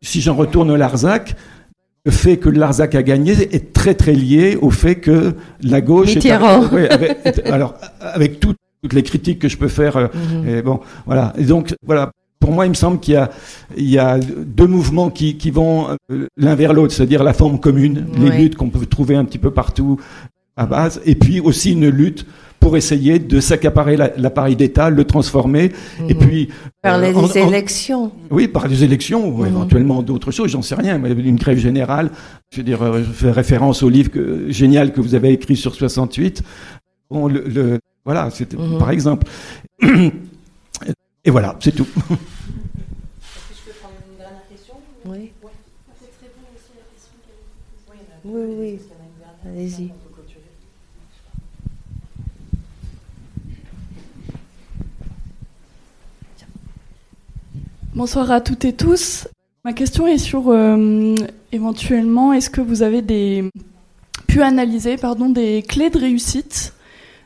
si 0.01 0.21
j'en 0.21 0.35
retourne 0.35 0.69
au 0.71 0.75
Larzac, 0.75 1.35
le 2.05 2.11
fait 2.11 2.37
que 2.37 2.49
Larzac 2.49 2.95
a 2.95 3.03
gagné 3.03 3.33
est 3.53 3.73
très 3.73 3.93
très 3.93 4.13
lié 4.13 4.57
au 4.61 4.69
fait 4.69 4.95
que 4.95 5.33
la 5.61 5.81
gauche 5.81 6.15
Mitterrand. 6.15 6.63
est, 6.63 6.73
oui, 6.73 6.87
avec, 6.87 7.17
alors 7.45 7.73
avec 7.99 8.39
tout- 8.39 8.53
toutes 8.81 8.93
les 8.93 9.03
critiques 9.03 9.39
que 9.39 9.49
je 9.49 9.57
peux 9.57 9.67
faire 9.67 9.97
euh, 9.97 10.07
Mhm. 10.13 10.47
et 10.47 10.61
bon 10.61 10.79
voilà 11.05 11.33
et 11.37 11.43
donc 11.43 11.73
voilà 11.85 12.11
pour 12.39 12.51
moi 12.51 12.65
il 12.65 12.69
me 12.69 12.75
semble 12.75 12.99
qu'il 12.99 13.15
y 13.15 13.17
a 13.17 13.29
il 13.75 13.89
y 13.89 13.97
a 13.97 14.19
deux 14.19 14.67
mouvements 14.67 15.09
qui, 15.09 15.35
qui 15.35 15.49
vont 15.51 15.87
euh, 16.11 16.27
l'un 16.37 16.55
vers 16.55 16.73
l'autre 16.73 16.93
c'est-à-dire 16.93 17.23
la 17.23 17.33
forme 17.33 17.59
commune 17.59 18.05
les 18.17 18.29
Ouais. 18.29 18.37
luttes 18.37 18.55
qu'on 18.55 18.69
peut 18.69 18.85
trouver 18.85 19.15
un 19.15 19.25
petit 19.25 19.39
peu 19.39 19.51
partout 19.51 19.99
à 20.55 20.65
base 20.67 21.01
et 21.05 21.15
puis 21.15 21.39
aussi 21.41 21.71
une 21.73 21.89
lutte 21.89 22.25
pour 22.59 22.75
essayer 22.77 23.19
de 23.19 23.39
s'accaparer 23.39 23.95
la- 23.97 24.11
l'appareil 24.17 24.55
d'État, 24.55 24.89
le 24.89 25.03
transformer, 25.05 25.71
et 26.07 26.13
Mhm. 26.13 26.19
puis 26.19 26.49
Par 26.81 26.95
euh, 26.95 27.01
les 27.01 27.15
en- 27.15 27.23
en- 27.23 27.47
élections. 27.47 28.11
oui, 28.29 28.47
par 28.47 28.67
des 28.67 28.83
élections, 28.83 29.27
ou 29.29 29.41
Mhm. 29.43 29.47
éventuellement 29.47 30.01
d'autres 30.01 30.31
choses, 30.31 30.51
j'en 30.51 30.61
sais 30.61 30.75
rien, 30.75 30.97
mais 30.97 31.11
une 31.11 31.35
grève 31.37 31.57
générale. 31.59 32.11
Je 32.51 32.57
veux 32.57 32.63
dire, 32.63 32.81
euh, 32.81 32.99
je 32.99 33.11
fais 33.11 33.31
référence 33.31 33.83
au 33.83 33.89
livre 33.89 34.09
que, 34.11 34.49
génial 34.49 34.91
que 34.91 35.01
vous 35.01 35.15
avez 35.15 35.31
écrit 35.31 35.55
sur 35.55 35.73
68. 35.75 36.41
Bon, 37.09 37.27
le, 37.27 37.41
le- 37.47 37.79
voilà, 38.03 38.29
c'était 38.31 38.57
Mhm. 38.57 38.77
par 38.79 38.91
exemple. 38.91 39.27
Et 41.23 41.29
voilà, 41.31 41.55
c'est 41.59 41.71
tout. 41.73 41.83
Est-ce 41.83 42.07
que 42.07 42.13
je 42.13 43.63
peux 43.65 43.77
prendre 43.81 43.95
une 44.11 44.17
dernière 44.17 44.47
question 44.49 44.73
Oui. 45.05 45.11
Ouais. 45.43 45.51
Peut-être 45.99 46.19
répondre 46.21 46.47
aussi 46.55 46.71
à 46.73 46.79
la 46.79 46.87
question 46.93 47.15
qu'elle 47.23 48.31
Oui, 48.31 48.41
Oui, 48.41 48.55
oui. 48.59 48.71
parce 48.75 48.83
qu'il 48.83 48.91
y 48.91 48.95
en 48.95 49.03
a 49.03 49.07
une 49.07 49.19
dernière. 49.19 49.59
Allez-y. 49.59 49.83
On 49.91 50.09
peut 50.09 50.15
clôturer. 50.15 50.41
Bonsoir 57.97 58.29
à 58.29 58.41
toutes 58.41 58.63
et 58.63 58.73
tous. 58.73 59.27
Ma 59.65 59.73
question 59.73 60.05
est 60.05 60.19
sur 60.19 60.49
euh, 60.49 61.15
éventuellement, 61.51 62.31
est-ce 62.31 62.51
que 62.51 62.61
vous 62.61 62.83
avez 62.83 63.01
pu 64.27 64.43
analyser 64.43 64.97
pardon, 64.97 65.29
des 65.29 65.63
clés 65.67 65.89
de 65.89 65.97
réussite 65.97 66.73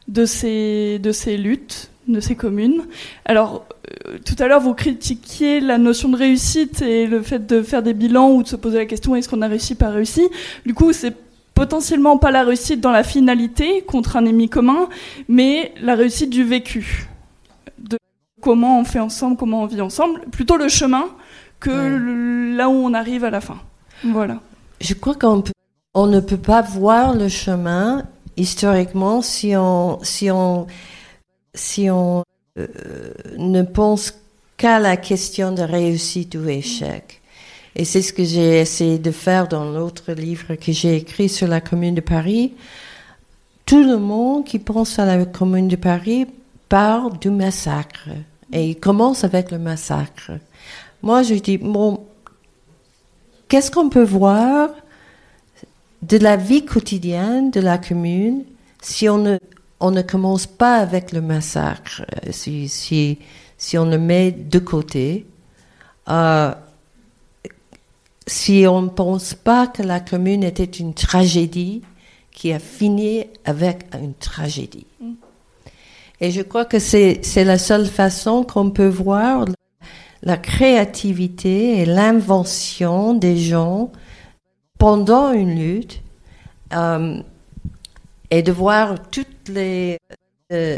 de 0.07 0.23
ces, 0.23 0.97
de 0.99 1.11
ces 1.11 1.35
luttes, 1.35 1.91
de 2.07 2.21
ces 2.21 2.35
communes? 2.35 2.85
Alors, 3.25 3.65
euh, 4.07 4.17
tout 4.25 4.41
à 4.41 4.47
l'heure, 4.47 4.61
vous 4.61 4.73
critiquiez 4.73 5.59
la 5.59 5.77
notion 5.77 6.07
de 6.07 6.15
réussite 6.15 6.81
et 6.81 7.05
le 7.05 7.21
fait 7.21 7.45
de 7.45 7.63
faire 7.63 7.83
des 7.83 7.93
bilans 7.93 8.31
ou 8.31 8.41
de 8.41 8.47
se 8.47 8.55
poser 8.55 8.77
la 8.77 8.85
question 8.85 9.13
est-ce 9.13 9.27
qu'on 9.27 9.41
a 9.41 9.49
réussi, 9.49 9.75
pas 9.75 9.89
réussi? 9.89 10.29
Du 10.65 10.73
coup, 10.73 10.93
c'est 10.93 11.17
potentiellement 11.53 12.17
pas 12.17 12.31
la 12.31 12.43
réussite 12.43 12.79
dans 12.79 12.91
la 12.91 13.03
finalité 13.03 13.81
contre 13.81 14.15
un 14.15 14.25
ennemi 14.25 14.47
commun, 14.47 14.87
mais 15.27 15.73
la 15.81 15.95
réussite 15.95 16.29
du 16.29 16.45
vécu. 16.45 17.10
Comment 18.41 18.79
on 18.79 18.83
fait 18.85 18.99
ensemble, 18.99 19.37
comment 19.37 19.63
on 19.63 19.65
vit 19.67 19.81
ensemble, 19.81 20.21
plutôt 20.31 20.57
le 20.57 20.67
chemin 20.67 21.05
que 21.59 21.69
Ouais. 21.69 21.89
le- 21.97 22.55
là 22.55 22.69
où 22.69 22.73
on 22.73 22.93
arrive 22.93 23.23
à 23.23 23.29
la 23.29 23.39
fin. 23.41 23.59
Voilà. 24.03 24.39
Je 24.79 24.93
crois 24.95 25.15
qu'on 25.15 25.41
peut- 25.41 25.51
on 25.93 26.07
ne 26.07 26.19
peut 26.19 26.37
pas 26.37 26.61
voir 26.61 27.13
le 27.13 27.29
chemin 27.29 28.03
historiquement 28.37 29.21
si 29.21 29.55
on, 29.55 29.99
si 30.03 30.31
on, 30.31 30.65
si 31.53 31.89
on 31.91 32.23
euh, 32.57 32.67
ne 33.37 33.61
pense 33.61 34.13
qu'à 34.57 34.79
la 34.79 34.97
question 34.97 35.51
de 35.53 35.61
réussite 35.61 36.35
ou 36.35 36.47
échec. 36.49 37.21
Et 37.75 37.85
c'est 37.85 38.01
ce 38.01 38.11
que 38.11 38.23
j'ai 38.25 38.59
essayé 38.59 38.97
de 38.99 39.11
faire 39.11 39.47
dans 39.47 39.63
l'autre 39.65 40.11
livre 40.11 40.55
que 40.55 40.71
j'ai 40.71 40.95
écrit 40.97 41.29
sur 41.29 41.47
la 41.47 41.61
Commune 41.61 41.95
de 41.95 42.01
Paris. 42.01 42.53
Tout 43.65 43.83
le 43.83 43.97
monde 43.97 44.43
qui 44.45 44.59
pense 44.59 44.99
à 44.99 45.05
la 45.05 45.23
Commune 45.25 45.67
de 45.69 45.77
Paris 45.77 46.25
parle 46.67 47.17
du 47.19 47.29
massacre. 47.29 48.09
Et 48.51 48.69
il 48.69 48.79
commence 48.79 49.23
avec 49.23 49.51
le 49.51 49.59
massacre. 49.59 50.31
Moi, 51.01 51.23
je 51.23 51.35
dis, 51.35 51.57
bon, 51.57 52.05
qu'est-ce 53.47 53.71
qu'on 53.71 53.89
peut 53.89 54.03
voir 54.03 54.69
de 56.01 56.17
la 56.17 56.35
vie 56.35 56.65
quotidienne 56.65 57.51
de 57.51 57.59
la 57.59 57.77
commune 57.77 58.43
si 58.81 59.07
on 59.07 59.17
ne, 59.19 60.01
commence 60.01 60.47
pas 60.47 60.77
avec 60.77 61.11
le 61.11 61.21
massacre, 61.21 62.03
euh, 62.25 62.31
si, 62.31 63.19
on 63.75 63.85
le 63.85 63.99
met 63.99 64.31
de 64.31 64.59
côté, 64.59 65.27
euh, 66.09 66.53
si 68.25 68.65
on 68.67 68.81
ne 68.81 68.89
pense 68.89 69.33
pas 69.33 69.67
que 69.67 69.83
la 69.83 69.99
commune 69.99 70.43
était 70.43 70.63
une 70.63 70.93
tragédie 70.93 71.83
qui 72.31 72.51
a 72.53 72.59
fini 72.59 73.25
avec 73.45 73.85
une 73.93 74.13
tragédie. 74.15 74.87
Et 76.21 76.29
je 76.29 76.41
crois 76.43 76.65
que 76.65 76.77
c'est 76.77 77.43
la 77.43 77.57
seule 77.57 77.87
façon 77.87 78.43
qu'on 78.43 78.69
peut 78.69 78.87
voir 78.87 79.45
la 80.21 80.37
créativité 80.37 81.79
et 81.79 81.85
l'invention 81.85 83.15
des 83.15 83.37
gens 83.37 83.91
pendant 84.77 85.33
une 85.33 85.55
lutte 85.59 86.01
euh, 86.73 87.19
et 88.29 88.43
de 88.43 88.51
voir 88.51 89.09
toutes 89.09 89.49
les, 89.49 89.97
euh, 90.53 90.77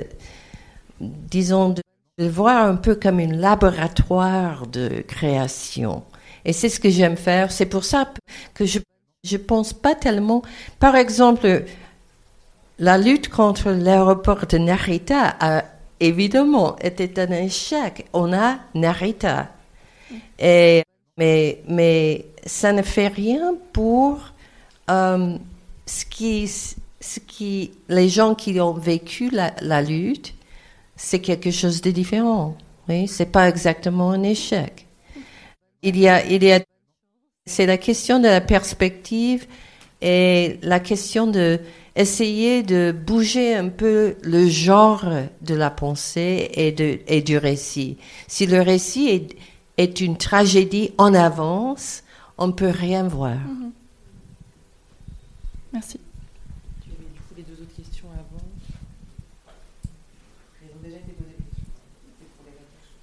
disons, 1.02 1.70
de, 1.70 1.82
de 2.20 2.28
voir 2.28 2.66
un 2.66 2.76
peu 2.76 2.96
comme 2.96 3.20
un 3.20 3.34
laboratoire 3.34 4.66
de 4.68 5.04
création. 5.06 6.04
Et 6.46 6.54
c'est 6.54 6.70
ce 6.70 6.80
que 6.80 6.90
j'aime 6.90 7.18
faire. 7.18 7.52
C'est 7.52 7.66
pour 7.66 7.84
ça 7.84 8.14
que 8.54 8.66
je 8.66 8.80
je 9.24 9.38
pense 9.38 9.74
pas 9.74 9.96
tellement. 9.96 10.42
Par 10.80 10.96
exemple, 10.96 11.64
la 12.80 12.98
lutte 12.98 13.30
contre 13.30 13.72
l'aéroport 13.72 14.46
de 14.48 14.58
Narita 14.58 15.36
a 15.40 15.64
évidemment 16.00 16.76
été 16.80 17.12
un 17.18 17.32
échec. 17.32 18.06
On 18.14 18.34
a 18.34 18.58
Narita. 18.74 19.50
Mais, 21.18 21.62
mais 21.68 22.26
ça 22.46 22.74
ne 22.74 22.82
fait 22.82 23.08
rien 23.08 23.54
pour 23.72 24.20
euh, 24.90 25.38
ce, 25.86 26.06
qui, 26.06 26.48
ce 26.48 27.20
qui, 27.20 27.72
les 27.88 28.10
gens 28.10 28.34
qui 28.34 28.60
ont 28.60 28.74
vécu 28.74 29.30
la, 29.30 29.54
la 29.62 29.82
lutte. 29.82 30.34
C'est 30.96 31.20
quelque 31.20 31.52
chose 31.52 31.82
de 31.82 31.92
différent. 31.92 32.56
Oui, 32.90 33.08
c'est 33.08 33.32
pas 33.32 33.48
exactement 33.48 34.12
un 34.12 34.24
échec. 34.24 34.88
Il 35.84 35.98
y 35.98 36.08
a, 36.08 36.26
il 36.26 36.44
y 36.44 36.52
a, 36.52 36.60
c'est 37.46 37.66
la 37.66 37.78
question 37.78 38.20
de 38.20 38.28
la 38.28 38.42
perspective 38.42 39.46
et 40.02 40.60
la 40.62 40.80
question 40.80 41.28
de 41.28 41.60
essayer 41.96 42.64
de 42.64 42.92
bouger 42.92 43.56
un 43.56 43.70
peu 43.70 44.16
le 44.24 44.48
genre 44.48 45.06
de 45.42 45.56
la 45.56 45.70
pensée 45.70 46.50
et, 46.56 47.22
du 47.22 47.38
récit. 47.38 47.98
Si 48.28 48.46
le 48.46 48.62
récit 48.62 49.28
est, 49.78 50.02
une 50.02 50.18
tragédie 50.18 50.92
en 50.98 51.14
avance, 51.14 52.04
on 52.38 52.48
ne 52.48 52.52
peut 52.52 52.72
rien 52.74 53.04
voir. 53.04 53.36
Mhm. 53.38 53.72
Merci. 55.74 56.00
Tu 56.84 56.90
avais 56.92 57.10
du 57.14 57.20
coup 57.20 57.34
les 57.36 57.44
deux 57.44 57.62
autres 57.62 57.76
questions 57.76 58.08
avant. 58.12 58.46
Elles 60.62 60.70
ont 60.76 60.84
déjà 60.84 60.98
été 60.98 61.12
posées. 61.14 61.38
C'était 61.40 62.30
pour 62.38 62.46
les 62.46 62.52
réponses. 62.52 62.94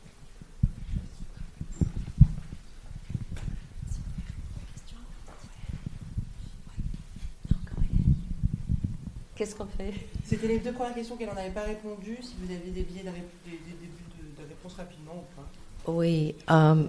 Qu'est-ce 9.41 9.55
qu'on 9.55 9.65
fait? 9.65 9.95
C'était 10.23 10.49
les 10.49 10.59
deux 10.59 10.73
premières 10.73 10.93
questions 10.95 11.17
qu'elle 11.17 11.29
n'en 11.31 11.37
avait 11.39 11.49
pas 11.49 11.62
répondu. 11.62 12.19
Si 12.21 12.35
vous 12.43 12.53
aviez 12.53 12.73
des 12.73 12.83
billets 12.83 13.05
de, 13.05 13.09
ré- 13.09 13.25
des, 13.47 13.53
des 13.53 13.73
débuts 13.81 14.05
de, 14.37 14.43
de 14.43 14.47
réponse 14.47 14.75
rapidement 14.75 15.15
ou 15.17 15.35
pas. 15.35 15.91
Oui. 15.91 16.35
euh, 16.51 16.85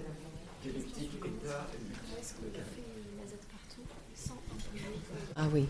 ah 5.34 5.46
oui. 5.50 5.64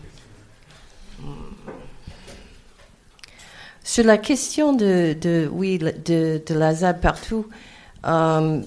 Sur 3.85 4.03
la 4.03 4.17
question 4.17 4.73
de, 4.73 5.15
de 5.21 5.47
oui, 5.49 5.77
de, 5.77 6.41
de 6.45 6.53
la 6.53 6.73
ZAD 6.73 6.99
partout, 6.99 7.47
euh, 8.05 8.61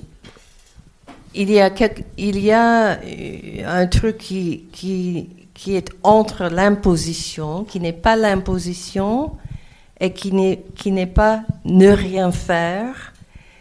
il, 1.34 1.50
y 1.50 1.60
a 1.60 1.68
quelque- 1.68 2.04
il 2.16 2.38
y 2.38 2.50
a 2.50 2.92
euh, 2.98 3.62
un 3.66 3.86
truc 3.86 4.16
qui, 4.16 4.64
qui, 4.72 5.28
qui 5.56 5.74
est 5.74 5.90
entre 6.02 6.44
l'imposition, 6.48 7.64
qui 7.64 7.80
n'est 7.80 7.94
pas 7.94 8.14
l'imposition, 8.14 9.32
et 9.98 10.12
qui 10.12 10.30
n'est, 10.30 10.62
qui 10.74 10.92
n'est 10.92 11.06
pas 11.06 11.44
ne 11.64 11.88
rien 11.88 12.30
faire. 12.30 13.14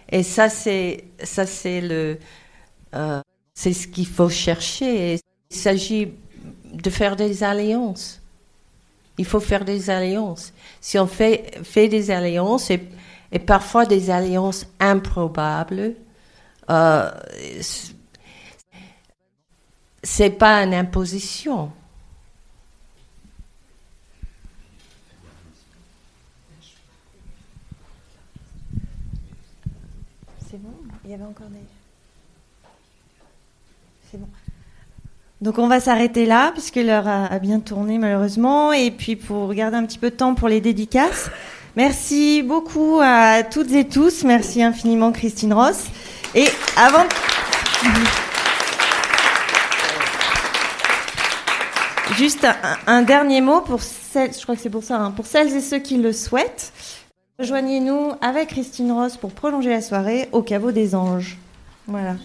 Et 0.09 0.21
ça, 0.21 0.49
c'est, 0.49 1.05
ça, 1.23 1.45
c'est 1.45 1.79
le, 1.79 2.19
euh, 2.93 3.21
c'est 3.53 3.71
ce 3.71 3.87
qu'il 3.87 4.07
faut 4.07 4.27
chercher. 4.27 5.13
Il 5.49 5.55
s'agit 5.55 6.11
de 6.73 6.89
faire 6.89 7.15
des 7.15 7.41
alliances. 7.43 8.21
Il 9.17 9.25
faut 9.25 9.39
faire 9.39 9.63
des 9.63 9.89
alliances. 9.89 10.51
Si 10.81 10.99
on 10.99 11.07
fait, 11.07 11.61
fait 11.63 11.87
des 11.87 12.11
alliances, 12.11 12.69
et, 12.71 12.81
et 13.31 13.39
parfois 13.39 13.85
des 13.85 14.09
alliances 14.09 14.67
improbables, 14.81 15.93
euh, 16.69 17.09
c'est 20.03 20.31
pas 20.31 20.61
une 20.61 20.73
imposition. 20.73 21.71
C'est 30.55 30.61
bon 30.61 30.69
Il 30.71 30.93
y 30.93 30.95
avait 31.15 31.23
encore 31.23 31.47
des. 31.47 31.59
C'est 34.11 34.17
bon. 34.17 34.27
Donc 35.41 35.57
on 35.59 35.67
va 35.67 35.79
s'arrêter 35.79 36.25
là 36.25 36.51
puisque 36.51 36.75
l'heure 36.75 37.07
a, 37.07 37.39
bien 37.39 37.59
tourné 37.59 37.97
malheureusement 37.97 38.73
et 38.73 38.91
puis 38.91 39.15
pour 39.15 39.53
garder 39.53 39.77
un 39.77 39.85
petit 39.85 39.97
peu 39.97 40.09
de 40.09 40.15
temps 40.15 40.35
pour 40.35 40.49
les 40.49 40.59
dédicaces. 40.59 41.29
Merci 41.75 42.41
beaucoup 42.41 42.99
à 43.01 43.43
toutes 43.43 43.71
et 43.71 43.87
tous. 43.87 44.23
Merci 44.23 44.61
infiniment 44.61 45.11
Christine 45.11 45.53
Ross. 45.53 45.85
Et 46.33 46.47
avant 46.75 47.05
Juste 52.17 52.45
un, 52.45 52.77
un 52.87 53.01
dernier 53.01 53.41
mot 53.41 53.61
pour 53.61 53.81
celles, 53.81 54.33
je 54.33 54.41
crois 54.41 54.55
que 54.55 54.61
c'est 54.61 54.69
pour 54.69 54.83
ça, 54.83 54.97
hein, 54.97 55.11
pour 55.11 55.25
celles 55.25 55.53
et 55.53 55.61
ceux 55.61 55.79
qui 55.79 55.97
le 55.97 56.13
souhaitent. 56.13 56.71
Rejoignez-nous 57.37 58.13
avec 58.21 58.47
Christine 58.47 58.93
Ross 58.93 59.17
pour 59.17 59.31
prolonger 59.31 59.69
la 59.69 59.81
soirée 59.81 60.29
au 60.31 60.41
caveau 60.41 60.71
des 60.71 60.95
anges. 60.95 61.37
Voilà. 61.85 62.15